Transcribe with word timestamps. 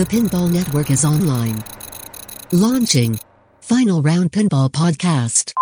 The 0.00 0.06
Pinball 0.06 0.50
Network 0.50 0.90
is 0.90 1.04
online. 1.04 1.62
Launching 2.52 3.20
Final 3.60 4.00
Round 4.00 4.32
Pinball 4.32 4.70
Podcast. 4.70 5.52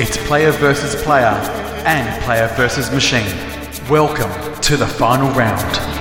It's 0.00 0.16
player 0.26 0.52
versus 0.52 0.94
player 1.02 1.26
and 1.84 2.24
player 2.24 2.48
versus 2.56 2.90
machine. 2.90 3.26
Welcome 3.90 4.32
to 4.62 4.78
the 4.78 4.86
final 4.86 5.30
round. 5.32 5.95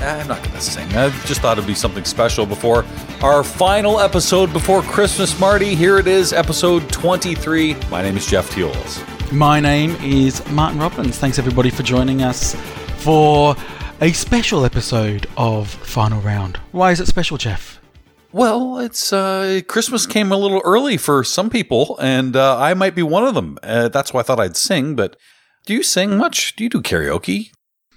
I'm 0.00 0.26
not 0.26 0.38
going 0.38 0.52
to 0.52 0.60
sing. 0.62 0.88
I 0.96 1.10
just 1.26 1.42
thought 1.42 1.58
it'd 1.58 1.68
be 1.68 1.74
something 1.74 2.04
special 2.04 2.46
before 2.46 2.86
our 3.20 3.44
final 3.44 4.00
episode 4.00 4.54
before 4.54 4.80
Christmas, 4.80 5.38
Marty. 5.38 5.74
Here 5.74 5.98
it 5.98 6.06
is, 6.06 6.32
episode 6.32 6.88
23. 6.88 7.76
My 7.90 8.00
name 8.00 8.16
is 8.16 8.26
Jeff 8.26 8.48
Teolis. 8.50 9.32
My 9.32 9.60
name 9.60 9.96
is 9.96 10.46
Martin 10.48 10.78
Robbins. 10.78 11.18
Thanks 11.18 11.38
everybody 11.38 11.68
for 11.68 11.82
joining 11.82 12.22
us 12.22 12.54
for 13.02 13.54
a 14.00 14.12
special 14.12 14.64
episode 14.64 15.26
of 15.36 15.68
Final 15.68 16.22
Round. 16.22 16.56
Why 16.72 16.90
is 16.90 17.00
it 17.00 17.06
special, 17.06 17.36
Jeff? 17.36 17.82
Well, 18.32 18.78
it's 18.78 19.12
uh, 19.12 19.60
Christmas 19.68 20.06
came 20.06 20.32
a 20.32 20.38
little 20.38 20.62
early 20.64 20.96
for 20.96 21.22
some 21.22 21.50
people, 21.50 21.98
and 22.00 22.34
uh, 22.34 22.58
I 22.58 22.72
might 22.72 22.94
be 22.94 23.02
one 23.02 23.24
of 23.26 23.34
them. 23.34 23.58
Uh, 23.62 23.90
that's 23.90 24.14
why 24.14 24.20
I 24.20 24.22
thought 24.22 24.40
I'd 24.40 24.56
sing. 24.56 24.96
But 24.96 25.16
do 25.66 25.74
you 25.74 25.82
sing 25.82 26.16
much? 26.16 26.56
Do 26.56 26.64
you 26.64 26.70
do 26.70 26.80
karaoke? 26.80 27.50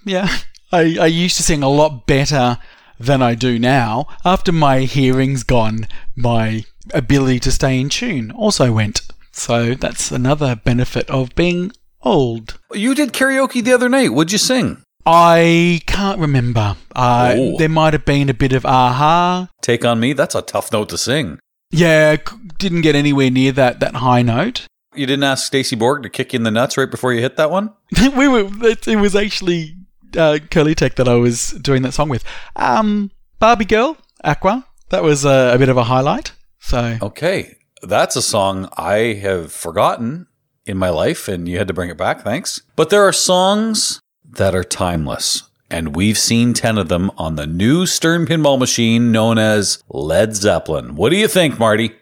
Yeah, 0.04 0.28
I, 0.72 0.96
I 1.00 1.06
used 1.06 1.36
to 1.36 1.42
sing 1.42 1.62
a 1.62 1.68
lot 1.68 2.06
better 2.06 2.58
than 2.98 3.22
I 3.22 3.34
do 3.34 3.58
now. 3.58 4.06
After 4.24 4.52
my 4.52 4.80
hearing's 4.80 5.42
gone, 5.42 5.86
my 6.16 6.64
ability 6.92 7.40
to 7.40 7.52
stay 7.52 7.80
in 7.80 7.88
tune 7.88 8.30
also 8.32 8.72
went. 8.72 9.02
So 9.32 9.74
that's 9.74 10.10
another 10.10 10.56
benefit 10.56 11.08
of 11.10 11.34
being 11.34 11.72
old. 12.02 12.58
You 12.72 12.94
did 12.94 13.12
karaoke 13.12 13.62
the 13.62 13.72
other 13.72 13.88
night. 13.88 14.12
What'd 14.12 14.32
you 14.32 14.38
sing? 14.38 14.82
I 15.06 15.80
can't 15.86 16.18
remember. 16.18 16.76
Uh, 16.94 17.34
Oh. 17.36 17.56
There 17.56 17.68
might 17.68 17.92
have 17.94 18.04
been 18.04 18.28
a 18.28 18.34
bit 18.34 18.52
of 18.52 18.64
a-ha. 18.64 19.48
Take 19.62 19.84
on 19.84 20.00
me. 20.00 20.12
That's 20.12 20.34
a 20.34 20.42
tough 20.42 20.72
note 20.72 20.88
to 20.90 20.98
sing. 20.98 21.38
Yeah, 21.70 22.16
didn't 22.58 22.80
get 22.82 22.94
anywhere 22.94 23.30
near 23.30 23.52
that 23.52 23.80
that 23.80 23.96
high 23.96 24.22
note. 24.22 24.66
You 24.94 25.06
didn't 25.06 25.24
ask 25.24 25.46
Stacy 25.46 25.76
Borg 25.76 26.02
to 26.02 26.08
kick 26.08 26.32
you 26.32 26.38
in 26.38 26.42
the 26.42 26.50
nuts 26.50 26.76
right 26.76 26.90
before 26.90 27.12
you 27.12 27.20
hit 27.20 27.36
that 27.36 27.50
one. 27.50 27.72
we 28.16 28.26
were. 28.26 28.48
It, 28.66 28.88
it 28.88 28.96
was 28.96 29.14
actually 29.14 29.76
uh, 30.16 30.38
Curly 30.50 30.74
Tech 30.74 30.96
that 30.96 31.08
I 31.08 31.14
was 31.14 31.50
doing 31.52 31.82
that 31.82 31.92
song 31.92 32.08
with. 32.08 32.24
Um, 32.56 33.10
Barbie 33.38 33.64
Girl, 33.64 33.96
Aqua. 34.24 34.66
That 34.90 35.02
was 35.02 35.24
uh, 35.26 35.52
a 35.54 35.58
bit 35.58 35.68
of 35.68 35.76
a 35.76 35.84
highlight. 35.84 36.32
So 36.60 36.98
Okay, 37.02 37.56
that's 37.82 38.16
a 38.16 38.22
song 38.22 38.68
I 38.76 39.14
have 39.20 39.52
forgotten 39.52 40.26
in 40.66 40.76
my 40.76 40.90
life, 40.90 41.28
and 41.28 41.48
you 41.48 41.58
had 41.58 41.68
to 41.68 41.74
bring 41.74 41.90
it 41.90 41.96
back. 41.96 42.22
Thanks. 42.22 42.60
But 42.76 42.90
there 42.90 43.02
are 43.06 43.12
songs 43.12 44.00
that 44.24 44.54
are 44.54 44.64
timeless, 44.64 45.44
and 45.70 45.94
we've 45.96 46.18
seen 46.18 46.52
10 46.52 46.78
of 46.78 46.88
them 46.88 47.10
on 47.16 47.36
the 47.36 47.46
new 47.46 47.86
Stern 47.86 48.26
pinball 48.26 48.58
machine 48.58 49.12
known 49.12 49.38
as 49.38 49.82
Led 49.88 50.34
Zeppelin. 50.36 50.94
What 50.94 51.10
do 51.10 51.16
you 51.16 51.28
think, 51.28 51.58
Marty? 51.58 51.92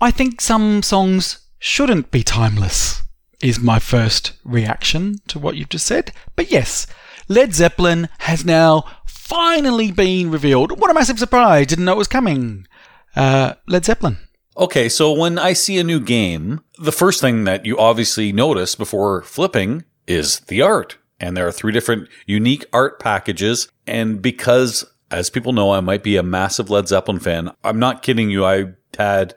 I 0.00 0.10
think 0.10 0.40
some 0.40 0.82
songs 0.82 1.38
shouldn't 1.58 2.10
be 2.10 2.22
timeless. 2.22 3.02
Is 3.42 3.58
my 3.58 3.78
first 3.78 4.32
reaction 4.44 5.16
to 5.28 5.38
what 5.38 5.56
you've 5.56 5.70
just 5.70 5.86
said. 5.86 6.12
But 6.36 6.50
yes, 6.50 6.86
Led 7.30 7.54
Zeppelin 7.54 8.08
has 8.18 8.44
now 8.44 8.84
finally 9.06 9.92
been 9.92 10.32
revealed. 10.32 10.80
What 10.80 10.90
a 10.90 10.94
massive 10.94 11.20
surprise! 11.20 11.68
Didn't 11.68 11.84
know 11.84 11.92
it 11.92 11.98
was 11.98 12.08
coming. 12.08 12.66
Uh, 13.14 13.54
Led 13.68 13.84
Zeppelin. 13.84 14.18
Okay, 14.56 14.88
so 14.88 15.12
when 15.12 15.38
I 15.38 15.52
see 15.52 15.78
a 15.78 15.84
new 15.84 16.00
game, 16.00 16.60
the 16.76 16.90
first 16.90 17.20
thing 17.20 17.44
that 17.44 17.64
you 17.64 17.78
obviously 17.78 18.32
notice 18.32 18.74
before 18.74 19.22
flipping 19.22 19.84
is 20.08 20.40
the 20.40 20.60
art. 20.60 20.98
And 21.20 21.36
there 21.36 21.46
are 21.46 21.52
three 21.52 21.70
different 21.70 22.08
unique 22.26 22.64
art 22.72 22.98
packages. 22.98 23.68
And 23.86 24.20
because, 24.20 24.84
as 25.12 25.30
people 25.30 25.52
know, 25.52 25.70
I 25.70 25.78
might 25.78 26.02
be 26.02 26.16
a 26.16 26.24
massive 26.24 26.68
Led 26.68 26.88
Zeppelin 26.88 27.20
fan, 27.20 27.52
I'm 27.62 27.78
not 27.78 28.02
kidding 28.02 28.30
you. 28.30 28.44
I 28.44 28.72
had 28.98 29.36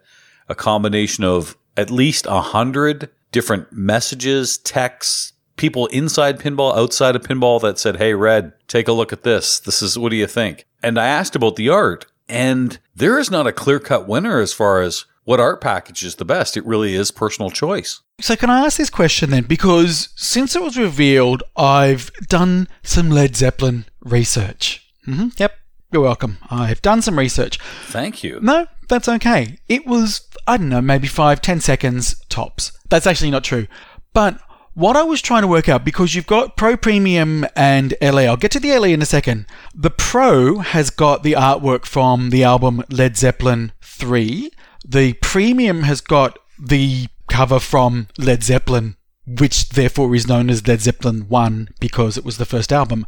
a 0.49 0.55
combination 0.55 1.23
of 1.25 1.55
at 1.77 1.91
least 1.91 2.25
a 2.25 2.41
hundred 2.41 3.11
different 3.31 3.71
messages, 3.71 4.57
texts, 4.57 5.32
people 5.57 5.87
inside 5.87 6.39
pinball, 6.39 6.75
outside 6.75 7.15
of 7.15 7.23
pinball 7.23 7.61
that 7.61 7.79
said, 7.79 7.97
Hey, 7.97 8.13
Red, 8.13 8.53
take 8.67 8.87
a 8.87 8.93
look 8.93 9.13
at 9.13 9.23
this. 9.23 9.59
This 9.59 9.81
is, 9.81 9.97
what 9.97 10.09
do 10.09 10.15
you 10.15 10.27
think? 10.27 10.65
And 10.81 10.99
I 10.99 11.07
asked 11.07 11.35
about 11.35 11.55
the 11.55 11.69
art 11.69 12.05
and 12.29 12.79
there 12.95 13.19
is 13.19 13.29
not 13.29 13.47
a 13.47 13.51
clear 13.51 13.79
cut 13.79 14.07
winner 14.07 14.39
as 14.39 14.53
far 14.53 14.81
as 14.81 15.05
what 15.23 15.39
art 15.39 15.61
package 15.61 16.03
is 16.03 16.15
the 16.15 16.25
best. 16.25 16.57
It 16.57 16.65
really 16.65 16.95
is 16.95 17.11
personal 17.11 17.49
choice. 17.49 18.01
So, 18.19 18.35
can 18.35 18.49
I 18.49 18.65
ask 18.65 18.77
this 18.77 18.89
question 18.89 19.29
then? 19.29 19.43
Because 19.43 20.09
since 20.15 20.55
it 20.55 20.61
was 20.61 20.77
revealed, 20.77 21.43
I've 21.55 22.11
done 22.27 22.67
some 22.83 23.09
Led 23.09 23.35
Zeppelin 23.35 23.85
research. 24.01 24.85
hmm 25.05 25.29
Yep, 25.37 25.53
you're 25.91 26.01
welcome. 26.01 26.37
I've 26.49 26.81
done 26.81 27.01
some 27.01 27.17
research. 27.17 27.57
Thank 27.85 28.23
you. 28.23 28.39
No, 28.41 28.67
that's 28.89 29.07
okay. 29.09 29.57
It 29.67 29.85
was, 29.85 30.27
I 30.47 30.57
don't 30.57 30.69
know, 30.69 30.81
maybe 30.81 31.07
five, 31.07 31.41
ten 31.41 31.59
seconds 31.61 32.21
tops. 32.29 32.77
That's 32.89 33.07
actually 33.07 33.31
not 33.31 33.43
true. 33.43 33.67
But 34.13 34.39
what 34.73 34.95
I 34.95 35.03
was 35.03 35.21
trying 35.21 35.43
to 35.43 35.47
work 35.47 35.69
out, 35.69 35.85
because 35.85 36.15
you've 36.15 36.27
got 36.27 36.57
Pro 36.57 36.75
Premium 36.75 37.45
and 37.55 37.93
LA, 38.01 38.21
I'll 38.21 38.37
get 38.37 38.51
to 38.51 38.59
the 38.59 38.75
LA 38.77 38.87
in 38.87 39.01
a 39.01 39.05
second. 39.05 39.45
The 39.75 39.89
Pro 39.89 40.59
has 40.59 40.89
got 40.89 41.23
the 41.23 41.33
artwork 41.33 41.85
from 41.85 42.29
the 42.31 42.43
album 42.43 42.83
Led 42.89 43.15
Zeppelin 43.17 43.71
3. 43.81 44.49
The 44.85 45.13
Premium 45.13 45.83
has 45.83 46.01
got 46.01 46.39
the 46.59 47.07
cover 47.29 47.59
from 47.59 48.07
Led 48.17 48.43
Zeppelin, 48.43 48.95
which 49.25 49.69
therefore 49.69 50.13
is 50.15 50.27
known 50.27 50.49
as 50.49 50.67
Led 50.67 50.81
Zeppelin 50.81 51.27
1 51.29 51.69
because 51.79 52.17
it 52.17 52.25
was 52.25 52.37
the 52.37 52.45
first 52.45 52.73
album. 52.73 53.05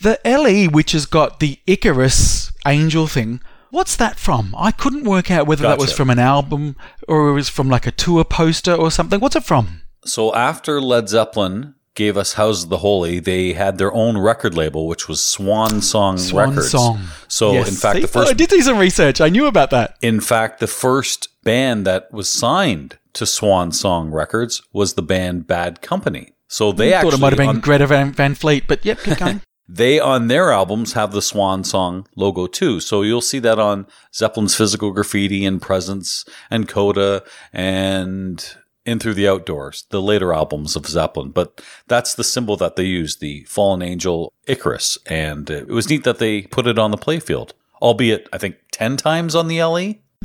The 0.00 0.20
LE, 0.24 0.70
which 0.70 0.92
has 0.92 1.06
got 1.06 1.40
the 1.40 1.58
Icarus 1.66 2.52
angel 2.66 3.06
thing, 3.06 3.40
what's 3.70 3.96
that 3.96 4.18
from? 4.18 4.54
I 4.56 4.70
couldn't 4.70 5.04
work 5.04 5.30
out 5.30 5.46
whether 5.46 5.62
that 5.62 5.78
was 5.78 5.92
from 5.92 6.10
an 6.10 6.18
album 6.18 6.76
or 7.08 7.30
it 7.30 7.32
was 7.32 7.48
from 7.48 7.68
like 7.68 7.86
a 7.86 7.90
tour 7.90 8.24
poster 8.24 8.74
or 8.74 8.90
something. 8.90 9.20
What's 9.20 9.36
it 9.36 9.44
from? 9.44 9.82
So 10.04 10.34
after 10.34 10.80
Led 10.80 11.08
Zeppelin 11.08 11.74
gave 11.94 12.16
us 12.16 12.34
House 12.34 12.62
of 12.62 12.70
the 12.70 12.78
Holy, 12.78 13.18
they 13.18 13.52
had 13.54 13.76
their 13.78 13.92
own 13.92 14.16
record 14.16 14.54
label, 14.54 14.86
which 14.86 15.08
was 15.08 15.20
Swan 15.20 15.82
Song 15.82 16.16
Swan 16.16 16.50
Records. 16.50 16.70
Song. 16.70 17.00
So 17.26 17.52
Yes. 17.52 17.68
in 17.68 17.74
fact, 17.74 17.96
See? 17.96 18.02
the 18.02 18.08
first 18.08 18.30
I 18.30 18.34
did 18.34 18.48
do 18.48 18.60
some 18.62 18.78
research. 18.78 19.20
I 19.20 19.28
knew 19.28 19.46
about 19.46 19.70
that. 19.70 19.96
In 20.00 20.20
fact, 20.20 20.60
the 20.60 20.68
first 20.68 21.28
band 21.42 21.86
that 21.86 22.12
was 22.12 22.28
signed 22.28 22.98
to 23.14 23.26
Swan 23.26 23.72
Song 23.72 24.10
Records 24.10 24.62
was 24.72 24.94
the 24.94 25.02
band 25.02 25.46
Bad 25.46 25.82
Company. 25.82 26.32
So 26.46 26.72
they 26.72 26.86
hmm, 26.86 26.92
Thought 26.92 26.98
actually 26.98 27.14
it 27.14 27.20
might 27.20 27.32
have 27.32 27.38
been 27.38 27.48
on, 27.48 27.60
Greta 27.60 27.86
Van, 27.86 28.12
Van 28.12 28.34
Fleet, 28.34 28.64
but 28.68 28.84
yep, 28.84 29.00
keep 29.00 29.18
going. 29.18 29.42
they 29.68 29.98
on 29.98 30.28
their 30.28 30.50
albums 30.50 30.92
have 30.94 31.12
the 31.12 31.20
Swan 31.20 31.64
Song 31.64 32.06
logo 32.16 32.46
too. 32.46 32.80
So 32.80 33.02
you'll 33.02 33.20
see 33.20 33.38
that 33.40 33.58
on 33.58 33.86
Zeppelin's 34.14 34.54
Physical 34.54 34.92
Graffiti 34.92 35.44
and 35.44 35.60
Presence 35.60 36.24
and 36.50 36.68
Coda 36.68 37.22
and 37.52 38.56
In 38.88 38.98
Through 38.98 39.14
the 39.14 39.28
Outdoors, 39.28 39.84
the 39.90 40.00
later 40.00 40.32
albums 40.32 40.74
of 40.74 40.86
Zeppelin. 40.86 41.30
But 41.30 41.60
that's 41.88 42.14
the 42.14 42.24
symbol 42.24 42.56
that 42.56 42.76
they 42.76 42.84
used, 42.84 43.20
the 43.20 43.44
fallen 43.44 43.82
angel 43.82 44.32
Icarus. 44.46 44.96
And 45.04 45.50
it 45.50 45.68
was 45.68 45.90
neat 45.90 46.04
that 46.04 46.18
they 46.18 46.42
put 46.42 46.66
it 46.66 46.78
on 46.78 46.90
the 46.90 46.96
playfield, 46.96 47.52
albeit 47.82 48.26
I 48.32 48.38
think 48.38 48.56
10 48.72 48.96
times 48.96 49.34
on 49.34 49.46
the. 49.46 49.62
LE. 49.62 49.96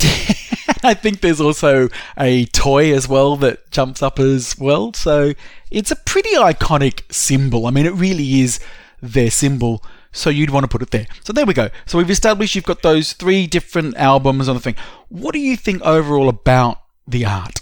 I 0.82 0.94
think 0.94 1.20
there's 1.20 1.42
also 1.42 1.90
a 2.16 2.46
toy 2.46 2.94
as 2.94 3.06
well 3.06 3.36
that 3.36 3.70
jumps 3.70 4.02
up 4.02 4.18
as 4.18 4.58
well. 4.58 4.94
So 4.94 5.34
it's 5.70 5.90
a 5.90 5.96
pretty 5.96 6.34
iconic 6.34 7.12
symbol. 7.12 7.66
I 7.66 7.70
mean, 7.70 7.84
it 7.84 7.92
really 7.92 8.40
is 8.40 8.60
their 9.02 9.30
symbol. 9.30 9.84
So 10.10 10.30
you'd 10.30 10.48
want 10.48 10.64
to 10.64 10.68
put 10.68 10.80
it 10.80 10.90
there. 10.90 11.06
So 11.22 11.34
there 11.34 11.44
we 11.44 11.52
go. 11.52 11.68
So 11.84 11.98
we've 11.98 12.08
established 12.08 12.54
you've 12.54 12.64
got 12.64 12.80
those 12.80 13.12
three 13.12 13.46
different 13.46 13.96
albums 13.98 14.48
on 14.48 14.54
the 14.54 14.60
thing. 14.62 14.76
What 15.10 15.34
do 15.34 15.38
you 15.38 15.54
think 15.54 15.82
overall 15.82 16.30
about 16.30 16.80
the 17.06 17.26
art? 17.26 17.60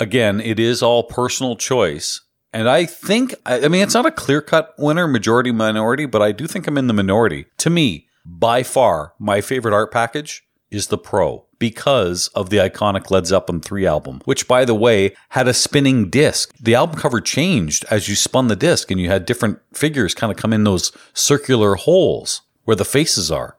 Again, 0.00 0.40
it 0.40 0.58
is 0.58 0.82
all 0.82 1.04
personal 1.04 1.56
choice. 1.56 2.20
And 2.52 2.68
I 2.68 2.86
think, 2.86 3.34
I 3.44 3.66
mean, 3.68 3.82
it's 3.82 3.94
not 3.94 4.06
a 4.06 4.12
clear 4.12 4.40
cut 4.40 4.74
winner, 4.78 5.08
majority, 5.08 5.50
minority, 5.50 6.06
but 6.06 6.22
I 6.22 6.32
do 6.32 6.46
think 6.46 6.66
I'm 6.66 6.78
in 6.78 6.86
the 6.86 6.94
minority. 6.94 7.46
To 7.58 7.70
me, 7.70 8.06
by 8.24 8.62
far, 8.62 9.14
my 9.18 9.40
favorite 9.40 9.74
art 9.74 9.90
package 9.90 10.46
is 10.70 10.86
the 10.86 10.98
Pro 10.98 11.46
because 11.58 12.28
of 12.28 12.50
the 12.50 12.58
iconic 12.58 13.10
Led 13.10 13.26
Zeppelin 13.26 13.60
3 13.60 13.86
album, 13.86 14.20
which, 14.24 14.46
by 14.46 14.64
the 14.64 14.74
way, 14.74 15.14
had 15.30 15.48
a 15.48 15.54
spinning 15.54 16.10
disc. 16.10 16.54
The 16.60 16.74
album 16.74 17.00
cover 17.00 17.20
changed 17.20 17.84
as 17.90 18.08
you 18.08 18.14
spun 18.14 18.48
the 18.48 18.56
disc, 18.56 18.90
and 18.90 19.00
you 19.00 19.08
had 19.08 19.26
different 19.26 19.60
figures 19.72 20.14
kind 20.14 20.30
of 20.30 20.36
come 20.36 20.52
in 20.52 20.64
those 20.64 20.92
circular 21.12 21.74
holes 21.74 22.42
where 22.64 22.76
the 22.76 22.84
faces 22.84 23.30
are. 23.30 23.58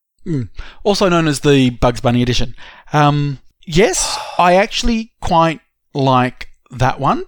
Also 0.83 1.09
known 1.09 1.27
as 1.27 1.41
the 1.41 1.69
Bugs 1.71 2.01
Bunny 2.01 2.21
edition. 2.21 2.55
Um, 2.93 3.39
yes, 3.65 4.17
I 4.37 4.55
actually 4.55 5.13
quite 5.21 5.61
like 5.95 6.49
that 6.71 6.99
one. 6.99 7.25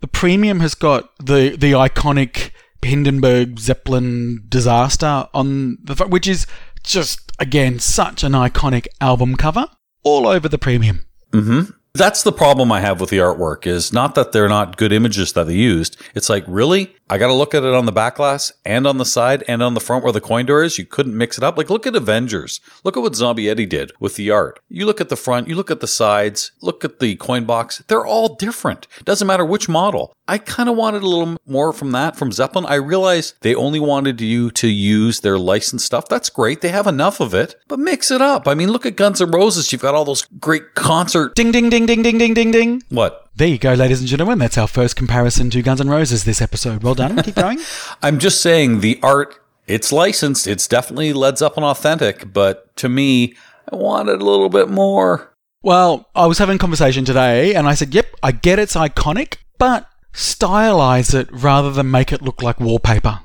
The 0.00 0.06
premium 0.06 0.60
has 0.60 0.74
got 0.74 1.10
the 1.18 1.56
the 1.56 1.72
iconic 1.72 2.52
Hindenburg 2.82 3.58
Zeppelin 3.58 4.44
disaster 4.48 5.26
on 5.34 5.78
the 5.82 5.94
which 6.06 6.28
is 6.28 6.46
just 6.82 7.32
again 7.38 7.78
such 7.78 8.22
an 8.22 8.32
iconic 8.32 8.86
album 9.00 9.36
cover 9.36 9.66
all 10.02 10.26
over 10.26 10.48
the 10.48 10.58
premium. 10.58 11.04
Mm-hmm. 11.32 11.72
That's 11.92 12.22
the 12.22 12.32
problem 12.32 12.70
I 12.70 12.80
have 12.80 13.00
with 13.00 13.10
the 13.10 13.18
artwork 13.18 13.66
is 13.66 13.92
not 13.92 14.14
that 14.14 14.32
they're 14.32 14.48
not 14.48 14.76
good 14.76 14.92
images 14.92 15.32
that 15.32 15.48
they 15.48 15.54
used. 15.54 16.00
It's 16.14 16.28
like, 16.28 16.44
really? 16.46 16.94
I 17.10 17.18
got 17.18 17.26
to 17.26 17.34
look 17.34 17.56
at 17.56 17.64
it 17.64 17.74
on 17.74 17.86
the 17.86 17.92
back 17.92 18.14
glass 18.14 18.52
and 18.64 18.86
on 18.86 18.98
the 18.98 19.04
side 19.04 19.42
and 19.48 19.64
on 19.64 19.74
the 19.74 19.80
front 19.80 20.04
where 20.04 20.12
the 20.12 20.20
coin 20.20 20.46
door 20.46 20.62
is. 20.62 20.78
You 20.78 20.84
couldn't 20.86 21.18
mix 21.18 21.36
it 21.36 21.42
up. 21.42 21.58
Like, 21.58 21.68
look 21.68 21.84
at 21.84 21.96
Avengers. 21.96 22.60
Look 22.84 22.96
at 22.96 23.00
what 23.00 23.16
Zombie 23.16 23.46
Yeti 23.46 23.68
did 23.68 23.90
with 23.98 24.14
the 24.14 24.30
art. 24.30 24.60
You 24.68 24.86
look 24.86 25.00
at 25.00 25.08
the 25.08 25.16
front, 25.16 25.48
you 25.48 25.56
look 25.56 25.72
at 25.72 25.80
the 25.80 25.88
sides, 25.88 26.52
look 26.62 26.84
at 26.84 27.00
the 27.00 27.16
coin 27.16 27.46
box. 27.46 27.82
They're 27.88 28.06
all 28.06 28.36
different. 28.36 28.86
Doesn't 29.04 29.26
matter 29.26 29.44
which 29.44 29.68
model. 29.68 30.14
I 30.28 30.38
kind 30.38 30.68
of 30.68 30.76
wanted 30.76 31.02
a 31.02 31.08
little 31.08 31.36
more 31.48 31.72
from 31.72 31.90
that 31.90 32.14
from 32.14 32.30
Zeppelin. 32.30 32.64
I 32.66 32.76
realized 32.76 33.34
they 33.40 33.56
only 33.56 33.80
wanted 33.80 34.20
you 34.20 34.52
to 34.52 34.68
use 34.68 35.18
their 35.18 35.36
licensed 35.36 35.86
stuff. 35.86 36.08
That's 36.08 36.30
great. 36.30 36.60
They 36.60 36.68
have 36.68 36.86
enough 36.86 37.18
of 37.18 37.34
it, 37.34 37.56
but 37.66 37.80
mix 37.80 38.12
it 38.12 38.22
up. 38.22 38.46
I 38.46 38.54
mean, 38.54 38.70
look 38.70 38.86
at 38.86 38.94
Guns 38.94 39.20
N' 39.20 39.32
Roses. 39.32 39.72
You've 39.72 39.82
got 39.82 39.96
all 39.96 40.04
those 40.04 40.28
great 40.38 40.76
concert. 40.76 41.34
Ding 41.34 41.50
ding 41.50 41.70
ding 41.70 41.86
ding 41.86 42.02
ding 42.02 42.18
ding 42.18 42.34
ding 42.34 42.52
ding. 42.52 42.82
What? 42.90 43.29
There 43.40 43.48
you 43.48 43.56
go, 43.56 43.72
ladies 43.72 44.00
and 44.00 44.06
gentlemen. 44.06 44.38
That's 44.38 44.58
our 44.58 44.68
first 44.68 44.96
comparison 44.96 45.48
to 45.48 45.62
Guns 45.62 45.80
N' 45.80 45.88
Roses 45.88 46.24
this 46.24 46.42
episode. 46.42 46.82
Well 46.82 46.94
done. 46.94 47.22
Keep 47.22 47.36
going. 47.36 47.58
I'm 48.02 48.18
just 48.18 48.42
saying 48.42 48.80
the 48.80 49.00
art, 49.02 49.34
it's 49.66 49.90
licensed. 49.90 50.46
It's 50.46 50.68
definitely 50.68 51.14
Led 51.14 51.38
Zeppelin 51.38 51.64
authentic, 51.64 52.34
but 52.34 52.76
to 52.76 52.90
me, 52.90 53.34
I 53.72 53.76
wanted 53.76 54.20
a 54.20 54.24
little 54.26 54.50
bit 54.50 54.68
more. 54.68 55.32
Well, 55.62 56.10
I 56.14 56.26
was 56.26 56.36
having 56.36 56.56
a 56.56 56.58
conversation 56.58 57.06
today 57.06 57.54
and 57.54 57.66
I 57.66 57.72
said, 57.72 57.94
yep, 57.94 58.08
I 58.22 58.32
get 58.32 58.58
it's 58.58 58.74
iconic, 58.74 59.36
but 59.56 59.88
stylize 60.12 61.14
it 61.14 61.30
rather 61.32 61.70
than 61.70 61.90
make 61.90 62.12
it 62.12 62.20
look 62.20 62.42
like 62.42 62.60
wallpaper. 62.60 63.20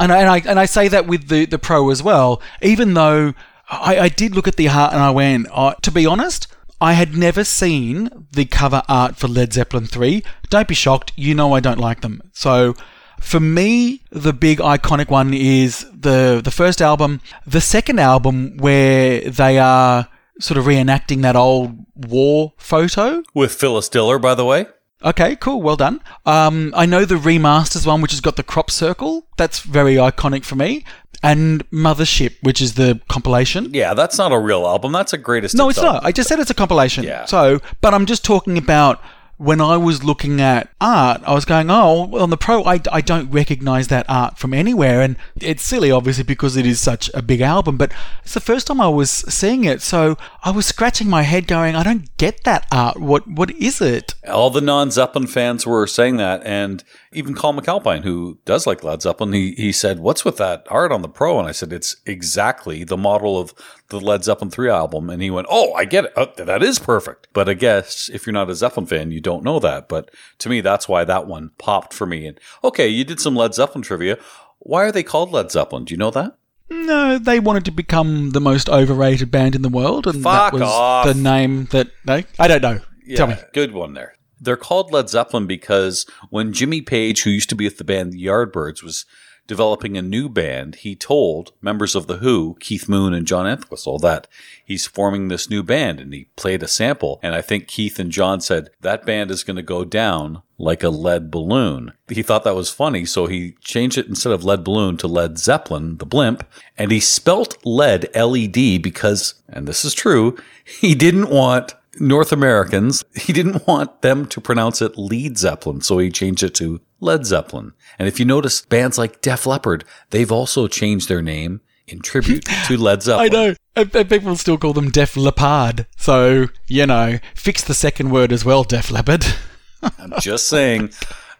And 0.00 0.10
I, 0.10 0.18
and 0.18 0.30
I, 0.30 0.38
and 0.50 0.58
I 0.58 0.64
say 0.64 0.88
that 0.88 1.06
with 1.06 1.28
the, 1.28 1.46
the 1.46 1.60
Pro 1.60 1.90
as 1.90 2.02
well, 2.02 2.42
even 2.60 2.94
though 2.94 3.34
I, 3.70 4.00
I 4.00 4.08
did 4.08 4.34
look 4.34 4.48
at 4.48 4.56
the 4.56 4.68
art 4.68 4.92
and 4.92 5.00
I 5.00 5.10
went, 5.10 5.46
oh, 5.54 5.74
to 5.80 5.92
be 5.92 6.06
honest, 6.06 6.48
I 6.80 6.94
had 6.94 7.16
never 7.16 7.44
seen 7.44 8.26
the 8.32 8.44
cover 8.44 8.82
art 8.88 9.16
for 9.16 9.28
Led 9.28 9.52
Zeppelin 9.52 9.86
3. 9.86 10.22
Don't 10.50 10.68
be 10.68 10.74
shocked, 10.74 11.12
you 11.16 11.34
know 11.34 11.54
I 11.54 11.60
don't 11.60 11.78
like 11.78 12.00
them. 12.00 12.20
So 12.32 12.74
for 13.20 13.40
me, 13.40 14.02
the 14.10 14.32
big 14.32 14.58
iconic 14.58 15.08
one 15.08 15.32
is 15.32 15.86
the 15.92 16.40
the 16.44 16.50
first 16.50 16.82
album. 16.82 17.20
The 17.46 17.60
second 17.60 17.98
album 17.98 18.56
where 18.58 19.20
they 19.20 19.58
are 19.58 20.08
sort 20.40 20.58
of 20.58 20.64
reenacting 20.64 21.22
that 21.22 21.36
old 21.36 21.78
war 21.94 22.52
photo. 22.56 23.22
With 23.34 23.54
Phyllis 23.54 23.88
Diller, 23.88 24.18
by 24.18 24.34
the 24.34 24.44
way. 24.44 24.66
Okay, 25.04 25.36
cool, 25.36 25.60
well 25.60 25.76
done. 25.76 26.00
Um, 26.24 26.72
I 26.74 26.86
know 26.86 27.04
the 27.04 27.16
remasters 27.16 27.86
one, 27.86 28.00
which 28.00 28.12
has 28.12 28.20
got 28.20 28.36
the 28.36 28.42
crop 28.42 28.70
circle. 28.70 29.26
That's 29.36 29.60
very 29.60 29.96
iconic 29.96 30.44
for 30.44 30.56
me. 30.56 30.84
And 31.22 31.68
Mothership, 31.70 32.36
which 32.42 32.60
is 32.60 32.74
the 32.74 33.00
compilation. 33.08 33.72
Yeah, 33.72 33.94
that's 33.94 34.18
not 34.18 34.32
a 34.32 34.38
real 34.38 34.66
album. 34.66 34.92
That's 34.92 35.12
a 35.12 35.18
greatest. 35.18 35.54
No, 35.54 35.68
it's 35.68 35.78
album. 35.78 35.94
not. 35.94 36.04
I 36.04 36.12
just 36.12 36.28
said 36.28 36.38
it's 36.38 36.50
a 36.50 36.54
compilation. 36.54 37.04
Yeah. 37.04 37.24
So, 37.26 37.60
but 37.80 37.94
I'm 37.94 38.06
just 38.06 38.24
talking 38.24 38.58
about 38.58 39.02
when 39.36 39.60
I 39.60 39.76
was 39.76 40.04
looking 40.04 40.40
at 40.40 40.70
art, 40.80 41.22
I 41.24 41.34
was 41.34 41.44
going, 41.44 41.70
oh, 41.70 42.16
on 42.18 42.30
the 42.30 42.36
Pro, 42.36 42.64
I, 42.64 42.80
I 42.92 43.00
don't 43.00 43.30
recognize 43.30 43.88
that 43.88 44.06
art 44.08 44.38
from 44.38 44.54
anywhere. 44.54 45.00
And 45.00 45.16
it's 45.36 45.62
silly, 45.62 45.90
obviously, 45.90 46.24
because 46.24 46.56
it 46.56 46.66
is 46.66 46.80
such 46.80 47.10
a 47.14 47.22
big 47.22 47.40
album, 47.40 47.76
but 47.76 47.92
it's 48.22 48.34
the 48.34 48.40
first 48.40 48.66
time 48.66 48.80
I 48.80 48.88
was 48.88 49.10
seeing 49.10 49.64
it. 49.64 49.82
So 49.82 50.16
I 50.42 50.50
was 50.50 50.66
scratching 50.66 51.08
my 51.08 51.22
head 51.22 51.46
going, 51.46 51.74
I 51.74 51.82
don't 51.82 52.14
get 52.16 52.44
that 52.44 52.66
art. 52.70 53.00
What 53.00 53.26
What 53.26 53.50
is 53.52 53.80
it? 53.80 54.14
All 54.28 54.50
the 54.50 54.60
non 54.60 54.90
Zeppelin 54.90 55.26
fans 55.26 55.66
were 55.66 55.86
saying 55.86 56.16
that, 56.18 56.42
and 56.44 56.84
even 57.14 57.34
Colin 57.34 57.56
McAlpine, 57.62 58.02
who 58.02 58.38
does 58.44 58.66
like 58.66 58.82
Led 58.84 59.02
Zeppelin, 59.02 59.32
he, 59.32 59.52
he 59.52 59.72
said, 59.72 60.00
What's 60.00 60.24
with 60.24 60.36
that 60.38 60.66
art 60.70 60.92
on 60.92 61.02
the 61.02 61.08
Pro? 61.08 61.38
And 61.38 61.48
I 61.48 61.52
said, 61.52 61.72
It's 61.72 61.96
exactly 62.06 62.84
the 62.84 62.96
model 62.96 63.38
of 63.38 63.54
the 63.88 64.00
Led 64.00 64.24
Zeppelin 64.24 64.50
3 64.50 64.68
album. 64.70 65.10
And 65.10 65.22
he 65.22 65.30
went, 65.30 65.46
Oh, 65.50 65.72
I 65.74 65.84
get 65.84 66.04
it. 66.06 66.12
Oh, 66.16 66.26
that 66.36 66.62
is 66.62 66.78
perfect. 66.78 67.28
But 67.32 67.48
I 67.48 67.54
guess 67.54 68.10
if 68.12 68.26
you're 68.26 68.32
not 68.34 68.50
a 68.50 68.54
Zeppelin 68.54 68.86
fan, 68.86 69.10
you 69.10 69.20
don't 69.20 69.44
know 69.44 69.58
that. 69.60 69.88
But 69.88 70.10
to 70.38 70.48
me, 70.48 70.60
that's 70.60 70.88
why 70.88 71.04
that 71.04 71.26
one 71.26 71.50
popped 71.58 71.92
for 71.94 72.06
me. 72.06 72.26
And 72.26 72.38
okay, 72.62 72.88
you 72.88 73.04
did 73.04 73.20
some 73.20 73.34
Led 73.36 73.54
Zeppelin 73.54 73.82
trivia. 73.82 74.18
Why 74.58 74.84
are 74.84 74.92
they 74.92 75.02
called 75.02 75.30
Led 75.32 75.50
Zeppelin? 75.50 75.84
Do 75.84 75.94
you 75.94 75.98
know 75.98 76.10
that? 76.10 76.36
No, 76.70 77.18
they 77.18 77.40
wanted 77.40 77.66
to 77.66 77.70
become 77.70 78.30
the 78.30 78.40
most 78.40 78.68
overrated 78.70 79.30
band 79.30 79.54
in 79.54 79.60
the 79.62 79.68
world, 79.68 80.06
and 80.06 80.22
Fuck 80.22 80.52
that 80.52 80.58
was 80.58 80.62
off. 80.62 81.06
the 81.06 81.12
name 81.14 81.66
that 81.66 81.88
they. 82.06 82.24
I 82.38 82.48
don't 82.48 82.62
know. 82.62 82.80
Tell 83.16 83.26
me. 83.26 83.36
Good 83.52 83.72
one 83.72 83.92
there. 83.92 84.16
They're 84.44 84.56
called 84.56 84.92
Led 84.92 85.08
Zeppelin 85.08 85.46
because 85.46 86.06
when 86.30 86.52
Jimmy 86.52 86.82
Page, 86.82 87.22
who 87.22 87.30
used 87.30 87.48
to 87.50 87.56
be 87.56 87.64
with 87.64 87.78
the 87.78 87.84
band 87.84 88.12
The 88.12 88.24
Yardbirds, 88.24 88.82
was 88.82 89.06
developing 89.46 89.96
a 89.96 90.02
new 90.02 90.28
band, 90.28 90.76
he 90.76 90.96
told 90.96 91.52
members 91.60 91.94
of 91.94 92.06
The 92.06 92.16
Who, 92.16 92.56
Keith 92.60 92.88
Moon 92.88 93.12
and 93.12 93.26
John 93.26 93.46
Entwistle, 93.46 93.98
that 93.98 94.26
he's 94.64 94.86
forming 94.86 95.28
this 95.28 95.50
new 95.50 95.62
band 95.62 96.00
and 96.00 96.12
he 96.14 96.28
played 96.36 96.62
a 96.62 96.68
sample. 96.68 97.20
And 97.22 97.34
I 97.34 97.42
think 97.42 97.68
Keith 97.68 97.98
and 97.98 98.10
John 98.10 98.40
said, 98.40 98.70
that 98.80 99.04
band 99.04 99.30
is 99.30 99.44
going 99.44 99.56
to 99.56 99.62
go 99.62 99.84
down 99.84 100.42
like 100.56 100.82
a 100.82 100.88
lead 100.88 101.30
balloon. 101.30 101.92
He 102.08 102.22
thought 102.22 102.44
that 102.44 102.54
was 102.54 102.70
funny, 102.70 103.04
so 103.04 103.26
he 103.26 103.56
changed 103.60 103.98
it 103.98 104.06
instead 104.06 104.32
of 104.32 104.44
lead 104.44 104.64
balloon 104.64 104.96
to 104.98 105.08
Led 105.08 105.38
Zeppelin, 105.38 105.98
the 105.98 106.06
blimp, 106.06 106.46
and 106.78 106.90
he 106.90 107.00
spelt 107.00 107.58
lead 107.64 108.08
LED 108.14 108.80
because, 108.82 109.34
and 109.48 109.66
this 109.66 109.84
is 109.84 109.94
true, 109.94 110.38
he 110.64 110.94
didn't 110.94 111.28
want 111.28 111.74
North 112.00 112.32
Americans, 112.32 113.04
he 113.14 113.32
didn't 113.32 113.66
want 113.66 114.02
them 114.02 114.26
to 114.26 114.40
pronounce 114.40 114.80
it 114.82 114.98
Lead 114.98 115.38
Zeppelin, 115.38 115.80
so 115.80 115.98
he 115.98 116.10
changed 116.10 116.42
it 116.42 116.54
to 116.56 116.80
Led 117.00 117.26
Zeppelin. 117.26 117.72
And 117.98 118.08
if 118.08 118.18
you 118.18 118.24
notice, 118.24 118.62
bands 118.62 118.98
like 118.98 119.20
Def 119.20 119.46
Leppard, 119.46 119.84
they've 120.10 120.32
also 120.32 120.66
changed 120.68 121.08
their 121.08 121.22
name 121.22 121.60
in 121.86 122.00
tribute 122.00 122.44
to 122.66 122.76
Led 122.78 123.02
Zeppelin. 123.02 123.26
I 123.26 123.28
know. 123.34 123.54
And- 123.76 123.94
and 123.96 124.08
People 124.08 124.36
still 124.36 124.56
call 124.56 124.72
them 124.72 124.90
Def 124.90 125.16
Leppard. 125.16 125.86
So, 125.96 126.46
you 126.68 126.86
know, 126.86 127.18
fix 127.34 127.62
the 127.64 127.74
second 127.74 128.10
word 128.10 128.32
as 128.32 128.44
well, 128.44 128.62
Def 128.64 128.90
Leppard. 128.90 129.24
I'm 129.98 130.14
just 130.20 130.48
saying. 130.48 130.90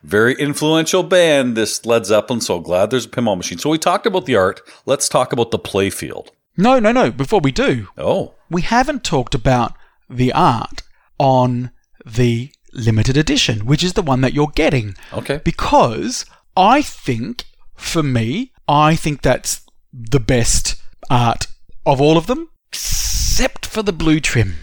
Very 0.02 0.34
influential 0.34 1.02
band, 1.02 1.56
this 1.56 1.86
Led 1.86 2.04
Zeppelin. 2.04 2.42
So 2.42 2.60
glad 2.60 2.90
there's 2.90 3.06
a 3.06 3.08
pinball 3.08 3.36
machine. 3.38 3.56
So 3.58 3.70
we 3.70 3.78
talked 3.78 4.04
about 4.04 4.26
the 4.26 4.36
art. 4.36 4.60
Let's 4.84 5.08
talk 5.08 5.32
about 5.32 5.50
the 5.50 5.58
playfield. 5.58 6.28
No, 6.58 6.78
no, 6.78 6.92
no. 6.92 7.10
Before 7.10 7.40
we 7.40 7.50
do, 7.52 7.88
Oh, 7.96 8.34
we 8.50 8.60
haven't 8.60 9.02
talked 9.02 9.34
about 9.34 9.72
the 10.08 10.32
art 10.32 10.82
on 11.18 11.70
the 12.04 12.50
limited 12.72 13.16
edition, 13.16 13.66
which 13.66 13.84
is 13.84 13.92
the 13.94 14.02
one 14.02 14.20
that 14.20 14.34
you're 14.34 14.52
getting. 14.54 14.96
okay. 15.12 15.40
Because 15.44 16.24
I 16.56 16.82
think, 16.82 17.44
for 17.76 18.02
me, 18.02 18.52
I 18.68 18.96
think 18.96 19.22
that's 19.22 19.62
the 19.92 20.20
best 20.20 20.76
art 21.10 21.46
of 21.86 22.00
all 22.00 22.16
of 22.16 22.26
them, 22.26 22.50
except 22.68 23.66
for 23.66 23.82
the 23.82 23.92
blue 23.92 24.20
trim. 24.20 24.54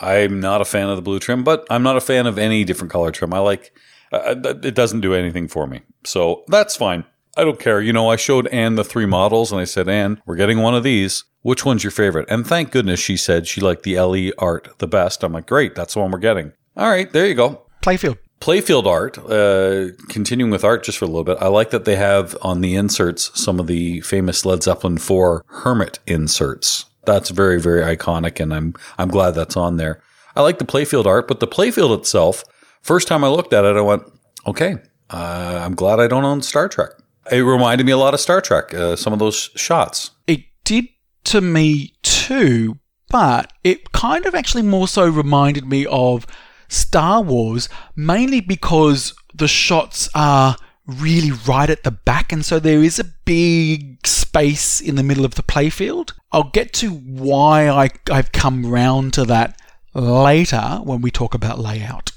I'm 0.00 0.40
not 0.40 0.60
a 0.60 0.64
fan 0.64 0.88
of 0.88 0.96
the 0.96 1.02
blue 1.02 1.18
trim, 1.18 1.44
but 1.44 1.66
I'm 1.70 1.82
not 1.82 1.96
a 1.96 2.00
fan 2.00 2.26
of 2.26 2.38
any 2.38 2.64
different 2.64 2.90
color 2.90 3.10
trim. 3.10 3.32
I 3.32 3.38
like 3.38 3.72
uh, 4.12 4.34
it 4.62 4.74
doesn't 4.74 5.00
do 5.00 5.14
anything 5.14 5.48
for 5.48 5.66
me, 5.66 5.82
so 6.04 6.44
that's 6.48 6.76
fine. 6.76 7.04
I 7.36 7.44
don't 7.44 7.58
care. 7.58 7.80
You 7.80 7.92
know, 7.92 8.10
I 8.10 8.16
showed 8.16 8.46
Anne 8.48 8.76
the 8.76 8.84
three 8.84 9.06
models, 9.06 9.50
and 9.50 9.60
I 9.60 9.64
said, 9.64 9.88
Anne, 9.88 10.20
we're 10.26 10.36
getting 10.36 10.60
one 10.60 10.74
of 10.74 10.82
these. 10.82 11.24
Which 11.42 11.64
one's 11.64 11.84
your 11.84 11.90
favorite? 11.90 12.26
And 12.30 12.46
thank 12.46 12.70
goodness 12.70 13.00
she 13.00 13.16
said 13.16 13.46
she 13.46 13.60
liked 13.60 13.82
the 13.82 13.98
LE 13.98 14.30
art 14.38 14.78
the 14.78 14.86
best. 14.86 15.22
I'm 15.22 15.32
like, 15.32 15.46
great, 15.46 15.74
that's 15.74 15.94
the 15.94 16.00
one 16.00 16.10
we're 16.10 16.18
getting. 16.18 16.52
All 16.76 16.88
right, 16.88 17.12
there 17.12 17.26
you 17.26 17.34
go. 17.34 17.66
Playfield. 17.82 18.18
Playfield 18.40 18.86
art, 18.86 19.18
uh, 19.18 19.94
continuing 20.08 20.50
with 20.50 20.64
art 20.64 20.84
just 20.84 20.98
for 20.98 21.04
a 21.04 21.08
little 21.08 21.24
bit. 21.24 21.38
I 21.40 21.48
like 21.48 21.70
that 21.70 21.84
they 21.84 21.96
have 21.96 22.36
on 22.42 22.60
the 22.60 22.74
inserts 22.74 23.30
some 23.40 23.60
of 23.60 23.66
the 23.66 24.00
famous 24.00 24.44
Led 24.44 24.62
Zeppelin 24.62 24.98
4 24.98 25.44
Hermit 25.48 25.98
inserts. 26.06 26.86
That's 27.04 27.30
very, 27.30 27.60
very 27.60 27.82
iconic, 27.96 28.40
and 28.40 28.52
I'm 28.52 28.74
I'm 28.98 29.08
glad 29.08 29.32
that's 29.32 29.56
on 29.56 29.76
there. 29.76 30.02
I 30.36 30.42
like 30.42 30.58
the 30.58 30.64
playfield 30.64 31.06
art, 31.06 31.28
but 31.28 31.40
the 31.40 31.46
playfield 31.46 31.96
itself, 31.98 32.44
first 32.82 33.06
time 33.06 33.22
I 33.22 33.28
looked 33.28 33.52
at 33.52 33.64
it, 33.64 33.76
I 33.76 33.82
went, 33.82 34.02
okay, 34.46 34.76
uh, 35.10 35.60
I'm 35.62 35.74
glad 35.74 36.00
I 36.00 36.06
don't 36.06 36.24
own 36.24 36.42
Star 36.42 36.68
Trek. 36.68 36.90
It 37.30 37.40
reminded 37.40 37.86
me 37.86 37.92
a 37.92 37.96
lot 37.96 38.14
of 38.14 38.20
Star 38.20 38.40
Trek, 38.40 38.74
uh, 38.74 38.96
some 38.96 39.12
of 39.12 39.18
those 39.18 39.50
shots. 39.56 40.10
It 40.26 40.40
did 40.64 40.88
to 41.24 41.40
me 41.40 41.94
too, 42.02 42.78
but 43.08 43.52
it 43.62 43.92
kind 43.92 44.26
of 44.26 44.34
actually 44.34 44.62
more 44.62 44.88
so 44.88 45.08
reminded 45.08 45.66
me 45.66 45.86
of 45.86 46.26
Star 46.68 47.22
Wars, 47.22 47.68
mainly 47.96 48.40
because 48.40 49.14
the 49.34 49.48
shots 49.48 50.08
are 50.14 50.56
really 50.86 51.32
right 51.46 51.70
at 51.70 51.82
the 51.82 51.90
back, 51.90 52.32
and 52.32 52.44
so 52.44 52.58
there 52.58 52.82
is 52.82 52.98
a 52.98 53.04
big 53.24 54.06
space 54.06 54.80
in 54.80 54.96
the 54.96 55.02
middle 55.02 55.24
of 55.24 55.34
the 55.34 55.42
playfield. 55.42 56.12
I'll 56.32 56.50
get 56.50 56.72
to 56.74 56.90
why 56.90 57.68
I, 57.68 57.90
I've 58.10 58.32
come 58.32 58.66
round 58.66 59.14
to 59.14 59.24
that 59.24 59.60
later 59.94 60.80
when 60.82 61.00
we 61.00 61.10
talk 61.10 61.34
about 61.34 61.58
layout. 61.58 62.12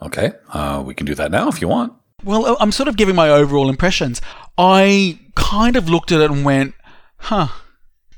Okay, 0.00 0.32
uh, 0.52 0.82
we 0.84 0.94
can 0.94 1.06
do 1.06 1.14
that 1.14 1.30
now 1.30 1.48
if 1.48 1.60
you 1.60 1.68
want. 1.68 1.92
Well, 2.24 2.46
uh, 2.46 2.56
I'm 2.60 2.72
sort 2.72 2.88
of 2.88 2.96
giving 2.96 3.14
my 3.14 3.30
overall 3.30 3.68
impressions. 3.68 4.20
I 4.56 5.20
kind 5.34 5.76
of 5.76 5.88
looked 5.88 6.12
at 6.12 6.20
it 6.20 6.30
and 6.30 6.44
went, 6.44 6.74
"Huh, 7.18 7.48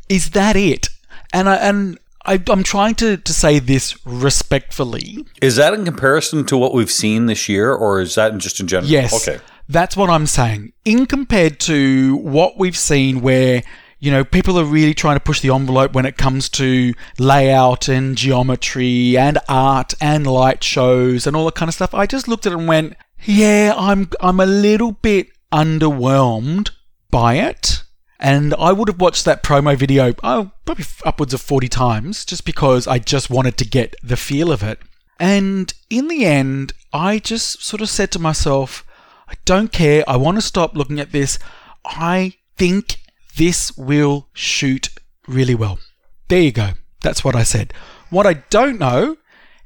is 0.08 0.30
that 0.30 0.56
it?" 0.56 0.88
And 1.32 1.48
I 1.48 1.56
and 1.56 1.98
I, 2.24 2.42
I'm 2.48 2.62
trying 2.62 2.94
to, 2.96 3.16
to 3.16 3.32
say 3.32 3.58
this 3.58 4.04
respectfully. 4.06 5.26
Is 5.40 5.56
that 5.56 5.74
in 5.74 5.84
comparison 5.84 6.44
to 6.46 6.56
what 6.56 6.74
we've 6.74 6.90
seen 6.90 7.26
this 7.26 7.48
year, 7.48 7.72
or 7.72 8.00
is 8.00 8.14
that 8.14 8.36
just 8.38 8.60
in 8.60 8.66
general? 8.68 8.90
Yes. 8.90 9.28
Okay. 9.28 9.42
That's 9.68 9.96
what 9.96 10.10
I'm 10.10 10.26
saying. 10.26 10.72
In 10.84 11.06
compared 11.06 11.60
to 11.60 12.16
what 12.16 12.58
we've 12.58 12.76
seen 12.76 13.20
where, 13.20 13.62
you 14.00 14.10
know, 14.10 14.24
people 14.24 14.58
are 14.58 14.64
really 14.64 14.94
trying 14.94 15.16
to 15.16 15.20
push 15.20 15.40
the 15.40 15.54
envelope 15.54 15.92
when 15.92 16.06
it 16.06 16.16
comes 16.16 16.48
to 16.50 16.92
layout 17.18 17.88
and 17.88 18.16
geometry 18.16 19.16
and 19.16 19.38
art 19.48 19.94
and 20.00 20.26
light 20.26 20.64
shows 20.64 21.26
and 21.26 21.36
all 21.36 21.44
that 21.44 21.54
kind 21.54 21.68
of 21.68 21.74
stuff. 21.74 21.94
I 21.94 22.06
just 22.06 22.26
looked 22.26 22.46
at 22.46 22.52
it 22.52 22.58
and 22.58 22.66
went, 22.66 22.96
yeah, 23.24 23.74
I'm 23.76 24.10
I'm 24.20 24.40
a 24.40 24.46
little 24.46 24.92
bit 24.92 25.28
underwhelmed 25.52 26.70
by 27.10 27.34
it. 27.34 27.84
And 28.22 28.54
I 28.58 28.72
would 28.72 28.88
have 28.88 29.00
watched 29.00 29.24
that 29.24 29.42
promo 29.42 29.74
video 29.76 30.14
oh, 30.22 30.50
probably 30.66 30.84
upwards 31.06 31.32
of 31.32 31.40
40 31.40 31.68
times 31.68 32.26
just 32.26 32.44
because 32.44 32.86
I 32.86 32.98
just 32.98 33.30
wanted 33.30 33.56
to 33.56 33.64
get 33.64 33.94
the 34.02 34.16
feel 34.16 34.52
of 34.52 34.62
it. 34.62 34.78
And 35.18 35.72
in 35.88 36.08
the 36.08 36.26
end, 36.26 36.74
I 36.92 37.18
just 37.18 37.62
sort 37.62 37.80
of 37.80 37.88
said 37.88 38.10
to 38.12 38.18
myself, 38.18 38.86
I 39.26 39.34
don't 39.46 39.72
care. 39.72 40.04
I 40.06 40.16
want 40.16 40.36
to 40.36 40.42
stop 40.42 40.76
looking 40.76 41.00
at 41.00 41.12
this. 41.12 41.38
I 41.84 42.34
think 42.56 43.00
this 43.36 43.76
will 43.76 44.28
shoot 44.34 44.90
really 45.26 45.54
well. 45.54 45.78
There 46.28 46.42
you 46.42 46.52
go. 46.52 46.70
That's 47.02 47.24
what 47.24 47.34
I 47.34 47.42
said. 47.42 47.72
What 48.10 48.26
I 48.26 48.34
don't 48.50 48.78
know 48.78 49.16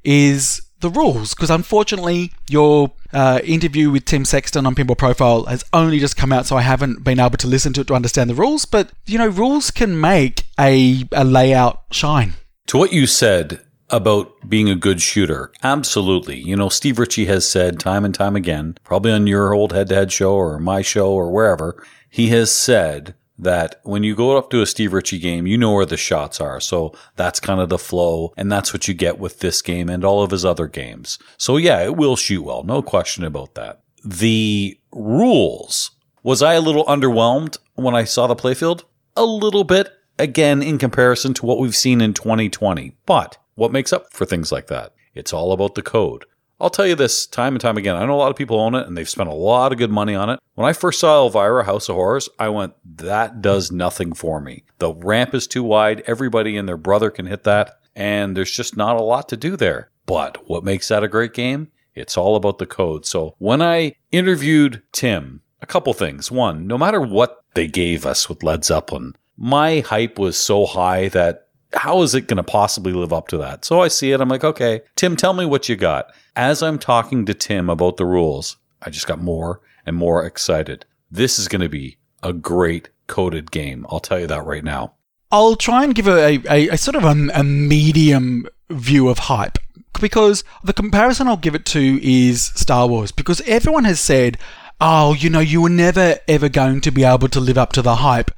is 0.05 0.61
the 0.81 0.91
rules, 0.91 1.35
because 1.35 1.51
unfortunately, 1.51 2.33
your 2.49 2.93
uh, 3.15 3.41
interview 3.45 3.91
with 3.91 4.05
Tim 4.05 4.25
Sexton 4.25 4.67
on 4.67 4.75
Pinball 4.75 4.99
Profile 4.99 5.45
has 5.45 5.65
only 5.73 5.99
just 5.99 6.17
come 6.17 6.33
out, 6.33 6.47
so 6.47 6.57
I 6.57 6.63
haven't 6.63 7.05
been 7.05 7.21
able 7.21 7.39
to 7.39 7.47
listen 7.47 7.73
to 7.75 7.81
it 7.83 7.87
to 7.87 7.95
understand 7.95 8.29
the 8.29 8.35
rules. 8.35 8.65
But, 8.65 8.91
you 9.07 9.19
know, 9.19 9.29
rules 9.29 9.71
can 9.71 10.01
make 10.01 10.43
a, 10.59 11.05
a 11.13 11.25
layout 11.25 11.85
shine. 11.91 12.35
To 12.67 12.79
what 12.79 12.93
you 12.93 13.07
said 13.07 13.61
about 13.91 14.49
being 14.49 14.69
a 14.69 14.75
good 14.75 15.01
shooter, 15.01 15.53
absolutely. 15.63 16.39
You 16.39 16.57
know, 16.57 16.69
Steve 16.69 16.99
Ritchie 16.99 17.27
has 17.27 17.49
said 17.49 17.79
time 17.79 18.05
and 18.05 18.15
time 18.15 18.35
again, 18.35 18.77
probably 18.83 19.13
on 19.13 19.27
your 19.27 19.55
old 19.55 19.73
head 19.73 19.89
to 19.91 19.95
head 19.95 20.13
show 20.13 20.35
or 20.35 20.59
my 20.59 20.83
show 20.83 21.13
or 21.13 21.31
wherever, 21.31 21.83
he 22.11 22.29
has 22.29 22.51
said 22.51 23.15
that 23.39 23.81
when 23.83 24.03
you 24.03 24.15
go 24.15 24.37
up 24.37 24.51
to 24.51 24.63
a 24.63 24.67
Steve 24.67 24.93
Ritchie 24.93 25.19
game, 25.19 25.47
you 25.47 25.59
know 25.59 25.73
where 25.73 25.87
the 25.87 25.97
shots 25.97 26.41
are. 26.41 26.61
So 26.61 26.95
that's 27.17 27.41
kind 27.41 27.61
of 27.61 27.69
the 27.69 27.79
flow. 27.79 28.33
And 28.37 28.51
that's 28.51 28.73
what 28.73 28.89
you 28.89 28.95
get 28.95 29.19
with 29.19 29.41
this 29.41 29.63
game 29.63 29.89
and 29.89 30.05
all 30.05 30.23
of 30.23 30.31
his 30.31 30.45
other 30.45 30.67
games. 30.67 31.19
So 31.37 31.57
yeah, 31.57 31.83
it 31.83 31.97
will 31.97 32.17
shoot 32.17 32.43
well. 32.43 32.63
No 32.63 32.83
question 32.83 33.25
about 33.25 33.55
that. 33.55 33.81
The 34.05 34.79
rules. 34.93 35.91
Was 36.23 36.43
I 36.43 36.55
a 36.55 36.61
little 36.61 36.85
underwhelmed 36.87 37.59
when 37.75 37.95
I 37.95 38.05
saw 38.05 38.27
the 38.27 38.37
playfield? 38.37 38.85
A 39.17 39.25
little 39.25 39.65
bit, 39.65 39.91
again, 40.19 40.63
in 40.63 40.79
comparison 40.79 41.35
to 41.35 41.47
what 41.47 41.59
we've 41.59 41.77
seen 41.77 42.01
in 42.01 42.15
2020. 42.15 42.97
But 43.05 43.37
what 43.55 43.73
makes 43.73 43.93
up 43.93 44.13
for 44.13 44.25
things 44.25 44.51
like 44.51 44.69
that? 44.69 44.95
It's 45.15 45.33
all 45.33 45.53
about 45.53 45.75
the 45.75 45.83
code. 45.83 46.25
I'll 46.61 46.71
tell 46.71 46.87
you 46.87 46.95
this 46.95 47.27
time 47.27 47.55
and 47.55 47.61
time 47.61 47.77
again. 47.77 47.97
I 47.97 48.07
know 48.07 48.15
a 48.15 48.17
lot 48.17 48.31
of 48.31 48.37
people 48.37 48.61
own 48.61 48.75
it 48.75 48.87
and 48.87 48.97
they've 48.97 49.09
spent 49.09 49.29
a 49.29 49.35
lot 49.35 49.73
of 49.73 49.79
good 49.79 49.91
money 49.91 50.15
on 50.15 50.31
it. 50.31 50.41
When 50.55 50.69
I 50.69 50.73
first 50.73 51.01
saw 51.01 51.25
Elvira 51.25 51.65
House 51.65 51.89
of 51.89 51.97
Horrors, 51.97 52.29
I 52.39 52.49
went, 52.49 52.75
that 52.97 53.43
does 53.43 53.73
nothing 53.73 54.13
for 54.15 54.41
me. 54.41 54.65
The 54.79 54.95
ramp 54.95 55.35
is 55.35 55.47
too 55.47 55.65
wide. 55.65 56.03
Everybody 56.07 56.57
and 56.57 56.69
their 56.69 56.77
brother 56.77 57.11
can 57.11 57.27
hit 57.27 57.45
that. 57.45 57.81
And 57.97 58.37
there's 58.37 58.51
just 58.51 58.77
not 58.77 58.97
a 58.97 59.03
lot 59.03 59.29
to 59.31 59.37
do 59.37 59.57
there. 59.57 59.91
But 60.07 60.49
what 60.49 60.65
makes 60.65 60.89
that 60.89 61.05
a 61.05 61.09
great 61.09 61.33
game? 61.33 61.71
It's 61.95 62.17
all 62.17 62.37
about 62.37 62.59
the 62.59 62.67
code. 62.67 63.07
So 63.07 63.35
when 63.39 63.63
I 63.63 63.95
interviewed 64.11 64.83
Tim, 64.93 65.43
a 65.65 65.67
couple 65.67 65.95
things. 65.95 66.31
One, 66.31 66.67
no 66.67 66.77
matter 66.77 67.01
what 67.01 67.43
they 67.55 67.67
gave 67.67 68.05
us 68.05 68.29
with 68.29 68.43
Led 68.43 68.65
Zeppelin, 68.65 69.17
my 69.37 69.81
hype 69.81 70.19
was 70.19 70.37
so 70.37 70.67
high 70.67 71.09
that 71.09 71.44
how 71.75 72.03
is 72.03 72.15
it 72.15 72.29
going 72.29 72.37
to 72.37 72.43
possibly 72.43 72.93
live 72.93 73.13
up 73.13 73.29
to 73.29 73.39
that? 73.39 73.65
So 73.65 73.81
I 73.81 73.89
see 73.89 74.13
it. 74.13 74.21
I'm 74.21 74.29
like, 74.29 74.45
okay, 74.45 74.83
Tim, 74.97 75.17
tell 75.17 75.33
me 75.33 75.45
what 75.45 75.69
you 75.69 75.77
got. 75.77 76.13
As 76.37 76.63
I'm 76.63 76.79
talking 76.79 77.25
to 77.27 77.35
Tim 77.35 77.69
about 77.69 77.97
the 77.97 78.07
rules, 78.07 78.57
I 78.83 78.91
just 78.91 79.07
got 79.07 79.21
more 79.21 79.61
and 79.87 79.97
more 79.97 80.25
excited. 80.25 80.85
This 81.11 81.39
is 81.39 81.49
going 81.49 81.63
to 81.63 81.69
be 81.69 81.99
a 82.23 82.33
great 82.33 82.91
coded 83.07 83.51
game. 83.51 83.87
I'll 83.91 84.01
tell 84.01 84.19
you 84.19 84.27
that 84.27 84.45
right 84.45 84.65
now. 84.65 84.95
I'll 85.31 85.57
try 85.57 85.85
and 85.85 85.95
give 85.95 86.07
a, 86.07 86.41
a, 86.49 86.69
a 86.69 86.77
sort 86.77 86.97
of 86.97 87.05
a, 87.05 87.29
a 87.35 87.43
medium 87.43 88.47
view 88.71 89.09
of 89.09 89.19
hype 89.19 89.59
because 90.01 90.45
the 90.63 90.73
comparison 90.73 91.29
I'll 91.29 91.37
give 91.37 91.55
it 91.55 91.67
to 91.67 92.01
is 92.03 92.43
Star 92.43 92.87
Wars 92.87 93.13
because 93.13 93.41
everyone 93.43 93.85
has 93.85 94.01
said, 94.01 94.39
oh, 94.81 95.15
you 95.15 95.31
know, 95.31 95.41
you 95.41 95.63
were 95.63 95.69
never 95.69 96.17
ever 96.29 96.49
going 96.49 96.81
to 96.83 96.91
be 96.91 97.05
able 97.05 97.29
to 97.29 97.41
live 97.41 97.59
up 97.59 97.73
to 97.73 97.83
the 97.83 97.97
hype 97.97 98.31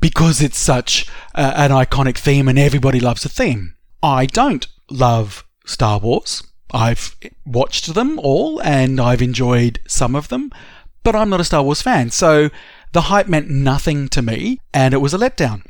because 0.00 0.40
it's 0.40 0.58
such 0.58 1.08
uh, 1.34 1.54
an 1.56 1.70
iconic 1.70 2.18
theme 2.18 2.48
and 2.48 2.58
everybody 2.58 3.00
loves 3.00 3.22
the 3.22 3.28
theme. 3.28 3.74
I 4.02 4.26
don't 4.26 4.66
love 4.90 5.44
Star 5.66 5.98
Wars. 5.98 6.42
I've 6.72 7.16
watched 7.46 7.94
them 7.94 8.18
all 8.18 8.60
and 8.62 9.00
I've 9.00 9.22
enjoyed 9.22 9.80
some 9.86 10.14
of 10.14 10.28
them, 10.28 10.50
but 11.02 11.14
I'm 11.14 11.30
not 11.30 11.40
a 11.40 11.44
Star 11.44 11.62
Wars 11.62 11.82
fan. 11.82 12.10
So 12.10 12.50
the 12.92 13.02
hype 13.02 13.28
meant 13.28 13.48
nothing 13.48 14.08
to 14.08 14.22
me 14.22 14.60
and 14.72 14.92
it 14.92 14.98
was 14.98 15.14
a 15.14 15.18
letdown. 15.18 15.62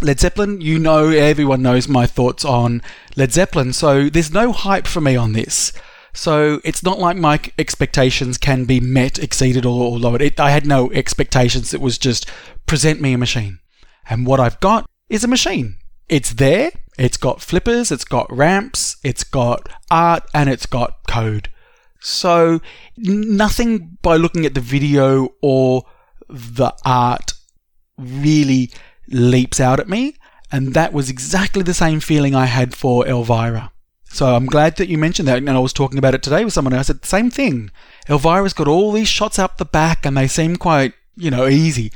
Led 0.00 0.20
Zeppelin, 0.20 0.60
you 0.60 0.78
know, 0.78 1.08
everyone 1.08 1.62
knows 1.62 1.88
my 1.88 2.06
thoughts 2.06 2.44
on 2.44 2.82
Led 3.16 3.32
Zeppelin, 3.32 3.72
so 3.72 4.08
there's 4.08 4.32
no 4.32 4.52
hype 4.52 4.86
for 4.86 5.00
me 5.00 5.16
on 5.16 5.32
this. 5.32 5.72
So 6.12 6.60
it's 6.64 6.82
not 6.82 6.98
like 6.98 7.16
my 7.16 7.40
expectations 7.58 8.38
can 8.38 8.64
be 8.64 8.80
met, 8.80 9.18
exceeded, 9.18 9.66
or, 9.66 9.92
or 9.92 9.98
lowered. 9.98 10.22
It, 10.22 10.38
I 10.38 10.50
had 10.50 10.66
no 10.66 10.90
expectations. 10.92 11.74
It 11.74 11.80
was 11.80 11.98
just 11.98 12.30
present 12.66 13.00
me 13.00 13.12
a 13.12 13.18
machine. 13.18 13.58
And 14.08 14.26
what 14.26 14.40
I've 14.40 14.60
got 14.60 14.88
is 15.08 15.24
a 15.24 15.28
machine. 15.28 15.76
It's 16.08 16.34
there, 16.34 16.70
it's 16.98 17.16
got 17.16 17.40
flippers, 17.40 17.90
it's 17.90 18.04
got 18.04 18.30
ramps, 18.30 18.96
it's 19.02 19.24
got 19.24 19.68
art, 19.90 20.24
and 20.34 20.48
it's 20.50 20.66
got 20.66 21.06
code. 21.08 21.50
So 22.00 22.60
nothing 22.98 23.96
by 24.02 24.16
looking 24.16 24.44
at 24.44 24.54
the 24.54 24.60
video 24.60 25.30
or 25.40 25.84
the 26.28 26.72
art 26.84 27.32
really 27.96 28.70
leaps 29.08 29.60
out 29.60 29.80
at 29.80 29.88
me. 29.88 30.16
And 30.52 30.74
that 30.74 30.92
was 30.92 31.08
exactly 31.10 31.62
the 31.62 31.74
same 31.74 32.00
feeling 32.00 32.34
I 32.34 32.44
had 32.44 32.74
for 32.74 33.06
Elvira. 33.08 33.72
So 34.04 34.36
I'm 34.36 34.46
glad 34.46 34.76
that 34.76 34.88
you 34.88 34.98
mentioned 34.98 35.26
that. 35.26 35.38
And 35.38 35.50
I 35.50 35.58
was 35.58 35.72
talking 35.72 35.98
about 35.98 36.14
it 36.14 36.22
today 36.22 36.44
with 36.44 36.52
someone. 36.52 36.74
And 36.74 36.80
I 36.80 36.84
said, 36.84 37.00
the 37.00 37.08
same 37.08 37.30
thing. 37.30 37.70
Elvira's 38.06 38.52
got 38.52 38.68
all 38.68 38.92
these 38.92 39.08
shots 39.08 39.38
up 39.38 39.56
the 39.56 39.64
back 39.64 40.06
and 40.06 40.16
they 40.16 40.28
seem 40.28 40.56
quite, 40.56 40.92
you 41.16 41.30
know, 41.30 41.48
easy. 41.48 41.90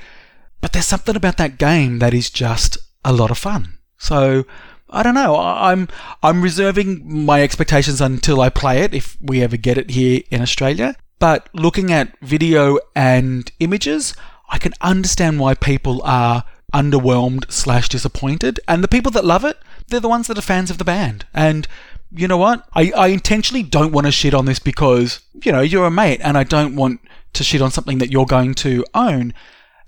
But 0.61 0.73
there's 0.73 0.87
something 0.87 1.17
about 1.17 1.37
that 1.37 1.59
game 1.59 1.99
that 2.01 2.15
is 2.15 2.31
just 2.31 2.79
a 3.05 3.13
lot 3.13 3.31
of 3.31 3.39
fun. 3.39 3.79
So 3.99 4.45
I 4.91 5.03
don't 5.03 5.15
know. 5.15 5.37
I'm 5.37 5.89
I'm 6.23 6.43
reserving 6.43 7.03
my 7.25 7.43
expectations 7.43 8.01
until 8.01 8.41
I 8.41 8.49
play 8.49 8.83
it 8.83 8.95
if 8.95 9.17
we 9.21 9.43
ever 9.43 9.57
get 9.57 9.79
it 9.79 9.91
here 9.91 10.23
in 10.31 10.43
Australia. 10.43 10.97
But 11.19 11.49
looking 11.53 11.93
at 11.93 12.19
video 12.21 12.79
and 12.95 13.51
images, 13.59 14.15
I 14.49 14.59
can 14.59 14.73
understand 14.81 15.41
why 15.41 15.55
people 15.55 16.01
are 16.05 16.45
underwhelmed 16.73 17.51
slash 17.51 17.89
disappointed. 17.89 18.61
And 18.69 18.83
the 18.83 18.89
people 18.89 19.11
that 19.13 19.25
love 19.25 19.45
it, 19.45 19.59
they're 19.89 20.01
the 20.01 20.09
ones 20.09 20.27
that 20.29 20.39
are 20.39 20.43
fans 20.43 20.71
of 20.71 20.79
the 20.79 20.85
band. 20.85 21.27
And 21.35 21.67
you 22.11 22.29
know 22.29 22.37
what? 22.39 22.67
I, 22.75 22.93
I 22.97 23.09
intentionally 23.09 23.63
don't 23.63 23.93
want 23.93 24.07
to 24.07 24.13
shit 24.13 24.35
on 24.35 24.47
this 24.47 24.59
because, 24.59 25.21
you 25.45 25.53
know, 25.53 25.61
you're 25.61 25.87
a 25.87 25.91
mate 25.91 26.21
and 26.23 26.39
I 26.39 26.45
don't 26.45 26.77
want 26.77 27.01
to 27.35 27.45
shit 27.45 27.61
on 27.61 27.71
something 27.71 27.99
that 27.99 28.11
you're 28.11 28.27
going 28.27 28.55
to 28.55 28.85
own. 28.95 29.35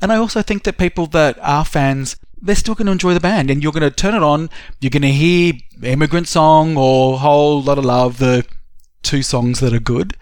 And 0.01 0.13
I 0.13 0.17
also 0.17 0.43
think 0.43 0.65
that 0.65 0.79
people 0.79 1.07
that 1.09 1.39
are 1.41 1.65
fans, 1.65 2.17
they're 2.41 2.55
still 2.55 2.75
going 2.75 2.87
to 2.87 2.93
enjoy 2.93 3.15
the 3.15 3.21
band. 3.21 3.51
And 3.51 3.63
you're 3.63 3.73
going 3.73 3.83
to 3.83 3.91
turn 3.91 4.15
it 4.15 4.23
on, 4.23 4.51
you're 4.81 4.91
going 4.91 5.03
to 5.03 5.13
hear 5.13 5.55
Immigrant 5.83 6.29
Song 6.29 6.77
or 6.77 7.19
Whole 7.19 7.63
Lotta 7.63 7.83
Love, 7.83 8.19
the 8.19 8.47
two 9.03 9.23
songs 9.23 9.61
that 9.61 9.73
are 9.73 9.81
good, 9.81 10.17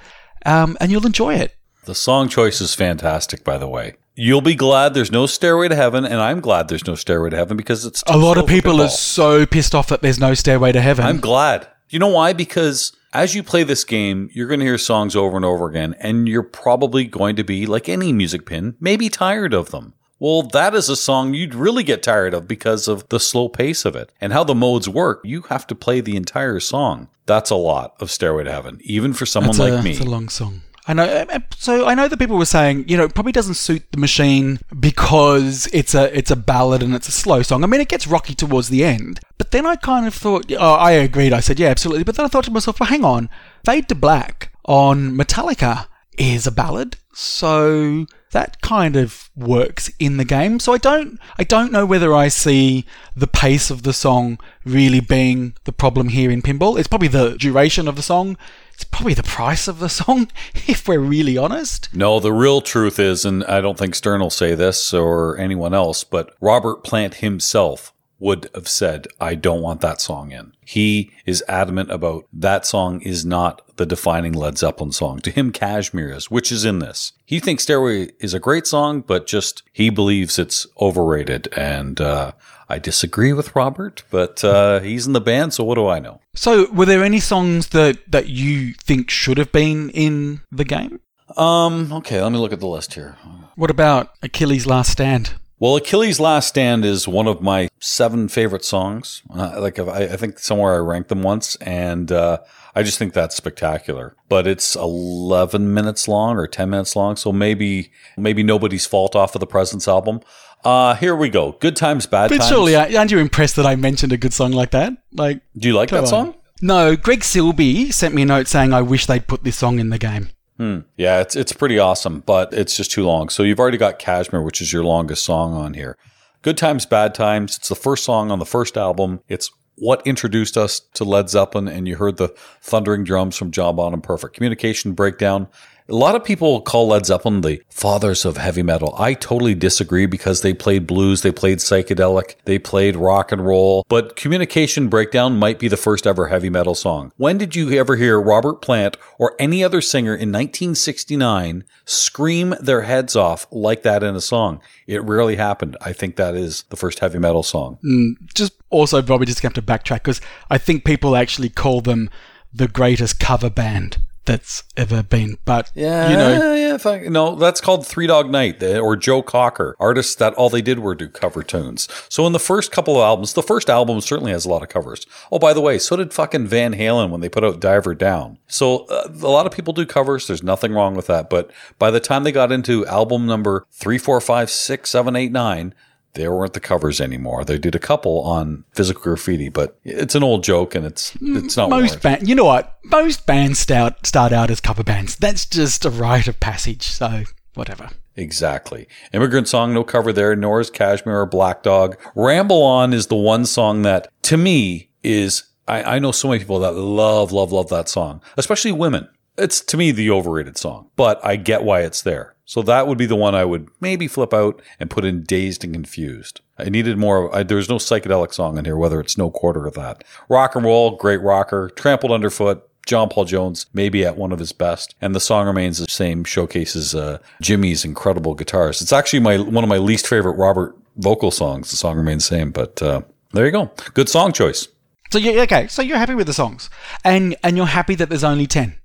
um, 0.47 0.77
and 0.81 0.91
you'll 0.91 1.07
enjoy 1.07 1.35
it. 1.35 1.55
The 1.85 1.95
song 1.95 2.29
choice 2.29 2.61
is 2.61 2.75
fantastic, 2.75 3.45
by 3.45 3.59
the 3.59 3.69
way. 3.69 3.95
You'll 4.15 4.41
be 4.41 4.55
glad 4.57 4.95
there's 4.95 5.13
no 5.13 5.27
Stairway 5.27 5.69
to 5.69 5.77
Heaven, 5.77 6.05
and 6.05 6.21
I'm 6.21 6.41
glad 6.41 6.69
there's 6.69 6.87
no 6.87 6.97
Stairway 6.97 7.31
to 7.31 7.37
Heaven 7.37 7.57
because 7.57 7.85
it's 7.85 8.03
a 8.07 8.17
lot 8.17 8.37
of 8.37 8.47
people 8.47 8.83
are 8.83 8.89
so 8.89 9.47
pissed 9.47 9.75
off 9.75 9.89
that 9.89 10.03
there's 10.03 10.19
no 10.19 10.35
Stairway 10.35 10.73
to 10.73 10.81
Heaven. 10.81 11.05
I'm 11.05 11.21
glad. 11.21 11.69
You 11.89 11.99
know 11.99 12.09
why? 12.09 12.33
Because 12.33 12.93
as 13.13 13.35
you 13.35 13.43
play 13.43 13.63
this 13.63 13.85
game, 13.85 14.31
you're 14.33 14.49
going 14.49 14.61
to 14.61 14.67
hear 14.67 14.79
songs 14.79 15.17
over 15.17 15.37
and 15.37 15.45
over 15.45 15.69
again, 15.69 15.95
and 16.01 16.29
you're 16.29 16.43
probably 16.43 17.05
going 17.05 17.37
to 17.37 17.45
be, 17.45 17.67
like 17.67 17.89
any 17.89 18.13
music 18.13 18.47
pin, 18.47 18.77
maybe 18.81 19.09
tired 19.09 19.55
of 19.55 19.71
them. 19.71 19.95
Well, 20.21 20.43
that 20.43 20.75
is 20.75 20.89
a 20.89 20.97
song 20.97 21.33
you'd 21.33 21.55
really 21.55 21.85
get 21.85 22.03
tired 22.03 22.35
of 22.35 22.49
because 22.49 22.89
of 22.89 23.09
the 23.09 23.21
slow 23.21 23.49
pace 23.49 23.85
of 23.85 23.95
it. 23.95 24.11
And 24.21 24.33
how 24.33 24.43
the 24.43 24.55
modes 24.55 24.89
work, 24.89 25.21
you 25.25 25.43
have 25.43 25.67
to 25.69 25.77
play 25.77 26.01
the 26.01 26.17
entire 26.17 26.59
song. 26.59 27.09
That's 27.27 27.51
a 27.51 27.57
lot 27.57 27.95
of 28.01 28.11
Stairway 28.11 28.45
to 28.45 28.51
Heaven, 28.51 28.81
even 28.83 29.13
for 29.13 29.27
someone 29.27 29.57
That's 29.57 29.71
like 29.71 29.81
a, 29.81 29.83
me. 29.83 29.91
It's 29.93 30.01
a 30.01 30.05
long 30.05 30.29
song. 30.29 30.63
I 30.89 30.95
know. 30.95 31.05
uh, 31.05 31.27
uh, 31.29 31.39
So 31.55 31.87
I 31.87 31.95
know 31.95 32.09
that 32.09 32.19
people 32.19 32.39
were 32.39 32.47
saying, 32.47 32.89
you 32.89 32.97
know, 32.97 33.05
it 33.05 33.15
probably 33.15 33.33
doesn't 33.33 33.55
suit 33.55 33.85
the 33.93 33.99
machine 33.99 34.59
because 34.81 35.69
it's 35.73 35.95
a 35.95 36.17
it's 36.17 36.31
a 36.31 36.37
ballad 36.37 36.83
and 36.83 36.95
it's 36.95 37.09
a 37.09 37.13
slow 37.13 37.43
song. 37.43 37.63
I 37.63 37.67
mean, 37.67 37.81
it 37.83 37.89
gets 37.89 38.07
rocky 38.07 38.35
towards 38.35 38.71
the 38.71 38.83
end. 38.85 39.21
But 39.37 39.51
then 39.51 39.67
I 39.67 39.77
kind 39.77 40.07
of 40.07 40.15
thought, 40.15 40.51
oh, 40.59 40.75
I 40.75 40.93
agreed. 40.93 41.33
I 41.35 41.41
said, 41.41 41.61
yeah, 41.61 41.69
absolutely. 41.69 42.05
But 42.05 42.17
then 42.17 42.25
I 42.25 42.29
thought 42.29 42.45
to 42.45 42.51
myself, 42.51 42.81
well, 42.81 42.89
hang 42.89 43.05
on, 43.05 43.29
Fade 43.65 43.89
to 43.91 43.95
Black 43.95 44.51
on 44.65 45.13
Metallica 45.17 45.87
is 46.17 46.47
a 46.47 46.51
ballad. 46.51 46.97
So 47.13 48.07
that 48.33 48.61
kind 48.61 48.95
of 48.97 49.31
works 49.37 49.91
in 49.99 50.19
the 50.19 50.25
game. 50.25 50.61
So 50.61 50.73
I 50.73 50.79
don't 50.79 51.19
I 51.39 51.45
don't 51.45 51.73
know 51.73 51.85
whether 51.85 52.15
I 52.15 52.29
see 52.29 52.87
the 53.15 53.27
pace 53.27 53.71
of 53.71 53.83
the 53.83 53.93
song 53.93 54.39
really 54.65 55.01
being 55.01 55.55
the 55.65 55.73
problem 55.73 56.09
here 56.09 56.31
in 56.31 56.43
pinball. 56.43 56.79
It's 56.79 56.89
probably 56.89 57.09
the 57.09 57.37
duration 57.37 57.89
of 57.89 57.97
the 57.97 58.03
song. 58.03 58.37
It's 58.79 58.85
probably 58.85 59.15
the 59.15 59.25
price 59.25 59.67
of 59.67 59.81
the 59.81 59.89
song, 59.89 60.31
if 60.69 60.87
we're 60.87 61.01
really 61.01 61.37
honest. 61.37 61.89
No, 61.93 62.21
the 62.21 62.33
real 62.33 62.61
truth 62.61 63.01
is, 63.01 63.25
and 63.25 63.43
I 63.47 63.61
don't 63.61 63.77
think 63.77 63.97
Stern 63.97 64.21
will 64.21 64.31
say 64.31 64.55
this 64.55 64.95
or 64.95 65.37
anyone 65.37 65.75
else, 65.75 66.05
but 66.05 66.33
Robert 66.41 66.85
Plant 66.85 67.15
himself 67.15 67.93
would 68.21 68.49
have 68.55 68.69
said, 68.69 69.09
I 69.21 69.35
don't 69.35 69.63
want 69.63 69.81
that 69.81 70.01
song 70.01 70.31
in. 70.31 70.53
He 70.65 71.11
is 71.27 71.43
adamant 71.49 71.91
about 71.91 72.27
that 72.33 72.67
song 72.67 73.01
is 73.01 73.25
not 73.25 73.63
the 73.79 73.87
defining 73.87 74.33
Led 74.33 74.59
Zeppelin 74.59 74.93
song. 74.93 75.19
To 75.21 75.33
him, 75.33 75.51
Kashmir 75.51 76.11
is, 76.11 76.31
which 76.31 76.53
is 76.53 76.65
in 76.65 76.79
this. 76.79 77.13
He 77.25 77.41
thinks 77.41 77.65
Stairway 77.65 78.11
is 78.21 78.33
a 78.33 78.41
great 78.41 78.69
song, 78.69 79.01
but 79.01 79.27
just 79.27 79.65
he 79.73 79.91
believes 79.91 80.39
it's 80.39 80.69
overrated. 80.81 81.49
And 81.57 82.01
uh, 82.01 82.33
I 82.69 82.79
disagree 82.79 83.33
with 83.33 83.57
Robert, 83.57 84.05
but 84.11 84.45
uh, 84.45 84.81
he's 84.81 85.07
in 85.07 85.15
the 85.15 85.21
band, 85.21 85.55
so 85.55 85.65
what 85.65 85.77
do 85.77 85.87
I 85.87 86.01
know? 86.01 86.21
So, 86.35 86.71
were 86.71 86.85
there 86.85 87.03
any 87.03 87.21
songs 87.21 87.69
that, 87.69 87.99
that 88.11 88.29
you 88.29 88.75
think 88.75 89.11
should 89.11 89.39
have 89.39 89.53
been 89.53 89.89
in 89.91 90.43
the 90.53 90.65
game? 90.65 91.01
Um, 91.37 91.93
okay, 91.93 92.23
let 92.23 92.31
me 92.31 92.39
look 92.39 92.53
at 92.53 92.61
the 92.61 92.67
list 92.67 92.95
here. 92.95 93.17
What 93.57 93.71
about 93.71 94.11
Achilles' 94.23 94.67
Last 94.67 94.93
Stand? 94.93 95.35
Well, 95.61 95.77
Achilles' 95.77 96.21
Last 96.21 96.49
Stand 96.49 96.85
is 96.85 97.09
one 97.09 97.27
of 97.27 97.43
my 97.43 97.69
seven 97.81 98.29
favorite 98.29 98.65
songs. 98.65 99.23
Uh, 99.35 99.61
like 99.61 99.79
I, 99.79 100.05
I, 100.05 100.17
think 100.17 100.39
somewhere 100.39 100.75
I 100.75 100.79
ranked 100.79 101.09
them 101.09 101.25
once, 101.25 101.57
and 101.57 102.13
uh, 102.13 102.39
I 102.77 102.85
just 102.85 102.97
think 102.97 103.13
that's 103.13 103.35
spectacular. 103.35 104.15
But 104.29 104.47
it's 104.47 104.77
11 104.77 105.75
minutes 105.75 106.07
long 106.07 106.37
or 106.37 106.47
10 106.47 106.71
minutes 106.71 106.95
long, 106.95 107.17
so 107.17 107.33
maybe 107.33 107.91
maybe 108.17 108.45
nobody's 108.45 108.87
fault 108.87 109.17
off 109.17 109.35
of 109.35 109.41
the 109.41 109.49
Presence 109.49 109.89
album. 109.89 110.21
Uh, 110.65 110.95
here 110.97 111.15
we 111.15 111.29
go. 111.29 111.53
Good 111.61 111.77
times, 111.77 112.07
bad 112.07 112.29
But 112.29 112.39
times. 112.39 112.51
But 112.51 112.55
surely, 112.55 112.77
aren't 112.77 113.11
you 113.11 113.19
impressed 113.19 113.57
that 113.57 113.67
I 113.67 113.77
mentioned 113.77 114.13
a 114.13 114.17
good 114.17 114.33
song 114.33 114.53
like 114.53 114.71
that? 114.73 114.93
Like, 115.13 115.41
Do 115.57 115.69
you 115.69 115.75
like 115.75 115.91
that 115.91 116.01
on. 116.01 116.07
song? 116.07 116.35
No, 116.61 116.97
Greg 116.97 117.21
Silby 117.21 117.93
sent 117.93 118.15
me 118.15 118.23
a 118.23 118.27
note 118.27 118.49
saying 118.49 118.73
I 118.73 118.83
wish 118.83 119.07
they'd 119.07 119.27
put 119.29 119.45
this 119.45 119.57
song 119.57 119.79
in 119.79 119.91
the 119.91 119.99
game. 119.99 120.31
Hmm. 120.57 120.81
Yeah, 120.97 121.21
it's 121.21 121.37
it's 121.37 121.53
pretty 121.53 121.79
awesome, 121.79 122.21
but 122.27 122.53
it's 122.53 122.77
just 122.77 122.91
too 122.91 123.05
long. 123.07 123.29
So 123.29 123.45
you've 123.45 123.61
already 123.61 123.79
got 123.79 124.01
Kashmir, 124.01 124.43
which 124.43 124.61
is 124.61 124.73
your 124.73 124.83
longest 124.83 125.25
song 125.25 125.55
on 125.55 125.75
here. 125.75 125.97
Good 126.43 126.59
times, 126.59 126.85
bad 126.85 127.15
times. 127.15 127.57
It's 127.59 127.69
the 127.69 127.77
first 127.77 128.03
song 128.03 128.33
on 128.33 128.41
the 128.41 128.45
first 128.45 128.77
album. 128.77 129.21
It's 129.29 129.53
what 129.77 130.05
introduced 130.05 130.57
us 130.57 130.81
to 130.95 131.05
Led 131.05 131.31
Zeppelin, 131.31 131.69
and 131.69 131.87
you 131.87 131.95
heard 131.95 132.17
the 132.17 132.35
thundering 132.61 133.05
drums 133.05 133.37
from 133.37 133.53
John 133.53 133.77
Bonham. 133.77 134.01
Perfect 134.01 134.35
communication 134.35 134.95
breakdown. 134.95 135.47
A 135.91 135.95
lot 135.95 136.15
of 136.15 136.23
people 136.23 136.61
call 136.61 136.89
Led 136.89 137.07
Zeppelin 137.07 137.41
the 137.41 137.63
fathers 137.71 138.27
of 138.27 138.37
heavy 138.37 138.63
metal. 138.63 138.95
I 138.99 139.15
totally 139.15 139.55
disagree 139.55 140.05
because 140.05 140.43
they 140.43 140.53
played 140.53 140.87
blues, 140.87 141.23
they 141.23 141.33
played 141.33 141.59
psychedelic, 141.61 142.35
they 142.45 142.59
played 142.59 142.95
rock 142.95 143.33
and 143.33 143.47
roll, 143.47 143.87
but 143.89 144.15
Communication 144.15 144.89
Breakdown 144.89 145.39
might 145.39 145.59
be 145.59 145.67
the 145.67 145.79
first 145.79 146.07
ever 146.07 146.29
heavy 146.29 146.51
metal 146.51 146.75
song. 146.75 147.11
When 147.17 147.39
did 147.39 147.57
you 147.57 147.71
ever 147.73 147.97
hear 147.97 148.21
Robert 148.21 148.61
Plant 148.61 148.99
or 149.17 149.35
any 149.39 149.65
other 149.65 149.81
singer 149.81 150.13
in 150.13 150.29
1969 150.31 151.65
scream 151.87 152.55
their 152.61 152.83
heads 152.83 153.17
off 153.17 153.47
like 153.51 153.83
that 153.85 154.03
in 154.03 154.15
a 154.15 154.21
song? 154.21 154.61
It 154.87 155.03
rarely 155.03 155.37
happened. 155.37 155.79
I 155.81 155.95
think 155.95 156.17
that 156.17 156.35
is 156.35 156.65
the 156.69 156.77
first 156.77 156.99
heavy 156.99 157.19
metal 157.19 157.43
song. 157.43 157.79
Mm, 157.83 158.13
just 158.35 158.53
also, 158.69 159.01
probably 159.01 159.25
just 159.25 159.41
have 159.41 159.55
to 159.55 159.63
backtrack 159.63 160.01
because 160.01 160.21
I 160.51 160.59
think 160.59 160.85
people 160.85 161.17
actually 161.17 161.49
call 161.49 161.81
them 161.81 162.11
the 162.53 162.69
greatest 162.69 163.19
cover 163.19 163.49
band 163.49 163.97
that's 164.29 164.63
ever 164.77 165.03
been. 165.03 165.39
But, 165.47 165.73
Yeah, 165.75 166.11
you 166.11 166.17
know, 166.17 166.55
yeah. 166.55 166.75
If 166.75 166.85
I, 166.85 166.99
no, 166.99 167.35
that's 167.35 167.63
called 167.63 167.87
Three 167.87 168.07
Dog 168.07 168.31
Night 168.31 168.63
eh, 168.63 168.79
or 168.79 168.95
Joe 168.95 169.23
Cocker, 169.23 169.75
artists 169.81 170.15
that 170.17 170.35
all 170.35 170.51
they 170.51 170.61
did 170.61 170.81
were 170.81 170.95
do 170.95 171.09
cover 171.09 171.43
tunes. 171.43 171.89
So 172.11 172.27
in 172.27 172.35
the 172.35 172.39
first 172.39 172.71
couple 172.71 172.97
of 172.97 173.03
albums, 173.03 173.33
the 173.33 173.43
first 173.43 173.71
album 173.71 174.03
certainly 174.03 174.31
has 174.33 174.45
a 174.45 174.51
lot 174.51 174.63
of 174.63 174.69
covers. 174.69 175.07
Oh, 175.33 175.39
by 175.39 175.55
the 175.55 175.63
way, 175.63 175.79
so 175.79 175.97
did 175.97 176.13
fucking 176.13 176.47
Van 176.47 176.75
Halen 176.75 177.09
when 177.09 177.23
they 177.23 177.31
put 177.31 177.43
out 177.43 177.59
Diver 177.59 177.95
Down. 177.95 178.39
So 178.47 178.85
uh, 178.87 179.09
a 179.09 179.29
lot 179.29 179.47
of 179.47 179.53
people 179.53 179.73
do 179.73 179.87
covers. 179.87 180.27
There's 180.27 180.43
nothing 180.43 180.73
wrong 180.75 180.95
with 180.95 181.07
that. 181.07 181.31
But 181.31 181.51
by 181.79 181.91
the 181.91 182.01
time 182.01 182.25
they 182.25 182.33
got 182.33 182.53
into 182.53 182.87
album 182.87 183.25
number 183.25 183.67
three, 183.73 183.97
four, 183.97 184.21
five, 184.21 184.51
six, 184.51 184.91
seven, 184.91 185.17
eight, 185.17 185.33
nine. 185.33 185.75
There 186.19 186.33
weren't 186.33 186.53
the 186.53 186.61
covers 186.61 187.01
anymore. 187.01 187.45
They 187.45 187.59
did 187.59 187.77
a 187.77 187.79
couple 187.79 188.23
on 188.23 188.65
physical 188.73 189.03
graffiti, 189.03 189.49
but 189.49 189.79
it's 189.85 190.17
an 190.17 190.25
old 190.25 190.43
joke 190.43 190.75
and 190.75 190.85
it's 190.85 191.13
mm, 191.15 191.45
it's 191.45 191.57
not 191.57 191.71
most 191.71 192.03
band, 192.03 192.29
you 192.29 192.35
know 192.35 192.45
what? 192.45 192.77
Most 192.83 193.25
bands 193.25 193.61
start 193.61 194.05
start 194.05 194.33
out 194.33 194.51
as 194.51 194.61
cover 194.61 194.83
bands. 194.83 195.15
That's 195.15 195.47
just 195.47 195.85
a 195.85 195.91
rite 195.91 196.27
of 196.27 196.41
passage. 196.41 196.83
So 196.83 197.23
whatever. 197.55 197.91
Exactly. 198.17 198.89
Immigrant 199.13 199.47
Song, 199.47 199.73
no 199.73 199.85
cover 199.85 200.13
there, 200.13 200.35
nor 200.35 200.59
is 200.61 200.71
Kashmir 200.71 201.21
or 201.21 201.27
Black 201.27 201.63
Dog. 201.63 201.97
Ramble 202.17 202.65
On 202.65 202.93
is 202.93 203.07
the 203.07 203.15
one 203.15 203.47
song 203.47 203.83
that, 203.83 204.09
to 204.23 204.37
me, 204.37 204.91
is. 205.05 205.45
I, 205.69 205.97
I 205.97 205.99
know 206.01 206.11
so 206.11 206.29
many 206.29 206.41
people 206.41 206.59
that 206.61 206.73
love, 206.73 207.31
love, 207.31 207.53
love 207.53 207.69
that 207.69 207.89
song, 207.89 208.23
especially 208.37 208.73
women. 208.73 209.07
It's, 209.37 209.61
to 209.61 209.77
me, 209.77 209.93
the 209.93 210.11
overrated 210.11 210.57
song, 210.57 210.91
but 210.97 211.25
I 211.25 211.37
get 211.37 211.63
why 211.63 211.83
it's 211.83 212.03
there. 212.03 212.35
So 212.49 212.63
that 212.63 212.87
would 212.87 212.97
be 212.97 213.05
the 213.05 213.15
one 213.15 213.35
I 213.35 213.45
would 213.45 213.69
maybe 213.79 214.09
flip 214.09 214.33
out 214.33 214.63
and 214.81 214.89
put 214.89 215.05
in 215.05 215.23
Dazed 215.23 215.65
and 215.65 215.75
Confused. 215.75 216.41
I 216.59 216.71
needed 216.71 216.97
more. 216.97 217.33
I, 217.37 217.43
there's 217.43 217.69
no 217.69 217.77
psychedelic 217.77 218.33
song 218.33 218.57
in 218.57 218.65
here, 218.65 218.79
whether 218.79 219.01
it's 219.01 219.19
no 219.19 219.31
quarter 219.31 219.67
of 219.67 219.75
that. 219.75 220.03
Rock 220.31 220.57
and 220.57 220.65
roll, 220.65 220.97
great 220.97 221.21
rocker. 221.21 221.69
Trampled 221.69 222.11
underfoot, 222.11 222.67
John 222.87 223.11
Paul 223.11 223.27
Jones, 223.27 223.67
maybe 223.75 224.03
at 224.03 224.17
one 224.17 224.33
of 224.33 224.39
his 224.39 224.53
best, 224.53 224.95
and 225.03 225.15
the 225.15 225.21
song 225.21 225.47
remains 225.47 225.77
the 225.77 225.85
same. 225.91 226.25
Showcases 226.25 226.95
uh, 226.95 227.19
Jimmy's 227.43 227.85
incredible 227.85 228.35
guitars. 228.35 228.81
It's 228.81 228.95
actually 228.95 229.21
my 229.21 229.37
one 229.37 229.63
of 229.63 229.69
my 229.69 229.77
least 229.77 230.07
favorite 230.07 230.39
Robert 230.39 230.75
vocal 230.97 231.31
songs. 231.31 231.71
The 231.71 231.77
song 231.77 231.99
remains 231.99 232.27
the 232.27 232.37
same, 232.37 232.51
but 232.51 232.81
uh, 232.81 233.03
there 233.35 233.45
you 233.45 233.53
go. 233.53 233.71
Good 233.93 234.09
song 234.09 234.33
choice. 234.33 234.69
So 235.13 235.19
you 235.19 235.39
okay? 235.43 235.67
So 235.67 235.83
you're 235.83 235.99
happy 235.99 236.15
with 236.15 236.27
the 236.27 236.33
songs, 236.33 236.71
and 237.05 237.37
and 237.43 237.59
you're 237.59 237.67
happy 237.67 237.95
that 237.97 238.09
there's 238.09 238.25
only 238.25 238.47
ten. 238.47 238.79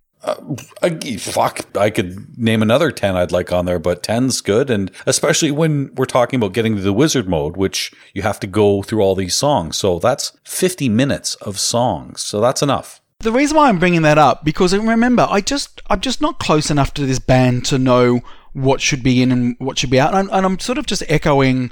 I, 0.82 1.18
fuck, 1.18 1.78
I 1.78 1.90
could 1.90 2.38
name 2.38 2.62
another 2.62 2.92
10 2.92 3.16
I'd 3.16 3.32
like 3.32 3.52
on 3.52 3.66
there, 3.66 3.80
but 3.80 4.04
10's 4.04 4.42
good. 4.42 4.70
And 4.70 4.92
especially 5.06 5.52
when 5.52 5.94
we're 5.96 6.06
talking 6.06 6.38
about 6.38 6.54
getting 6.54 6.76
to 6.76 6.82
the 6.82 6.94
wizard 6.94 7.28
mode, 7.28 7.58
which 7.58 7.92
you 8.14 8.22
have 8.22 8.40
to 8.42 8.48
go 8.48 8.84
through 8.84 9.02
all 9.02 9.16
these 9.16 9.36
songs. 9.36 9.78
So 9.78 10.00
that's 10.00 10.38
50 10.46 10.88
minutes 10.90 11.36
of 11.36 11.60
songs. 11.60 12.22
So 12.22 12.40
that's 12.40 12.62
enough. 12.62 13.02
The 13.20 13.32
reason 13.32 13.56
why 13.56 13.70
I'm 13.70 13.80
bringing 13.80 14.02
that 14.02 14.18
up 14.18 14.44
because 14.44 14.76
remember, 14.76 15.26
I 15.30 15.40
just 15.40 15.82
I'm 15.90 16.02
just 16.02 16.20
not 16.20 16.40
close 16.40 16.70
enough 16.70 16.94
to 16.96 17.06
this 17.06 17.20
band 17.20 17.66
to 17.68 17.78
know 17.78 18.20
what 18.52 18.82
should 18.82 19.02
be 19.02 19.22
in 19.22 19.32
and 19.32 19.56
what 19.60 19.78
should 19.80 19.90
be 19.90 20.00
out, 20.00 20.14
and 20.14 20.30
I'm, 20.30 20.38
and 20.38 20.46
I'm 20.46 20.60
sort 20.60 20.78
of 20.78 20.86
just 20.86 21.04
echoing 21.08 21.72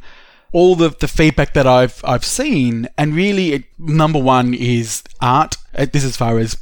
all 0.53 0.75
the, 0.75 0.89
the 0.89 1.09
feedback 1.09 1.53
that 1.53 1.67
I've 1.67 2.01
I've 2.05 2.23
seen, 2.23 2.87
and 2.97 3.13
really, 3.13 3.51
it, 3.51 3.63
number 3.77 4.17
one 4.17 4.53
is 4.53 5.03
art. 5.19 5.57
Uh, 5.77 5.87
This 5.91 6.05
as 6.05 6.15
far 6.15 6.39
as 6.39 6.55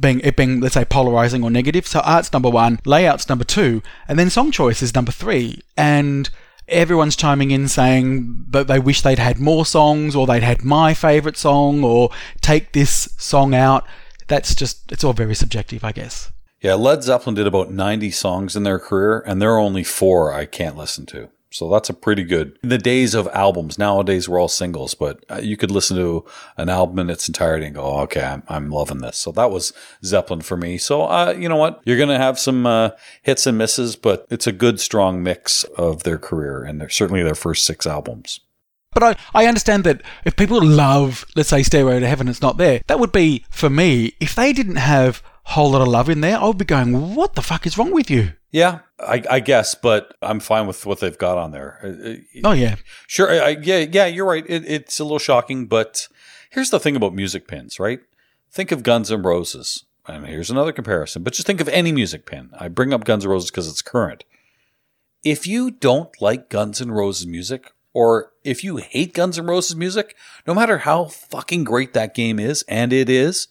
being 0.00 0.20
it 0.20 0.36
being 0.36 0.60
let's 0.60 0.74
say 0.74 0.84
polarizing 0.84 1.42
or 1.42 1.50
negative. 1.50 1.86
So 1.86 2.00
art's 2.00 2.32
number 2.32 2.50
one, 2.50 2.80
layouts 2.84 3.28
number 3.28 3.44
two, 3.44 3.82
and 4.08 4.18
then 4.18 4.30
song 4.30 4.50
choice 4.50 4.82
is 4.82 4.94
number 4.94 5.12
three, 5.12 5.62
and. 5.76 6.30
Everyone's 6.66 7.14
chiming 7.14 7.50
in 7.50 7.68
saying 7.68 8.46
that 8.48 8.68
they 8.68 8.78
wish 8.78 9.02
they'd 9.02 9.18
had 9.18 9.38
more 9.38 9.66
songs, 9.66 10.16
or 10.16 10.26
they'd 10.26 10.42
had 10.42 10.64
my 10.64 10.94
favorite 10.94 11.36
song, 11.36 11.84
or 11.84 12.08
take 12.40 12.72
this 12.72 13.14
song 13.18 13.54
out. 13.54 13.84
That's 14.28 14.54
just, 14.54 14.90
it's 14.90 15.04
all 15.04 15.12
very 15.12 15.34
subjective, 15.34 15.84
I 15.84 15.92
guess. 15.92 16.32
Yeah, 16.62 16.72
Led 16.72 17.02
Zeppelin 17.02 17.34
did 17.34 17.46
about 17.46 17.70
90 17.70 18.10
songs 18.12 18.56
in 18.56 18.62
their 18.62 18.78
career, 18.78 19.22
and 19.26 19.42
there 19.42 19.52
are 19.52 19.58
only 19.58 19.84
four 19.84 20.32
I 20.32 20.46
can't 20.46 20.78
listen 20.78 21.04
to. 21.08 21.28
So 21.54 21.70
that's 21.70 21.88
a 21.88 21.94
pretty 21.94 22.24
good. 22.24 22.58
In 22.64 22.68
the 22.68 22.78
days 22.78 23.14
of 23.14 23.28
albums, 23.28 23.78
nowadays 23.78 24.28
we're 24.28 24.40
all 24.40 24.48
singles, 24.48 24.94
but 24.94 25.24
uh, 25.30 25.38
you 25.40 25.56
could 25.56 25.70
listen 25.70 25.96
to 25.96 26.24
an 26.56 26.68
album 26.68 26.98
in 26.98 27.10
its 27.10 27.28
entirety 27.28 27.66
and 27.66 27.76
go, 27.76 27.84
oh, 27.84 28.00
okay, 28.00 28.24
I'm, 28.24 28.42
I'm 28.48 28.70
loving 28.70 28.98
this. 28.98 29.16
So 29.18 29.30
that 29.30 29.52
was 29.52 29.72
Zeppelin 30.04 30.40
for 30.40 30.56
me. 30.56 30.78
So, 30.78 31.02
uh, 31.02 31.32
you 31.38 31.48
know 31.48 31.56
what? 31.56 31.80
You're 31.84 31.96
going 31.96 32.08
to 32.08 32.18
have 32.18 32.40
some 32.40 32.66
uh, 32.66 32.90
hits 33.22 33.46
and 33.46 33.56
misses, 33.56 33.94
but 33.94 34.26
it's 34.30 34.48
a 34.48 34.52
good, 34.52 34.80
strong 34.80 35.22
mix 35.22 35.62
of 35.78 36.02
their 36.02 36.18
career 36.18 36.64
and 36.64 36.90
certainly 36.90 37.22
their 37.22 37.36
first 37.36 37.64
six 37.64 37.86
albums. 37.86 38.40
But 38.92 39.04
I, 39.04 39.16
I 39.32 39.46
understand 39.46 39.84
that 39.84 40.02
if 40.24 40.34
people 40.34 40.60
love, 40.60 41.24
let's 41.36 41.50
say, 41.50 41.62
Stairway 41.62 42.00
to 42.00 42.08
Heaven, 42.08 42.26
it's 42.26 42.42
not 42.42 42.56
there. 42.56 42.80
That 42.88 42.98
would 42.98 43.12
be, 43.12 43.44
for 43.50 43.70
me, 43.70 44.14
if 44.18 44.34
they 44.34 44.52
didn't 44.52 44.76
have 44.76 45.22
whole 45.44 45.70
lotta 45.70 45.88
love 45.88 46.08
in 46.08 46.20
there, 46.20 46.36
I 46.36 46.46
would 46.46 46.58
be 46.58 46.64
going, 46.64 47.14
what 47.14 47.34
the 47.34 47.42
fuck 47.42 47.64
is 47.64 47.78
wrong 47.78 47.92
with 47.92 48.10
you? 48.10 48.32
Yeah, 48.54 48.80
I, 49.00 49.20
I 49.28 49.40
guess, 49.40 49.74
but 49.74 50.14
I'm 50.22 50.38
fine 50.38 50.68
with 50.68 50.86
what 50.86 51.00
they've 51.00 51.18
got 51.18 51.38
on 51.38 51.50
there. 51.50 51.80
Uh, 51.82 52.10
uh, 52.10 52.16
Oh, 52.44 52.52
yeah. 52.52 52.76
Sure. 53.08 53.28
I, 53.28 53.38
I- 53.38 53.56
yeah, 53.60 53.78
yeah, 53.90 54.06
you're 54.06 54.24
right. 54.26 54.44
It, 54.48 54.64
it's 54.64 55.00
a 55.00 55.02
little 55.02 55.18
shocking, 55.18 55.66
but 55.66 56.06
here's 56.50 56.70
the 56.70 56.78
thing 56.78 56.94
about 56.94 57.14
music 57.14 57.48
pins, 57.48 57.80
right? 57.80 57.98
Think 58.52 58.70
of 58.70 58.84
Guns 58.84 59.10
N' 59.10 59.22
Roses. 59.22 59.82
And 60.06 60.24
here's 60.26 60.50
another 60.50 60.70
comparison, 60.70 61.24
but 61.24 61.32
just 61.32 61.48
think 61.48 61.60
of 61.60 61.68
any 61.70 61.90
music 61.90 62.26
pin. 62.26 62.50
I 62.56 62.68
bring 62.68 62.92
up 62.94 63.02
Guns 63.04 63.24
N' 63.24 63.30
Roses 63.32 63.50
because 63.50 63.66
it's 63.68 63.82
current. 63.82 64.22
If 65.24 65.48
you 65.48 65.72
don't 65.72 66.10
like 66.22 66.48
Guns 66.48 66.80
N' 66.80 66.92
Roses 66.92 67.26
music, 67.26 67.72
or 67.92 68.30
if 68.44 68.62
you 68.62 68.76
hate 68.76 69.14
Guns 69.14 69.36
N' 69.36 69.46
Roses 69.46 69.74
music, 69.74 70.14
no 70.46 70.54
matter 70.54 70.78
how 70.78 71.06
fucking 71.06 71.64
great 71.64 71.92
that 71.94 72.14
game 72.14 72.38
is, 72.38 72.62
and 72.68 72.92
it 72.92 73.08
is, 73.08 73.48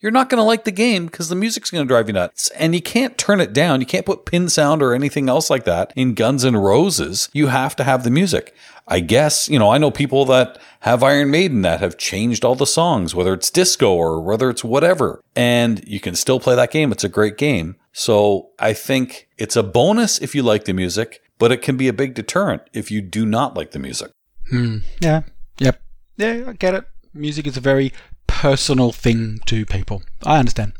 you're 0.00 0.12
not 0.12 0.28
going 0.30 0.38
to 0.38 0.44
like 0.44 0.64
the 0.64 0.72
game 0.72 1.06
because 1.06 1.28
the 1.28 1.34
music's 1.36 1.70
going 1.70 1.84
to 1.84 1.88
drive 1.88 2.08
you 2.08 2.14
nuts. 2.14 2.48
And 2.50 2.74
you 2.74 2.80
can't 2.80 3.18
turn 3.18 3.40
it 3.40 3.52
down. 3.52 3.80
You 3.80 3.86
can't 3.86 4.06
put 4.06 4.24
pin 4.24 4.48
sound 4.48 4.82
or 4.82 4.94
anything 4.94 5.28
else 5.28 5.50
like 5.50 5.64
that 5.64 5.92
in 5.94 6.14
Guns 6.14 6.44
N' 6.44 6.56
Roses. 6.56 7.28
You 7.32 7.48
have 7.48 7.76
to 7.76 7.84
have 7.84 8.02
the 8.02 8.10
music. 8.10 8.54
I 8.88 9.00
guess, 9.00 9.48
you 9.48 9.58
know, 9.58 9.70
I 9.70 9.78
know 9.78 9.90
people 9.90 10.24
that 10.26 10.58
have 10.80 11.02
Iron 11.02 11.30
Maiden 11.30 11.62
that 11.62 11.80
have 11.80 11.96
changed 11.98 12.44
all 12.44 12.56
the 12.56 12.66
songs, 12.66 13.14
whether 13.14 13.32
it's 13.34 13.50
disco 13.50 13.94
or 13.94 14.20
whether 14.20 14.50
it's 14.50 14.64
whatever. 14.64 15.22
And 15.36 15.86
you 15.86 16.00
can 16.00 16.14
still 16.14 16.40
play 16.40 16.56
that 16.56 16.72
game. 16.72 16.90
It's 16.90 17.04
a 17.04 17.08
great 17.08 17.36
game. 17.36 17.76
So 17.92 18.50
I 18.58 18.72
think 18.72 19.28
it's 19.38 19.54
a 19.54 19.62
bonus 19.62 20.18
if 20.18 20.34
you 20.34 20.42
like 20.42 20.64
the 20.64 20.72
music, 20.72 21.22
but 21.38 21.52
it 21.52 21.62
can 21.62 21.76
be 21.76 21.88
a 21.88 21.92
big 21.92 22.14
deterrent 22.14 22.62
if 22.72 22.90
you 22.90 23.00
do 23.00 23.26
not 23.26 23.54
like 23.54 23.72
the 23.72 23.78
music. 23.78 24.10
Hmm. 24.48 24.78
Yeah. 24.98 25.22
Yep. 25.58 25.80
Yeah, 26.16 26.44
I 26.48 26.52
get 26.54 26.74
it. 26.74 26.84
Music 27.14 27.46
is 27.46 27.56
a 27.56 27.60
very 27.60 27.92
personal 28.40 28.90
thing 28.90 29.38
to 29.44 29.66
people. 29.66 30.02
I 30.24 30.38
understand. 30.38 30.72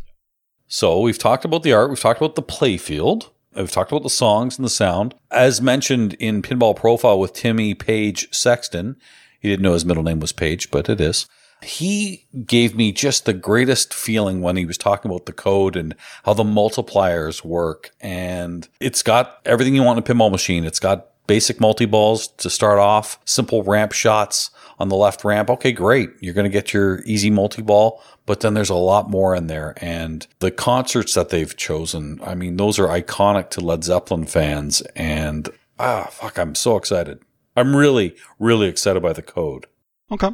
So 0.66 0.98
we've 0.98 1.18
talked 1.18 1.44
about 1.44 1.62
the 1.62 1.74
art, 1.74 1.90
we've 1.90 2.00
talked 2.00 2.18
about 2.18 2.34
the 2.34 2.42
playfield, 2.42 3.28
we've 3.54 3.70
talked 3.70 3.92
about 3.92 4.02
the 4.02 4.08
songs 4.08 4.56
and 4.56 4.64
the 4.64 4.70
sound. 4.70 5.14
As 5.30 5.60
mentioned 5.60 6.14
in 6.14 6.40
Pinball 6.40 6.74
Profile 6.74 7.18
with 7.18 7.34
Timmy 7.34 7.74
Page 7.74 8.32
Sexton, 8.32 8.96
he 9.40 9.50
didn't 9.50 9.62
know 9.62 9.74
his 9.74 9.84
middle 9.84 10.02
name 10.02 10.20
was 10.20 10.32
Page, 10.32 10.70
but 10.70 10.88
it 10.88 11.02
is. 11.02 11.26
He 11.62 12.26
gave 12.46 12.74
me 12.74 12.92
just 12.92 13.26
the 13.26 13.34
greatest 13.34 13.92
feeling 13.92 14.40
when 14.40 14.56
he 14.56 14.64
was 14.64 14.78
talking 14.78 15.10
about 15.10 15.26
the 15.26 15.34
code 15.34 15.76
and 15.76 15.94
how 16.24 16.32
the 16.32 16.44
multipliers 16.44 17.44
work. 17.44 17.90
And 18.00 18.66
it's 18.80 19.02
got 19.02 19.38
everything 19.44 19.74
you 19.74 19.82
want 19.82 19.98
in 19.98 20.10
a 20.10 20.14
pinball 20.14 20.30
machine. 20.30 20.64
It's 20.64 20.80
got 20.80 21.08
basic 21.26 21.60
multi 21.60 21.84
balls 21.84 22.28
to 22.38 22.48
start 22.48 22.78
off, 22.78 23.20
simple 23.26 23.62
ramp 23.62 23.92
shots 23.92 24.50
on 24.80 24.88
the 24.88 24.96
left 24.96 25.24
ramp. 25.24 25.50
Okay, 25.50 25.70
great. 25.70 26.10
You're 26.20 26.34
going 26.34 26.44
to 26.44 26.50
get 26.50 26.72
your 26.72 27.02
easy 27.04 27.30
multi 27.30 27.62
ball, 27.62 28.02
but 28.24 28.40
then 28.40 28.54
there's 28.54 28.70
a 28.70 28.74
lot 28.74 29.10
more 29.10 29.36
in 29.36 29.46
there. 29.46 29.74
And 29.76 30.26
the 30.40 30.50
concerts 30.50 31.14
that 31.14 31.28
they've 31.28 31.54
chosen, 31.54 32.18
I 32.24 32.34
mean, 32.34 32.56
those 32.56 32.78
are 32.78 32.88
iconic 32.88 33.50
to 33.50 33.60
Led 33.60 33.84
Zeppelin 33.84 34.24
fans. 34.24 34.80
And 34.96 35.50
ah, 35.78 36.08
fuck, 36.10 36.38
I'm 36.38 36.54
so 36.54 36.76
excited. 36.76 37.20
I'm 37.56 37.76
really, 37.76 38.16
really 38.38 38.68
excited 38.68 39.02
by 39.02 39.12
the 39.12 39.22
code. 39.22 39.66
Okay. 40.10 40.30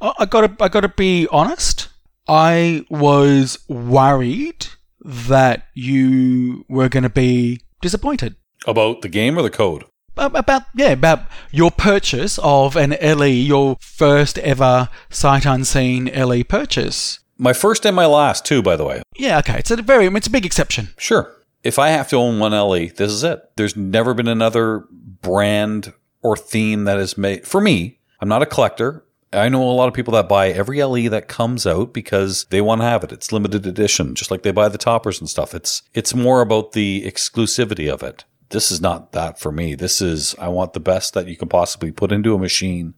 I 0.00 0.12
I 0.20 0.24
gotta, 0.24 0.56
I 0.60 0.68
gotta 0.68 0.88
be 0.88 1.26
honest. 1.32 1.88
I 2.28 2.86
was 2.88 3.58
worried 3.68 4.66
that 5.04 5.66
you 5.74 6.64
were 6.68 6.88
going 6.88 7.02
to 7.02 7.10
be 7.10 7.60
disappointed 7.82 8.36
About 8.66 9.02
the 9.02 9.10
game 9.10 9.38
or 9.38 9.42
the 9.42 9.50
code? 9.50 9.84
Ab- 10.16 10.36
about 10.36 10.62
yeah 10.74 10.90
about 10.90 11.20
your 11.50 11.70
purchase 11.70 12.38
of 12.42 12.76
an 12.76 12.96
LE, 13.02 13.26
your 13.26 13.76
first 13.80 14.38
ever 14.38 14.88
sight 15.10 15.46
unseen 15.46 16.06
LE 16.14 16.44
purchase. 16.44 17.20
My 17.36 17.52
first 17.52 17.84
and 17.84 17.96
my 17.96 18.06
last, 18.06 18.46
too, 18.46 18.62
by 18.62 18.76
the 18.76 18.84
way. 18.84 19.02
Yeah, 19.16 19.38
okay, 19.38 19.58
it's 19.58 19.70
a 19.70 19.76
very, 19.76 20.06
it's 20.06 20.26
a 20.28 20.30
big 20.30 20.46
exception. 20.46 20.90
Sure. 20.96 21.34
If 21.64 21.78
I 21.78 21.88
have 21.88 22.08
to 22.10 22.16
own 22.16 22.38
one 22.38 22.52
LE, 22.52 22.90
this 22.90 23.10
is 23.10 23.24
it. 23.24 23.40
There's 23.56 23.76
never 23.76 24.14
been 24.14 24.28
another 24.28 24.84
brand 24.90 25.92
or 26.22 26.36
theme 26.36 26.84
that 26.84 26.98
is 26.98 27.18
made 27.18 27.46
for 27.46 27.60
me. 27.60 27.98
I'm 28.20 28.28
not 28.28 28.42
a 28.42 28.46
collector. 28.46 29.04
I 29.32 29.48
know 29.48 29.62
a 29.62 29.72
lot 29.72 29.88
of 29.88 29.94
people 29.94 30.14
that 30.14 30.28
buy 30.28 30.50
every 30.50 30.82
LE 30.82 31.08
that 31.08 31.26
comes 31.26 31.66
out 31.66 31.92
because 31.92 32.44
they 32.50 32.60
want 32.60 32.82
to 32.82 32.86
have 32.86 33.02
it. 33.02 33.12
It's 33.12 33.32
limited 33.32 33.66
edition, 33.66 34.14
just 34.14 34.30
like 34.30 34.42
they 34.42 34.52
buy 34.52 34.68
the 34.68 34.78
toppers 34.78 35.18
and 35.18 35.28
stuff. 35.28 35.54
It's 35.54 35.82
it's 35.92 36.14
more 36.14 36.40
about 36.40 36.72
the 36.72 37.02
exclusivity 37.04 37.92
of 37.92 38.02
it. 38.02 38.24
This 38.50 38.70
is 38.70 38.80
not 38.80 39.12
that 39.12 39.38
for 39.40 39.50
me. 39.50 39.74
This 39.74 40.00
is 40.00 40.34
I 40.38 40.48
want 40.48 40.72
the 40.72 40.80
best 40.80 41.14
that 41.14 41.26
you 41.28 41.36
can 41.36 41.48
possibly 41.48 41.90
put 41.90 42.12
into 42.12 42.34
a 42.34 42.38
machine 42.38 42.94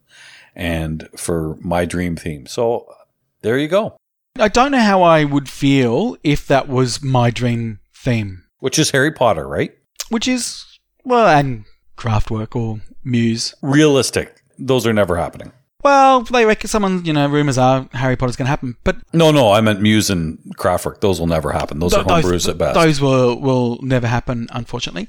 and 0.54 1.09
for 1.16 1.56
my 1.61 1.85
dream 1.85 2.16
theme. 2.16 2.46
So 2.46 2.87
there 3.42 3.59
you 3.59 3.68
go. 3.68 3.96
I 4.38 4.48
don't 4.48 4.72
know 4.72 4.80
how 4.80 5.02
I 5.02 5.24
would 5.24 5.48
feel 5.48 6.16
if 6.22 6.46
that 6.48 6.68
was 6.68 7.02
my 7.02 7.30
dream 7.30 7.80
theme, 7.94 8.44
Which 8.59 8.78
is 8.78 8.90
Harry 8.90 9.11
Potter, 9.12 9.48
right? 9.48 9.72
which 10.09 10.28
is 10.28 10.64
well, 11.04 11.26
and 11.26 11.64
Kraftwerk 11.96 12.54
or 12.54 12.80
Muse. 13.04 13.54
Realistic. 13.62 14.42
Those 14.59 14.87
are 14.87 14.92
never 14.92 15.16
happening. 15.16 15.52
Well, 15.87 16.22
they 16.22 16.44
reckon 16.44 16.66
someone, 16.68 17.05
you 17.05 17.12
know, 17.12 17.29
rumors 17.29 17.57
are 17.59 17.88
Harry 17.92 18.16
Potter's 18.16 18.35
going 18.35 18.46
to 18.46 18.51
happen, 18.51 18.77
but 18.83 18.96
No, 19.12 19.31
no, 19.31 19.53
I 19.53 19.61
meant 19.61 19.81
Muse 19.81 20.11
and 20.11 20.37
Kraftwerk. 20.57 21.01
Those 21.01 21.20
will 21.20 21.29
never 21.29 21.53
happen. 21.53 21.79
Those 21.79 21.94
are 21.94 22.03
Th- 22.03 22.25
homebrews 22.25 22.49
at 22.49 22.59
best. 22.59 22.75
Those 22.75 23.01
will 23.01 23.38
will 23.40 23.79
never 23.83 24.09
happen, 24.09 24.49
unfortunately. 24.51 25.07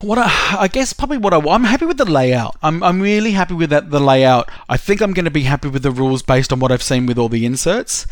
What 0.00 0.18
I, 0.18 0.30
I 0.64 0.68
guess 0.68 0.92
probably 0.92 1.16
what 1.16 1.32
I 1.32 1.38
I'm 1.38 1.64
happy 1.64 1.86
with 1.86 1.96
the 1.96 2.04
layout. 2.04 2.54
I'm 2.62 2.82
I'm 2.82 3.00
really 3.00 3.30
happy 3.32 3.54
with 3.54 3.70
that 3.70 3.90
the 3.90 3.98
layout. 3.98 4.50
I 4.68 4.76
think 4.76 5.00
I'm 5.00 5.14
going 5.14 5.24
to 5.24 5.30
be 5.30 5.44
happy 5.44 5.68
with 5.68 5.82
the 5.82 5.90
rules 5.90 6.20
based 6.22 6.52
on 6.52 6.60
what 6.60 6.70
I've 6.70 6.82
seen 6.82 7.06
with 7.06 7.16
all 7.16 7.30
the 7.30 7.46
inserts. 7.46 8.06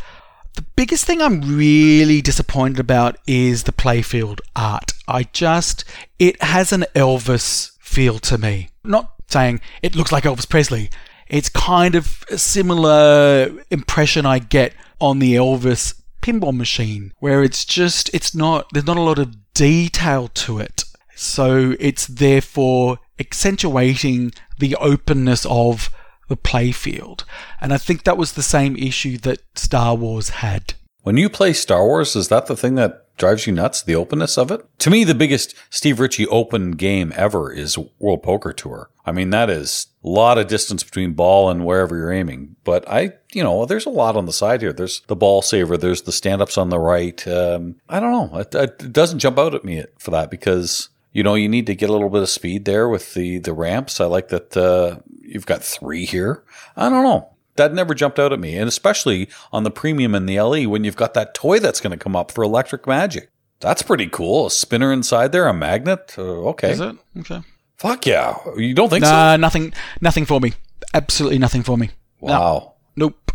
The 0.55 0.65
biggest 0.77 1.05
thing 1.05 1.21
I'm 1.21 1.43
really 1.43 2.23
disappointed 2.23 2.81
about 2.81 3.19
is 3.27 3.65
the 3.65 3.73
playfield 3.73 4.41
art. 4.57 4.93
I 5.07 5.25
just 5.25 5.85
it 6.19 6.43
has 6.43 6.73
an 6.73 6.87
Elvis 6.95 7.73
feel 7.81 8.19
to 8.21 8.39
me. 8.39 8.71
Not 8.83 9.13
saying 9.29 9.61
it 9.83 9.95
looks 9.95 10.11
like 10.11 10.25
Elvis 10.25 10.49
Presley. 10.49 10.89
It's 11.29 11.49
kind 11.49 11.95
of 11.95 12.25
a 12.31 12.39
similar 12.39 13.51
impression 13.71 14.27
I 14.27 14.39
get 14.39 14.75
on 15.01 15.19
the 15.19 15.35
Elvis 15.35 15.95
pinball 16.23 16.57
machine, 16.57 17.13
where 17.19 17.43
it's 17.43 17.65
just 17.65 18.11
it's 18.15 18.35
not 18.35 18.69
there's 18.73 18.87
not 18.87 18.97
a 18.97 19.03
lot 19.03 19.19
of 19.19 19.37
detail 19.55 20.29
to 20.29 20.59
it. 20.59 20.85
So 21.15 21.75
it's 21.81 22.07
therefore 22.07 22.99
accentuating 23.19 24.33
the 24.59 24.77
openness 24.77 25.45
of 25.47 25.91
the 26.29 26.37
playfield. 26.37 27.25
And 27.61 27.73
I 27.73 27.79
think 27.79 28.05
that 28.05 28.17
was 28.17 28.33
the 28.33 28.43
same 28.43 28.77
issue 28.77 29.19
that 29.19 29.41
Star 29.55 29.95
Wars 29.95 30.29
had. 30.29 30.75
When 31.03 31.17
you 31.17 31.29
play 31.29 31.53
Star 31.53 31.85
Wars, 31.85 32.15
is 32.15 32.29
that 32.29 32.47
the 32.47 32.57
thing 32.57 32.75
that 32.75 33.17
drives 33.17 33.47
you 33.47 33.53
nuts? 33.53 33.83
The 33.83 33.95
openness 33.95 34.37
of 34.37 34.51
it? 34.51 34.65
To 34.81 34.91
me, 34.91 35.05
the 35.05 35.15
biggest 35.15 35.55
Steve 35.71 36.01
Ritchie 36.01 36.27
open 36.29 36.73
game 36.73 37.13
ever 37.17 37.51
is 37.51 37.79
World 37.99 38.23
Poker 38.23 38.53
Tour. 38.53 38.91
I 39.07 39.13
mean, 39.13 39.31
that 39.31 39.49
is 39.49 39.87
a 40.05 40.09
lot 40.09 40.39
of 40.39 40.47
distance 40.47 40.85
between 40.85 41.13
ball 41.15 41.51
and 41.51 41.65
wherever 41.65 41.97
you're 41.97 42.13
aiming. 42.13 42.57
But 42.65 42.89
I, 42.89 43.15
you 43.33 43.43
know, 43.43 43.67
there's 43.67 43.87
a 43.87 43.91
lot 43.91 44.17
on 44.17 44.27
the 44.27 44.33
side 44.33 44.61
here. 44.61 44.73
There's 44.73 45.01
the 45.09 45.17
ball 45.17 45.43
saver. 45.43 45.77
There's 45.77 46.03
the 46.03 46.13
stand 46.13 46.41
ups 46.41 46.57
on 46.57 46.69
the 46.71 46.79
right. 46.79 47.27
Um, 47.27 47.77
I 47.89 48.01
don't 48.01 48.13
know. 48.13 48.39
It, 48.39 48.55
it 48.55 48.93
doesn't 48.93 49.19
jump 49.19 49.39
out 49.39 49.55
at 49.55 49.65
me 49.65 49.85
for 49.99 50.11
that 50.13 50.31
because 50.31 50.89
you 51.13 51.23
know 51.23 51.35
you 51.35 51.49
need 51.49 51.67
to 51.67 51.75
get 51.75 51.91
a 51.91 51.93
little 51.93 52.11
bit 52.11 52.23
of 52.23 52.29
speed 52.29 52.65
there 52.65 52.89
with 52.89 53.15
the 53.15 53.39
the 53.39 53.53
ramps. 53.53 54.01
I 54.01 54.05
like 54.07 54.29
that 54.29 54.57
uh, 54.57 55.01
you've 55.21 55.47
got 55.47 55.63
three 55.63 56.05
here. 56.05 56.45
I 56.77 56.89
don't 56.89 57.05
know. 57.05 57.31
That 57.57 57.75
never 57.75 57.93
jumped 57.93 58.21
out 58.21 58.33
at 58.33 58.39
me, 58.39 58.57
and 58.57 58.69
especially 58.69 59.29
on 59.51 59.65
the 59.65 59.71
premium 59.73 60.15
and 60.15 60.29
the 60.29 60.41
LE 60.41 60.69
when 60.69 60.85
you've 60.85 60.95
got 60.95 61.15
that 61.15 61.35
toy 61.35 61.59
that's 61.59 61.81
going 61.81 61.91
to 61.91 61.97
come 61.97 62.15
up 62.15 62.31
for 62.31 62.45
Electric 62.45 62.87
Magic. 62.87 63.31
That's 63.59 63.83
pretty 63.83 64.07
cool. 64.07 64.47
A 64.47 64.51
spinner 64.53 64.93
inside 64.93 65.33
there, 65.33 65.49
a 65.49 65.53
magnet. 65.53 66.15
Uh, 66.17 66.51
okay, 66.51 66.71
Is 66.71 66.81
it? 66.81 66.97
Okay. 67.19 67.43
Fuck 67.79 68.07
yeah. 68.07 68.37
You 68.57 68.75
don't 68.75 68.89
think 68.89 69.03
Nah, 69.03 69.37
nothing 69.37 69.73
nothing 70.01 70.25
for 70.27 70.41
me. 70.41 70.53
Absolutely 70.95 71.39
nothing 71.39 71.63
for 71.63 71.77
me. 71.77 71.89
so? 72.21 72.27
Wow. 72.27 72.75
Nope. 72.97 73.33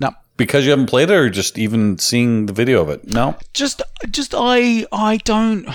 No. 0.00 0.10
Because 0.36 0.64
you 0.64 0.70
haven't 0.70 0.86
played 0.86 1.10
it, 1.10 1.14
or 1.14 1.30
just 1.30 1.58
even 1.58 1.98
seeing 1.98 2.46
the 2.46 2.52
video 2.52 2.80
of 2.82 2.88
it? 2.88 3.06
No. 3.06 3.36
Just 3.54 3.82
just 4.10 4.34
I 4.36 4.86
I 4.92 5.18
don't 5.18 5.66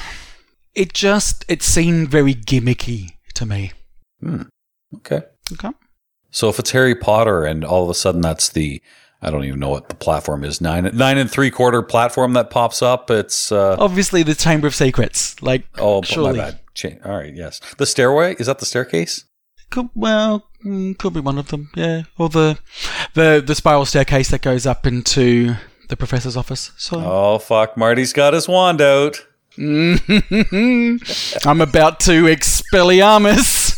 it 0.76 0.94
just 0.94 1.46
it 1.48 1.62
seemed 1.64 2.10
very 2.10 2.34
gimmicky 2.36 3.12
to 3.36 3.46
me. 3.46 3.72
Hmm. 4.22 4.44
Okay. 4.96 5.22
Okay. 5.54 5.70
So 6.32 6.50
if 6.50 6.60
it's 6.60 6.72
Harry 6.72 6.96
Potter 6.96 7.44
and 7.46 7.64
all 7.64 7.84
of 7.84 7.90
a 7.90 7.94
sudden 7.94 8.22
that's 8.22 8.50
the 8.50 8.82
I 9.28 9.32
don't 9.32 9.44
even 9.44 9.60
know 9.60 9.70
what 9.70 9.90
the 9.90 9.96
platform 9.96 10.46
is 10.46 10.62
nine 10.62 10.90
nine 10.94 11.18
and 11.18 11.30
three 11.30 11.52
quarter 11.52 11.82
platform 11.82 12.32
that 12.34 12.50
pops 12.50 12.82
up. 12.82 13.12
It's 13.12 13.52
uh, 13.52 13.76
Obviously 13.78 14.24
the 14.24 14.36
Chamber 14.36 14.68
of 14.68 14.76
Secrets. 14.76 15.42
Like 15.42 15.66
oh 15.78 16.02
surely. 16.02 16.38
my 16.38 16.52
bad. 16.52 16.60
All 17.04 17.18
right, 17.18 17.34
yes. 17.34 17.60
The 17.78 17.86
stairway 17.86 18.36
is 18.40 18.46
that 18.48 18.60
the 18.60 18.66
staircase? 18.66 19.26
Could 19.70 19.90
well 19.96 20.48
mm, 20.64 20.98
could 20.98 21.14
be 21.14 21.20
one 21.20 21.38
of 21.38 21.50
them, 21.50 21.70
yeah. 21.76 22.04
Or 22.18 22.30
the 22.30 22.58
the 23.16 23.44
the 23.46 23.56
spiral 23.56 23.86
staircase 23.86 24.30
that 24.30 24.42
goes 24.42 24.66
up 24.66 24.88
into 24.88 25.56
the 25.90 25.98
professor's 25.98 26.38
office. 26.38 26.72
So 26.78 27.02
Oh 27.04 27.40
fuck, 27.40 27.76
Marty's 27.76 28.14
got 28.14 28.34
his 28.34 28.48
wand 28.48 28.80
out. 28.80 29.26
I'm 29.58 31.02
about 31.62 32.00
to 32.02 32.24
Expelliarmus. 32.26 33.78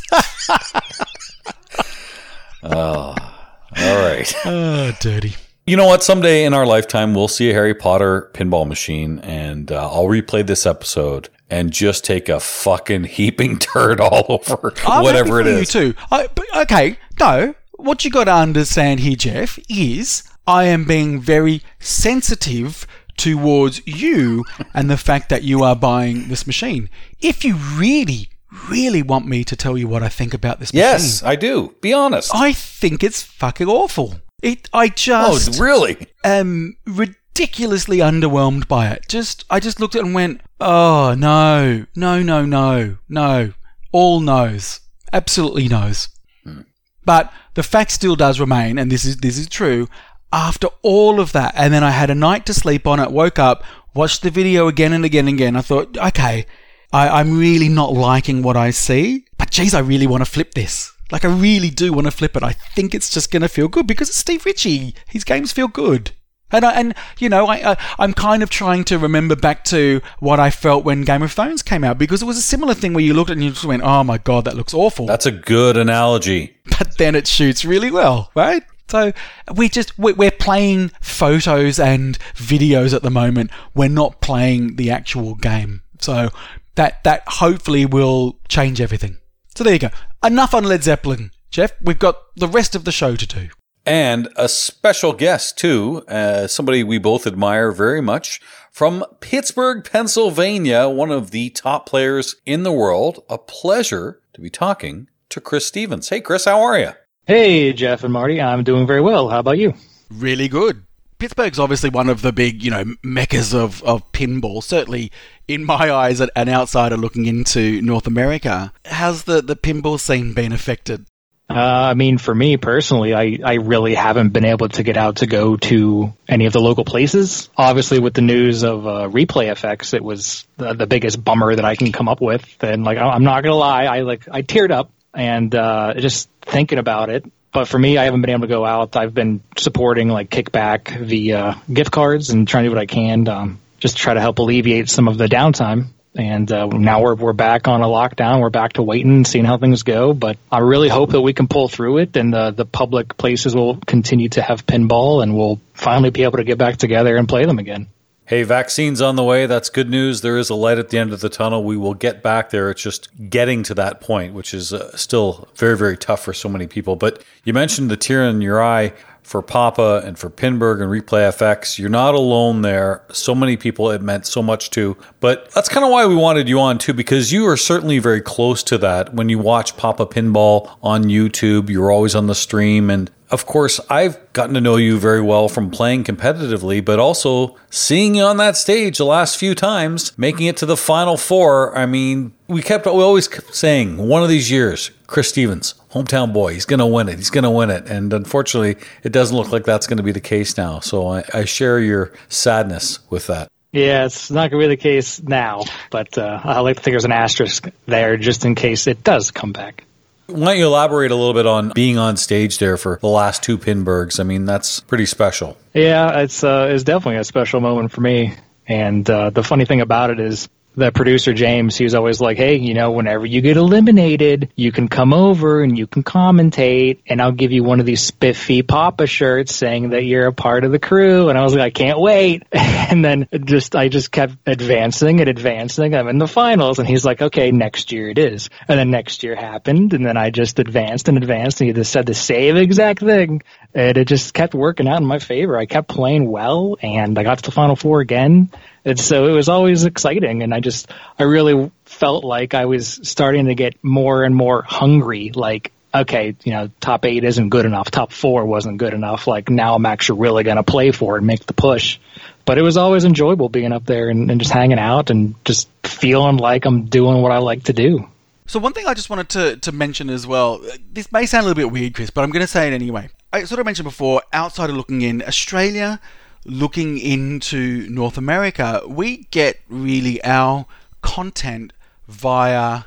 All 3.78 3.98
right. 3.98 4.34
oh, 4.46 4.92
dirty. 5.00 5.36
You 5.66 5.78
know 5.78 5.86
what? 5.86 6.02
Someday 6.02 6.46
in 6.46 6.54
our 6.54 6.66
lifetime, 6.66 7.14
we'll 7.14 7.28
see 7.28 7.52
a 7.52 7.54
Harry 7.54 7.76
Potter 7.76 8.32
pinball 8.34 8.68
machine, 8.68 9.20
and 9.20 9.72
uh, 9.72 9.88
I'll 9.92 10.06
replay 10.06 10.46
this 10.46 10.66
episode 10.66 11.30
and 11.50 11.72
just 11.72 12.04
take 12.04 12.30
a 12.30 12.40
fucking 12.40 13.04
heaping 13.06 13.60
turd 13.60 14.00
all 14.00 14.26
over 14.30 14.74
I'm 14.86 15.04
whatever 15.04 15.40
it 15.40 15.48
is. 15.48 15.74
You 15.74 15.94
too. 15.94 16.00
I, 16.12 16.28
but, 16.34 16.46
okay, 16.58 16.98
no. 17.20 17.56
What 17.76 18.04
you 18.04 18.12
got 18.12 18.26
to 18.26 18.34
understand 18.34 19.00
here, 19.00 19.16
Jeff, 19.16 19.58
is 19.70 20.24
I 20.46 20.66
am 20.66 20.86
being 20.86 21.22
very 21.22 21.62
sensitive 21.80 22.86
towards 23.16 23.86
you 23.86 24.44
and 24.74 24.90
the 24.90 24.98
fact 24.98 25.30
that 25.30 25.44
you 25.44 25.64
are 25.64 25.76
buying 25.76 26.30
this 26.30 26.48
machine. 26.48 26.90
If 27.20 27.46
you 27.46 27.56
really, 27.56 28.30
really 28.70 29.02
want 29.02 29.28
me 29.28 29.44
to 29.44 29.56
tell 29.56 29.78
you 29.78 29.88
what 29.88 30.04
I 30.04 30.10
think 30.10 30.34
about 30.34 30.60
this 30.60 30.72
Yes, 30.74 31.22
machine, 31.22 31.32
I 31.32 31.36
do. 31.36 31.76
Be 31.82 31.94
honest. 31.94 32.32
I 32.34 32.54
think 32.54 33.04
it's 33.04 33.22
fucking 33.22 33.68
awful. 33.68 34.22
It. 34.42 34.70
I 34.74 34.88
just. 34.90 35.30
oh, 35.30 35.52
just 35.52 35.60
really? 35.60 36.08
am 36.24 36.78
ridiculously 36.86 37.98
underwhelmed 37.98 38.68
by 38.68 38.88
it. 38.90 39.06
Just 39.10 39.46
I 39.50 39.60
just 39.60 39.80
looked 39.80 39.96
at 39.96 40.00
it 40.00 40.06
and 40.06 40.16
went, 40.16 40.42
"Oh 40.60 41.14
no, 41.18 41.86
no, 41.96 42.22
no, 42.24 42.46
no, 42.46 42.98
no, 43.08 43.54
all 43.92 44.20
no's, 44.22 44.80
absolutely 45.12 45.68
no's." 45.68 46.10
Hmm. 46.44 46.62
But 47.06 47.34
the 47.56 47.64
fact 47.64 47.92
still 47.92 48.16
does 48.16 48.40
remain, 48.40 48.78
and 48.78 48.92
this 48.92 49.04
is 49.06 49.18
this 49.18 49.38
is 49.38 49.48
true. 49.50 49.88
After 50.32 50.68
all 50.84 51.20
of 51.20 51.32
that, 51.34 51.54
and 51.58 51.74
then 51.74 51.84
I 51.84 51.90
had 51.92 52.10
a 52.10 52.16
night 52.16 52.46
to 52.46 52.54
sleep 52.54 52.86
on 52.86 53.00
it, 53.00 53.12
woke 53.12 53.40
up, 53.40 53.64
watched 53.94 54.22
the 54.22 54.30
video 54.30 54.68
again 54.68 54.94
and 54.94 55.04
again 55.04 55.28
and 55.28 55.36
again. 55.36 55.56
I 55.56 55.62
thought, 55.62 55.98
okay, 55.98 56.46
I, 56.92 57.10
I'm 57.20 57.38
really 57.38 57.70
not 57.70 57.94
liking 57.94 58.42
what 58.42 58.58
I 58.58 58.72
see, 58.72 59.26
but 59.38 59.52
geez, 59.52 59.74
I 59.74 59.80
really 59.80 60.08
want 60.08 60.22
to 60.26 60.30
flip 60.30 60.54
this. 60.54 60.92
Like, 61.12 61.26
I 61.26 61.30
really 61.30 61.70
do 61.70 61.92
want 61.94 62.06
to 62.06 62.12
flip 62.12 62.36
it. 62.36 62.44
I 62.44 62.52
think 62.54 62.94
it's 62.94 63.10
just 63.10 63.32
going 63.32 63.42
to 63.42 63.48
feel 63.50 63.68
good 63.68 63.88
because 63.88 64.10
it's 64.10 64.18
Steve 64.18 64.46
Ritchie. 64.46 64.94
His 65.08 65.24
games 65.24 65.52
feel 65.52 65.68
good. 65.68 66.12
And, 66.52 66.66
I, 66.66 66.74
and 66.74 66.96
you 67.20 67.30
know, 67.30 67.46
I, 67.48 67.72
I, 67.74 67.78
I'm 68.00 68.14
kind 68.14 68.42
of 68.42 68.50
trying 68.50 68.84
to 68.86 68.98
remember 68.98 69.36
back 69.36 69.64
to 69.66 70.02
what 70.20 70.40
I 70.40 70.50
felt 70.50 70.84
when 70.84 71.04
Game 71.04 71.22
of 71.22 71.32
Thrones 71.32 71.62
came 71.62 71.84
out 71.84 72.00
because 72.00 72.22
it 72.24 72.26
was 72.26 72.38
a 72.38 72.42
similar 72.44 72.74
thing 72.74 72.94
where 72.94 73.04
you 73.04 73.14
looked 73.14 73.30
at 73.30 73.34
it 73.34 73.38
and 73.38 73.44
you 73.44 73.52
just 73.52 73.66
went, 73.66 73.84
oh 73.84 74.04
my 74.04 74.18
God, 74.18 74.46
that 74.46 74.56
looks 74.56 74.74
awful. 74.74 75.06
That's 75.06 75.28
a 75.28 75.32
good 75.32 75.78
analogy. 75.78 76.58
but 76.78 76.98
then 76.98 77.14
it 77.16 77.28
shoots 77.28 77.64
really 77.66 77.92
well, 77.92 78.32
right? 78.36 78.64
So 78.88 79.14
we 79.56 79.70
just 79.70 79.98
we- 80.00 80.14
we're 80.14 80.32
playing 80.32 80.90
photos 81.02 81.80
and 81.80 82.18
videos 82.36 82.96
at 82.96 83.04
the 83.04 83.12
moment. 83.12 83.52
We're 83.76 83.88
not 83.90 84.20
playing 84.22 84.78
the 84.78 84.90
actual 84.90 85.36
game. 85.36 85.84
So 86.00 86.30
that 86.76 87.04
that 87.04 87.24
hopefully 87.28 87.86
will 87.86 88.40
change 88.48 88.82
everything. 88.82 89.18
So 89.56 89.64
there 89.64 89.74
you 89.74 89.80
go. 89.80 89.90
Enough 90.24 90.54
on 90.54 90.64
Led 90.64 90.84
Zeppelin, 90.84 91.32
Jeff. 91.50 91.74
We've 91.82 92.00
got 92.00 92.18
the 92.36 92.48
rest 92.48 92.76
of 92.76 92.86
the 92.86 92.92
show 92.92 93.16
to 93.16 93.28
do. 93.28 93.50
And 93.86 94.30
a 94.36 94.48
special 94.48 95.14
guest, 95.14 95.58
too, 95.58 96.04
uh, 96.08 96.48
somebody 96.48 96.84
we 96.84 97.00
both 97.00 97.26
admire 97.26 97.72
very 97.72 98.02
much 98.02 98.40
from 98.72 99.04
Pittsburgh, 99.20 99.84
Pennsylvania, 99.90 100.88
one 100.88 101.12
of 101.12 101.32
the 101.32 101.50
top 101.50 101.86
players 101.88 102.36
in 102.46 102.64
the 102.64 102.72
world. 102.72 103.24
A 103.30 103.38
pleasure 103.38 104.22
to 104.34 104.42
be 104.42 104.50
talking 104.50 105.08
to 105.30 105.42
Cryss 105.42 105.66
Stephens. 105.66 106.10
Hey, 106.10 106.22
Cryss, 106.22 106.46
how 106.46 106.62
are 106.62 106.78
you? 106.78 106.92
Hey, 107.26 107.74
Jeff 107.74 108.04
and 108.04 108.14
Marty. 108.14 108.42
I'm 108.42 108.64
doing 108.64 108.86
very 108.86 109.02
well. 109.02 109.30
How 109.30 109.40
about 109.40 109.58
you? 109.58 109.74
Really 110.12 110.48
good. 110.48 110.84
Pittsburgh's 111.18 111.60
obviously 111.60 111.90
one 111.90 112.10
of 112.10 112.22
the 112.22 112.32
big, 112.32 112.64
you 112.64 112.72
know, 112.72 112.96
meccas 113.04 113.54
of, 113.54 113.84
of 113.84 114.10
pinball. 114.12 114.64
Certainly, 114.64 115.12
in 115.50 115.66
my 115.66 115.92
eyes, 115.92 116.22
an 116.22 116.48
outsider 116.48 116.96
looking 116.96 117.26
into 117.26 117.82
North 117.82 118.06
America. 118.06 118.72
How's 118.86 119.24
the, 119.24 119.42
the 119.42 119.56
pinball 119.56 120.00
scene 120.00 120.34
been 120.34 120.54
affected? 120.54 121.06
Uh, 121.50 121.56
I 121.56 121.94
mean, 121.96 122.20
for 122.20 122.34
me 122.36 122.58
personally, 122.58 123.16
I, 123.16 123.40
I 123.44 123.56
really 123.56 123.96
haven't 123.96 124.30
been 124.30 124.46
able 124.46 124.70
to 124.70 124.84
get 124.84 124.98
out 124.98 125.18
to 125.18 125.28
go 125.28 125.58
to 125.58 126.14
any 126.28 126.46
of 126.46 126.54
the 126.54 126.62
local 126.62 126.86
places. 126.86 127.50
Obviously, 127.58 128.00
with 128.00 128.14
the 128.14 128.22
news 128.22 128.62
of 128.62 128.86
uh, 128.86 129.10
Replay 129.10 129.50
FX, 129.50 129.96
it 129.96 130.04
was 130.04 130.46
the, 130.58 130.76
the 130.76 130.86
biggest 130.86 131.24
bummer 131.24 131.56
that 131.56 131.66
I 131.66 131.76
can 131.76 131.92
come 131.92 132.08
up 132.08 132.22
with. 132.22 132.64
And 132.64 132.84
like, 132.84 133.00
I'm 133.00 133.24
not 133.24 133.44
gonna 133.44 133.56
lie, 133.56 133.86
I 133.86 134.02
like 134.02 134.28
I 134.30 134.44
teared 134.44 134.70
up 134.70 134.92
and 135.16 135.54
uh, 135.56 135.96
just 135.98 136.30
thinking 136.42 136.78
about 136.78 137.10
it. 137.10 137.26
But 137.52 137.68
for 137.68 137.80
me, 137.80 137.98
I 137.98 138.04
haven't 138.04 138.22
been 138.22 138.30
able 138.30 138.42
to 138.42 138.48
go 138.48 138.64
out. 138.64 138.96
I've 138.96 139.16
been 139.16 139.42
supporting 139.58 140.08
like 140.08 140.30
kickback 140.30 140.96
via 140.96 141.60
gift 141.74 141.90
cards 141.90 142.30
and 142.30 142.48
trying 142.48 142.66
to 142.66 142.70
do 142.70 142.76
what 142.76 142.82
I 142.82 142.86
can, 142.86 143.28
um, 143.28 143.60
just 143.80 143.98
try 143.98 144.14
to 144.14 144.22
help 144.22 144.40
alleviate 144.40 144.90
some 144.90 145.08
of 145.08 145.18
the 145.18 145.28
downtime. 145.28 145.88
And 146.16 146.52
uh, 146.52 146.66
now 146.68 147.02
we're 147.04 147.16
we're 147.16 147.34
back 147.34 147.68
on 147.68 147.82
a 147.82 147.86
lockdown. 147.86 148.42
We're 148.42 148.50
back 148.50 148.74
to 148.74 148.84
waiting 148.84 149.12
and 149.12 149.28
seeing 149.28 149.46
how 149.46 149.58
things 149.58 149.84
go. 149.84 150.14
But 150.14 150.38
I 150.52 150.60
really 150.60 150.90
hope 150.90 151.12
that 151.12 151.22
we 151.22 151.34
can 151.34 151.48
pull 151.48 151.68
through 151.68 152.00
it, 152.00 152.18
and 152.18 152.34
the 152.34 152.50
the 152.50 152.66
public 152.66 153.16
places 153.16 153.56
will 153.56 153.78
continue 153.78 154.28
to 154.30 154.42
have 154.42 154.66
pinball, 154.66 155.22
and 155.22 155.38
we'll 155.38 155.62
finally 155.76 156.10
be 156.10 156.24
able 156.24 156.38
to 156.38 156.44
get 156.44 156.58
back 156.58 156.78
together 156.78 157.16
and 157.16 157.30
play 157.30 157.46
them 157.46 157.60
again. 157.60 157.88
Hey, 158.30 158.44
vaccines 158.44 159.02
on 159.02 159.16
the 159.16 159.24
way. 159.24 159.48
That's 159.48 159.72
good 159.72 159.90
news. 159.90 160.22
There 160.22 160.38
is 160.38 160.52
a 160.52 160.56
light 160.56 160.78
at 160.78 160.90
the 160.90 161.00
end 161.00 161.14
of 161.14 161.20
the 161.20 161.30
tunnel. 161.30 161.64
We 161.64 161.78
will 161.78 161.96
get 161.96 162.22
back 162.22 162.52
there. 162.52 162.70
It's 162.70 162.82
just 162.82 163.10
getting 163.28 163.64
to 163.64 163.74
that 163.74 164.02
point, 164.02 164.36
which 164.36 164.54
is 164.54 164.72
uh, 164.72 164.96
still 164.96 165.48
very, 165.56 165.76
very 165.76 165.98
tough 165.98 166.24
for 166.24 166.32
so 166.32 166.48
many 166.48 166.68
people. 166.68 166.96
But 166.96 167.24
you 167.44 167.54
mentioned 167.54 167.90
the 167.90 167.98
tear 167.98 168.24
in 168.26 168.42
your 168.42 168.62
eye 168.62 168.94
for 169.30 169.44
Papa 169.44 170.02
and 170.04 170.18
for 170.18 170.28
Pinburg 170.28 170.82
and 170.82 170.90
Replay 170.90 171.30
FX. 171.30 171.78
You're 171.78 171.88
not 171.88 172.16
alone 172.16 172.64
there. 172.64 173.04
So 173.12 173.36
many 173.36 173.58
people 173.58 173.92
it 173.92 174.02
meant 174.02 174.26
so 174.26 174.42
much 174.42 174.72
to. 174.72 174.98
But 175.20 175.52
that's 175.52 175.70
kind 175.70 175.86
of 175.86 175.92
why 175.92 176.08
we 176.08 176.16
wanted 176.16 176.50
you 176.50 176.60
on 176.60 176.80
too, 176.80 176.94
because 176.94 177.32
you 177.32 177.46
are 177.46 177.56
certainly 177.56 178.00
very 178.00 178.22
close 178.22 178.64
to 178.64 178.80
that. 178.80 179.14
When 179.14 179.30
you 179.30 179.38
watch 179.38 179.78
Papa 179.78 180.08
Pinball 180.08 180.76
on 180.82 181.04
YouTube, 181.04 181.70
you're 181.70 181.92
always 181.92 182.16
on 182.16 182.26
the 182.26 182.34
stream. 182.34 182.90
And 182.90 183.12
of 183.30 183.46
course, 183.46 183.80
I've 183.88 184.18
gotten 184.34 184.56
to 184.56 184.62
know 184.62 184.78
you 184.78 184.98
very 184.98 185.22
well 185.22 185.48
from 185.48 185.70
playing 185.70 186.06
competitively, 186.06 186.84
but 186.84 186.98
also 186.98 187.56
seeing 187.70 188.16
you 188.16 188.24
on 188.24 188.38
that 188.38 188.58
stage 188.58 188.98
the 188.98 189.06
last 189.06 189.38
few 189.38 189.54
times, 189.54 190.18
making 190.18 190.48
it 190.48 190.58
to 190.58 190.66
the 190.66 190.76
final 190.76 191.18
four. 191.18 191.78
I 191.78 191.86
mean, 191.86 192.34
we 192.48 192.64
kept 192.64 192.88
we 192.88 192.92
always 192.94 193.28
kept 193.28 193.54
saying 193.54 193.98
one 193.98 194.24
of 194.24 194.30
these 194.30 194.50
years, 194.50 194.90
Cryss 195.06 195.30
Stephens, 195.30 195.76
hometown 195.92 196.34
boy, 196.34 196.54
he's 196.54 196.66
going 196.66 196.80
to 196.80 196.86
win 196.86 197.10
it. 197.10 197.18
He's 197.18 197.30
going 197.30 197.44
to 197.44 197.50
win 197.50 197.70
it. 197.70 197.90
And 197.90 198.14
unfortunately, 198.14 198.78
it 199.04 199.12
doesn't 199.12 199.36
look 199.36 199.52
like 199.52 199.66
that's 199.66 199.88
going 199.88 199.98
to 199.98 200.04
be 200.04 200.12
the 200.12 200.22
case 200.22 200.58
now. 200.58 200.80
So 200.80 201.08
I, 201.08 201.24
I 201.34 201.46
share 201.46 201.80
your 201.80 202.14
sadness 202.28 203.00
with 203.10 203.28
that. 203.28 203.50
Yeah, 203.72 204.06
it's 204.06 204.32
not 204.32 204.50
going 204.50 204.62
to 204.62 204.68
be 204.68 204.76
the 204.76 204.82
case 204.82 205.22
now, 205.22 205.64
but 205.92 206.18
uh, 206.18 206.42
I 206.44 206.62
like 206.62 206.78
to 206.78 206.82
think 206.82 206.94
there's 206.94 207.06
an 207.06 207.12
asterisk 207.12 207.70
there 207.86 208.18
just 208.18 208.44
in 208.44 208.56
case 208.56 208.88
it 208.88 209.04
does 209.04 209.30
come 209.30 209.52
back. 209.52 209.84
Why 210.26 210.46
don't 210.46 210.58
you 210.58 210.68
elaborate 210.68 211.12
a 211.12 211.16
little 211.16 211.34
bit 211.34 211.48
on 211.48 211.72
being 211.74 211.98
on 211.98 212.18
stage 212.18 212.60
there 212.60 212.78
for 212.78 213.00
the 213.02 213.08
last 213.08 213.42
two 213.42 213.58
Pinburgs? 213.58 214.20
I 214.20 214.24
mean, 214.24 214.46
that's 214.46 214.80
pretty 214.80 215.08
special. 215.08 215.58
Yeah, 215.74 216.20
it's 216.20 216.44
uh, 216.44 216.70
it's 216.72 216.84
definitely 216.84 217.18
a 217.18 217.24
special 217.24 217.62
moment 217.62 217.92
for 217.92 218.02
me. 218.02 218.36
And 218.68 219.10
uh, 219.10 219.32
the 219.32 219.44
funny 219.44 219.66
thing 219.66 219.82
about 219.82 220.12
it 220.12 220.20
is 220.20 220.48
the 220.80 220.92
producer 220.92 221.34
James, 221.34 221.78
he 221.78 221.84
was 221.84 221.94
always 221.94 222.20
like, 222.20 222.38
"Hey, 222.38 222.56
you 222.56 222.74
know, 222.74 222.92
whenever 222.92 223.26
you 223.26 223.42
get 223.42 223.58
eliminated, 223.58 224.50
you 224.56 224.72
can 224.72 224.88
come 224.88 225.14
over 225.14 225.62
and 225.62 225.78
you 225.78 225.86
can 225.86 226.04
commentate, 226.04 227.00
and 227.08 227.22
I'll 227.22 227.32
give 227.32 227.52
you 227.52 227.64
one 227.64 227.80
of 227.80 227.86
these 227.86 228.02
spiffy 228.02 228.62
Papa 228.62 229.06
shirts 229.06 229.56
saying 229.56 229.90
that 229.90 230.04
you're 230.06 230.28
a 230.28 230.34
part 230.34 230.64
of 230.64 230.72
the 230.72 230.80
crew." 230.80 231.30
And 231.30 231.38
I 231.38 231.44
was 231.44 231.54
like, 231.54 231.62
"I 231.62 231.70
can't 231.70 232.00
wait!" 232.00 232.44
And 232.90 233.06
then 233.06 233.28
just 233.46 233.76
I 233.76 233.88
just 233.88 234.12
kept 234.12 234.34
advancing 234.48 235.20
and 235.20 235.30
advancing. 235.30 235.94
I'm 235.94 236.08
in 236.08 236.18
the 236.18 236.28
finals, 236.28 236.80
and 236.80 236.88
he's 236.88 237.06
like, 237.06 237.22
"Okay, 237.22 237.52
next 237.52 237.92
year 237.92 238.10
it 238.10 238.18
is." 238.18 238.50
And 238.68 238.80
then 238.80 238.90
next 238.90 239.22
year 239.22 239.36
happened, 239.36 239.94
and 239.94 240.04
then 240.04 240.18
I 240.18 240.32
just 240.32 240.58
advanced 240.58 241.08
and 241.08 241.16
advanced, 241.18 241.62
and 241.62 241.68
he 241.68 241.74
just 241.74 241.92
said 241.92 242.08
the 242.08 242.16
same 242.16 242.58
exact 242.58 243.02
thing, 243.02 243.44
and 243.76 243.96
it 243.96 244.08
just 244.08 244.34
kept 244.34 244.56
working 244.56 244.88
out 244.88 245.02
in 245.02 245.06
my 245.06 245.20
favor. 245.20 245.56
I 245.56 245.68
kept 245.68 245.88
playing 245.88 246.32
well, 246.32 246.78
and 246.82 247.20
I 247.20 247.22
got 247.22 247.38
to 247.38 247.44
the 247.44 247.52
final 247.52 247.76
four 247.76 248.02
again. 248.02 248.50
And 248.90 249.00
so 249.00 249.26
it 249.28 249.32
was 249.32 249.50
always 249.50 249.86
exciting, 249.86 250.44
and 250.44 250.54
I 250.54 250.60
just 250.60 250.92
I 251.18 251.24
really 251.24 251.72
felt 251.86 252.24
like 252.24 252.54
I 252.54 252.66
was 252.66 253.00
starting 253.04 253.46
to 253.46 253.56
get 253.56 253.84
more 253.84 254.24
and 254.24 254.36
more 254.36 254.64
hungry. 254.64 255.32
Like, 255.34 255.72
okay, 255.94 256.36
you 256.44 256.52
know, 256.52 256.70
top 256.80 257.06
eight 257.06 257.24
isn't 257.24 257.50
good 257.50 257.66
enough, 257.66 257.92
top 257.92 258.12
four 258.12 258.46
wasn't 258.46 258.78
good 258.78 258.94
enough. 258.94 259.28
Like 259.28 259.50
now 259.50 259.76
I'm 259.76 259.86
actually 259.86 260.22
really 260.22 260.44
going 260.44 260.58
to 260.58 260.64
play 260.64 260.92
for 260.92 261.16
it 261.16 261.20
and 261.20 261.28
make 261.28 261.46
the 261.46 261.54
push. 261.54 262.00
But 262.46 262.58
it 262.58 262.64
was 262.64 262.78
always 262.78 263.06
enjoyable 263.06 263.50
being 263.50 263.72
up 263.72 263.86
there 263.86 264.10
and, 264.10 264.32
and 264.32 264.42
just 264.42 264.52
hanging 264.52 264.80
out 264.80 265.12
and 265.12 265.36
just 265.46 265.70
feeling 265.84 266.38
like 266.38 266.66
I'm 266.66 266.86
doing 266.86 267.22
what 267.22 267.32
I 267.32 267.38
like 267.38 267.66
to 267.66 267.74
do. 267.74 268.10
So 268.48 268.58
one 268.58 268.74
thing 268.74 268.88
I 268.88 268.96
just 268.96 269.12
wanted 269.12 269.30
to, 269.30 269.58
to 269.58 269.72
mention 269.72 270.10
as 270.10 270.26
well, 270.26 270.60
this 270.92 271.12
may 271.12 271.28
sound 271.28 271.46
a 271.46 271.50
little 271.50 271.64
bit 271.64 271.72
weird, 271.72 271.94
Cryss, 271.94 272.10
but 272.10 272.24
I'm 272.24 272.32
going 272.32 272.42
to 272.42 272.48
say 272.48 272.68
it 272.68 272.74
anyway. 272.74 273.10
I 273.32 273.44
sort 273.44 273.60
of 273.60 273.68
mentioned 273.68 273.84
before, 273.84 274.24
outside 274.34 274.72
of 274.72 274.76
looking 274.76 275.04
in, 275.04 275.22
Australia, 275.22 276.00
looking 276.46 276.98
into 276.98 277.90
North 277.90 278.18
America, 278.18 278.82
we 278.88 279.28
get 279.32 279.60
really 279.68 280.24
our 280.24 280.66
content 281.02 281.74
via 282.08 282.84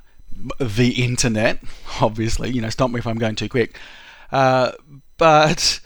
the 0.58 1.04
internet. 1.04 1.60
Obviously, 2.00 2.50
you 2.50 2.60
know, 2.60 2.70
stop 2.70 2.90
me 2.90 2.98
if 2.98 3.06
I'm 3.06 3.18
going 3.18 3.36
too 3.36 3.48
quick. 3.48 3.78
Uh, 4.30 4.72
but 5.18 5.80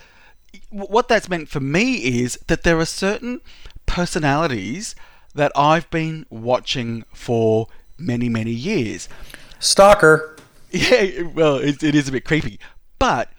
what 0.71 1.09
that's 1.09 1.29
meant 1.29 1.49
for 1.49 1.61
me 1.61 1.97
is 2.23 2.39
that 2.47 2.63
there 2.63 2.79
are 2.79 2.87
certain 2.87 3.41
personalities 3.87 4.95
that 5.35 5.53
I've 5.55 5.91
been 5.91 6.27
watching 6.31 7.05
for 7.13 7.69
many, 7.99 8.29
many 8.29 8.53
years. 8.53 9.09
Stalker. 9.59 10.33
Yeah, 10.69 11.23
well, 11.33 11.57
it, 11.57 11.83
it 11.83 11.95
is 11.95 12.09
a 12.09 12.13
bit 12.13 12.25
creepy. 12.25 12.59
But 12.99 13.31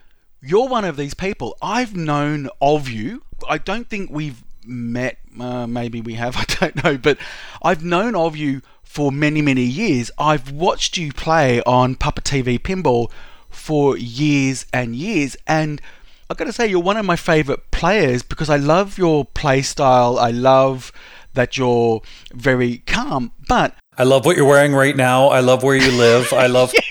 you're 0.42 0.68
one 0.68 0.86
of 0.86 0.96
these 0.98 1.14
people. 1.14 1.56
I've 1.62 1.96
known 1.96 2.50
of 2.62 2.88
you. 2.88 3.22
I 3.48 3.58
don't 3.58 3.88
think 3.90 4.10
we've 4.12 4.44
met. 4.66 5.18
Uh, 5.40 5.68
maybe 5.68 6.02
we 6.02 6.14
have. 6.16 6.36
I 6.38 6.46
don't 6.60 6.84
know. 6.84 6.98
But 6.98 7.18
I've 7.64 7.84
known 7.84 8.16
of 8.16 8.36
you 8.36 8.62
for 8.84 9.12
many, 9.12 9.42
many 9.42 9.64
years. 9.64 10.10
I've 10.18 10.52
watched 10.52 10.98
you 10.98 11.12
play 11.14 11.62
on 11.64 11.96
Papa 11.96 12.22
TV 12.22 12.60
Pinball 12.60 13.12
for 13.50 13.98
years 13.98 14.66
and 14.74 14.96
years. 14.96 15.36
And 15.46 15.82
I've 16.30 16.38
got 16.38 16.46
to 16.46 16.54
say, 16.54 16.68
you're 16.68 16.80
one 16.82 16.98
of 16.98 17.06
my 17.06 17.16
favorite 17.16 17.72
players 17.72 18.24
because 18.24 18.50
I 18.50 18.58
love 18.58 18.98
your 18.98 19.26
play 19.26 19.62
style. 19.62 20.18
I 20.20 20.32
love 20.32 20.92
that 21.34 21.58
you're 21.58 22.02
very 22.34 22.80
calm. 22.80 23.32
But 23.48 23.76
I 23.98 24.04
love 24.04 24.26
what 24.26 24.36
you're 24.38 24.48
wearing 24.48 24.74
right 24.74 24.96
now. 24.96 25.28
I 25.28 25.40
love 25.42 25.64
where 25.64 25.76
you 25.76 25.92
live. 25.92 26.34
I 26.34 26.48
love. 26.48 26.74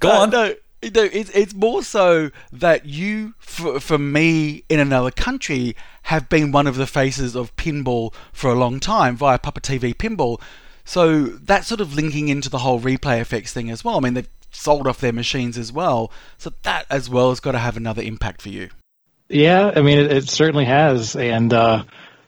Go 0.00 0.10
Uh, 0.10 0.20
on. 0.20 0.30
no, 0.30 0.54
You 0.84 0.90
know, 0.90 1.08
it's, 1.12 1.30
it's 1.30 1.54
more 1.54 1.82
so 1.82 2.30
that 2.52 2.84
you, 2.84 3.34
for, 3.38 3.80
for 3.80 3.98
me 3.98 4.64
in 4.68 4.78
another 4.78 5.10
country, 5.10 5.74
have 6.02 6.28
been 6.28 6.52
one 6.52 6.66
of 6.66 6.76
the 6.76 6.86
faces 6.86 7.34
of 7.34 7.54
pinball 7.56 8.12
for 8.32 8.50
a 8.50 8.54
long 8.54 8.80
time 8.80 9.16
via 9.16 9.38
Papa 9.38 9.60
TV 9.60 9.94
Pinball. 9.94 10.40
So 10.84 11.24
that's 11.24 11.66
sort 11.66 11.80
of 11.80 11.94
linking 11.94 12.28
into 12.28 12.50
the 12.50 12.58
whole 12.58 12.78
Replay 12.80 13.20
FX 13.20 13.50
thing 13.50 13.70
as 13.70 13.82
well. 13.82 13.96
I 13.96 14.00
mean, 14.00 14.14
they've 14.14 14.28
sold 14.50 14.86
off 14.86 15.00
their 15.00 15.12
machines 15.12 15.56
as 15.58 15.72
well. 15.72 16.12
So 16.38 16.52
that 16.62 16.86
as 16.90 17.08
well 17.08 17.30
has 17.30 17.40
got 17.40 17.52
to 17.52 17.58
have 17.58 17.76
another 17.76 18.02
impact 18.02 18.42
for 18.42 18.50
you. 18.50 18.68
Yeah, 19.28 19.72
I 19.74 19.80
mean, 19.80 19.98
it, 19.98 20.12
it 20.12 20.28
certainly 20.28 20.66
has. 20.66 21.16
And 21.16 21.52
uh, 21.52 21.84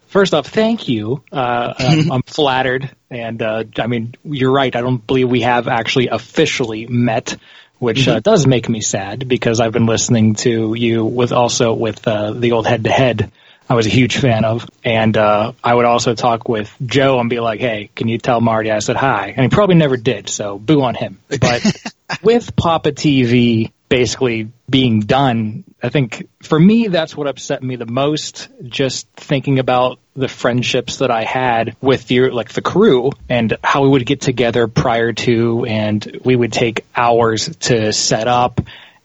first 0.07 0.35
off, 0.35 0.47
thank 0.47 0.89
you. 0.89 1.23
Uh, 1.31 1.75
I'm, 1.79 2.13
I'm, 2.13 2.23
flattered. 2.23 2.91
And 3.11 3.43
uh, 3.43 3.65
I 3.79 3.87
mean, 3.87 4.15
you're 4.25 4.51
right. 4.51 4.75
I 4.75 4.81
don't 4.81 5.07
believe 5.07 5.29
we 5.29 5.43
have 5.43 5.69
actually 5.69 6.09
officially 6.09 6.87
met, 6.87 7.37
which 7.79 8.09
uh, 8.09 8.13
mm-hmm. 8.13 8.21
does 8.21 8.47
make 8.47 8.69
me 8.69 8.81
sad 8.81 9.29
because 9.29 9.61
I've 9.61 9.73
been 9.73 9.87
listening 9.87 10.35
to 10.37 10.75
you 10.75 11.05
with 11.05 11.33
also 11.33 11.75
with 11.75 12.07
uh, 12.07 12.33
the 12.33 12.53
old 12.53 12.67
head 12.67 12.85
to 12.85 12.91
head. 12.91 13.31
I 13.69 13.75
was 13.75 13.87
a 13.87 13.91
huge 13.91 14.17
fan 14.17 14.45
of. 14.45 14.69
And 14.85 15.17
uh, 15.17 15.53
I 15.63 15.75
would 15.75 15.87
also 15.87 16.15
talk 16.15 16.49
with 16.49 16.75
Joe 16.85 17.19
and 17.19 17.29
be 17.29 17.41
like, 17.41 17.61
hey, 17.61 17.91
can 17.95 18.07
you 18.09 18.19
tell 18.19 18.41
Marty 18.41 18.71
I 18.71 18.79
said 18.79 18.97
hi? 18.97 19.35
And 19.37 19.41
he 19.41 19.49
probably 19.49 19.75
never 19.75 19.97
did, 19.97 20.29
so 20.29 20.59
boo 20.59 20.83
on 20.83 20.95
him. 20.95 21.19
But 21.29 21.65
with 22.23 22.55
Papa 22.55 22.93
TV, 22.93 23.73
basically 23.89 24.51
being 24.69 25.01
done, 25.01 25.65
I 25.83 25.89
think 25.89 26.29
for 26.43 26.59
me, 26.59 26.89
that's 26.89 27.17
what 27.17 27.27
upset 27.27 27.63
me 27.63 27.77
the 27.77 27.87
most. 27.87 28.49
Just 28.65 29.09
thinking 29.13 29.59
about 29.59 29.99
the 30.15 30.29
friendships 30.29 30.99
that 30.99 31.11
I 31.11 31.25
had 31.25 31.77
with 31.81 32.11
your, 32.11 32.33
like 32.33 32.53
the 32.53 32.63
crew 32.63 33.13
and 33.29 33.57
how 33.63 33.83
we 33.83 33.89
would 33.91 34.07
get 34.07 34.21
together 34.21 34.67
prior 34.69 35.13
to, 35.13 35.65
and 35.67 36.21
we 36.25 36.35
would 36.35 36.53
take 36.53 36.85
hours 36.95 37.55
to 37.61 37.93
set 37.93 38.27
up 38.29 38.61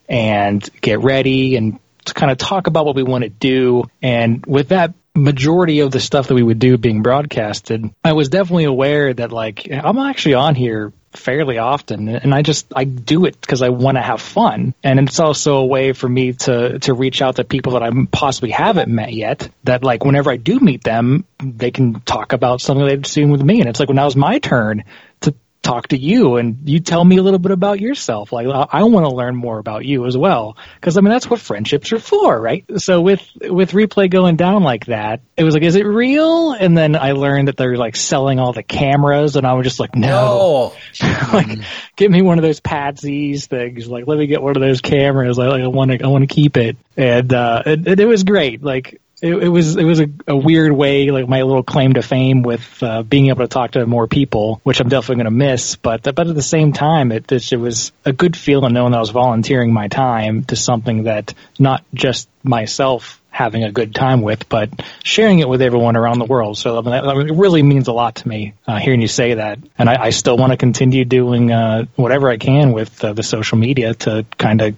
and 0.08 0.68
get 0.82 1.00
ready 1.00 1.56
and 1.56 1.80
to 2.06 2.14
kind 2.14 2.32
of 2.32 2.38
talk 2.38 2.68
about 2.68 2.86
what 2.86 2.96
we 2.96 3.04
want 3.04 3.24
to 3.24 3.30
do. 3.30 3.84
And 4.02 4.46
with 4.46 4.70
that 4.70 4.94
majority 5.14 5.82
of 5.82 5.92
the 5.92 6.00
stuff 6.00 6.28
that 6.28 6.36
we 6.36 6.44
would 6.44 6.60
do 6.60 6.78
being 6.78 7.02
broadcasted, 7.02 7.90
I 8.04 8.14
was 8.14 8.30
definitely 8.30 8.66
aware 8.66 9.14
that 9.14 9.32
like 9.32 9.68
I'm 9.72 10.00
actually 10.00 10.36
on 10.36 10.56
here 10.56 10.94
fairly 11.14 11.58
often 11.58 12.08
and 12.08 12.34
I 12.34 12.42
just 12.42 12.68
I 12.76 12.86
do 12.86 13.26
it 13.26 13.40
because 13.40 13.62
I 13.62 13.70
want 13.70 13.98
to 13.98 14.02
have 14.02 14.22
fun. 14.22 14.74
And 14.84 15.00
it's 15.00 15.20
also 15.20 15.58
a 15.58 15.66
way 15.66 15.94
for 15.94 16.08
me 16.08 16.34
to 16.34 16.80
to 16.80 16.94
reach 16.94 17.22
out 17.22 17.36
to 17.36 17.44
people 17.44 17.74
that 17.74 17.84
I 17.84 17.92
possibly 18.12 18.52
haven't 18.52 18.90
met 18.90 19.14
yet 19.14 19.50
that 19.66 19.84
like 19.84 20.06
whenever 20.06 20.32
I 20.32 20.38
do 20.38 20.60
meet 20.60 20.84
them 20.84 21.26
they 21.44 21.72
can 21.72 22.02
talk 22.02 22.34
about 22.34 22.62
something 22.62 22.86
they've 22.86 23.06
seen 23.06 23.32
with 23.32 23.44
me. 23.44 23.60
And 23.60 23.70
it's 23.70 23.80
like 23.80 23.90
when 23.90 23.98
that 23.98 24.06
was 24.06 24.16
my 24.16 24.40
turn 24.40 24.84
talk 25.62 25.90
to 25.90 25.98
you 25.98 26.38
and 26.38 26.68
you 26.68 26.80
tell 26.80 27.04
me 27.04 27.18
a 27.18 27.24
little 27.24 27.40
bit 27.40 27.52
about 27.52 27.80
yourself. 27.80 28.32
Like 28.32 28.48
I 28.48 28.84
want 28.84 29.06
to 29.06 29.16
learn 29.16 29.36
more 29.36 29.60
about 29.60 29.86
you 29.86 30.06
as 30.08 30.18
well. 30.18 30.58
Cause 30.82 30.98
I 30.98 31.02
mean, 31.02 31.12
that's 31.12 31.30
what 31.30 31.40
friendships 31.40 31.94
are 31.94 32.00
for, 32.00 32.40
right? 32.40 32.66
So 32.78 33.02
with, 33.02 33.28
with 33.40 33.72
replay 33.72 34.10
going 34.10 34.38
down 34.38 34.64
like 34.64 34.86
that, 34.86 35.22
it 35.38 35.44
was 35.44 35.54
like, 35.54 35.64
is 35.64 35.76
it 35.76 35.86
real? 35.86 36.52
And 36.54 36.76
then 36.76 36.96
I 36.96 37.12
learned 37.12 37.48
that 37.48 37.58
they're 37.58 37.78
like 37.78 37.96
selling 37.96 38.40
all 38.40 38.54
the 38.54 38.64
cameras 38.64 39.36
and 39.36 39.46
I 39.46 39.54
was 39.54 39.66
just 39.66 39.80
like, 39.80 39.96
no, 39.96 40.74
no. 41.02 41.08
like 41.34 41.60
give 41.96 42.10
me 42.10 42.24
one 42.24 42.40
of 42.40 42.44
those 42.44 42.60
patsies 42.60 43.46
things. 43.46 43.88
Like, 43.88 44.08
let 44.08 44.18
me 44.18 44.26
get 44.26 44.42
one 44.42 44.56
of 44.56 44.62
those 44.62 44.82
cameras. 44.82 45.38
Like, 45.38 45.50
like 45.50 45.62
I 45.62 45.68
want 45.68 45.92
to, 45.92 46.04
I 46.04 46.08
want 46.08 46.28
to 46.28 46.34
keep 46.34 46.58
it. 46.58 46.78
And, 46.98 47.32
uh, 47.32 47.62
and 47.66 47.88
it 47.88 48.08
was 48.08 48.24
great. 48.24 48.64
Like, 48.64 49.00
it, 49.22 49.36
it, 49.36 49.50
was 49.50 49.78
it 49.78 49.84
was 49.84 50.00
a, 50.00 50.08
a, 50.28 50.36
weird 50.36 50.72
way, 50.72 51.12
like 51.12 51.30
my 51.30 51.44
little 51.44 51.64
claim 51.64 51.94
to 51.94 52.02
fame 52.02 52.42
with 52.42 52.82
uh, 52.82 53.04
being 53.04 53.28
able 53.28 53.42
to 53.42 53.48
talk 53.48 53.72
to 53.72 53.86
more 53.86 54.08
people, 54.08 54.60
which 54.64 54.80
I'm 54.80 54.90
definitely 54.90 55.24
going 55.24 55.26
to 55.26 55.46
miss. 55.46 55.76
But 55.76 56.04
but 56.04 56.28
at 56.28 56.36
the 56.36 56.42
same 56.42 56.74
time, 56.74 57.12
it 57.12 57.32
it 57.32 57.58
was 57.58 57.92
a 58.04 58.14
good 58.14 58.36
feeling 58.36 58.74
knowing 58.74 58.92
that 58.92 58.98
I 58.98 59.02
was 59.02 59.12
volunteering 59.12 59.74
my 59.74 59.88
time 59.90 60.44
to 60.46 60.56
something 60.56 61.04
that 61.04 61.36
not 61.60 61.84
just 61.94 62.30
myself 62.44 63.22
having 63.30 63.64
a 63.64 63.72
good 63.72 63.94
time 63.94 64.24
with, 64.24 64.50
but 64.50 64.70
sharing 65.04 65.40
it 65.40 65.48
with 65.48 65.62
everyone 65.62 65.96
around 65.96 66.18
the 66.18 66.26
world. 66.26 66.58
So 66.58 66.80
I 66.80 66.82
mean, 66.82 66.92
that, 66.92 67.28
it 67.30 67.36
really 67.36 67.62
means 67.62 67.88
a 67.88 67.94
lot 67.94 68.16
to 68.16 68.28
me 68.28 68.56
uh, 68.68 68.80
hearing 68.80 69.02
you 69.02 69.08
say 69.08 69.36
that, 69.36 69.60
and 69.78 69.88
I, 69.88 70.06
I 70.06 70.10
still 70.10 70.36
want 70.36 70.52
to 70.52 70.58
continue 70.58 71.06
doing 71.06 71.52
uh, 71.52 71.86
whatever 71.96 72.30
I 72.30 72.38
can 72.38 72.72
with 72.72 73.04
uh, 73.04 73.14
the 73.14 73.24
social 73.24 73.60
media 73.60 73.94
to 73.94 74.26
kind 74.38 74.62
of 74.62 74.76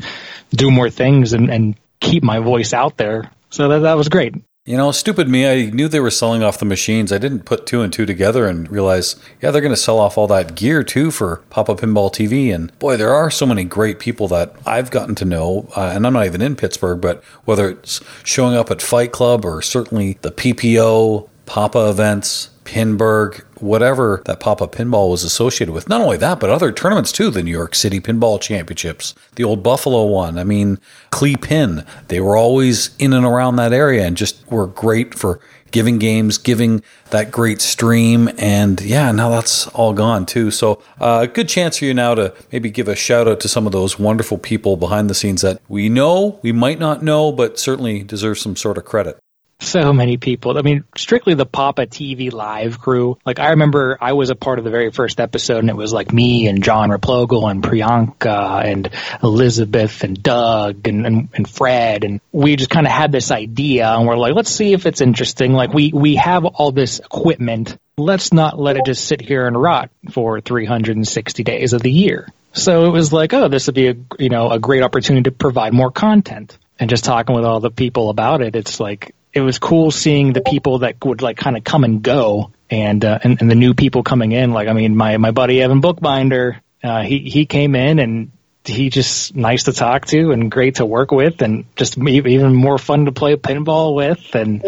do 0.52 0.70
more 0.70 0.90
things 0.90 1.32
and, 1.32 1.50
and 1.50 1.76
keep 2.02 2.24
my 2.24 2.40
voice 2.40 2.74
out 2.74 2.98
there 2.98 3.32
so 3.54 3.68
that, 3.68 3.80
that 3.80 3.96
was 3.96 4.10
great. 4.10 4.34
You 4.66 4.78
know, 4.78 4.92
stupid 4.92 5.28
me. 5.28 5.48
I 5.48 5.70
knew 5.70 5.88
they 5.88 6.00
were 6.00 6.10
selling 6.10 6.42
off 6.42 6.58
the 6.58 6.66
machines. 6.66 7.12
I 7.12 7.18
didn't 7.18 7.44
put 7.44 7.68
two 7.68 7.82
and 7.82 7.94
two 7.94 8.06
together 8.06 8.48
and 8.48 8.72
realize, 8.72 9.16
yeah, 9.42 9.52
they're 9.52 9.62
going 9.62 9.74
to 9.74 9.80
sell 9.80 10.00
off 10.00 10.18
all 10.18 10.26
that 10.28 10.56
gear 10.56 10.84
too 10.84 11.12
for 11.12 11.38
Papa 11.50 11.76
Pinball 11.76 12.12
TV. 12.12 12.54
And 12.54 12.78
boy, 12.80 12.98
there 12.98 13.14
are 13.14 13.30
so 13.30 13.46
many 13.46 13.64
great 13.64 14.00
people 14.00 14.28
that 14.30 14.56
I've 14.66 14.90
gotten 14.90 15.16
to 15.16 15.26
know. 15.26 15.68
Uh, 15.76 15.92
and 15.94 16.08
I'm 16.08 16.14
not 16.14 16.26
even 16.26 16.42
in 16.42 16.56
Pittsburgh, 16.56 17.00
but 17.02 17.24
whether 17.44 17.70
it's 17.70 18.02
showing 18.24 18.56
up 18.56 18.72
at 18.72 18.82
Fight 18.82 19.12
Club 19.12 19.46
or 19.46 19.62
certainly 19.62 20.18
the 20.22 20.32
PPO, 20.32 21.30
Papa 21.46 21.90
events, 21.90 22.50
Pinburgh, 22.64 23.44
whatever 23.64 24.22
that 24.26 24.40
Papa 24.40 24.68
Pinball 24.68 25.10
was 25.10 25.24
associated 25.24 25.74
with. 25.74 25.90
Not 25.90 26.02
only 26.02 26.18
that, 26.18 26.40
but 26.40 26.50
other 26.50 26.72
tournaments 26.72 27.12
too. 27.12 27.30
The 27.30 27.44
New 27.44 27.52
York 27.52 27.76
City 27.76 28.00
Pinball 28.00 28.40
Championships, 28.40 29.16
the 29.36 29.44
old 29.44 29.64
Buffalo 29.64 30.06
one. 30.06 30.38
I 30.38 30.44
mean, 30.44 30.80
Clee 31.12 31.38
Pin. 31.38 31.86
They 32.10 32.20
were 32.20 32.38
always 32.38 32.96
in 32.98 33.14
and 33.14 33.26
around 33.26 33.56
that 33.56 33.74
area 33.74 34.06
and 34.06 34.18
just 34.18 34.46
were 34.52 34.68
great 34.68 35.16
for 35.16 35.40
giving 35.72 35.98
games, 35.98 36.38
giving 36.38 36.84
that 37.10 37.32
great 37.32 37.60
stream. 37.60 38.30
And 38.38 38.80
yeah, 38.82 39.12
now 39.12 39.30
that's 39.30 39.68
all 39.68 39.94
gone 39.94 40.26
too. 40.26 40.52
So 40.52 40.74
uh, 41.02 41.06
a 41.06 41.06
uh, 41.06 41.26
good 41.26 41.50
chance 41.50 41.80
for 41.80 41.86
you 41.86 41.94
now 41.94 42.16
to 42.16 42.34
maybe 42.52 42.70
give 42.70 42.88
a 42.88 42.96
shout 42.96 43.28
out 43.28 43.40
to 43.42 43.50
some 43.50 43.66
of 43.66 43.72
those 43.72 43.98
wonderful 43.98 44.38
people 44.38 44.78
behind 44.78 45.10
the 45.10 45.16
scenes 45.16 45.42
that 45.42 45.62
we 45.68 45.90
know, 45.90 46.40
we 46.44 46.52
might 46.52 46.80
not 46.80 47.02
know, 47.02 47.32
but 47.32 47.58
certainly 47.58 48.04
deserve 48.04 48.38
some 48.38 48.56
sort 48.56 48.78
of 48.78 48.86
credit 48.86 49.18
so 49.64 49.94
many 49.94 50.18
people. 50.18 50.58
I 50.58 50.62
mean, 50.62 50.84
strictly 50.96 51.34
the 51.34 51.46
Papa 51.46 51.88
TV 51.88 52.32
live 52.32 52.80
crew. 52.80 53.18
Like 53.26 53.40
I 53.40 53.52
remember 53.52 53.98
I 54.00 54.14
was 54.14 54.30
a 54.30 54.36
part 54.36 54.60
of 54.60 54.66
the 54.66 54.72
very 54.72 54.92
first 54.92 55.20
episode 55.20 55.60
and 55.60 55.70
it 55.70 55.76
was 55.76 55.94
like 55.94 56.14
me 56.14 56.48
and 56.48 56.64
John 56.64 56.90
Replogle 56.90 57.50
and 57.50 57.64
Priyanka 57.64 58.66
and 58.66 58.90
Elizabeth 59.22 60.04
and 60.04 60.22
Doug 60.22 60.88
and, 60.88 61.06
and, 61.06 61.30
and 61.34 61.50
Fred. 61.50 62.04
And 62.04 62.22
we 62.32 62.56
just 62.56 62.70
kind 62.70 62.86
of 62.86 62.94
had 62.94 63.12
this 63.12 63.32
idea 63.32 63.88
and 63.88 64.08
we're 64.08 64.18
like, 64.18 64.36
let's 64.36 64.52
see 64.52 64.74
if 64.74 64.86
it's 64.86 65.02
interesting. 65.02 65.54
Like 65.54 65.74
we, 65.74 65.92
we 65.94 66.16
have 66.16 66.46
all 66.46 66.72
this 66.72 67.00
equipment. 67.00 67.78
Let's 67.98 68.34
not 68.34 68.60
let 68.60 68.78
it 68.78 68.86
just 68.86 69.06
sit 69.06 69.22
here 69.22 69.48
and 69.48 69.60
rot 69.60 69.90
for 70.12 70.42
360 70.42 71.44
days 71.44 71.74
of 71.74 71.82
the 71.82 71.92
year. 71.92 72.28
So 72.54 72.86
it 72.86 72.90
was 72.90 73.12
like, 73.12 73.34
oh, 73.34 73.48
this 73.48 73.68
would 73.68 73.76
be 73.76 73.88
a, 73.88 73.96
you 74.20 74.30
know, 74.30 74.52
a 74.52 74.60
great 74.60 74.84
opportunity 74.84 75.24
to 75.24 75.32
provide 75.32 75.74
more 75.74 75.92
content 75.92 76.58
and 76.80 76.90
just 76.90 77.04
talking 77.06 77.36
with 77.36 77.46
all 77.46 77.60
the 77.60 77.72
people 77.72 78.10
about 78.10 78.42
it, 78.42 78.56
it's 78.56 78.80
like 78.80 79.13
it 79.34 79.42
was 79.42 79.58
cool 79.58 79.92
seeing 79.92 80.34
the 80.34 80.42
people 80.42 80.80
that 80.80 81.04
would 81.04 81.22
like 81.22 81.38
kind 81.38 81.58
of 81.58 81.64
come 81.64 81.84
and 81.84 82.04
go 82.04 82.52
and, 82.70 83.04
uh, 83.04 83.20
and, 83.24 83.42
and 83.42 83.50
the 83.50 83.56
new 83.56 83.74
people 83.74 84.04
coming 84.04 84.32
in. 84.32 84.52
Like, 84.52 84.68
I 84.68 84.74
mean, 84.74 84.96
my, 84.96 85.18
my 85.18 85.32
buddy 85.32 85.62
Evan 85.62 85.82
Bookbinder, 85.82 86.62
uh, 86.84 87.02
he, 87.02 87.20
he 87.20 87.46
came 87.46 87.76
in 87.76 88.00
and 88.00 88.32
he 88.64 88.90
just 88.90 89.36
nice 89.36 89.64
to 89.64 89.74
talk 89.74 90.06
to 90.08 90.32
and 90.32 90.52
great 90.52 90.76
to 90.76 90.86
work 90.86 91.12
with 91.12 91.42
and 91.42 91.66
just 91.76 91.98
even 91.98 92.54
more 92.54 92.78
fun 92.78 93.06
to 93.06 93.12
play 93.12 93.36
pinball 93.36 93.96
with. 93.96 94.36
And, 94.36 94.64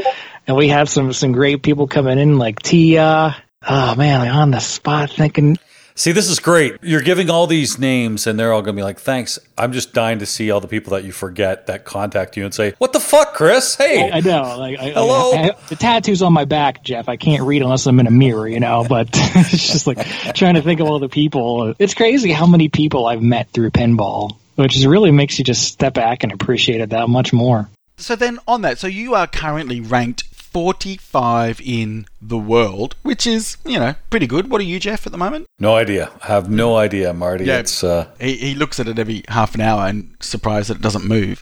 and 0.48 0.58
we 0.58 0.70
have 0.70 0.90
some, 0.90 1.14
some 1.14 1.32
great 1.32 1.62
people 1.62 1.88
coming 1.88 2.18
in 2.18 2.38
like 2.38 2.62
Tia. 2.62 3.36
Oh 3.68 3.96
man, 3.96 4.20
like 4.20 4.34
on 4.34 4.52
the 4.52 4.60
spot 4.60 5.12
thinking, 5.12 5.58
See, 5.98 6.12
this 6.12 6.30
is 6.30 6.42
great. 6.42 6.76
You're 6.82 7.02
giving 7.02 7.30
all 7.30 7.48
these 7.48 7.80
names, 7.80 8.28
and 8.28 8.38
they're 8.38 8.52
all 8.52 8.62
going 8.62 8.76
to 8.76 8.80
be 8.80 8.84
like, 8.84 9.00
thanks. 9.00 9.40
I'm 9.58 9.72
just 9.72 9.94
dying 9.94 10.20
to 10.20 10.26
see 10.26 10.52
all 10.52 10.60
the 10.60 10.68
people 10.68 10.92
that 10.92 11.06
you 11.06 11.14
forget 11.14 11.68
that 11.68 11.86
contact 11.86 12.36
you 12.36 12.44
and 12.44 12.54
say, 12.54 12.74
what 12.80 12.92
the 12.92 13.00
fuck, 13.00 13.34
Chris? 13.34 13.76
Hey. 13.76 14.12
I, 14.12 14.18
I 14.18 14.20
know. 14.20 14.58
Like, 14.58 14.78
I, 14.78 14.90
Hello. 14.90 15.32
I, 15.32 15.52
the 15.70 15.78
tattoo's 15.78 16.22
on 16.22 16.34
my 16.34 16.44
back, 16.44 16.84
Jeff. 16.84 17.08
I 17.08 17.16
can't 17.16 17.44
read 17.44 17.62
unless 17.62 17.86
I'm 17.86 17.98
in 18.02 18.08
a 18.08 18.12
mirror, 18.12 18.46
you 18.46 18.60
know, 18.60 18.86
but 18.88 19.08
it's 19.14 19.72
just 19.72 19.88
like 19.88 20.06
trying 20.36 20.56
to 20.56 20.62
think 20.62 20.82
of 20.82 20.88
all 20.88 21.00
the 21.00 21.08
people. 21.08 21.74
It's 21.80 21.94
crazy 21.94 22.34
how 22.34 22.46
many 22.46 22.68
people 22.68 23.06
I've 23.06 23.22
met 23.22 23.50
through 23.52 23.72
pinball, 23.72 24.36
which 24.56 24.76
is 24.76 24.86
really 24.86 25.12
makes 25.12 25.40
you 25.40 25.46
just 25.46 25.64
step 25.64 25.94
back 25.94 26.24
and 26.24 26.34
appreciate 26.34 26.82
it 26.82 26.90
that 26.90 27.08
much 27.08 27.32
more. 27.32 27.70
So 27.96 28.18
then 28.18 28.40
on 28.50 28.64
that, 28.64 28.80
so 28.80 28.88
you 28.88 29.16
are 29.16 29.28
currently 29.28 29.80
ranked 29.80 30.24
45 30.56 31.60
in 31.66 32.06
the 32.22 32.38
world, 32.38 32.96
which 33.02 33.28
is, 33.28 33.58
you 33.66 33.78
know, 33.78 33.94
pretty 34.10 34.26
good. 34.26 34.50
What 34.50 34.62
are 34.62 34.64
you, 34.64 34.80
Jeff, 34.80 35.06
at 35.06 35.12
the 35.12 35.18
moment? 35.18 35.48
No 35.60 35.76
idea. 35.76 36.14
I 36.24 36.28
have 36.28 36.50
no 36.50 36.78
idea, 36.78 37.14
Marty. 37.14 37.44
Yeah, 37.44 37.58
it's, 37.58 37.84
uh... 37.84 38.08
he, 38.22 38.38
he 38.38 38.56
looks 38.56 38.80
at 38.80 38.88
it 38.88 38.98
every 38.98 39.26
half 39.28 39.54
an 39.54 39.60
hour 39.60 39.86
and 39.86 40.16
surprised 40.22 40.70
that 40.70 40.78
it 40.78 40.82
doesn't 40.82 41.04
move. 41.04 41.42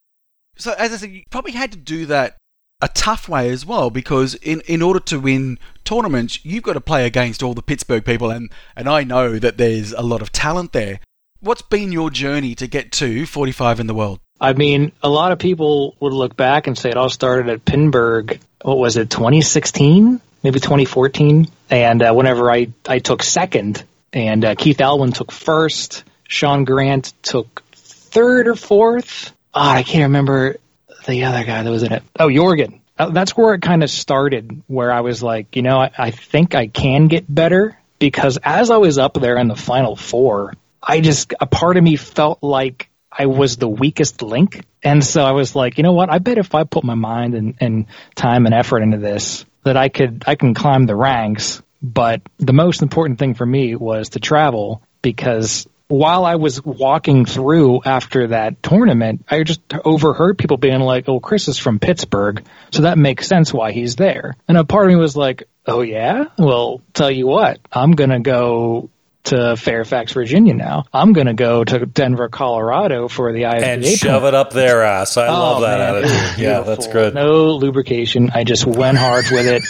So, 0.58 0.74
as 0.80 0.92
I 0.94 0.98
said, 0.98 1.12
you 1.12 1.22
probably 1.30 1.52
had 1.52 1.72
to 1.74 1.78
do 1.78 2.08
that 2.08 2.38
a 2.82 2.88
tough 2.88 3.30
way 3.30 3.52
as 3.52 3.68
well 3.68 3.92
because 3.92 4.34
in, 4.34 4.62
in 4.62 4.82
order 4.82 5.00
to 5.02 5.20
win 5.20 5.60
tournaments, 5.84 6.44
you've 6.44 6.64
got 6.64 6.74
to 6.74 6.82
play 6.82 7.06
against 7.06 7.44
all 7.44 7.54
the 7.54 7.62
Pittsburgh 7.62 8.04
people, 8.04 8.32
and, 8.32 8.52
and 8.76 8.90
I 8.90 9.04
know 9.04 9.38
that 9.38 9.60
there's 9.60 9.92
a 9.92 10.02
lot 10.02 10.24
of 10.24 10.32
talent 10.32 10.74
there. 10.74 11.00
What's 11.40 11.62
been 11.62 11.92
your 11.92 12.10
journey 12.10 12.56
to 12.56 12.66
get 12.66 12.92
to 12.94 13.28
45 13.28 13.80
in 13.80 13.86
the 13.86 13.94
world? 13.94 14.22
I 14.42 14.54
mean, 14.54 14.92
a 15.04 15.10
lot 15.10 15.32
of 15.32 15.38
people 15.38 15.96
would 16.00 16.14
look 16.14 16.36
back 16.36 16.66
and 16.66 16.76
say 16.76 16.90
it 16.90 16.98
all 16.98 17.10
started 17.10 17.48
at 17.50 17.64
Pinburgh 17.64 18.40
what 18.64 18.78
was 18.78 18.98
it, 18.98 19.10
2016, 19.10 20.20
maybe 20.42 20.60
2014. 20.60 21.48
And 21.70 22.02
uh, 22.02 22.14
whenever 22.14 22.52
I, 22.52 22.70
I 22.88 23.00
took 23.00 23.22
second, 23.22 23.84
and 24.12 24.44
uh, 24.46 24.56
Keith 24.56 24.82
Elwin 24.82 25.12
took 25.12 25.32
first, 25.32 26.04
Sean 26.28 26.66
Grant 26.66 27.14
took 27.22 27.64
third 27.74 28.48
or 28.48 28.56
fourth. 28.56 29.32
Oh, 29.54 29.62
I 29.62 29.84
can't 29.84 30.04
remember 30.04 30.58
the 31.06 31.26
other 31.26 31.44
guy 31.44 31.64
that 31.64 31.70
was 31.70 31.84
in 31.84 31.92
it. 31.92 32.04
Oh, 32.20 32.28
Jorgen. 32.28 32.80
Uh, 32.98 33.10
that's 33.10 33.36
where 33.36 33.56
it 33.56 33.62
kind 33.62 33.84
of 33.84 33.90
started, 33.90 34.62
where 34.68 34.92
I 34.92 35.02
was 35.02 35.22
like, 35.22 35.56
you 35.56 35.62
know, 35.62 35.78
I, 35.78 35.92
I 35.98 36.12
think 36.12 36.56
I 36.56 36.68
can 36.68 37.08
get 37.08 37.26
better 37.34 37.78
because 38.00 38.38
as 38.44 38.70
I 38.70 38.78
was 38.78 38.98
up 38.98 39.16
there 39.16 39.38
in 39.38 39.48
the 39.48 39.56
final 39.56 39.96
four, 39.96 40.54
I 40.82 41.02
just, 41.02 41.34
a 41.40 41.48
part 41.48 41.78
of 41.78 41.84
me 41.84 41.96
felt 41.96 42.44
like 42.44 42.90
I 43.18 43.28
was 43.28 43.58
the 43.58 43.68
weakest 43.68 44.22
link. 44.22 44.66
And 44.84 45.04
so 45.04 45.24
I 45.24 45.32
was 45.32 45.56
like, 45.56 45.78
you 45.78 45.84
know 45.84 45.94
what? 45.94 46.12
I 46.12 46.20
bet 46.20 46.38
if 46.38 46.56
I 46.56 46.64
put 46.64 46.84
my 46.84 46.96
mind 46.96 47.36
and, 47.36 47.56
and 47.60 47.86
time 48.16 48.46
and 48.46 48.54
effort 48.54 48.82
into 48.82 48.98
this, 48.98 49.46
that 49.64 49.78
I 49.78 49.90
could, 49.90 50.24
I 50.28 50.36
can 50.36 50.54
climb 50.54 50.86
the 50.86 50.96
ranks. 50.96 51.62
But 51.82 52.22
the 52.38 52.54
most 52.54 52.82
important 52.82 53.20
thing 53.20 53.34
for 53.34 53.46
me 53.46 53.76
was 53.76 54.10
to 54.10 54.20
travel 54.20 54.82
because 55.02 55.68
while 55.88 56.26
I 56.26 56.36
was 56.36 56.64
walking 56.64 57.26
through 57.26 57.82
after 57.86 58.28
that 58.28 58.64
tournament, 58.64 59.26
I 59.30 59.44
just 59.44 59.62
overheard 59.86 60.38
people 60.38 60.58
being 60.58 60.80
like, 60.80 61.08
"Oh, 61.08 61.20
Chris 61.20 61.48
is 61.48 61.58
from 61.58 61.80
Pittsburgh, 61.80 62.44
so 62.72 62.84
that 62.84 62.98
makes 62.98 63.28
sense 63.28 63.54
why 63.54 63.74
he's 63.74 63.96
there." 63.96 64.36
And 64.48 64.58
a 64.58 64.64
part 64.64 64.86
of 64.86 64.92
me 64.92 64.96
was 64.96 65.16
like, 65.16 65.44
"Oh 65.68 65.82
yeah, 65.82 66.26
well, 66.38 66.82
tell 66.94 67.12
you 67.12 67.28
what, 67.28 67.60
I'm 67.72 67.92
gonna 67.92 68.22
go 68.22 68.90
to 69.26 69.56
Fairfax, 69.56 70.14
Virginia 70.14 70.54
now. 70.54 70.86
I'm 70.94 71.14
going 71.14 71.28
to 71.28 71.34
go 71.34 71.64
to 71.64 71.86
Denver, 71.86 72.30
Colorado 72.30 73.08
for 73.08 73.32
the 73.32 73.44
IFPA. 73.44 73.64
And 73.64 73.86
shove 73.86 74.26
it 74.26 74.34
up 74.34 74.52
their 74.52 74.84
ass. 74.84 75.18
I 75.18 75.28
oh, 75.28 75.32
love 75.32 75.62
that 75.62 75.80
man, 75.80 76.04
attitude. 76.04 76.44
Yeah, 76.44 76.62
that's 76.62 76.88
good. 76.88 77.14
No 77.14 77.56
lubrication. 77.56 78.32
I 78.34 78.44
just 78.44 78.66
went 78.66 78.98
hard 78.98 79.26
with 79.32 79.48
it. 79.48 79.64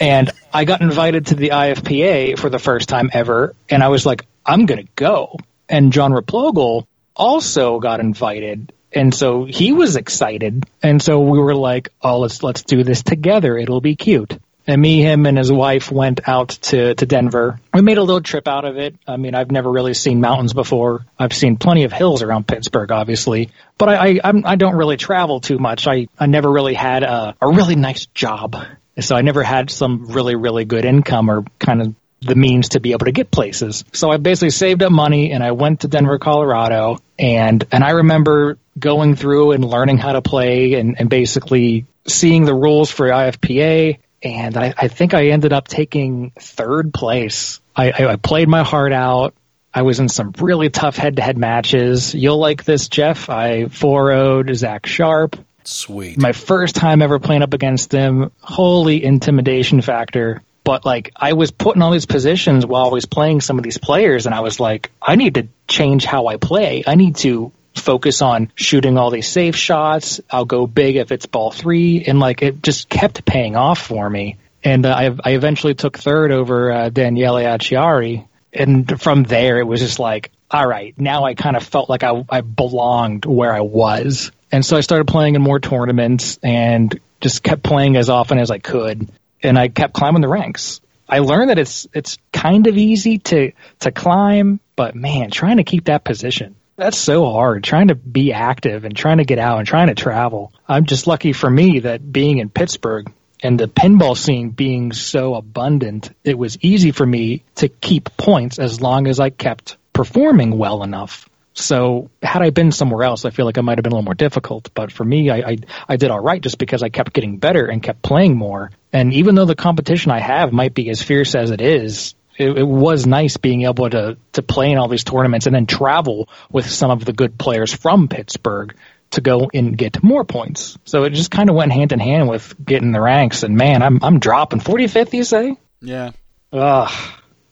And 0.00 0.30
I 0.52 0.64
got 0.64 0.80
invited 0.80 1.26
to 1.26 1.34
the 1.34 1.50
IFPA 1.50 2.38
for 2.38 2.50
the 2.50 2.58
first 2.58 2.88
time 2.88 3.10
ever. 3.12 3.54
And 3.68 3.82
I 3.82 3.88
was 3.88 4.06
like, 4.06 4.26
I'm 4.46 4.66
going 4.66 4.84
to 4.84 4.92
go. 4.96 5.36
And 5.68 5.92
John 5.92 6.12
Replogle 6.12 6.86
also 7.16 7.80
got 7.80 8.00
invited. 8.00 8.72
And 8.92 9.12
so 9.14 9.44
he 9.44 9.72
was 9.72 9.96
excited. 9.96 10.64
And 10.82 11.02
so 11.02 11.20
we 11.20 11.38
were 11.38 11.54
like, 11.54 11.88
oh, 12.00 12.20
let's, 12.20 12.42
let's 12.42 12.62
do 12.62 12.84
this 12.84 13.02
together. 13.02 13.58
It'll 13.58 13.80
be 13.80 13.96
cute. 13.96 14.38
And 14.66 14.80
me, 14.80 15.02
him, 15.02 15.26
and 15.26 15.36
his 15.36 15.52
wife 15.52 15.90
went 15.90 16.26
out 16.26 16.48
to, 16.48 16.94
to 16.94 17.06
Denver. 17.06 17.60
We 17.74 17.82
made 17.82 17.98
a 17.98 18.02
little 18.02 18.22
trip 18.22 18.48
out 18.48 18.64
of 18.64 18.78
it. 18.78 18.96
I 19.06 19.18
mean, 19.18 19.34
I've 19.34 19.50
never 19.50 19.70
really 19.70 19.92
seen 19.92 20.20
mountains 20.20 20.54
before. 20.54 21.04
I've 21.18 21.34
seen 21.34 21.58
plenty 21.58 21.84
of 21.84 21.92
hills 21.92 22.22
around 22.22 22.46
Pittsburgh, 22.46 22.90
obviously, 22.90 23.50
but 23.76 23.90
I, 23.90 24.20
I, 24.24 24.32
I 24.44 24.56
don't 24.56 24.76
really 24.76 24.96
travel 24.96 25.40
too 25.40 25.58
much. 25.58 25.86
I, 25.86 26.06
I 26.18 26.26
never 26.26 26.50
really 26.50 26.74
had 26.74 27.02
a, 27.02 27.36
a 27.42 27.48
really 27.48 27.76
nice 27.76 28.06
job. 28.06 28.56
So 28.98 29.16
I 29.16 29.22
never 29.22 29.42
had 29.42 29.70
some 29.70 30.06
really, 30.06 30.34
really 30.34 30.64
good 30.64 30.84
income 30.84 31.30
or 31.30 31.44
kind 31.58 31.82
of 31.82 31.94
the 32.20 32.34
means 32.34 32.70
to 32.70 32.80
be 32.80 32.92
able 32.92 33.06
to 33.06 33.12
get 33.12 33.30
places. 33.30 33.84
So 33.92 34.10
I 34.10 34.16
basically 34.16 34.50
saved 34.50 34.82
up 34.82 34.92
money 34.92 35.32
and 35.32 35.42
I 35.42 35.52
went 35.52 35.80
to 35.80 35.88
Denver, 35.88 36.18
Colorado. 36.18 36.98
And, 37.18 37.64
and 37.70 37.84
I 37.84 37.90
remember 37.90 38.58
going 38.78 39.14
through 39.14 39.52
and 39.52 39.64
learning 39.64 39.98
how 39.98 40.12
to 40.12 40.22
play 40.22 40.74
and, 40.74 40.96
and 40.98 41.10
basically 41.10 41.86
seeing 42.06 42.44
the 42.44 42.54
rules 42.54 42.90
for 42.90 43.08
IFPA 43.08 43.98
and 44.24 44.56
I, 44.56 44.74
I 44.76 44.88
think 44.88 45.14
I 45.14 45.26
ended 45.28 45.52
up 45.52 45.68
taking 45.68 46.32
third 46.38 46.92
place. 46.92 47.60
I, 47.76 47.90
I, 47.90 48.12
I 48.12 48.16
played 48.16 48.48
my 48.48 48.62
heart 48.62 48.92
out. 48.92 49.34
I 49.72 49.82
was 49.82 50.00
in 50.00 50.08
some 50.08 50.32
really 50.38 50.70
tough 50.70 50.96
head-to-head 50.96 51.36
matches. 51.36 52.14
You'll 52.14 52.38
like 52.38 52.64
this, 52.64 52.88
Jeff. 52.88 53.28
I 53.28 53.66
4 53.66 54.44
Zach 54.54 54.86
Sharpe. 54.86 55.36
Sweet. 55.64 56.18
My 56.18 56.32
first 56.32 56.76
time 56.76 57.02
ever 57.02 57.18
playing 57.18 57.42
up 57.42 57.54
against 57.54 57.90
him. 57.90 58.30
Holy 58.40 59.02
intimidation 59.02 59.80
factor. 59.80 60.42
But 60.62 60.86
like, 60.86 61.12
I 61.16 61.34
was 61.34 61.50
put 61.50 61.76
in 61.76 61.82
all 61.82 61.90
these 61.90 62.06
positions 62.06 62.64
while 62.64 62.86
I 62.86 62.88
was 62.92 63.04
playing 63.04 63.40
some 63.42 63.58
of 63.58 63.64
these 63.64 63.78
players, 63.78 64.26
and 64.26 64.34
I 64.34 64.40
was 64.40 64.60
like, 64.60 64.90
I 65.02 65.16
need 65.16 65.34
to 65.34 65.48
change 65.68 66.04
how 66.04 66.26
I 66.28 66.36
play. 66.36 66.84
I 66.86 66.94
need 66.94 67.16
to 67.16 67.52
focus 67.74 68.22
on 68.22 68.52
shooting 68.54 68.98
all 68.98 69.10
these 69.10 69.28
safe 69.28 69.56
shots. 69.56 70.20
I'll 70.30 70.44
go 70.44 70.66
big 70.66 70.96
if 70.96 71.12
it's 71.12 71.26
ball 71.26 71.50
three, 71.50 72.04
and 72.04 72.18
like 72.18 72.42
it 72.42 72.62
just 72.62 72.88
kept 72.88 73.24
paying 73.24 73.56
off 73.56 73.78
for 73.80 74.08
me. 74.08 74.36
And 74.62 74.86
uh, 74.86 74.94
I, 74.94 75.16
I 75.22 75.34
eventually 75.34 75.74
took 75.74 75.98
third 75.98 76.32
over 76.32 76.72
uh, 76.72 76.88
Daniele 76.88 77.34
Acciari, 77.34 78.26
and 78.52 79.00
from 79.00 79.24
there 79.24 79.58
it 79.58 79.66
was 79.66 79.80
just 79.80 79.98
like, 79.98 80.30
all 80.50 80.66
right, 80.66 80.98
now 80.98 81.24
I 81.24 81.34
kind 81.34 81.56
of 81.56 81.64
felt 81.64 81.90
like 81.90 82.02
I, 82.02 82.24
I 82.30 82.40
belonged 82.40 83.26
where 83.26 83.52
I 83.52 83.60
was, 83.60 84.30
and 84.50 84.64
so 84.64 84.76
I 84.76 84.80
started 84.80 85.06
playing 85.06 85.34
in 85.34 85.42
more 85.42 85.60
tournaments 85.60 86.38
and 86.42 86.98
just 87.20 87.42
kept 87.42 87.62
playing 87.62 87.96
as 87.96 88.08
often 88.08 88.38
as 88.38 88.50
I 88.50 88.58
could, 88.58 89.08
and 89.42 89.58
I 89.58 89.68
kept 89.68 89.94
climbing 89.94 90.22
the 90.22 90.28
ranks. 90.28 90.80
I 91.06 91.18
learned 91.18 91.50
that 91.50 91.58
it's 91.58 91.86
it's 91.92 92.16
kind 92.32 92.66
of 92.66 92.78
easy 92.78 93.18
to 93.18 93.52
to 93.80 93.92
climb, 93.92 94.60
but 94.76 94.94
man, 94.94 95.30
trying 95.30 95.58
to 95.58 95.64
keep 95.64 95.84
that 95.84 96.04
position 96.04 96.56
that's 96.76 96.98
so 96.98 97.24
hard 97.26 97.64
trying 97.64 97.88
to 97.88 97.94
be 97.94 98.32
active 98.32 98.84
and 98.84 98.96
trying 98.96 99.18
to 99.18 99.24
get 99.24 99.38
out 99.38 99.58
and 99.58 99.66
trying 99.66 99.88
to 99.88 99.94
travel. 99.94 100.52
I'm 100.68 100.86
just 100.86 101.06
lucky 101.06 101.32
for 101.32 101.48
me 101.48 101.80
that 101.80 102.12
being 102.12 102.38
in 102.38 102.50
Pittsburgh 102.50 103.12
and 103.42 103.58
the 103.58 103.68
pinball 103.68 104.16
scene 104.16 104.50
being 104.50 104.92
so 104.92 105.34
abundant, 105.34 106.14
it 106.24 106.38
was 106.38 106.58
easy 106.62 106.92
for 106.92 107.06
me 107.06 107.44
to 107.56 107.68
keep 107.68 108.16
points 108.16 108.58
as 108.58 108.80
long 108.80 109.06
as 109.06 109.20
I 109.20 109.30
kept 109.30 109.76
performing 109.92 110.56
well 110.56 110.82
enough. 110.82 111.28
So 111.56 112.10
had 112.20 112.42
I 112.42 112.50
been 112.50 112.72
somewhere 112.72 113.04
else, 113.04 113.24
I 113.24 113.30
feel 113.30 113.46
like 113.46 113.56
it 113.56 113.62
might 113.62 113.78
have 113.78 113.84
been 113.84 113.92
a 113.92 113.94
little 113.94 114.04
more 114.04 114.14
difficult. 114.14 114.70
But 114.74 114.90
for 114.90 115.04
me, 115.04 115.30
I, 115.30 115.36
I, 115.36 115.56
I 115.88 115.96
did 115.96 116.10
all 116.10 116.18
right 116.18 116.40
just 116.40 116.58
because 116.58 116.82
I 116.82 116.88
kept 116.88 117.12
getting 117.12 117.38
better 117.38 117.66
and 117.66 117.80
kept 117.80 118.02
playing 118.02 118.36
more. 118.36 118.72
And 118.92 119.14
even 119.14 119.36
though 119.36 119.44
the 119.44 119.54
competition 119.54 120.10
I 120.10 120.18
have 120.18 120.52
might 120.52 120.74
be 120.74 120.90
as 120.90 121.00
fierce 121.00 121.36
as 121.36 121.50
it 121.50 121.60
is, 121.60 122.16
it, 122.36 122.58
it, 122.58 122.66
was 122.66 123.06
nice 123.06 123.36
being 123.36 123.62
able 123.62 123.88
to 123.90 124.16
to 124.32 124.42
play 124.42 124.70
in 124.70 124.78
all 124.78 124.88
these 124.88 125.04
tournaments 125.04 125.46
and 125.46 125.54
then 125.54 125.66
travel 125.66 126.28
with 126.50 126.68
some 126.68 126.90
of 126.90 127.04
the 127.04 127.12
good 127.12 127.38
players 127.38 127.72
from 127.72 128.08
Pittsburgh 128.08 128.74
to 129.10 129.20
go 129.20 129.50
and 129.52 129.76
get 129.76 130.02
more 130.02 130.24
points. 130.24 130.78
So 130.84 131.04
it 131.04 131.10
just 131.10 131.30
kind 131.30 131.48
of 131.48 131.56
went 131.56 131.72
hand 131.72 131.92
in 131.92 132.00
hand 132.00 132.28
with 132.28 132.54
getting 132.64 132.92
the 132.92 133.00
ranks. 133.00 133.42
And 133.42 133.56
man, 133.56 133.82
I'm 133.82 134.02
I'm 134.02 134.18
dropping 134.18 134.60
45th. 134.60 135.12
You 135.12 135.24
say? 135.24 135.56
Yeah. 135.80 136.12
Ugh. 136.52 136.90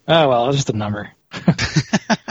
Oh 0.09 0.28
well, 0.28 0.49
it's 0.49 0.57
just 0.57 0.70
a 0.70 0.76
number. 0.76 1.11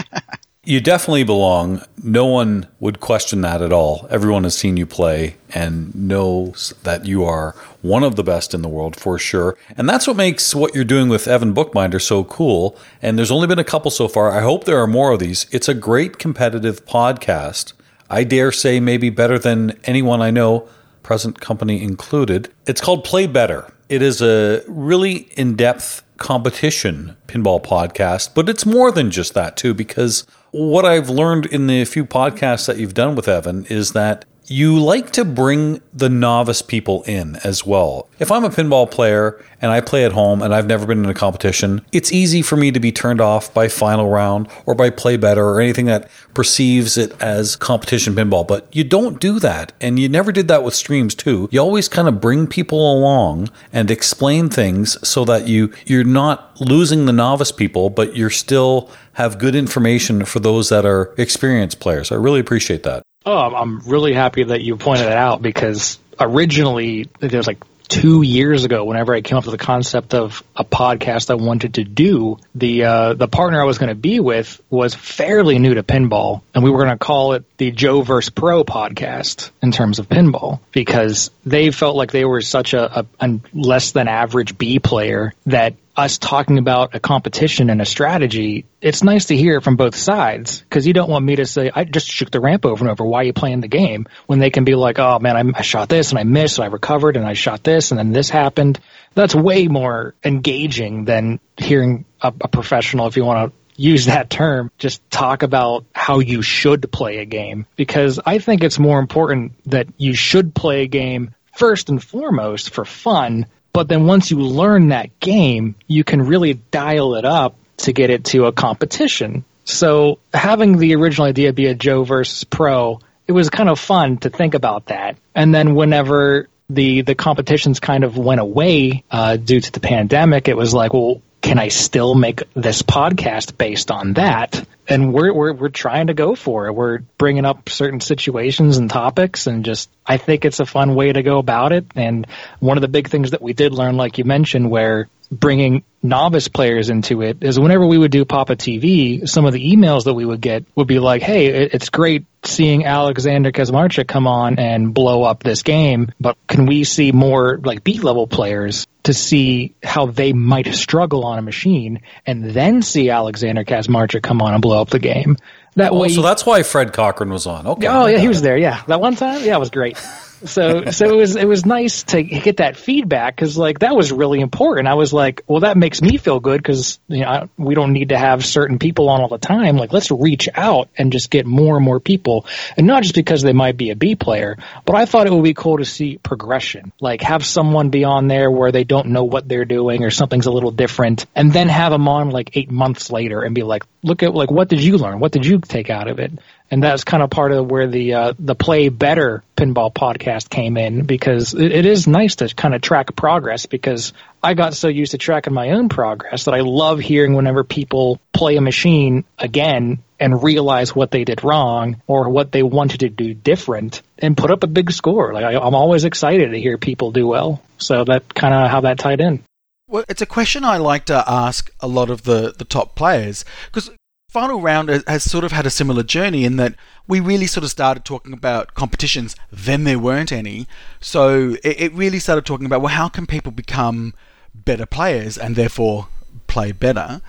You 0.64 0.80
definitely 0.80 1.24
belong. 1.24 1.82
No 2.04 2.28
one 2.28 2.68
would 2.80 3.00
question 3.00 3.42
that 3.42 3.64
at 3.64 3.74
all. 3.74 4.06
Everyone 4.12 4.44
has 4.44 4.56
seen 4.56 4.78
you 4.78 4.86
play 4.86 5.38
and 5.56 5.94
knows 5.96 6.72
that 6.84 7.04
you 7.08 7.26
are 7.26 7.56
one 7.82 8.04
of 8.04 8.16
the 8.16 8.24
best 8.24 8.54
in 8.54 8.62
the 8.62 8.70
world 8.70 8.96
for 8.96 9.18
sure. 9.18 9.58
And 9.76 9.90
that's 9.90 10.06
what 10.06 10.18
makes 10.18 10.54
what 10.54 10.76
you're 10.76 10.84
doing 10.84 11.10
with 11.10 11.28
Evan 11.28 11.54
Bookbinder 11.54 11.98
so 11.98 12.24
cool. 12.26 12.78
And 13.02 13.18
there's 13.18 13.32
only 13.32 13.48
been 13.48 13.58
a 13.58 13.64
couple 13.64 13.90
so 13.90 14.08
far. 14.08 14.32
I 14.32 14.42
hope 14.42 14.66
there 14.66 14.78
are 14.78 14.86
more 14.86 15.14
of 15.14 15.20
these. 15.20 15.48
It's 15.50 15.68
a 15.68 15.74
great 15.74 16.20
competitive 16.20 16.86
podcast. 16.86 17.74
I 18.12 18.24
dare 18.24 18.52
say 18.52 18.80
maybe 18.80 19.10
better 19.10 19.40
than 19.40 19.80
anyone 19.86 20.22
I 20.22 20.30
know, 20.30 20.70
present 21.02 21.40
company 21.40 21.82
included. 21.82 22.54
It's 22.68 22.82
called 22.82 23.04
Play 23.04 23.26
Better. 23.26 23.74
It 23.90 24.04
is 24.04 24.22
a 24.22 24.62
really 24.68 25.28
in 25.36 25.56
depth 25.56 26.04
competition 26.18 27.18
pinball 27.28 27.64
podcast, 27.64 28.36
but 28.36 28.48
it's 28.48 28.64
more 28.64 28.92
than 28.92 29.10
just 29.10 29.34
that, 29.34 29.58
too, 29.58 29.74
because 29.74 30.28
what 30.52 30.86
I've 30.86 31.10
learned 31.10 31.46
in 31.48 31.68
the 31.68 31.86
few 31.86 32.06
podcasts 32.06 32.68
that 32.68 32.78
you've 32.78 32.94
done 32.94 33.16
with 33.16 33.28
Evan 33.28 33.66
is 33.66 33.94
that 33.94 34.26
you 34.48 34.78
like 34.78 35.12
to 35.12 35.24
bring 35.24 35.82
the 35.94 36.10
novice 36.10 36.62
people 36.62 37.04
in 37.04 37.38
as 37.38 37.66
well. 37.66 38.10
If 38.20 38.32
I'm 38.32 38.44
a 38.44 38.50
pinball 38.50 38.92
player 38.92 39.42
and 39.62 39.72
I 39.72 39.80
play 39.80 40.04
at 40.04 40.12
home 40.12 40.42
and 40.42 40.54
I've 40.54 40.68
never 40.68 40.86
been 40.86 41.06
in 41.06 41.10
a 41.10 41.14
competition, 41.14 41.86
it's 41.94 42.12
easy 42.12 42.42
for 42.42 42.58
me 42.58 42.70
to 42.72 42.80
be 42.80 42.92
turned 42.92 43.22
off 43.22 43.54
by 43.54 43.70
final 43.70 44.10
round 44.10 44.50
or 44.66 44.76
by 44.76 44.90
play 44.90 45.16
better 45.16 45.46
or 45.46 45.62
anything 45.62 45.86
that 45.86 46.10
perceives 46.34 46.98
it 46.98 47.14
as 47.22 47.56
competition 47.56 48.14
pinball. 48.14 48.46
But 48.46 48.68
you 48.76 48.84
don't 48.84 49.22
do 49.22 49.40
that. 49.40 49.72
And 49.80 49.98
you 49.98 50.10
never 50.10 50.34
did 50.34 50.50
that 50.50 50.64
with 50.64 50.74
streams 50.74 51.16
too. 51.16 51.48
You 51.52 51.62
always 51.62 51.88
kind 51.88 52.10
of 52.10 52.20
bring 52.20 52.46
people 52.46 52.94
along 52.94 53.50
and 53.72 53.90
explain 53.90 54.50
things 54.50 54.98
so 55.08 55.24
that 55.26 55.48
you 55.48 55.72
you're 55.86 56.04
not 56.04 56.60
losing 56.60 57.06
the 57.06 57.14
novice 57.14 57.54
people, 57.54 57.90
but 57.90 58.18
you're 58.18 58.30
still 58.30 58.90
have 59.14 59.40
good 59.40 59.56
information 59.56 60.26
for 60.26 60.40
those 60.40 60.70
that 60.70 60.86
are 60.86 61.14
experienced 61.18 61.80
players. 61.80 62.12
I 62.12 62.16
really 62.16 62.40
appreciate 62.40 62.84
that. 62.84 63.04
Oh, 63.26 63.38
I'm 63.38 63.80
really 63.82 64.14
happy 64.14 64.44
that 64.46 64.62
you 64.62 64.78
pointed 64.78 65.08
it 65.08 65.14
out 65.14 65.42
because 65.42 66.00
originally 66.20 67.10
there 67.20 67.38
was 67.38 67.48
like 67.48 67.64
two 67.92 68.22
years 68.22 68.64
ago, 68.64 68.86
whenever 68.86 69.14
I 69.14 69.20
came 69.20 69.38
up 69.38 69.46
with 69.46 69.52
the 69.52 69.64
concept 69.64 70.14
of 70.14 70.42
a 70.56 70.64
podcast 70.64 71.30
I 71.30 71.36
wanted 71.36 71.74
to 71.74 71.84
do, 71.84 72.38
the 72.56 72.86
uh, 72.86 73.14
the 73.14 73.28
partner 73.28 73.62
I 73.62 73.66
was 73.66 73.78
going 73.78 73.90
to 73.90 73.96
be 73.96 74.22
with 74.22 74.62
was 74.70 74.96
fairly 74.96 75.60
new 75.60 75.74
to 75.74 75.84
pinball, 75.84 76.42
and 76.56 76.64
we 76.64 76.72
were 76.72 76.78
going 76.78 76.98
to 76.98 76.98
call 76.98 77.34
it 77.34 77.44
the 77.58 77.72
Joe 77.72 78.02
vs. 78.02 78.30
Pro 78.30 78.64
podcast 78.64 79.52
in 79.62 79.72
terms 79.72 80.00
of 80.00 80.08
pinball 80.08 80.62
because 80.72 81.32
they 81.46 81.72
felt 81.72 81.98
like 81.98 82.12
they 82.12 82.26
were 82.26 82.42
such 82.42 82.74
a, 82.74 83.02
a, 83.02 83.06
a 83.20 83.40
less 83.54 83.92
than 83.92 84.08
average 84.08 84.58
B 84.58 84.80
player 84.80 85.34
that 85.48 85.76
us 85.96 86.18
talking 86.18 86.58
about 86.58 86.96
a 86.96 87.00
competition 87.00 87.70
and 87.70 87.82
a 87.82 87.86
strategy, 87.86 88.66
it's 88.82 89.04
nice 89.04 89.26
to 89.26 89.36
hear 89.36 89.62
from 89.62 89.76
both 89.76 89.96
sides 89.96 90.62
because 90.62 90.88
you 90.88 90.94
don't 90.94 91.10
want 91.10 91.26
me 91.26 91.36
to 91.38 91.46
say, 91.46 91.72
I 91.74 91.84
just 91.84 92.08
shook 92.08 92.32
the 92.32 92.40
ramp 92.40 92.66
over 92.66 92.84
and 92.84 92.92
over. 92.92 93.04
Why 93.04 93.22
are 93.22 93.24
you 93.24 93.34
playing 93.34 93.62
the 93.62 93.68
game? 93.68 94.08
When 94.28 94.40
they 94.40 94.50
can 94.50 94.64
be 94.64 94.76
like, 94.76 95.00
oh 95.00 95.20
man, 95.20 95.36
I, 95.36 95.60
I 95.60 95.62
shot 95.62 95.90
this 95.90 96.12
and 96.12 96.20
I 96.20 96.24
missed 96.24 96.58
and 96.58 96.66
I 96.66 96.68
recovered 96.68 97.18
and 97.18 97.26
I 97.26 97.34
shot 97.34 97.64
this 97.64 97.92
and 97.92 98.00
then 98.00 98.12
this 98.12 98.30
happened. 98.30 98.80
That's 99.14 99.36
way 99.36 99.68
more 99.68 100.16
engaging 100.24 101.06
than 101.06 101.40
hearing 101.58 102.06
a, 102.22 102.34
a 102.42 102.48
professional, 102.48 103.08
if 103.08 103.18
you 103.18 103.26
want 103.26 103.52
to 103.52 103.62
use 103.82 104.06
that 104.06 104.30
term, 104.30 104.72
just 104.78 105.08
talk 105.10 105.44
about 105.44 105.86
how 105.94 106.20
you 106.20 106.42
should 106.42 106.92
play 106.92 107.18
a 107.18 107.26
game. 107.26 107.66
Because 107.76 108.20
I 108.26 108.38
think 108.40 108.64
it's 108.64 108.80
more 108.80 109.00
important 109.00 109.54
that 109.70 109.88
you 109.98 110.14
should 110.14 110.54
play 110.54 110.84
a 110.84 110.88
game 110.88 111.34
first 111.54 111.90
and 111.90 112.02
foremost 112.02 112.72
for 112.72 112.86
fun. 112.86 113.48
But 113.74 113.88
then 113.88 114.06
once 114.06 114.32
you 114.32 114.40
learn 114.40 114.90
that 114.90 115.20
game, 115.20 115.76
you 115.88 116.04
can 116.04 116.22
really 116.22 116.54
dial 116.54 117.16
it 117.16 117.26
up 117.26 117.56
to 117.78 117.94
get 117.94 118.10
it 118.10 118.26
to 118.26 118.46
a 118.46 118.52
competition. 118.52 119.46
So 119.64 120.20
having 120.34 120.78
the 120.78 120.96
original 120.96 121.28
idea 121.28 121.54
be 121.54 121.68
a 121.68 121.76
Joe 121.76 122.04
versus 122.04 122.44
Pro, 122.44 123.00
it 123.28 123.32
was 123.32 123.50
kind 123.50 123.70
of 123.70 123.80
fun 123.80 124.18
to 124.20 124.30
think 124.30 124.54
about 124.54 124.88
that. 124.88 125.18
And 125.34 125.54
then 125.54 125.76
whenever 125.76 126.50
the 126.70 127.02
the 127.02 127.16
competitions 127.16 127.80
kind 127.80 128.04
of 128.04 128.18
went 128.18 128.42
away 128.42 129.04
uh, 129.12 129.38
due 129.38 129.60
to 129.60 129.72
the 129.72 129.80
pandemic, 129.80 130.48
it 130.48 130.58
was 130.58 130.74
like, 130.74 130.94
well, 130.94 131.22
can 131.42 131.58
I 131.58 131.70
still 131.70 132.14
make 132.14 132.44
this 132.54 132.84
podcast 132.84 133.58
based 133.58 133.92
on 133.92 134.14
that? 134.14 134.66
And 134.88 135.14
we're, 135.14 135.34
we're, 135.34 135.54
we're 135.54 135.70
trying 135.70 136.08
to 136.08 136.14
go 136.14 136.36
for 136.36 136.68
it. 136.68 136.74
We're 136.74 137.00
bringing 137.18 137.46
up 137.46 137.70
certain 137.70 138.00
situations 138.00 138.78
and 138.78 138.90
topics 138.90 139.48
and 139.48 139.66
just, 139.66 139.90
I 140.06 140.18
think 140.18 140.46
it's 140.46 140.60
a 140.60 140.66
fun 140.66 140.96
way 140.96 141.12
to 141.12 141.24
go 141.24 141.40
about 141.40 141.72
it. 141.72 141.86
And 141.96 142.28
one 142.60 142.78
of 142.78 142.82
the 142.82 142.88
big 142.88 143.10
things 143.10 143.32
that 143.32 143.42
we 143.42 143.54
did 143.54 143.74
learn, 143.74 143.98
like 143.98 144.18
you 144.18 144.24
mentioned, 144.24 144.70
where 144.70 145.08
bringing 145.32 145.84
novice 146.04 146.48
players 146.48 146.90
into 146.90 147.22
it 147.22 147.38
is 147.42 147.60
whenever 147.60 147.86
we 147.86 147.98
would 147.98 148.12
do 148.12 148.26
Papa 148.26 148.56
TV, 148.56 149.28
some 149.28 149.46
of 149.46 149.54
the 149.54 149.74
emails 149.74 150.04
that 150.04 150.14
we 150.14 150.26
would 150.26 150.42
get 150.42 150.66
would 150.76 150.88
be 150.88 151.00
like, 151.00 151.22
"Hey, 151.22 151.48
it's 151.48 151.90
great 151.90 152.26
seeing 152.44 152.86
Alexander 152.86 153.52
Kaczmarczyk 153.52 154.08
come 154.08 154.28
on 154.28 154.60
and 154.60 154.94
blow 154.94 155.24
up 155.24 155.44
this 155.44 155.64
game, 155.64 156.12
but 156.20 156.36
can 156.48 156.66
we 156.66 156.84
see 156.84 157.12
more 157.12 157.60
like 157.64 157.84
beat 157.84 158.04
level 158.04 158.28
players 158.28 158.88
to 159.04 159.14
see 159.14 159.74
how 159.84 160.08
they 160.08 160.34
might 160.34 160.74
struggle 160.76 161.24
on 161.24 161.40
a 161.40 161.42
machine, 161.42 162.02
and 162.26 162.44
then 162.44 162.82
see 162.82 163.10
Alexander 163.10 163.64
Kaczmarczyk 163.64 164.22
come 164.22 164.42
on 164.42 164.54
and 164.54 164.62
blow 164.62 164.82
up 164.82 164.90
the 164.90 165.00
game?" 165.00 165.38
That 165.76 165.94
oh, 165.94 166.00
way. 166.00 166.08
Oh, 166.08 166.16
so 166.16 166.22
that's 166.22 166.46
why 166.46 166.64
Fred 166.64 166.92
Cochran 166.92 167.30
was 167.30 167.48
on. 167.48 167.66
Okay. 167.66 167.88
Oh 167.88 168.06
yeah, 168.08 168.18
he 168.18 168.28
was 168.28 168.42
there. 168.42 168.58
Yeah, 168.58 168.82
that 168.88 169.00
one 169.00 169.16
time. 169.16 169.46
Yeah, 169.46 169.56
it 169.56 169.60
was 169.60 169.70
great 169.70 169.98
so 170.46 170.86
so 170.92 171.06
it 171.06 171.16
was 171.16 171.36
it 171.36 171.48
was 171.48 171.66
nice 171.66 172.04
to 172.04 172.24
get 172.24 172.58
that 172.58 172.76
feedback 172.76 173.36
because 173.36 173.58
like 173.58 173.80
that 173.80 173.96
was 173.96 174.12
really 174.12 174.40
important. 174.40 174.88
I 174.88 174.96
was 174.96 175.14
like, 175.14 175.44
well, 175.48 175.62
that 175.62 175.78
makes 175.78 176.02
me 176.02 176.18
feel 176.18 176.40
good 176.40 176.58
because 176.58 177.00
you 177.08 177.22
know 177.22 177.50
we 177.58 177.76
don't 177.76 177.94
need 177.94 178.10
to 178.10 178.18
have 178.18 178.46
certain 178.46 178.80
people 178.80 179.10
on 179.10 179.22
all 179.22 179.28
the 179.28 179.38
time. 179.38 179.78
Like 179.78 179.94
let's 179.94 180.12
reach 180.12 180.50
out 180.54 180.90
and 180.98 181.12
just 181.12 181.30
get 181.30 181.46
more 181.46 181.76
and 181.76 181.86
more 181.86 182.00
people, 182.00 182.46
and 182.78 182.88
not 182.88 183.04
just 183.04 183.16
because 183.16 183.42
they 183.42 183.54
might 183.54 183.78
be 183.78 183.92
a 183.92 183.96
B 183.96 184.16
player, 184.16 184.58
but 184.86 184.96
I 184.96 185.06
thought 185.06 185.28
it 185.28 185.34
would 185.34 185.44
be 185.44 185.54
cool 185.54 185.78
to 185.78 185.86
see 185.86 186.18
progression. 186.18 186.92
Like 187.00 187.22
have 187.22 187.46
someone 187.46 187.90
be 187.90 188.04
on 188.04 188.28
there 188.28 188.50
where 188.50 188.72
they 188.72 188.84
don't 188.84 189.10
know 189.10 189.24
what 189.24 189.48
they're 189.48 189.66
doing 189.66 190.04
or 190.04 190.12
something's 190.12 190.48
a 190.48 190.52
little 190.52 190.72
different, 190.72 191.26
and 191.36 191.54
then 191.54 191.70
have 191.70 191.92
them 191.92 192.08
on 192.08 192.30
like 192.30 192.58
eight 192.58 192.72
months 192.72 193.12
later 193.12 193.42
and 193.42 193.54
be 193.54 193.64
like, 193.64 193.84
look 194.04 194.24
at 194.24 194.34
like 194.34 194.50
what 194.52 194.70
did 194.70 194.82
you 194.82 194.98
learn? 194.98 195.20
What 195.20 195.32
did 195.32 195.46
you 195.46 195.60
take 195.60 195.90
out 195.90 196.08
of 196.08 196.20
it? 196.20 196.32
And 196.72 196.82
that's 196.82 197.04
kind 197.04 197.22
of 197.22 197.30
part 197.30 197.52
of 197.52 197.70
where 197.70 197.88
the 197.88 198.14
uh, 198.14 198.34
the 198.40 198.56
play 198.56 198.88
better 198.88 199.44
pinball 199.58 199.94
podcast 199.94 200.50
came 200.50 200.78
in 200.78 201.06
because 201.06 201.54
it, 201.54 201.72
it 201.72 201.86
is 201.86 202.08
nice 202.08 202.38
to 202.38 202.48
kind 202.56 202.74
of 202.74 202.82
track 202.82 203.16
progress 203.16 203.66
because 203.66 204.14
I 204.42 204.54
got 204.54 204.74
so 204.74 204.88
used 204.88 205.12
to 205.12 205.18
tracking 205.18 205.54
my 205.54 205.72
own 205.72 205.90
progress 205.90 206.46
that 206.46 206.54
I 206.54 206.62
love 206.62 207.00
hearing 207.00 207.34
whenever 207.34 207.66
people 207.66 208.20
play 208.34 208.56
a 208.56 208.62
machine 208.62 209.26
again 209.38 210.02
and 210.20 210.42
realize 210.42 210.96
what 210.96 211.12
they 211.12 211.26
did 211.26 211.44
wrong 211.44 212.02
or 212.08 212.30
what 212.30 212.52
they 212.52 212.64
wanted 212.64 213.02
to 213.02 213.10
do 213.10 213.34
different 213.34 214.02
and 214.18 214.38
put 214.38 214.50
up 214.50 214.64
a 214.64 214.68
big 214.68 214.92
score. 214.92 215.34
Like 215.34 215.44
I, 215.44 215.60
I'm 215.60 215.76
always 215.76 216.06
excited 216.06 216.52
to 216.52 216.60
hear 216.60 216.78
people 216.78 217.12
do 217.12 217.28
well. 217.28 217.62
So 217.78 218.06
that 218.06 218.34
kind 218.34 218.54
of 218.54 218.72
how 218.72 218.82
that 218.82 218.98
tied 218.98 219.20
in. 219.20 219.44
Well, 219.88 220.06
it's 220.08 220.22
a 220.22 220.26
question 220.26 220.64
I 220.64 220.78
like 220.78 221.06
to 221.06 221.24
ask 221.28 221.70
a 221.82 221.88
lot 221.88 222.10
of 222.10 222.24
the, 222.24 222.54
the 222.58 222.64
top 222.64 222.96
players 222.96 223.44
because 223.66 223.90
final 224.32 224.62
round 224.62 224.88
has 225.08 225.30
sort 225.30 225.44
of 225.44 225.52
had 225.52 225.66
a 225.66 225.70
similar 225.70 226.04
journey 226.04 226.46
in 226.46 226.56
that 226.56 226.74
we 227.06 227.20
really 227.20 227.48
sort 227.48 227.66
of 227.66 227.70
started 227.70 228.06
talking 228.06 228.32
about 228.32 228.74
competitions, 228.74 229.36
then 229.52 229.84
there 229.84 230.00
weren't 230.00 230.32
any. 230.32 230.68
So 231.02 231.58
it, 231.66 231.82
it 231.82 231.94
really 231.94 232.18
started 232.18 232.46
talking 232.46 232.66
about, 232.66 232.80
well, 232.80 232.94
how 232.94 233.10
can 233.10 233.28
people 233.28 233.52
become 233.52 234.14
better 234.56 234.86
players 234.86 235.38
and 235.38 235.58
therefore 235.58 236.08
play 236.48 236.72
better? 236.72 237.22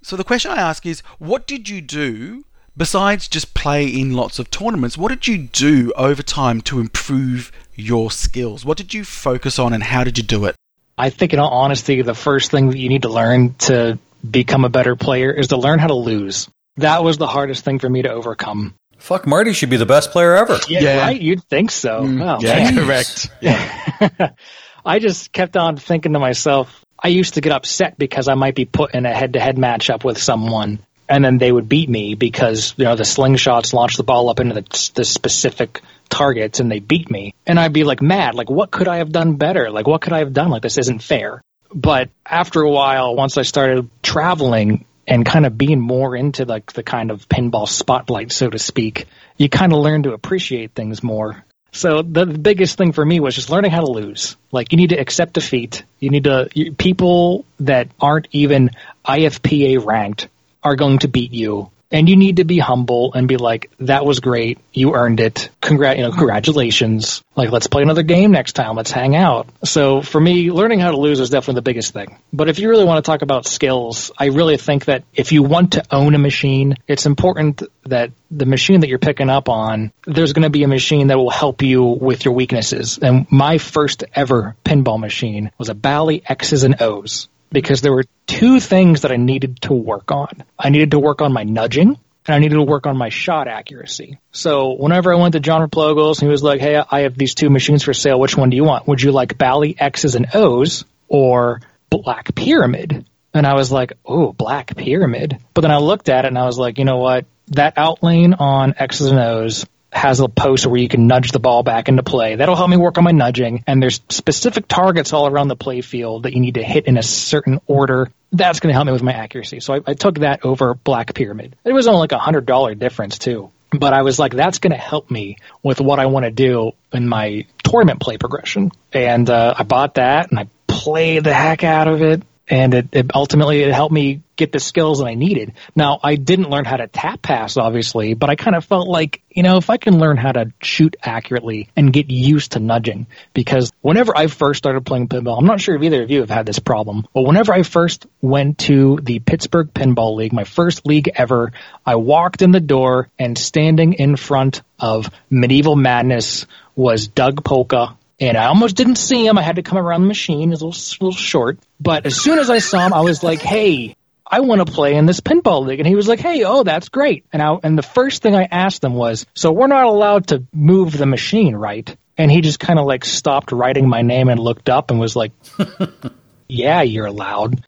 So 0.00 0.16
the 0.16 0.24
question 0.24 0.50
I 0.50 0.56
ask 0.56 0.86
is, 0.86 1.00
what 1.18 1.46
did 1.46 1.68
you 1.68 1.82
do 1.82 2.46
besides 2.78 3.28
just 3.28 3.52
play 3.52 3.86
in 3.86 4.14
lots 4.14 4.38
of 4.38 4.50
tournaments? 4.50 4.96
What 4.96 5.10
did 5.10 5.28
you 5.28 5.36
do 5.36 5.92
over 5.96 6.22
time 6.22 6.62
to 6.62 6.80
improve 6.80 7.52
your 7.74 8.10
skills? 8.10 8.64
What 8.64 8.78
did 8.78 8.94
you 8.94 9.04
focus 9.04 9.58
on 9.58 9.74
and 9.74 9.82
how 9.82 10.02
did 10.02 10.16
you 10.16 10.24
do 10.24 10.46
it? 10.46 10.54
I 10.96 11.10
think, 11.10 11.32
in 11.32 11.38
all 11.38 11.50
honesty, 11.50 12.00
the 12.02 12.14
first 12.14 12.50
thing 12.50 12.70
that 12.70 12.78
you 12.78 12.88
need 12.88 13.02
to 13.02 13.08
learn 13.08 13.54
to 13.54 13.98
become 14.28 14.64
a 14.64 14.68
better 14.68 14.96
player 14.96 15.30
is 15.30 15.48
to 15.48 15.56
learn 15.56 15.78
how 15.78 15.88
to 15.88 15.94
lose. 15.94 16.48
That 16.76 17.02
was 17.02 17.18
the 17.18 17.26
hardest 17.26 17.64
thing 17.64 17.78
for 17.78 17.88
me 17.88 18.02
to 18.02 18.10
overcome. 18.10 18.74
Fuck, 18.98 19.26
Marty 19.26 19.52
should 19.52 19.70
be 19.70 19.76
the 19.76 19.86
best 19.86 20.10
player 20.10 20.34
ever. 20.34 20.58
Yeah, 20.68 20.80
yeah. 20.80 21.00
right? 21.00 21.20
You'd 21.20 21.44
think 21.44 21.70
so. 21.70 22.02
Mm, 22.02 22.36
oh, 22.36 22.40
yeah, 22.40 22.72
correct. 22.72 23.30
Yeah. 23.40 24.30
I 24.84 24.98
just 24.98 25.32
kept 25.32 25.56
on 25.56 25.76
thinking 25.76 26.14
to 26.14 26.18
myself, 26.18 26.84
I 26.98 27.08
used 27.08 27.34
to 27.34 27.40
get 27.40 27.52
upset 27.52 27.98
because 27.98 28.28
I 28.28 28.34
might 28.34 28.54
be 28.54 28.64
put 28.64 28.94
in 28.94 29.06
a 29.06 29.14
head 29.14 29.34
to 29.34 29.40
head 29.40 29.56
matchup 29.56 30.04
with 30.04 30.18
someone 30.18 30.80
and 31.08 31.24
then 31.24 31.38
they 31.38 31.50
would 31.50 31.68
beat 31.68 31.88
me 31.88 32.14
because, 32.14 32.74
you 32.76 32.84
know, 32.84 32.94
the 32.94 33.04
slingshots 33.04 33.72
launched 33.72 33.96
the 33.96 34.02
ball 34.02 34.28
up 34.28 34.40
into 34.40 34.54
the, 34.54 34.90
the 34.94 35.04
specific 35.04 35.80
targets 36.08 36.60
and 36.60 36.70
they 36.70 36.80
beat 36.80 37.10
me. 37.10 37.34
And 37.46 37.58
I'd 37.58 37.72
be 37.72 37.84
like 37.84 38.02
mad, 38.02 38.34
like, 38.34 38.50
what 38.50 38.70
could 38.70 38.88
I 38.88 38.98
have 38.98 39.10
done 39.10 39.36
better? 39.36 39.70
Like, 39.70 39.86
what 39.86 40.02
could 40.02 40.12
I 40.12 40.18
have 40.18 40.32
done? 40.32 40.50
Like, 40.50 40.62
this 40.62 40.78
isn't 40.78 41.02
fair. 41.02 41.42
But 41.74 42.10
after 42.24 42.62
a 42.62 42.70
while, 42.70 43.14
once 43.14 43.36
I 43.36 43.42
started 43.42 43.88
traveling 44.02 44.84
and 45.06 45.24
kind 45.24 45.46
of 45.46 45.56
being 45.56 45.80
more 45.80 46.14
into 46.16 46.44
like 46.44 46.72
the 46.72 46.82
kind 46.82 47.10
of 47.10 47.28
pinball 47.28 47.68
spotlight, 47.68 48.32
so 48.32 48.48
to 48.50 48.58
speak, 48.58 49.06
you 49.36 49.48
kind 49.48 49.72
of 49.72 49.78
learn 49.78 50.02
to 50.04 50.12
appreciate 50.12 50.72
things 50.72 51.02
more. 51.02 51.44
So 51.72 52.02
the, 52.02 52.26
biggest 52.26 52.78
thing 52.78 52.92
for 52.92 53.04
me 53.04 53.20
was 53.20 53.34
just 53.34 53.50
learning 53.50 53.70
how 53.70 53.80
to 53.80 53.90
lose. 53.90 54.36
Like 54.50 54.72
you 54.72 54.78
need 54.78 54.90
to 54.90 54.96
accept 54.96 55.34
defeat. 55.34 55.84
You 56.00 56.10
need 56.10 56.24
to 56.24 56.48
you, 56.54 56.72
people 56.72 57.44
that 57.60 57.88
aren't 58.00 58.28
even 58.32 58.70
IFPA 59.04 59.84
ranked 59.84 60.28
are 60.62 60.76
going 60.76 61.00
to 61.00 61.08
beat 61.08 61.32
you 61.32 61.70
and 61.90 62.08
you 62.08 62.16
need 62.16 62.36
to 62.36 62.44
be 62.44 62.58
humble 62.58 63.12
and 63.14 63.26
be 63.28 63.36
like, 63.36 63.70
"That 63.80 64.04
was 64.04 64.20
great. 64.20 64.58
You 64.72 64.94
earned 64.94 65.20
it. 65.20 65.50
Congrat, 65.60 65.96
you 65.96 66.02
know, 66.02 66.12
congratulations. 66.12 67.22
Like, 67.34 67.50
let's 67.50 67.66
play 67.66 67.82
another 67.82 68.02
game 68.02 68.30
next 68.30 68.52
time. 68.52 68.76
Let's 68.76 68.90
hang 68.90 69.16
out." 69.16 69.48
So 69.64 70.02
for 70.02 70.20
me, 70.20 70.50
learning 70.50 70.80
how 70.80 70.90
to 70.90 70.96
lose 70.96 71.20
is 71.20 71.30
definitely 71.30 71.56
the 71.56 71.62
biggest 71.62 71.92
thing. 71.92 72.18
But 72.32 72.48
if 72.48 72.58
you 72.58 72.68
really 72.68 72.84
want 72.84 73.04
to 73.04 73.08
talk 73.08 73.22
about 73.22 73.46
skills, 73.46 74.10
I 74.18 74.26
really 74.26 74.56
think 74.56 74.86
that 74.86 75.04
if 75.14 75.32
you 75.32 75.42
want 75.42 75.72
to 75.72 75.84
own 75.90 76.14
a 76.14 76.18
machine, 76.18 76.76
it's 76.86 77.06
important 77.06 77.62
that 77.84 78.10
the 78.30 78.46
machine 78.46 78.80
that 78.80 78.88
you're 78.88 78.98
picking 78.98 79.30
up 79.30 79.48
on, 79.48 79.92
there's 80.06 80.32
going 80.32 80.42
to 80.42 80.50
be 80.50 80.62
a 80.64 80.68
machine 80.68 81.08
that 81.08 81.16
will 81.16 81.30
help 81.30 81.62
you 81.62 81.82
with 81.82 82.24
your 82.24 82.34
weaknesses. 82.34 82.98
And 83.00 83.26
my 83.30 83.58
first 83.58 84.04
ever 84.14 84.56
pinball 84.64 85.00
machine 85.00 85.50
was 85.58 85.70
a 85.70 85.74
Bally 85.74 86.22
X's 86.26 86.64
and 86.64 86.80
O's 86.82 87.28
because 87.50 87.80
there 87.80 87.92
were 87.92 88.04
two 88.26 88.60
things 88.60 89.02
that 89.02 89.12
I 89.12 89.16
needed 89.16 89.62
to 89.62 89.72
work 89.72 90.10
on. 90.10 90.44
I 90.58 90.70
needed 90.70 90.92
to 90.92 90.98
work 90.98 91.22
on 91.22 91.32
my 91.32 91.44
nudging 91.44 91.98
and 92.26 92.34
I 92.34 92.38
needed 92.38 92.56
to 92.56 92.62
work 92.62 92.86
on 92.86 92.96
my 92.96 93.08
shot 93.08 93.48
accuracy. 93.48 94.18
So 94.32 94.74
whenever 94.74 95.12
I 95.12 95.16
went 95.16 95.32
to 95.32 95.40
John 95.40 95.62
Replogle's, 95.62 96.20
he 96.20 96.26
was 96.26 96.42
like, 96.42 96.60
Hey, 96.60 96.76
I 96.90 97.00
have 97.00 97.16
these 97.16 97.34
two 97.34 97.50
machines 97.50 97.82
for 97.82 97.94
sale. 97.94 98.20
Which 98.20 98.36
one 98.36 98.50
do 98.50 98.56
you 98.56 98.64
want? 98.64 98.86
Would 98.86 99.02
you 99.02 99.12
like 99.12 99.38
Bally 99.38 99.74
X's 99.78 100.14
and 100.14 100.26
O's 100.34 100.84
or 101.08 101.60
Black 101.90 102.34
Pyramid? 102.34 103.06
And 103.32 103.46
I 103.46 103.54
was 103.54 103.72
like, 103.72 103.94
Oh, 104.04 104.32
Black 104.32 104.76
Pyramid. 104.76 105.38
But 105.54 105.62
then 105.62 105.70
I 105.70 105.78
looked 105.78 106.08
at 106.08 106.24
it 106.24 106.28
and 106.28 106.38
I 106.38 106.44
was 106.44 106.58
like, 106.58 106.78
you 106.78 106.84
know 106.84 106.98
what? 106.98 107.24
That 107.48 107.76
outlane 107.76 108.38
on 108.38 108.74
X's 108.76 109.10
and 109.10 109.18
O's 109.18 109.64
has 109.98 110.20
a 110.20 110.28
post 110.28 110.66
where 110.66 110.80
you 110.80 110.88
can 110.88 111.06
nudge 111.06 111.32
the 111.32 111.38
ball 111.38 111.62
back 111.62 111.88
into 111.88 112.02
play. 112.02 112.36
That'll 112.36 112.56
help 112.56 112.70
me 112.70 112.76
work 112.76 112.96
on 112.96 113.04
my 113.04 113.10
nudging. 113.10 113.64
And 113.66 113.82
there's 113.82 114.00
specific 114.08 114.66
targets 114.66 115.12
all 115.12 115.26
around 115.26 115.48
the 115.48 115.56
play 115.56 115.80
field 115.80 116.22
that 116.22 116.32
you 116.32 116.40
need 116.40 116.54
to 116.54 116.62
hit 116.62 116.86
in 116.86 116.96
a 116.96 117.02
certain 117.02 117.60
order. 117.66 118.10
That's 118.32 118.60
going 118.60 118.70
to 118.70 118.74
help 118.74 118.86
me 118.86 118.92
with 118.92 119.02
my 119.02 119.12
accuracy. 119.12 119.60
So 119.60 119.74
I, 119.74 119.80
I 119.86 119.94
took 119.94 120.20
that 120.20 120.44
over 120.44 120.74
Black 120.74 121.12
Pyramid. 121.14 121.56
It 121.64 121.72
was 121.72 121.86
only 121.86 122.00
like 122.00 122.12
a 122.12 122.18
hundred 122.18 122.46
dollar 122.46 122.74
difference 122.74 123.18
too. 123.18 123.50
But 123.70 123.92
I 123.92 124.02
was 124.02 124.18
like, 124.18 124.32
that's 124.32 124.58
going 124.58 124.72
to 124.72 124.78
help 124.78 125.10
me 125.10 125.36
with 125.62 125.80
what 125.80 125.98
I 125.98 126.06
want 126.06 126.24
to 126.24 126.30
do 126.30 126.72
in 126.92 127.06
my 127.06 127.46
tournament 127.62 128.00
play 128.00 128.16
progression. 128.16 128.72
And 128.92 129.28
uh, 129.28 129.54
I 129.58 129.62
bought 129.64 129.94
that 129.94 130.30
and 130.30 130.38
I 130.38 130.48
played 130.66 131.24
the 131.24 131.34
heck 131.34 131.64
out 131.64 131.88
of 131.88 132.02
it 132.02 132.22
and 132.48 132.74
it, 132.74 132.88
it, 132.92 133.10
ultimately 133.14 133.62
it 133.62 133.72
helped 133.72 133.92
me 133.92 134.22
get 134.36 134.52
the 134.52 134.60
skills 134.60 134.98
that 134.98 135.06
I 135.06 135.14
needed. 135.14 135.52
Now 135.74 135.98
I 136.02 136.14
didn't 136.16 136.48
learn 136.48 136.64
how 136.64 136.76
to 136.76 136.86
tap 136.86 137.20
pass, 137.20 137.56
obviously, 137.56 138.14
but 138.14 138.30
I 138.30 138.36
kind 138.36 138.56
of 138.56 138.64
felt 138.64 138.88
like 138.88 139.22
you 139.30 139.42
know 139.42 139.56
if 139.56 139.68
I 139.68 139.76
can 139.76 139.98
learn 139.98 140.16
how 140.16 140.32
to 140.32 140.52
shoot 140.62 140.96
accurately 141.02 141.68
and 141.76 141.92
get 141.92 142.10
used 142.10 142.52
to 142.52 142.60
nudging, 142.60 143.06
because 143.34 143.72
whenever 143.80 144.16
I 144.16 144.28
first 144.28 144.58
started 144.58 144.86
playing 144.86 145.08
pinball, 145.08 145.38
I'm 145.38 145.46
not 145.46 145.60
sure 145.60 145.76
if 145.76 145.82
either 145.82 146.02
of 146.02 146.10
you 146.10 146.20
have 146.20 146.30
had 146.30 146.46
this 146.46 146.58
problem, 146.58 147.06
but 147.12 147.22
whenever 147.22 147.52
I 147.52 147.62
first 147.62 148.06
went 148.20 148.58
to 148.60 148.98
the 149.02 149.18
Pittsburgh 149.18 149.72
Pinball 149.72 150.16
League, 150.16 150.32
my 150.32 150.44
first 150.44 150.86
league 150.86 151.10
ever, 151.14 151.52
I 151.84 151.96
walked 151.96 152.42
in 152.42 152.52
the 152.52 152.60
door 152.60 153.08
and 153.18 153.36
standing 153.36 153.94
in 153.94 154.16
front 154.16 154.62
of 154.78 155.10
Medieval 155.28 155.76
Madness 155.76 156.46
was 156.76 157.08
Doug 157.08 157.44
Polka 157.44 157.97
and 158.20 158.36
I 158.36 158.46
almost 158.46 158.76
didn't 158.76 158.96
see 158.96 159.26
him. 159.26 159.38
I 159.38 159.42
had 159.42 159.56
to 159.56 159.62
come 159.62 159.78
around 159.78 160.02
the 160.02 160.08
machine. 160.08 160.48
It 160.48 160.50
was 160.50 160.62
a 160.62 160.66
little, 160.66 160.80
a 160.80 160.96
little 161.04 161.18
short. 161.18 161.58
But 161.80 162.06
as 162.06 162.20
soon 162.20 162.38
as 162.38 162.50
I 162.50 162.58
saw 162.58 162.86
him, 162.86 162.92
I 162.92 163.00
was 163.00 163.22
like, 163.22 163.40
hey, 163.40 163.96
I 164.30 164.40
want 164.40 164.66
to 164.66 164.72
play 164.72 164.94
in 164.94 165.06
this 165.06 165.20
pinball 165.20 165.66
league. 165.66 165.80
And 165.80 165.88
he 165.88 165.94
was 165.94 166.06
like, 166.06 166.20
Hey, 166.20 166.44
oh, 166.44 166.62
that's 166.62 166.90
great. 166.90 167.24
And 167.32 167.40
I, 167.40 167.56
and 167.62 167.78
the 167.78 167.82
first 167.82 168.22
thing 168.22 168.34
I 168.34 168.46
asked 168.50 168.84
him 168.84 168.94
was, 168.94 169.26
so 169.34 169.52
we're 169.52 169.68
not 169.68 169.86
allowed 169.86 170.28
to 170.28 170.44
move 170.52 170.96
the 170.96 171.06
machine, 171.06 171.56
right? 171.56 171.96
And 172.18 172.30
he 172.30 172.40
just 172.40 172.60
kind 172.60 172.78
of 172.78 172.84
like 172.84 173.04
stopped 173.04 173.52
writing 173.52 173.88
my 173.88 174.02
name 174.02 174.28
and 174.28 174.38
looked 174.38 174.68
up 174.68 174.90
and 174.90 175.00
was 175.00 175.16
like, 175.16 175.32
yeah, 176.48 176.82
you're 176.82 177.06
allowed. 177.06 177.64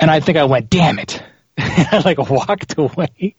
And 0.00 0.10
I 0.10 0.20
think 0.20 0.38
I 0.38 0.44
went, 0.44 0.70
damn 0.70 0.98
it. 0.98 1.22
I 1.58 2.02
like 2.04 2.18
walked 2.18 2.78
away. 2.78 3.34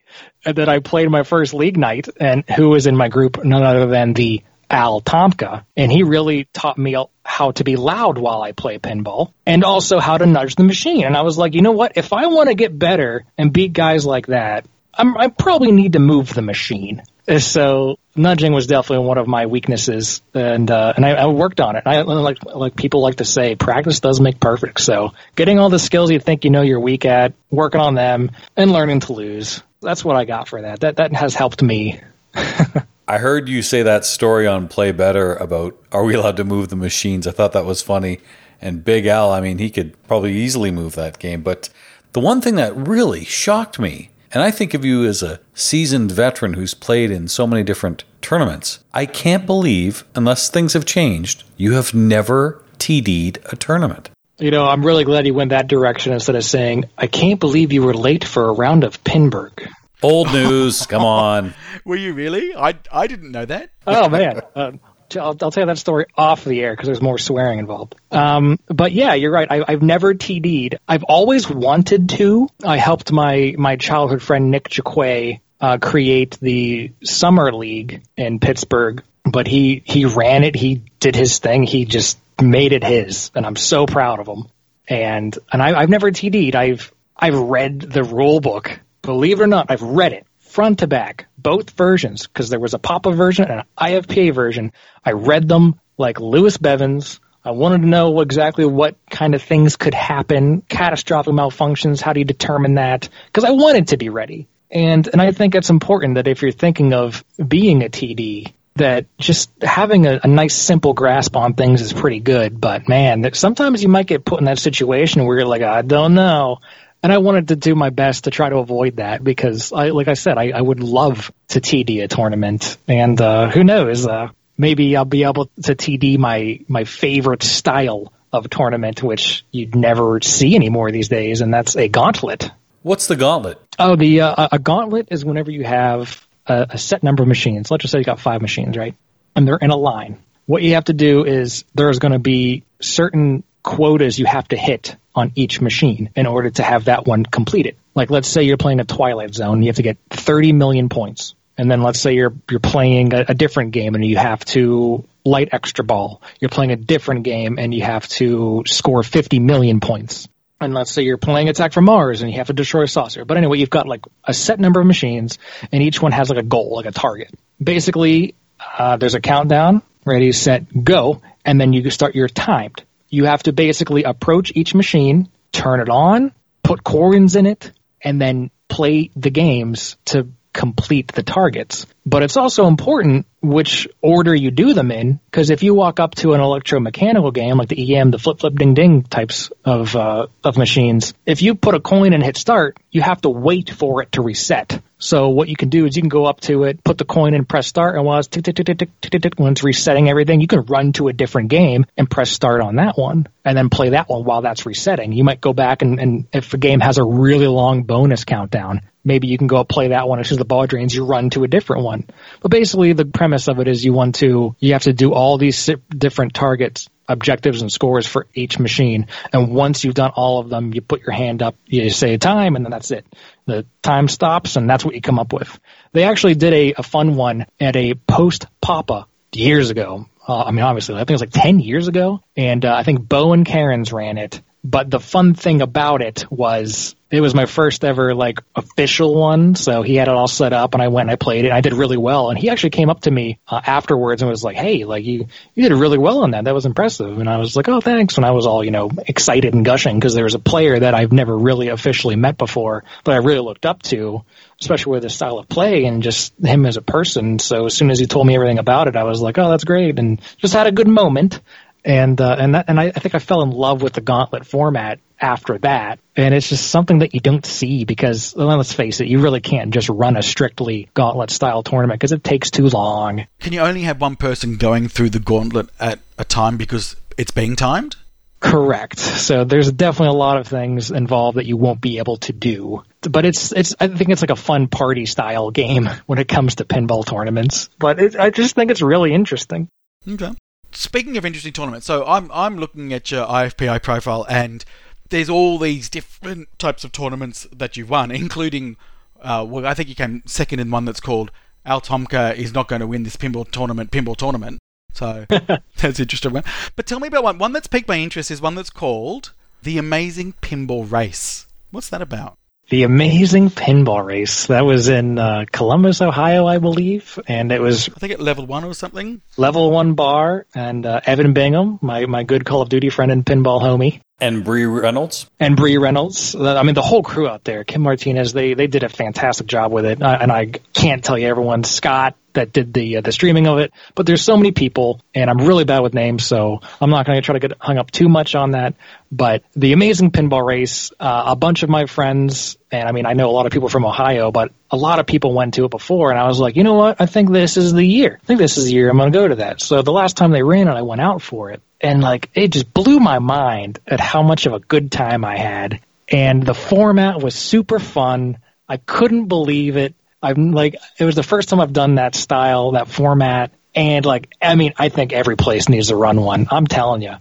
And 0.45 0.55
then 0.55 0.70
I 0.70 0.80
played 0.80 1.10
my 1.10 1.24
first 1.24 1.53
league 1.53 1.78
night 1.78 2.07
and 2.20 2.43
who 2.49 2.70
was 2.70 2.86
in 2.86 2.95
my 2.95 3.07
group? 3.07 3.43
None 3.43 3.64
other 3.64 3.88
than 3.88 4.14
the 4.14 4.43
Al 4.70 5.01
Tomka, 5.01 5.65
and 5.76 5.91
he 5.91 6.03
really 6.03 6.45
taught 6.53 6.78
me 6.78 6.95
how 7.24 7.51
to 7.51 7.63
be 7.63 7.76
loud 7.76 8.17
while 8.17 8.41
I 8.41 8.51
play 8.51 8.80
pinball 8.80 9.34
and 9.45 9.63
also 9.63 9.99
how 9.99 10.17
to 10.17 10.26
nudge 10.26 10.55
the 10.55 10.63
machine. 10.63 11.05
And 11.05 11.15
I 11.17 11.22
was 11.22 11.38
like, 11.38 11.55
you 11.55 11.61
know 11.61 11.72
what? 11.72 11.93
If 11.95 12.13
I 12.13 12.28
want 12.28 12.49
to 12.49 12.55
get 12.55 12.78
better 12.78 13.26
and 13.38 13.53
beat 13.53 13.74
guys 13.74 14.05
like 14.05 14.28
that, 14.28 14.65
I'm, 14.93 15.17
I 15.17 15.30
probably 15.30 15.72
need 15.72 15.93
to 15.93 15.99
move 15.99 16.34
the 16.34 16.41
machine. 16.41 17.03
So 17.38 17.99
nudging 18.15 18.53
was 18.53 18.65
definitely 18.65 19.05
one 19.05 19.20
of 19.20 19.28
my 19.28 19.45
weaknesses, 19.45 20.24
and 20.34 20.70
uh, 20.70 20.93
and 20.95 21.05
I, 21.05 21.11
I, 21.11 21.28
worked 21.28 21.61
on 21.61 21.76
it. 21.76 21.84
I 21.86 22.01
like 22.01 22.43
like 22.43 22.76
people 22.76 23.01
like 23.01 23.17
to 23.17 23.26
say, 23.26 23.55
practice 23.55 23.99
does 23.99 24.20
make 24.20 24.39
perfect. 24.39 24.80
So 24.82 25.13
getting 25.36 25.59
all 25.59 25.70
the 25.70 25.78
skills 25.78 26.09
you 26.09 26.20
think 26.20 26.43
you 26.43 26.49
know 26.49 26.63
you're 26.63 26.80
weak 26.80 27.05
at, 27.05 27.34
working 27.51 27.82
on 27.82 27.93
them, 27.93 28.32
and 28.57 28.72
learning 28.72 29.01
to 29.01 29.13
lose. 29.13 29.61
That's 29.80 30.03
what 30.03 30.15
I 30.15 30.26
got 30.26 30.47
for 30.47 30.63
that. 30.63 30.80
That 30.80 30.95
that 30.95 31.13
has 31.13 31.36
helped 31.36 31.61
me. 31.61 32.01
I 33.10 33.18
heard 33.18 33.49
you 33.49 33.64
say 33.64 33.82
that 33.82 34.05
story 34.05 34.45
on 34.45 34.68
Play 34.68 34.91
Better 34.91 35.34
about 35.34 35.76
are 35.91 36.03
we 36.03 36.14
allowed 36.14 36.38
to 36.38 36.43
move 36.43 36.70
the 36.70 36.76
machines? 36.76 37.26
I 37.26 37.32
thought 37.32 37.53
that 37.53 37.66
was 37.66 37.82
funny. 37.82 38.20
And 38.62 38.86
Big 38.86 39.07
Al, 39.07 39.32
I 39.32 39.41
mean, 39.41 39.57
he 39.57 39.72
could 39.72 39.99
probably 40.03 40.34
easily 40.34 40.70
move 40.70 40.93
that 40.93 41.18
game. 41.18 41.41
But 41.41 41.70
the 42.14 42.20
one 42.20 42.39
thing 42.39 42.53
that 42.57 42.78
really 42.78 43.26
shocked 43.26 43.80
me, 43.80 44.12
and 44.32 44.43
I 44.43 44.51
think 44.51 44.76
of 44.76 44.86
you 44.86 45.07
as 45.07 45.24
a 45.24 45.39
seasoned 45.55 46.12
veteran 46.12 46.53
who's 46.53 46.76
played 46.76 47.10
in 47.10 47.28
so 47.28 47.47
many 47.47 47.64
different 47.64 48.03
tournaments, 48.22 48.78
I 48.93 49.07
can't 49.07 49.47
believe, 49.47 50.03
unless 50.14 50.47
things 50.47 50.74
have 50.74 50.86
changed, 50.86 51.45
you 51.57 51.74
have 51.74 51.95
never 51.95 52.64
TD'd 52.78 53.39
a 53.51 53.55
tournament. 53.55 54.12
You 54.38 54.51
know, 54.51 54.68
I'm 54.68 54.86
really 54.86 55.03
glad 55.03 55.26
you 55.26 55.34
went 55.34 55.49
that 55.49 55.68
direction 55.68 56.14
instead 56.14 56.36
of 56.36 56.43
saying, 56.43 56.86
I 56.95 57.07
can't 57.07 57.39
believe 57.39 57.74
you 57.74 57.82
were 57.82 57.95
late 57.95 58.24
for 58.24 58.49
a 58.49 58.53
round 58.53 58.84
of 58.84 59.03
Pinburgh. 59.03 59.68
Old 60.02 60.32
news. 60.32 60.86
Come 60.86 61.04
on. 61.04 61.54
Were 61.86 61.95
you 61.95 62.14
really? 62.14 62.56
I 62.56 62.76
I 62.91 63.08
didn't 63.08 63.32
know 63.32 63.45
that. 63.45 63.72
oh 63.86 64.10
man. 64.10 64.41
Uh, 64.56 64.72
I'll, 65.16 65.36
I'll, 65.41 65.52
tell 65.52 65.64
you 65.64 65.66
that 65.66 65.80
story 65.80 66.06
off 66.16 66.45
the 66.45 66.62
air 66.62 66.74
because 66.74 66.86
there's 66.86 67.02
more 67.02 67.18
swearing 67.18 67.60
involved. 67.60 67.95
Um, 68.12 68.60
but 68.68 68.91
yeah, 68.91 69.16
you're 69.16 69.32
right. 69.32 69.47
I, 69.50 69.72
have 69.72 69.82
never 69.82 70.14
TD'd. 70.14 70.78
I've 70.88 71.04
always 71.04 71.50
wanted 71.50 72.10
to. 72.10 72.47
I 72.64 72.78
helped 72.78 73.12
my 73.12 73.56
my 73.58 73.76
childhood 73.76 74.22
friend 74.22 74.52
Nick 74.52 74.70
Jaquay 74.70 75.39
uh, 75.60 75.78
create 75.80 76.38
the 76.39 76.91
summer 77.04 77.52
league 77.52 78.04
in 78.16 78.39
Pittsburgh, 78.39 79.04
but 79.24 79.47
he 79.47 79.82
he 79.86 80.06
ran 80.06 80.43
it. 80.43 80.56
He 80.56 80.84
did 81.00 81.16
his 81.16 81.39
thing. 81.39 81.64
He 81.64 81.86
just 81.86 82.20
made 82.41 82.74
it 82.74 82.84
his, 82.84 83.32
and 83.36 83.45
I'm 83.45 83.56
so 83.56 83.86
proud 83.86 84.20
of 84.20 84.28
him. 84.28 84.47
And 84.88 85.38
and 85.52 85.62
I, 85.62 85.80
I've 85.80 85.89
never 85.89 86.12
TD'd. 86.12 86.56
I've 86.56 86.93
I've 87.18 87.38
read 87.38 87.82
the 87.82 88.04
rule 88.04 88.39
book 88.39 88.80
Believe 89.10 89.39
it 89.39 89.43
or 89.43 89.47
not, 89.47 89.72
I've 89.72 89.82
read 89.82 90.14
it 90.14 90.28
front 90.38 90.80
to 90.80 90.88
back, 90.88 91.26
both 91.36 91.72
versions, 91.72 92.28
because 92.28 92.49
there 92.49 92.60
was 92.60 92.76
a 92.76 92.78
PAPA 92.78 93.12
version 93.12 93.49
and 93.49 93.62
an 93.62 93.66
IFPA 93.76 94.36
version. 94.36 94.72
I 95.03 95.14
read 95.14 95.47
them 95.47 95.80
like 95.97 96.20
Lewis 96.20 96.57
Bevins. 96.57 97.20
I 97.43 97.49
wanted 97.49 97.82
to 97.82 97.88
know 97.88 98.22
exactly 98.22 98.68
what 98.68 98.97
kind 99.10 99.34
of 99.34 99.41
things 99.41 99.78
could 99.78 99.95
happen, 99.95 100.62
catastrophic 100.62 101.34
malfunctions, 101.34 102.01
how 102.01 102.14
do 102.14 102.20
you 102.20 102.26
determine 102.26 102.76
that? 102.76 103.10
Because 103.26 103.45
I 103.45 103.49
wanted 103.49 103.88
to 103.88 103.97
be 103.97 104.10
ready. 104.10 104.47
And 104.70 105.07
and 105.07 105.20
I 105.20 105.32
think 105.32 105.55
it's 105.55 105.72
important 105.72 106.14
that 106.14 106.28
if 106.28 106.43
you're 106.43 106.51
thinking 106.51 106.93
of 106.93 107.26
being 107.36 107.82
a 107.82 107.89
TD, 107.89 108.53
that 108.76 109.07
just 109.18 109.49
having 109.64 110.05
a, 110.05 110.20
a, 110.24 110.28
nice 110.28 110.55
simple 110.55 110.93
grasp 110.93 111.36
on 111.36 111.55
things 111.55 111.82
is 111.82 111.91
pretty 111.91 112.20
good. 112.20 112.62
But 112.62 112.88
man, 112.88 113.34
sometimes 113.34 113.82
you 113.82 113.89
might 113.89 114.05
get 114.05 114.24
put 114.24 114.39
in 114.39 114.45
that 114.45 114.60
situation 114.60 115.26
where 115.26 115.39
you're 115.39 115.47
like, 115.47 115.64
I 115.64 115.82
don't 115.82 116.14
know 116.14 116.60
and 117.02 117.12
I 117.14 117.18
wanted 117.20 117.50
to 117.50 117.56
do 117.56 117.76
my 117.76 117.89
best 117.89 118.26
to 118.26 118.32
try 118.32 118.50
to 118.50 118.58
avoid 118.58 118.97
that 118.97 119.24
because, 119.24 119.72
I, 119.72 119.89
like 119.89 120.08
I 120.08 120.14
said, 120.14 120.38
I, 120.38 120.52
I 120.52 120.62
would 120.62 120.82
love 120.82 121.32
to 121.50 121.62
TD 121.62 122.04
a 122.04 122.08
tournament, 122.08 122.78
and 122.88 123.20
uh, 123.22 123.50
who 123.50 123.64
knows, 123.64 124.06
uh, 124.06 124.30
maybe 124.58 124.95
I'll 124.95 125.06
be 125.06 125.24
able 125.24 125.45
to 125.64 125.76
TD 125.76 126.18
my 126.18 126.60
my 126.68 126.84
favorite 126.84 127.43
style 127.43 128.12
of 128.32 128.50
tournament, 128.50 129.02
which 129.02 129.45
you'd 129.52 129.76
never 129.76 130.20
see 130.22 130.56
anymore 130.56 130.91
these 130.91 131.10
days, 131.10 131.41
and 131.41 131.54
that's 131.54 131.76
a 131.76 131.88
gauntlet. 131.88 132.52
What's 132.82 133.08
the 133.08 133.16
gauntlet? 133.16 133.60
Oh, 133.78 133.95
the 133.95 134.22
uh, 134.22 134.47
a 134.52 134.60
gauntlet 134.60 135.08
is 135.12 135.26
whenever 135.26 135.52
you 135.52 135.64
have 135.64 136.26
a, 136.45 136.68
a 136.72 136.78
set 136.78 137.04
number 137.04 137.24
of 137.24 137.30
machines. 137.30 137.72
Let's 137.72 137.84
just 137.84 137.91
say 137.91 138.00
you 138.00 138.06
got 138.06 138.20
five 138.20 138.41
machines, 138.41 138.78
right? 138.78 138.95
And 139.36 139.47
they're 139.47 139.58
in 139.58 139.72
a 139.72 139.78
line. 139.78 140.20
What 140.45 140.64
you 140.64 140.74
have 140.76 140.86
to 140.86 140.93
do 140.93 141.26
is 141.26 141.64
there's 141.76 142.00
going 142.00 142.12
to 142.12 142.20
be 142.20 142.64
certain 142.82 143.43
quotas 143.64 144.18
you 144.18 144.26
have 144.26 144.47
to 144.47 144.58
hit 144.58 144.95
on 145.20 145.32
each 145.36 145.61
machine 145.61 146.09
in 146.15 146.26
order 146.26 146.49
to 146.49 146.63
have 146.63 146.86
that 146.86 147.05
one 147.05 147.26
completed. 147.26 147.76
Like 147.93 148.09
let's 148.09 148.28
say 148.28 148.43
you're 148.43 148.57
playing 148.57 148.80
a 148.80 148.86
Twilight 148.86 149.34
Zone, 149.34 149.61
you 149.61 149.67
have 149.67 149.76
to 149.76 149.84
get 149.84 149.97
30 150.09 150.53
million 150.53 150.89
points. 150.89 151.36
And 151.57 151.70
then 151.70 151.82
let's 151.82 151.99
say 151.99 152.13
you're 152.13 152.34
you're 152.49 152.61
playing 152.61 153.13
a, 153.13 153.26
a 153.30 153.34
different 153.34 153.72
game 153.72 153.95
and 153.95 154.05
you 154.05 154.17
have 154.17 154.43
to 154.45 155.05
light 155.26 155.49
extra 155.51 155.84
ball. 155.84 156.22
You're 156.39 156.49
playing 156.49 156.72
a 156.72 156.78
different 156.78 157.24
game 157.24 157.59
and 157.59 157.74
you 157.74 157.84
have 157.84 158.07
to 158.20 158.63
score 158.65 159.03
50 159.03 159.39
million 159.39 159.82
points. 159.82 160.30
And 160.61 160.74
let's 160.74 160.91
say 160.91 161.03
you're 161.03 161.17
playing 161.17 161.49
Attack 161.49 161.74
from 161.74 161.86
Mars 161.86 162.22
and 162.22 162.32
you 162.32 162.38
have 162.38 162.47
to 162.47 162.53
destroy 162.53 162.84
a 162.84 162.88
saucer. 162.88 163.26
But 163.26 163.38
anyway, 163.38 163.59
you've 163.59 163.70
got 163.70 163.88
like 163.88 164.05
a 164.24 164.34
set 164.34 164.59
number 164.59 164.80
of 164.80 164.88
machines 164.88 165.38
and 165.72 165.84
each 165.84 166.01
one 166.01 166.11
has 166.13 166.30
like 166.30 166.39
a 166.39 166.43
goal, 166.43 166.76
like 166.76 166.86
a 166.86 166.91
target. 166.91 167.34
Basically, 167.61 168.36
uh, 168.78 168.97
there's 168.97 169.15
a 169.15 169.22
countdown, 169.22 169.82
ready, 170.05 170.32
set, 170.32 170.84
go, 170.84 171.22
and 171.45 171.59
then 171.59 171.74
you 171.74 171.89
start 171.89 172.15
your 172.15 172.28
timed 172.28 172.84
you 173.10 173.26
have 173.26 173.43
to 173.43 173.53
basically 173.53 174.03
approach 174.03 174.51
each 174.55 174.76
machine, 174.76 175.30
turn 175.51 175.80
it 175.80 175.89
on, 175.89 176.32
put 176.64 176.84
coins 176.84 177.36
in 177.36 177.45
it, 177.45 177.72
and 178.01 178.22
then 178.22 178.51
play 178.68 179.10
the 179.16 179.30
games 179.32 179.97
to 180.05 180.28
complete 180.54 181.12
the 181.12 181.24
targets. 181.24 181.86
But 182.06 182.24
it's 182.24 182.38
also 182.38 182.68
important 182.68 183.28
which 183.41 183.88
order 184.02 184.34
you 184.34 184.52
do 184.52 184.74
them 184.74 184.91
in, 184.91 185.20
because 185.26 185.50
if 185.50 185.64
you 185.64 185.74
walk 185.74 186.00
up 186.00 186.16
to 186.16 186.34
an 186.34 186.41
electromechanical 186.41 187.34
game 187.34 187.58
like 187.58 187.70
the 187.70 187.95
EM, 187.95 188.12
the 188.12 188.18
flip 188.18 188.39
flip 188.39 188.56
ding 188.56 188.74
ding 188.74 189.04
types 189.04 189.52
of 189.64 189.95
uh, 189.95 190.28
of 190.43 190.58
machines, 190.58 191.14
if 191.26 191.41
you 191.41 191.56
put 191.56 191.76
a 191.76 191.80
coin 191.80 192.14
and 192.14 192.24
hit 192.24 192.36
start, 192.36 192.78
you 192.91 193.02
have 193.02 193.22
to 193.22 193.30
wait 193.30 193.70
for 193.70 194.02
it 194.02 194.12
to 194.14 194.22
reset. 194.22 194.82
So 194.97 195.30
what 195.30 195.47
you 195.47 195.56
can 195.56 195.70
do 195.70 195.86
is 195.86 195.95
you 195.95 196.02
can 196.02 196.10
go 196.10 196.26
up 196.26 196.41
to 196.41 196.64
it, 196.66 196.84
put 196.84 196.97
the 196.97 197.06
coin 197.06 197.34
in, 197.34 197.45
press 197.45 197.68
start, 197.68 197.95
and 197.95 198.04
while 198.04 198.20
it's 198.20 198.28
tick, 198.28 198.43
tick, 198.43 198.56
tick, 198.56 198.66
tick, 198.66 198.78
tick, 198.78 199.12
tick, 199.12 199.22
tick, 199.22 199.34
when 199.38 199.54
it's 199.54 199.64
resetting 199.64 200.10
everything, 200.10 200.41
you 200.41 200.47
can 200.47 200.66
run 200.66 200.91
to 200.93 201.08
a 201.08 201.14
different 201.14 201.50
game 201.50 201.86
and 201.95 202.10
press 202.10 202.32
start 202.32 202.60
on 202.60 202.76
that 202.76 202.97
one, 202.97 203.28
and 203.45 203.58
then 203.58 203.70
play 203.70 203.91
that 203.91 204.10
one 204.10 204.26
while 204.26 204.41
that's 204.41 204.66
resetting. 204.66 205.14
You 205.14 205.24
might 205.24 205.39
go 205.39 205.54
back 205.54 205.82
and, 205.84 206.00
and 206.00 206.28
if 206.34 206.54
a 206.54 206.58
game 206.58 206.82
has 206.82 206.97
a 206.97 207.06
really 207.06 207.47
long 207.47 207.84
bonus 207.84 208.26
countdown, 208.26 208.82
maybe 209.10 209.28
you 209.28 209.38
can 209.38 209.47
go 209.47 209.66
play 209.66 209.89
that 209.89 210.07
one. 210.07 210.20
As 210.20 210.30
soon 210.30 210.36
as 210.36 210.39
the 210.39 210.45
ball 210.45 210.66
drains, 210.66 210.95
you 210.95 211.03
run 211.03 211.30
to 211.32 211.43
a 211.43 211.49
different 211.49 211.84
one. 211.84 212.07
But 212.41 212.51
basically, 212.51 212.93
the 212.93 213.03
premise 213.03 213.49
of 213.49 213.60
it 213.60 213.68
is 213.68 213.84
you 213.84 213.91
want 213.91 214.16
to 214.16 214.55
you 214.60 214.74
have 214.74 214.84
to 214.84 214.93
do 214.93 215.14
all 215.14 215.38
these 215.38 215.70
different 215.89 216.34
targets 216.34 216.88
objectives 217.10 217.62
and 217.62 217.72
scores 217.72 218.07
for 218.07 218.28
each 218.34 218.60
machine. 218.60 219.07
And 219.34 219.51
once 219.51 219.84
you've 219.84 219.95
done 219.95 220.12
all 220.16 220.39
of 220.39 220.49
them, 220.49 220.74
you 220.74 220.82
put 220.82 221.01
your 221.01 221.12
hand 221.12 221.41
up, 221.41 221.55
you 221.66 221.89
say 221.89 222.16
time, 222.18 222.55
and 222.55 222.64
then 222.64 222.72
that's 222.72 222.91
it. 222.91 223.05
The 223.47 223.66
time 223.82 224.07
stops, 224.07 224.55
and 224.55 224.70
that's 224.70 224.86
what 224.86 224.93
you 224.93 225.01
come 225.01 225.20
up 225.20 225.34
with. 225.34 225.60
They 225.91 226.03
actually 226.03 226.36
did 226.36 226.53
a, 226.53 226.74
a 226.78 226.84
fun 226.84 227.16
one 227.16 227.47
at 227.60 227.76
a 227.76 227.95
post 227.95 228.45
Papa 228.62 229.07
years 229.34 229.72
ago. 229.72 230.05
Uh, 230.28 230.43
I 230.43 230.51
mean, 230.51 230.64
obviously, 230.64 230.95
I 230.95 230.99
think 230.99 231.10
it 231.10 231.14
was 231.14 231.22
like 231.22 231.32
10 231.32 231.60
years 231.60 231.88
ago. 231.88 232.22
And 232.38 232.64
uh, 232.64 232.76
I 232.76 232.84
think 232.84 233.07
Bowen 233.10 233.43
Kerins 233.43 233.91
ran 233.91 234.20
it. 234.20 234.41
But 234.70 234.91
the 234.91 234.99
fun 234.99 235.34
thing 235.34 235.61
about 235.63 236.03
it 236.03 236.26
was 236.30 236.95
it 237.09 237.22
was 237.22 237.34
my 237.34 237.47
first 237.47 237.84
ever 237.84 238.13
like 238.13 238.39
official 238.55 239.15
one. 239.15 239.55
So 239.55 239.82
he 239.82 239.95
had 239.95 240.07
it 240.07 240.13
all 240.13 240.28
set 240.28 240.53
up 240.53 240.76
and 240.76 240.84
I 240.84 240.89
went 240.89 241.09
and 241.09 241.11
I 241.11 241.15
played 241.15 241.45
it. 241.45 241.47
And 241.47 241.57
I 241.57 241.61
did 241.61 241.74
really 241.74 241.97
well. 241.97 242.30
And 242.30 242.38
he 242.38 242.49
actually 242.49 242.70
came 242.70 242.89
up 242.91 243.01
to 243.01 243.11
me 243.11 243.39
uh, 243.47 243.59
afterwards 243.65 244.22
and 244.22 244.30
was 244.30 244.43
like, 244.43 244.55
Hey, 244.55 244.84
like 244.84 245.05
you, 245.05 245.28
you 245.55 245.67
did 245.67 245.76
really 245.76 245.97
well 245.97 246.20
on 246.20 246.32
that. 246.32 246.43
That 246.43 246.53
was 246.53 246.67
impressive. 246.67 247.17
And 247.17 247.28
I 247.28 247.38
was 247.38 247.55
like, 247.55 247.67
Oh, 247.67 247.82
thanks. 247.82 248.17
And 248.17 248.26
I 248.26 248.32
was 248.32 248.45
all, 248.45 248.63
you 248.63 248.70
know, 248.70 248.91
excited 249.07 249.55
and 249.55 249.65
gushing 249.65 249.97
because 249.97 250.13
there 250.13 250.24
was 250.24 250.36
a 250.36 250.39
player 250.39 250.78
that 250.80 250.93
I've 250.93 251.11
never 251.11 251.36
really 251.36 251.70
officially 251.70 252.15
met 252.15 252.38
before, 252.38 252.84
but 253.03 253.13
I 253.13 253.17
really 253.17 253.39
looked 253.39 253.65
up 253.65 253.82
to, 253.84 254.24
especially 254.61 254.91
with 254.91 255.03
his 255.03 255.15
style 255.15 255.39
of 255.39 255.49
play 255.49 255.86
and 255.86 256.03
just 256.03 256.34
him 256.38 256.67
as 256.67 256.78
a 256.78 256.84
person. 256.84 257.39
So 257.39 257.65
as 257.65 257.74
soon 257.74 257.89
as 257.89 257.97
he 257.97 258.05
told 258.05 258.28
me 258.28 258.36
everything 258.36 258.59
about 258.59 258.88
it, 258.88 258.95
I 258.95 259.03
was 259.03 259.20
like, 259.20 259.39
Oh, 259.39 259.49
that's 259.49 259.63
great. 259.63 259.97
And 259.97 260.22
just 260.38 260.53
had 260.53 260.67
a 260.67 260.72
good 260.72 260.88
moment 260.88 261.41
and 261.84 262.20
uh, 262.20 262.36
and 262.40 262.56
that, 262.56 262.66
and 262.68 262.80
I, 262.80 262.86
I, 262.86 262.92
think 262.92 263.16
I 263.16 263.20
fell 263.20 263.42
in 263.42 263.52
love 263.52 263.82
with 263.82 263.94
the 263.94 264.02
gauntlet 264.02 264.46
format 264.46 265.00
after 265.20 265.58
that. 265.60 266.00
And 266.16 266.34
it's 266.34 266.50
just 266.50 266.70
something 266.70 267.00
that 267.00 267.14
you 267.14 267.20
don't 267.20 267.46
see 267.46 267.86
because 267.86 268.34
well, 268.36 268.58
let's 268.58 268.74
face 268.74 269.00
it, 269.00 269.08
you 269.08 269.20
really 269.20 269.42
can't 269.42 269.72
just 269.72 269.90
run 269.90 270.18
a 270.18 270.24
strictly 270.24 270.90
gauntlet 270.94 271.32
style 271.32 271.64
tournament 271.64 272.00
because 272.00 272.12
it 272.12 272.24
takes 272.24 272.52
too 272.52 272.68
long. 272.68 273.28
Can 273.40 273.54
you 273.54 273.62
only 273.62 273.82
have 273.82 274.02
one 274.02 274.16
person 274.16 274.58
going 274.58 274.88
through 274.88 275.12
the 275.12 275.20
gauntlet 275.20 275.70
at 275.80 276.00
a 276.18 276.26
time 276.26 276.58
because 276.58 276.96
it's 277.18 277.32
being 277.32 277.56
timed? 277.56 277.96
Correct. 278.40 279.00
So 279.00 279.44
there's 279.44 279.72
definitely 279.72 280.16
a 280.16 280.20
lot 280.20 280.38
of 280.38 280.48
things 280.48 280.92
involved 280.92 281.38
that 281.38 281.46
you 281.46 281.58
won't 281.58 281.82
be 281.82 281.98
able 281.98 282.18
to 282.18 282.34
do. 282.34 282.84
But 283.02 283.26
it's 283.26 283.52
it's 283.52 283.76
I 283.80 283.88
think 283.88 284.10
it's 284.10 284.22
like 284.22 284.30
a 284.30 284.36
fun 284.36 284.68
party 284.68 285.06
style 285.06 285.52
game 285.64 285.90
when 286.06 286.20
it 286.20 286.28
comes 286.28 286.56
to 286.56 286.66
pinball 286.66 287.06
tournaments. 287.06 287.70
But 287.78 288.00
it, 288.00 288.16
I 288.18 288.30
just 288.30 288.56
think 288.56 288.72
it's 288.72 288.82
really 288.82 289.14
interesting. 289.14 289.68
Okay. 290.08 290.32
Speaking 290.80 291.18
of 291.18 291.26
interesting 291.26 291.52
tournaments, 291.52 291.86
so 291.86 292.06
I'm 292.06 292.32
I'm 292.32 292.58
looking 292.58 292.94
at 292.94 293.12
your 293.12 293.26
IFPA 293.26 293.84
profile 293.84 294.26
and 294.30 294.64
there's 295.10 295.30
all 295.30 295.58
these 295.58 295.90
different 295.90 296.48
types 296.58 296.86
of 296.86 296.94
tournaments 296.94 297.46
that 297.52 297.76
you've 297.76 297.90
won, 297.90 298.12
including 298.24 298.78
uh, 299.22 299.46
well, 299.46 299.68
I 299.68 299.74
think 299.74 299.90
you 299.90 299.96
came 299.96 300.24
second 300.26 300.62
in 300.62 300.72
one 300.72 300.86
that's 300.86 301.02
called 301.02 301.32
Al 301.66 301.82
Tomka 301.82 302.34
is 302.34 302.54
not 302.54 302.70
going 302.70 302.80
to 302.80 302.88
win 302.88 303.04
this 303.04 303.18
pinball 303.18 303.52
tournament, 303.52 303.92
pinball 303.92 304.16
tournament. 304.16 304.60
So 304.94 305.26
that's 305.76 306.00
interesting 306.00 306.32
one. 306.32 306.46
But 306.78 306.86
tell 306.86 307.02
me 307.02 307.10
about 307.10 307.26
one. 307.26 307.40
One 307.40 307.52
that's 307.52 307.68
piqued 307.68 307.90
my 307.90 308.00
interest 308.00 308.32
is 308.32 308.40
one 308.40 308.56
that's 308.56 308.70
called 308.70 309.34
the 309.62 309.78
Amazing 309.78 310.36
Pinball 310.42 310.90
Race. 310.90 311.46
What's 311.72 311.90
that 311.90 312.02
about? 312.02 312.39
The 312.70 312.84
Amazing 312.84 313.49
Pinball 313.49 314.05
Race. 314.05 314.45
That 314.47 314.63
was 314.63 314.89
in 314.89 315.17
uh, 315.17 315.45
Columbus, 315.51 316.01
Ohio, 316.03 316.45
I 316.45 316.59
believe, 316.59 317.17
and 317.28 317.51
it 317.51 317.59
was 317.61 317.89
I 317.89 317.93
think 317.93 318.13
at 318.13 318.20
level 318.20 318.45
one 318.45 318.63
or 318.63 318.74
something. 318.76 319.22
level 319.38 319.72
one 319.72 319.93
bar. 319.95 320.45
And 320.53 320.86
uh, 320.86 321.01
Evan 321.03 321.34
Bingham, 321.34 321.80
my 321.82 322.05
my 322.05 322.24
good 322.24 322.45
Call 322.45 322.61
of 322.61 322.70
Duty 322.70 322.89
friend 322.91 323.11
and 323.11 323.26
pinball 323.26 323.59
homie, 323.61 324.01
And 324.22 324.43
Brie 324.43 324.65
Reynolds? 324.65 325.28
and 325.39 325.55
Bree 325.57 325.78
Reynolds. 325.78 326.36
I 326.36 326.61
mean, 326.61 326.76
the 326.76 326.84
whole 326.84 327.01
crew 327.01 327.28
out 327.28 327.43
there, 327.43 327.63
Kim 327.63 327.82
Martinez, 327.82 328.34
they 328.34 328.53
they 328.53 328.67
did 328.67 328.84
a 328.84 328.89
fantastic 328.89 329.47
job 329.47 329.72
with 329.72 329.86
it. 329.86 330.01
Uh, 330.01 330.17
and 330.22 330.32
I 330.32 330.45
can't 330.74 331.03
tell 331.03 331.17
you 331.17 331.28
everyone, 331.28 331.63
Scott 331.63 332.15
that 332.40 332.52
did 332.54 332.74
the 332.74 332.98
uh, 332.98 333.02
the 333.02 333.12
streaming 333.12 333.48
of 333.48 333.60
it, 333.60 333.72
but 333.96 334.06
there's 334.06 334.22
so 334.22 334.36
many 334.36 334.52
people, 334.52 335.02
and 335.14 335.30
I'm 335.30 335.38
really 335.38 335.66
bad 335.66 335.80
with 335.80 335.94
names, 335.94 336.26
so 336.26 336.60
I'm 336.82 336.90
not 336.90 337.06
going 337.06 337.18
to 337.18 337.22
try 337.22 337.34
to 337.34 337.40
get 337.40 337.58
hung 337.60 337.78
up 337.78 337.92
too 337.92 338.10
much 338.10 338.36
on 338.36 338.52
that. 338.52 338.76
But 339.12 339.44
the 339.56 339.74
amazing 339.74 340.12
pinball 340.12 340.46
race, 340.46 340.92
uh, 341.00 341.24
a 341.28 341.36
bunch 341.36 341.64
of 341.64 341.70
my 341.70 341.86
friends, 341.86 342.58
and 342.72 342.88
I 342.88 342.92
mean, 342.92 343.06
I 343.06 343.14
know 343.14 343.30
a 343.30 343.32
lot 343.32 343.46
of 343.46 343.52
people 343.52 343.70
from 343.70 343.86
Ohio, 343.86 344.32
but 344.32 344.52
a 344.72 344.78
lot 344.78 345.00
of 345.00 345.06
people 345.06 345.34
went 345.34 345.56
to 345.56 345.66
it 345.66 345.72
before, 345.72 346.12
and 346.12 346.20
I 346.20 346.28
was 346.28 346.40
like, 346.40 346.56
you 346.56 346.64
know 346.64 346.76
what? 346.76 347.02
I 347.02 347.06
think 347.06 347.32
this 347.32 347.58
is 347.58 347.74
the 347.74 347.86
year. 347.86 348.20
I 348.22 348.26
think 348.26 348.40
this 348.40 348.58
is 348.58 348.66
the 348.66 348.74
year 348.74 348.90
I'm 348.90 348.98
going 348.98 349.12
to 349.12 349.18
go 349.18 349.28
to 349.28 349.36
that. 349.36 349.62
So 349.62 349.82
the 349.82 349.92
last 349.92 350.18
time 350.18 350.32
they 350.32 350.44
ran 350.44 350.68
it, 350.68 350.74
I 350.74 350.82
went 350.82 351.02
out 351.02 351.22
for 351.22 351.52
it, 351.52 351.62
and 351.82 352.02
like 352.02 352.30
it 352.34 352.50
just 352.50 352.74
blew 352.74 353.00
my 353.00 353.20
mind 353.20 353.80
at 353.88 354.00
how 354.00 354.24
much 354.24 354.46
of 354.46 354.54
a 354.54 354.60
good 354.60 354.92
time 354.92 355.24
I 355.26 355.38
had 355.38 355.82
and 356.12 356.46
the 356.46 356.54
format 356.54 357.22
was 357.22 357.36
super 357.36 357.80
fun. 357.80 358.40
I 358.68 358.78
couldn't 358.78 359.26
believe 359.26 359.78
it. 359.78 359.94
I'm 360.22 360.51
like, 360.51 360.76
it 360.97 361.05
was 361.05 361.15
the 361.15 361.24
first 361.24 361.49
time 361.49 361.59
I've 361.59 361.74
done 361.74 361.95
that 361.95 362.15
style, 362.15 362.72
that 362.72 362.88
format, 362.88 363.51
and 363.76 364.05
like, 364.05 364.34
I 364.41 364.55
mean, 364.55 364.74
I 364.78 364.89
think 364.89 365.13
every 365.13 365.38
place 365.38 365.70
needs 365.70 365.88
to 365.88 365.95
run 365.95 366.22
one. 366.22 366.47
I'm 366.51 366.67
telling 366.67 367.01
you. 367.01 367.15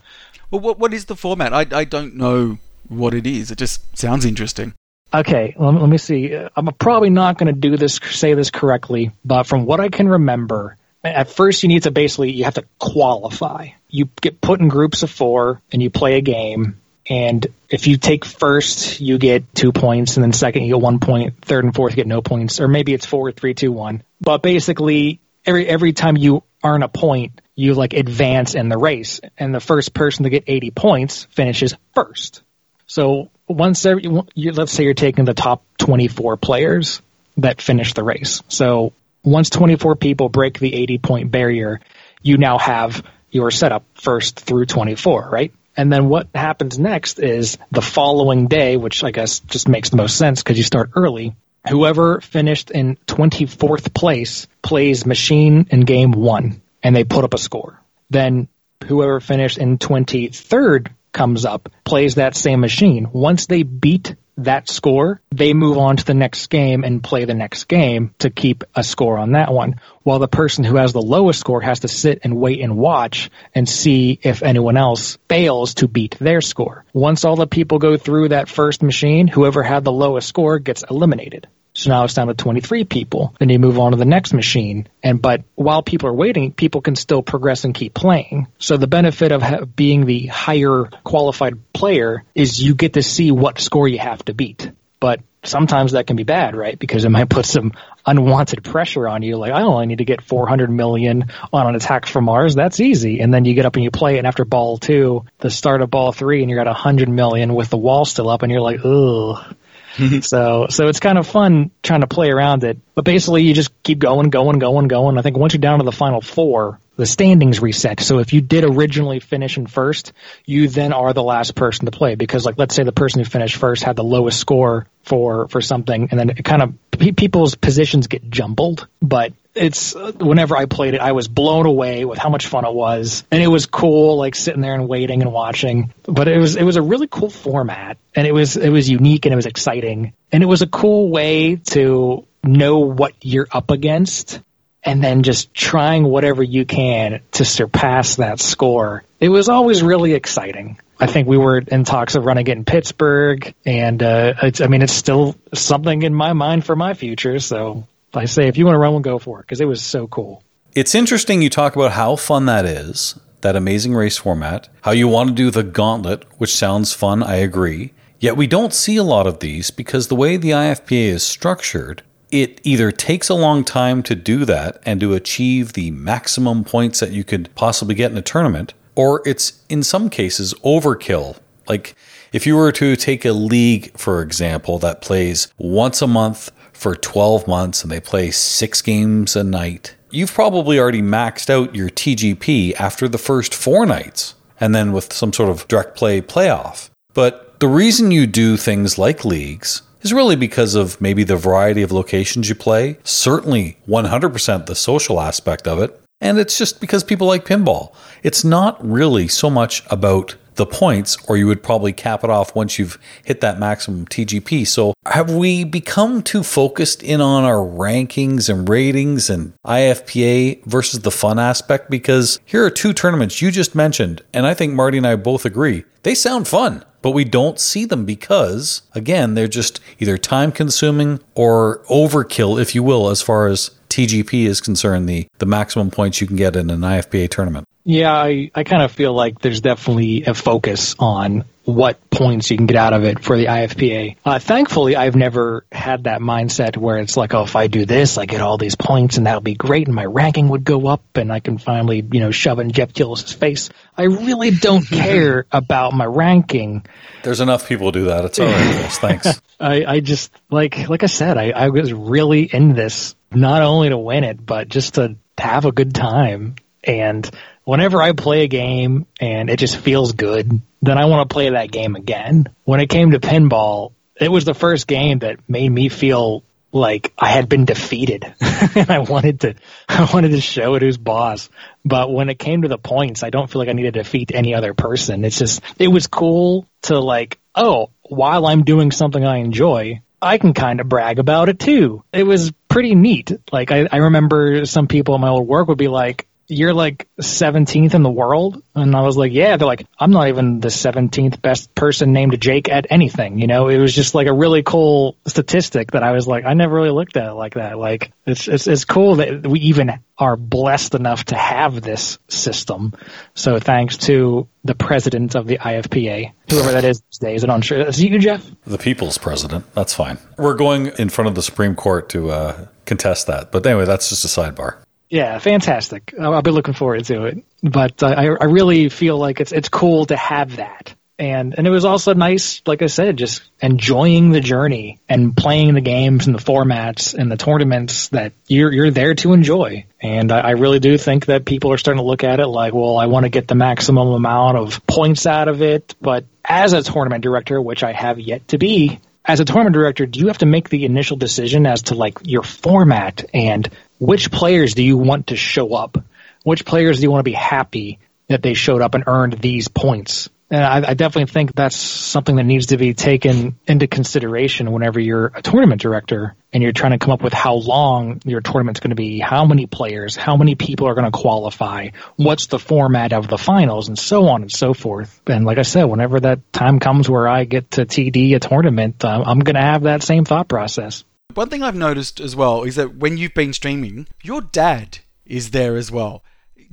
Well, 0.51 0.61
what 0.61 0.79
what 0.79 0.95
is 0.95 1.05
the 1.05 1.17
format? 1.17 1.53
I 1.53 1.67
I 1.71 1.85
don't 1.85 2.17
know 2.17 2.59
what 2.89 3.15
it 3.15 3.27
is. 3.27 3.51
It 3.51 3.59
just 3.59 3.97
sounds 3.97 4.25
interesting. 4.25 4.75
Okay, 5.13 5.55
let 5.57 5.73
me, 5.73 5.81
let 5.81 5.89
me 5.89 5.99
see. 5.99 6.35
I'm 6.35 6.67
probably 6.79 7.11
not 7.11 7.39
going 7.39 7.53
to 7.53 7.59
do 7.59 7.77
this, 7.79 7.97
say 7.97 8.35
this 8.35 8.51
correctly, 8.51 9.11
but 9.25 9.45
from 9.45 9.65
what 9.65 9.81
I 9.81 9.89
can 9.89 10.07
remember, 10.07 10.77
at 11.03 11.31
first 11.31 11.63
you 11.63 11.69
need 11.69 11.85
to 11.85 11.91
basically 11.91 12.33
you 12.33 12.45
have 12.45 12.55
to 12.55 12.65
qualify. 12.79 13.69
You 13.89 14.11
get 14.21 14.41
put 14.41 14.61
in 14.61 14.69
groups 14.69 15.03
of 15.03 15.11
four 15.11 15.63
and 15.73 15.83
you 15.83 15.89
play 15.89 16.17
a 16.19 16.21
game. 16.21 16.79
And 17.09 17.47
if 17.71 17.87
you 17.87 17.97
take 17.97 18.25
first, 18.25 19.01
you 19.01 19.19
get 19.19 19.55
two 19.55 19.73
points, 19.73 20.17
and 20.17 20.25
then 20.25 20.33
second, 20.33 20.65
you 20.65 20.75
get 20.75 20.83
one 20.83 20.99
point. 20.99 21.43
Third 21.43 21.65
and 21.65 21.75
fourth, 21.75 21.97
get 21.97 22.07
no 22.07 22.21
points, 22.21 22.61
or 22.61 22.69
maybe 22.69 22.93
it's 22.93 23.07
four, 23.07 23.33
three, 23.33 23.55
two, 23.55 23.73
one. 23.73 24.03
But 24.21 24.43
basically, 24.43 25.21
every 25.47 25.67
every 25.67 25.93
time 25.93 26.17
you 26.17 26.43
earn 26.63 26.83
a 26.83 26.89
point, 26.89 27.41
you 27.55 27.75
like 27.75 27.95
advance 27.95 28.55
in 28.55 28.69
the 28.69 28.79
race, 28.79 29.21
and 29.39 29.55
the 29.55 29.61
first 29.61 29.95
person 29.95 30.25
to 30.25 30.31
get 30.31 30.45
80 30.47 30.71
points 30.71 31.25
finishes 31.31 31.75
first. 31.95 32.43
So 32.87 33.31
once 33.47 33.85
every, 33.85 34.05
you, 34.35 34.53
let's 34.53 34.73
say 34.73 34.85
you're 34.85 34.95
taking 34.95 35.25
the 35.25 35.35
top 35.35 35.63
24 35.79 36.37
players 36.37 37.03
that 37.39 37.61
finish 37.61 37.95
the 37.95 38.03
race. 38.03 38.43
So 38.49 38.93
once 39.23 39.51
24 39.51 39.97
people 39.97 40.29
break 40.29 40.59
the 40.59 40.75
80 40.75 40.99
point 40.99 41.31
barrier, 41.31 41.81
you 42.23 42.39
now 42.39 42.59
have 42.59 43.03
your 43.31 43.51
setup 43.51 43.85
first 43.95 44.41
through 44.41 44.67
24, 44.67 45.29
right? 45.31 45.53
And 45.79 45.93
then 45.93 46.09
what 46.09 46.27
happens 46.35 46.77
next 46.77 47.21
is 47.21 47.57
the 47.71 47.81
following 47.81 48.49
day, 48.49 48.77
which 48.77 49.05
I 49.05 49.13
guess 49.13 49.39
just 49.39 49.69
makes 49.69 49.91
the 49.91 49.97
most 49.97 50.17
sense 50.17 50.43
because 50.43 50.59
you 50.59 50.65
start 50.65 50.91
early. 50.97 51.37
Whoever 51.69 52.21
finished 52.21 52.73
in 52.73 52.97
24th 53.07 53.95
place 53.95 54.49
plays 54.61 55.07
machine 55.07 55.69
in 55.71 55.83
game 55.83 56.11
one 56.11 56.63
and 56.83 56.97
they 56.97 57.05
put 57.05 57.23
up 57.23 57.33
a 57.33 57.39
score. 57.39 57.81
Then 58.11 58.49
whoever 58.87 59.21
finished 59.21 59.59
in 59.59 59.79
23rd 59.79 60.89
comes 61.13 61.45
up, 61.45 61.69
plays 61.85 62.17
that 62.17 62.35
same 62.35 62.59
machine. 62.59 63.11
Once 63.13 63.47
they 63.47 63.63
beat 63.63 64.17
that 64.39 64.69
score, 64.69 65.21
they 65.31 65.53
move 65.53 65.79
on 65.79 65.97
to 65.97 66.05
the 66.05 66.15
next 66.15 66.49
game 66.49 66.85
and 66.85 67.03
play 67.03 67.25
the 67.25 67.35
next 67.35 67.65
game 67.65 68.15
to 68.19 68.31
keep 68.31 68.65
a 68.75 68.83
score 68.83 69.19
on 69.19 69.33
that 69.33 69.53
one. 69.53 69.81
While 70.03 70.19
the 70.19 70.29
person 70.29 70.65
who 70.65 70.77
has 70.77 70.93
the 70.93 71.03
lowest 71.03 71.41
score 71.41 71.61
has 71.61 71.81
to 71.81 71.89
sit 71.89 72.21
and 72.23 72.37
wait 72.37 72.61
and 72.61 72.77
watch 72.77 73.31
and 73.55 73.69
see 73.69 74.19
if 74.23 74.43
anyone 74.43 74.77
else 74.77 75.19
fails 75.29 75.75
to 75.75 75.89
beat 75.89 76.17
their 76.19 76.41
score. 76.41 76.85
Once 76.93 77.25
all 77.25 77.37
the 77.37 77.47
people 77.47 77.79
go 77.79 77.97
through 77.97 78.29
that 78.29 78.49
first 78.49 78.83
machine, 78.83 79.29
whoever 79.29 79.63
had 79.63 79.85
the 79.85 79.93
lowest 79.93 80.29
score 80.29 80.59
gets 80.59 80.85
eliminated. 80.89 81.49
So 81.79 81.91
now 81.91 82.03
it's 82.03 82.15
down 82.15 82.27
to 82.27 82.35
23 82.35 82.83
people. 82.85 83.37
Then 83.39 83.51
you 83.51 83.61
move 83.61 83.79
on 83.79 83.93
to 83.93 83.97
the 83.97 84.05
next 84.05 84.33
machine. 84.33 84.89
And 85.01 85.23
but 85.23 85.45
while 85.55 85.81
people 85.81 86.09
are 86.09 86.15
waiting, 86.15 86.53
people 86.53 86.81
can 86.81 86.97
still 86.97 87.23
progress 87.23 87.65
and 87.65 87.73
keep 87.73 87.95
playing. 87.95 88.49
So 88.59 88.77
the 88.77 88.89
benefit 88.89 89.31
of 89.31 89.43
ha- 89.43 89.65
being 89.65 90.05
the 90.05 90.27
higher 90.27 90.87
qualified 91.05 91.73
player 91.73 92.25
is 92.35 92.61
you 92.61 92.75
get 92.75 92.95
to 92.95 93.03
see 93.05 93.31
what 93.31 93.61
score 93.61 93.87
you 93.87 94.01
have 94.01 94.25
to 94.25 94.35
beat. 94.35 94.73
But 94.99 95.21
sometimes 95.45 95.93
that 95.93 96.09
can 96.09 96.17
be 96.17 96.25
bad, 96.25 96.57
right? 96.57 96.77
Because 96.77 97.05
it 97.05 97.11
might 97.11 97.29
put 97.31 97.47
some 97.47 97.71
unwanted 98.05 98.65
pressure 98.65 99.07
on 99.07 99.23
you. 99.23 99.37
Like, 99.37 99.53
oh, 99.53 99.55
I 99.55 99.63
only 99.63 99.87
need 99.87 99.99
to 99.99 100.05
get 100.05 100.21
400 100.21 100.69
million 100.71 101.27
on 101.53 101.69
an 101.69 101.77
attack 101.77 102.07
from 102.07 102.25
Mars. 102.25 102.57
That's 102.57 102.81
easy. 102.81 103.21
And 103.21 103.33
then 103.33 103.45
you 103.45 103.55
get 103.55 103.67
up 103.67 103.77
and 103.77 103.85
you 103.85 103.93
play. 103.93 104.19
And 104.19 104.27
after 104.27 104.45
ball 104.45 104.79
two, 104.79 105.27
the 105.39 105.49
start 105.49 105.81
of 105.81 105.93
ball 105.93 106.11
three, 106.11 106.41
and 106.41 106.51
you're 106.51 106.61
at 106.61 106.67
100 106.67 107.09
million 107.09 107.55
with 107.55 107.71
the 107.71 107.79
wall 107.79 108.05
still 108.05 108.29
up, 108.29 108.43
and 108.43 108.51
you're 108.51 108.61
like, 108.61 108.81
ugh. 108.85 109.55
so 110.23 110.67
so 110.71 110.89
it's 110.89 111.01
kind 111.01 111.19
of 111.19 111.27
fun 111.27 111.71
trying 111.83 112.01
to 112.01 112.07
play 112.07 112.31
around 112.31 112.65
it. 112.65 112.79
But 112.95 113.05
basically, 113.05 113.43
you 113.43 113.55
just 113.55 113.83
keep 113.83 113.99
going, 113.99 114.31
going, 114.31 114.59
going, 114.59 114.89
going. 114.89 115.19
I 115.19 115.23
think 115.23 115.37
once 115.37 115.55
you're 115.55 115.61
down 115.61 115.79
to 115.79 115.85
the 115.85 115.93
final 115.93 116.21
four, 116.21 116.81
the 116.97 117.07
standings 117.07 117.61
reset. 117.63 118.01
So 118.01 118.19
if 118.19 118.33
you 118.33 118.41
did 118.41 118.65
originally 118.65 119.21
finish 119.21 119.57
in 119.57 119.67
first, 119.67 120.13
you 120.45 120.69
then 120.69 120.93
are 120.93 121.13
the 121.13 121.23
last 121.23 121.55
person 121.55 121.87
to 121.87 121.93
play 121.93 122.17
because, 122.17 122.45
like, 122.45 122.59
let's 122.59 122.75
say 122.75 122.83
the 122.83 122.93
person 122.93 123.21
who 123.21 123.25
finished 123.25 123.57
first 123.57 123.85
had 123.85 123.97
the 123.97 124.05
lowest 124.05 124.39
score 124.39 124.87
for 125.05 125.49
for 125.49 125.61
something, 125.61 126.09
and 126.11 126.19
then 126.19 126.31
it 126.31 126.45
kind 126.45 126.63
of 126.63 126.75
pe- 126.91 127.13
people's 127.13 127.55
positions 127.55 128.09
get 128.09 128.29
jumbled. 128.29 128.87
But 129.01 129.33
it's 129.59 129.95
whenever 129.95 130.57
I 130.57 130.67
played 130.67 130.95
it, 130.95 131.01
I 131.01 131.13
was 131.13 131.29
blown 131.29 131.67
away 131.67 132.05
with 132.05 132.19
how 132.19 132.29
much 132.29 132.47
fun 132.47 132.65
it 132.65 132.73
was, 132.73 133.25
and 133.31 133.43
it 133.43 133.49
was 133.49 133.67
cool, 133.67 134.17
like 134.17 134.35
sitting 134.35 134.61
there 134.61 134.75
and 134.75 134.89
waiting 134.89 135.23
and 135.23 135.33
watching. 135.33 135.93
But 136.05 136.29
it 136.29 136.39
was 136.39 136.57
it 136.57 136.65
was 136.65 136.77
a 136.77 136.83
really 136.83 137.09
cool 137.09 137.31
format, 137.31 137.99
and 138.15 138.27
it 138.27 138.33
was 138.33 138.57
it 138.57 138.71
was 138.71 138.89
unique 138.89 139.27
and 139.27 139.33
it 139.33 139.37
was 139.37 139.47
exciting, 139.47 140.13
and 140.33 140.43
it 140.43 140.47
was 140.47 140.63
a 140.63 140.67
cool 140.67 141.11
way 141.11 141.57
to 141.57 142.27
know 142.45 142.79
what 142.79 143.15
you're 143.21 143.49
up 143.51 143.71
against 143.71 144.41
and 144.83 145.03
then 145.03 145.23
just 145.23 145.53
trying 145.53 146.05
whatever 146.05 146.43
you 146.43 146.65
can 146.65 147.21
to 147.33 147.45
surpass 147.45 148.17
that 148.17 148.41
score. 148.41 149.05
It 149.21 149.29
was 149.29 149.49
always 149.49 149.83
really 149.83 150.15
exciting. 150.15 150.79
I 151.01 151.07
think 151.07 151.29
we 151.29 151.37
were 151.37 151.59
in 151.59 151.85
talks 151.85 152.15
of 152.15 152.25
running 152.25 152.47
it 152.47 152.57
in 152.57 152.65
Pittsburgh, 152.65 153.55
and 153.65 154.03
uh, 154.03 154.35
it's, 154.43 154.61
I 154.61 154.67
mean, 154.67 154.83
it's 154.83 154.93
still 154.93 155.37
something 155.53 156.03
in 156.03 156.15
my 156.15 156.33
mind 156.33 156.65
for 156.65 156.75
my 156.75 156.95
future. 156.95 157.39
So 157.39 157.87
I 158.15 158.25
say, 158.25 158.49
if 158.49 158.57
you 158.57 158.65
want 158.65 158.75
to 158.75 158.79
run 158.79 158.95
one, 158.95 159.03
go 159.03 159.19
for 159.19 159.41
it 159.41 159.43
because 159.43 159.61
it 159.61 159.67
was 159.67 159.83
so 159.83 160.07
cool. 160.07 160.43
It's 160.75 160.95
interesting 160.95 161.43
you 161.43 161.51
talk 161.51 161.77
about 161.77 161.93
how 161.93 162.17
fun 162.17 162.47
that 162.47 162.65
is, 162.65 163.19
that 163.41 163.57
amazing 163.57 163.95
race 163.95 164.17
format, 164.17 164.69
how 164.83 164.93
you 164.93 165.09
want 165.09 165.31
to 165.31 165.35
do 165.35 165.51
the 165.51 165.63
gauntlet, 165.63 166.25
which 166.39 166.55
sounds 166.55 166.93
fun, 166.93 167.23
I 167.23 167.37
agree. 167.37 167.93
Yet 168.21 168.37
we 168.37 168.47
don't 168.47 168.75
see 168.75 168.97
a 168.97 169.03
lot 169.05 169.27
of 169.27 169.41
these 169.41 169.71
because 169.71 170.09
the 170.09 170.17
way 170.17 170.37
the 170.37 170.51
IFPA 170.51 171.09
is 171.09 171.23
structured, 171.23 172.03
it 172.31 172.61
either 172.65 172.91
takes 172.91 173.29
a 173.29 173.35
long 173.35 173.65
time 173.65 174.03
to 174.05 174.15
do 174.15 174.45
that 174.45 174.81
and 174.85 175.01
to 175.01 175.15
achieve 175.15 175.73
the 175.73 175.91
maximum 175.93 176.65
points 176.65 177.01
that 177.01 177.13
you 177.13 177.25
could 177.25 177.55
possibly 177.55 177.95
get 177.95 178.11
in 178.11 178.19
a 178.19 178.23
tournament, 178.23 178.75
or 178.95 179.23
it's 179.27 179.63
in 179.69 179.83
some 179.83 180.11
cases 180.11 180.55
overkill. 180.65 181.39
Like 181.69 181.95
if 182.33 182.47
you 182.47 182.57
were 182.57 182.73
to 182.73 182.97
take 182.97 183.25
a 183.25 183.33
league, 183.33 183.97
for 183.97 184.21
example, 184.21 184.79
that 184.81 185.01
plays 185.01 185.53
once 185.57 186.03
a 186.03 186.07
month 186.07 186.51
for 186.79 186.95
12 186.95 187.49
months 187.49 187.83
and 187.83 187.91
they 187.91 187.99
play 187.99 188.31
six 188.31 188.81
games 188.83 189.35
a 189.35 189.43
night, 189.43 189.97
you've 190.11 190.33
probably 190.33 190.79
already 190.79 191.03
maxed 191.03 191.51
out 191.51 191.75
your 191.75 191.89
TGP 191.89 192.75
after 192.79 193.09
the 193.09 193.19
first 193.19 193.53
four 193.53 193.85
nights 193.85 194.37
and 194.61 194.73
then 194.73 194.93
with 194.93 195.13
some 195.13 195.33
sort 195.33 195.51
of 195.51 195.67
direct 195.67 195.97
play 195.97 196.21
playoff. 196.21 196.89
But 197.15 197.59
the 197.59 197.67
reason 197.67 198.13
you 198.13 198.29
do 198.29 198.57
things 198.57 198.97
like 198.97 199.25
leagues 199.25 199.83
is 200.03 200.13
really 200.13 200.37
because 200.37 200.77
of 200.77 201.01
maybe 201.01 201.25
the 201.25 201.37
variety 201.37 201.83
of 201.83 201.91
locations 201.91 202.49
you 202.49 202.55
play, 202.55 202.99
certainly 203.03 203.77
100% 203.89 204.67
the 204.67 204.77
social 204.77 205.21
aspect 205.21 205.67
of 205.67 205.81
it, 205.81 206.01
And 206.21 206.39
it's 206.39 206.59
just 206.59 206.81
because 206.81 207.05
people 207.05 207.27
like 207.27 207.45
pinball. 207.45 207.95
It's 208.23 208.45
not 208.45 208.85
really 208.85 209.29
so 209.29 209.49
much 209.49 209.85
about 209.91 210.37
the 210.59 210.67
points, 210.67 211.17
or 211.29 211.37
you 211.37 211.47
would 211.47 211.63
probably 211.63 211.93
cap 211.93 212.25
it 212.25 212.31
off 212.31 212.55
once 212.55 212.79
you've 212.79 212.99
hit 213.25 213.41
that 213.41 213.59
maximum 213.61 214.05
TGP. 214.07 214.67
So, 214.67 214.93
have 215.07 215.31
we 215.31 215.63
become 215.63 216.21
too 216.21 216.43
focused 216.43 217.03
in 217.03 217.21
on 217.21 217.45
our 217.45 217.65
rankings 217.65 218.51
and 218.51 218.69
ratings 218.69 219.31
and 219.31 219.55
IFPA 219.65 220.65
versus 220.65 221.01
the 221.01 221.13
fun 221.13 221.39
aspect? 221.39 221.89
Because 221.89 222.41
here 222.45 222.65
are 222.65 222.71
two 222.71 222.93
tournaments 222.93 223.41
you 223.41 223.53
just 223.53 223.77
mentioned, 223.77 224.21
and 224.35 224.47
I 224.47 224.53
think 224.53 224.75
Marty 224.75 224.99
and 224.99 225.07
I 225.07 225.15
both 225.17 225.47
agree 225.47 225.85
they 226.03 226.15
sound 226.15 226.49
fun. 226.49 226.85
But 227.01 227.13
we 227.13 227.25
don't 227.25 227.61
see 227.61 227.85
them 227.85 228.05
because, 228.05 228.83
again, 228.93 229.35
they're 229.35 229.47
just 229.47 229.81
either 230.01 230.19
time 230.19 230.51
consuming 230.51 231.21
or 231.37 231.85
overkill, 231.89 232.61
if 232.61 232.75
you 232.75 232.83
will, 232.83 233.09
as 233.09 233.23
far 233.23 233.47
as 233.47 233.71
TGP 233.89 234.47
is 234.47 234.61
concerned, 234.61 235.09
the, 235.09 235.27
the 235.39 235.47
maximum 235.47 235.91
points 235.91 236.21
you 236.21 236.27
can 236.27 236.37
get 236.37 236.57
in 236.57 236.71
an 236.71 236.81
IFPA 236.81 237.31
tournament. 237.31 237.67
Yeah, 237.85 238.13
I, 238.13 238.51
I 238.55 238.65
kind 238.65 238.83
of 238.83 238.93
feel 238.93 239.15
like 239.15 239.41
there's 239.41 239.63
definitely 239.63 240.25
a 240.25 240.35
focus 240.35 240.95
on 240.99 241.45
what 241.69 242.11
points 242.11 242.51
you 242.51 242.57
can 242.57 242.67
get 242.67 242.77
out 242.77 242.95
of 242.95 243.05
it 243.05 243.23
for 243.23 243.37
the 243.37 243.45
IFPA. 243.45 244.17
Uh, 244.25 244.39
thankfully, 244.39 244.97
I've 244.97 245.17
never 245.17 245.65
had 245.71 246.05
that 246.05 246.21
mindset 246.21 246.79
where 246.79 246.99
it's 246.99 247.17
like, 247.17 247.35
oh, 247.35 247.45
if 247.45 247.57
I 247.57 247.67
do 247.67 247.85
this, 247.85 248.17
I 248.17 248.25
get 248.25 248.41
all 248.41 248.57
these 248.57 248.75
points 248.75 249.19
and 249.19 249.27
that'll 249.27 249.43
be 249.43 249.55
great 249.55 249.87
and 249.87 249.95
my 249.95 250.07
ranking 250.07 250.49
would 250.49 250.65
go 250.65 250.87
up 250.87 251.03
and 251.15 251.31
I 251.31 251.41
can 251.41 251.59
finally, 251.59 252.07
you 252.11 252.21
know, 252.21 252.31
shove 252.31 252.59
in 252.59 252.73
Jeff 252.73 252.95
Teolis' 252.95 253.35
face. 253.35 253.69
I 253.97 254.05
really 254.05 254.51
don't 254.51 254.87
care 254.89 255.47
about 255.53 255.93
my 255.93 256.07
ranking. 256.07 256.87
There's 257.23 257.41
enough 257.41 257.69
people 257.69 257.93
do 257.93 258.07
that. 258.07 258.25
It's 258.25 258.39
all 258.39 258.47
right, 258.47 258.91
Thanks. 258.91 259.41
I, 259.61 259.85
I 259.85 260.01
just, 260.01 260.31
like, 260.51 260.89
like 260.89 261.03
I 261.03 261.07
said, 261.07 261.37
I, 261.37 261.51
I 261.51 261.69
was 261.69 261.93
really 261.93 262.43
in 262.43 262.75
this 262.75 263.15
not 263.31 263.63
only 263.63 263.91
to 263.91 263.99
win 263.99 264.25
it, 264.25 264.45
but 264.45 264.69
just 264.69 264.95
to 264.95 265.17
have 265.37 265.65
a 265.65 265.73
good 265.73 265.95
time. 265.95 266.57
And 266.85 267.29
whenever 267.65 268.01
I 268.01 268.13
play 268.13 268.45
a 268.45 268.49
game 268.49 269.07
and 269.21 269.51
it 269.51 269.59
just 269.59 269.77
feels 269.77 270.13
good, 270.13 270.61
then 270.81 270.99
I 270.99 271.07
want 271.07 271.29
to 271.29 271.33
play 271.33 271.51
that 271.51 271.71
game 271.71 271.97
again. 271.97 272.47
When 272.65 272.81
it 272.81 272.89
came 272.89 273.11
to 273.11 273.21
pinball, 273.21 273.93
it 274.21 274.31
was 274.31 274.45
the 274.45 274.55
first 274.55 274.87
game 274.87 275.21
that 275.21 275.49
made 275.49 275.71
me 275.71 275.89
feel 275.89 276.45
like 276.71 277.13
I 277.19 277.29
had 277.29 277.49
been 277.49 277.65
defeated 277.65 278.25
and 278.41 278.91
I 278.91 278.99
wanted 278.99 279.41
to 279.41 279.55
I 279.89 280.09
wanted 280.13 280.31
to 280.31 280.41
show 280.41 280.75
it 280.75 280.83
who's 280.83 280.99
boss. 280.99 281.49
But 281.85 282.13
when 282.13 282.29
it 282.29 282.39
came 282.39 282.63
to 282.63 282.69
the 282.69 282.79
points, 282.79 283.23
I 283.23 283.31
don't 283.31 283.51
feel 283.51 283.61
like 283.61 283.69
I 283.69 283.73
need 283.73 283.85
to 283.85 283.91
defeat 283.91 284.33
any 284.35 284.55
other 284.55 284.75
person. 284.75 285.25
It's 285.25 285.39
just 285.39 285.63
it 285.79 285.89
was 285.89 286.07
cool 286.07 286.67
to 286.83 286.99
like, 286.99 287.39
oh, 287.55 287.91
while 288.03 288.47
I'm 288.47 288.65
doing 288.65 288.91
something 288.91 289.25
I 289.25 289.39
enjoy, 289.39 290.03
I 290.21 290.39
can 290.39 290.53
kind 290.55 290.81
of 290.81 290.89
brag 290.89 291.19
about 291.19 291.49
it 291.49 291.59
too. 291.59 292.03
It 292.13 292.25
was 292.25 292.53
pretty 292.69 292.95
neat. 292.95 293.33
Like 293.53 293.71
I, 293.71 293.87
I 293.91 293.99
remember 293.99 294.65
some 294.67 294.89
people 294.89 295.15
in 295.15 295.21
my 295.21 295.29
old 295.29 295.47
work 295.47 295.69
would 295.69 295.79
be 295.79 295.89
like, 295.89 296.27
you're 296.49 296.73
like 296.73 297.07
17th 297.21 297.93
in 297.93 298.03
the 298.03 298.11
world. 298.11 298.63
And 298.75 298.97
I 298.97 299.03
was 299.03 299.17
like, 299.19 299.33
yeah, 299.33 299.57
they're 299.57 299.67
like, 299.67 299.87
I'm 299.99 300.11
not 300.11 300.29
even 300.29 300.61
the 300.61 300.69
17th 300.69 301.43
best 301.43 301.75
person 301.75 302.13
named 302.13 302.41
Jake 302.41 302.71
at 302.71 302.87
anything. 302.91 303.39
You 303.39 303.47
know, 303.47 303.69
it 303.69 303.79
was 303.79 303.95
just 303.95 304.15
like 304.15 304.27
a 304.27 304.33
really 304.33 304.63
cool 304.63 305.17
statistic 305.27 305.91
that 305.93 306.03
I 306.03 306.13
was 306.13 306.27
like, 306.27 306.47
I 306.47 306.55
never 306.55 306.75
really 306.75 306.91
looked 306.91 307.19
at 307.19 307.29
it 307.29 307.35
like 307.35 307.55
that. 307.55 307.79
Like 307.79 308.13
it's, 308.27 308.49
it's, 308.49 308.67
it's 308.67 308.87
cool 308.87 309.17
that 309.17 309.47
we 309.47 309.61
even 309.61 310.01
are 310.17 310.37
blessed 310.37 310.95
enough 310.95 311.27
to 311.27 311.37
have 311.37 311.83
this 311.83 312.19
system. 312.29 312.95
So 313.35 313.59
thanks 313.59 313.99
to 313.99 314.49
the 314.65 314.75
president 314.75 315.35
of 315.35 315.47
the 315.47 315.59
IFPA, 315.59 316.33
whoever 316.51 316.73
that 316.73 316.85
is 316.85 317.03
these 317.03 317.19
days. 317.19 317.43
And 317.43 317.53
I'm 317.53 317.61
sure, 317.61 317.79
it 317.79 317.99
you, 317.99 318.19
Jeff? 318.19 318.45
The 318.67 318.79
people's 318.79 319.19
president. 319.19 319.73
That's 319.75 319.95
fine. 319.95 320.19
We're 320.39 320.55
going 320.55 320.87
in 320.99 321.11
front 321.11 321.29
of 321.29 321.35
the 321.35 321.43
Supreme 321.43 321.75
Court 321.75 322.09
to, 322.11 322.31
uh, 322.31 322.67
contest 322.87 323.27
that. 323.27 323.53
But 323.53 323.67
anyway, 323.67 323.85
that's 323.85 324.09
just 324.09 324.25
a 324.25 324.29
sidebar. 324.29 324.79
Yeah, 325.11 325.39
fantastic. 325.39 326.15
I'll, 326.21 326.43
be 326.43 326.51
looking 326.51 326.75
forward 326.75 327.05
to 327.07 327.25
it. 327.25 327.45
But 327.63 328.03
uh, 328.03 328.09
I, 328.09 328.25
I 328.27 328.45
really 328.45 328.89
feel 328.89 329.17
like 329.17 329.41
it's 329.41 329.53
it's 329.53 329.69
cool 329.69 330.07
to 330.07 330.17
have 330.17 330.57
that. 330.57 330.95
And 331.21 331.57
and 331.59 331.67
it 331.67 331.71
was 331.71 331.85
also 331.85 332.15
nice, 332.15 332.63
like 332.65 332.83
I 332.83 332.87
said, 332.87 333.17
just 333.17 333.43
enjoying 333.61 334.31
the 334.31 334.41
journey 334.41 335.01
and 335.09 335.37
playing 335.37 335.75
the 335.75 335.81
games 335.81 336.27
and 336.27 336.35
the 336.35 336.43
formats 336.43 337.15
and 337.15 337.33
the 337.33 337.37
tournaments 337.37 338.09
that 338.11 338.35
you're 338.47 338.73
you're 338.73 338.91
there 338.91 339.15
to 339.15 339.33
enjoy. 339.33 339.87
And 340.01 340.31
I, 340.31 340.41
I 340.41 340.51
really 340.51 340.79
do 340.79 340.97
think 340.97 341.27
that 341.27 341.45
people 341.45 341.73
are 341.73 341.79
starting 341.79 342.01
to 342.01 342.07
look 342.07 342.23
at 342.23 342.39
it 342.39 342.47
like, 342.47 342.73
well, 342.73 342.99
I 342.99 343.07
want 343.07 343.25
to 343.25 343.31
get 343.31 343.49
the 343.49 343.57
maximum 343.57 344.09
amount 344.09 344.59
of 344.59 344.87
points 344.87 345.27
out 345.27 345.49
of 345.49 345.61
it. 345.63 345.97
But 346.01 346.27
as 346.45 346.73
a 346.73 346.83
tournament 346.83 347.25
director, 347.25 347.61
which 347.61 347.83
I 347.83 347.93
have 347.93 348.21
yet 348.21 348.47
to 348.49 348.59
be, 348.59 349.01
as 349.25 349.41
a 349.41 349.45
tournament 349.45 349.75
director, 349.75 350.07
do 350.07 350.21
you 350.21 350.29
have 350.29 350.39
to 350.39 350.47
make 350.47 350.69
the 350.69 350.85
initial 350.85 351.17
decision 351.17 351.67
as 351.67 351.83
to 351.83 351.95
like 351.95 352.19
your 352.23 352.43
format 352.43 353.25
and 353.35 353.69
which 353.99 354.31
players 354.31 354.75
do 354.75 354.83
you 354.83 354.97
want 354.97 355.29
to 355.29 355.37
show 355.37 355.75
up? 355.75 355.99
Which 356.45 356.65
players 356.65 356.99
do 356.99 357.03
you 357.03 357.11
want 357.11 357.21
to 357.21 357.31
be 357.31 357.33
happy 357.33 357.99
that 358.29 358.43
they 358.43 358.55
showed 358.55 358.83
up 358.83 358.95
and 358.95 359.05
earned 359.07 359.35
these 359.35 359.69
points? 359.69 360.29
And 360.51 360.65
I, 360.65 360.91
I, 360.91 360.95
definitely 360.95 361.31
think 361.31 361.55
that's 361.55 361.77
something 361.77 362.37
that 362.37 362.45
needs 362.45 362.67
to 362.67 362.79
be 362.79 362.95
taken 362.95 363.59
into 363.67 363.87
consideration 363.87 364.73
whenever 364.73 364.99
you're 364.99 365.31
a 365.35 365.43
tournament 365.43 365.83
director 365.83 366.35
and 366.55 366.63
you're 366.63 366.73
trying 366.73 366.93
to 366.93 366.99
come 366.99 367.13
up 367.13 367.21
with 367.21 367.35
how 367.35 367.57
long 367.57 368.23
your 368.25 368.41
tournament's 368.41 368.81
going 368.81 368.91
to 368.91 368.97
be, 368.97 369.19
how 369.19 369.45
many 369.45 369.67
players, 369.67 370.17
how 370.17 370.39
many 370.39 370.55
people 370.55 370.89
are 370.89 370.95
going 370.95 371.05
to 371.05 371.11
qualify, 371.11 371.91
what's 372.17 372.47
the 372.47 372.59
format 372.59 373.13
of 373.13 373.29
the 373.29 373.37
finals, 373.37 373.89
and 373.89 373.99
so 373.99 374.29
on 374.29 374.41
and 374.41 374.51
so 374.51 374.73
forth. 374.73 375.21
And 375.27 375.45
like 375.45 375.59
I 375.59 375.63
said, 375.63 375.85
whenever 375.85 376.19
that 376.21 376.51
time 376.51 376.79
comes 376.79 377.11
where 377.11 377.29
I 377.29 377.45
get 377.45 377.73
to 377.73 377.85
TD 377.85 378.35
a 378.35 378.39
tournament, 378.39 379.05
uh, 379.05 379.23
I'm 379.27 379.41
going 379.41 379.57
to 379.57 379.61
have 379.61 379.83
that 379.83 380.03
same 380.03 380.25
thought 380.25 380.49
process. 380.49 381.05
One 381.35 381.51
thing 381.51 381.63
I've 381.63 381.77
noticed 381.77 382.21
as 382.21 382.35
well 382.35 382.63
is 382.63 382.77
that 382.77 382.97
when 382.97 383.19
you've 383.19 383.35
been 383.35 383.53
streaming, 383.53 384.09
your 384.23 384.41
dad 384.41 384.99
is 385.27 385.51
there 385.51 385.77
as 385.77 385.91
well. 385.91 386.25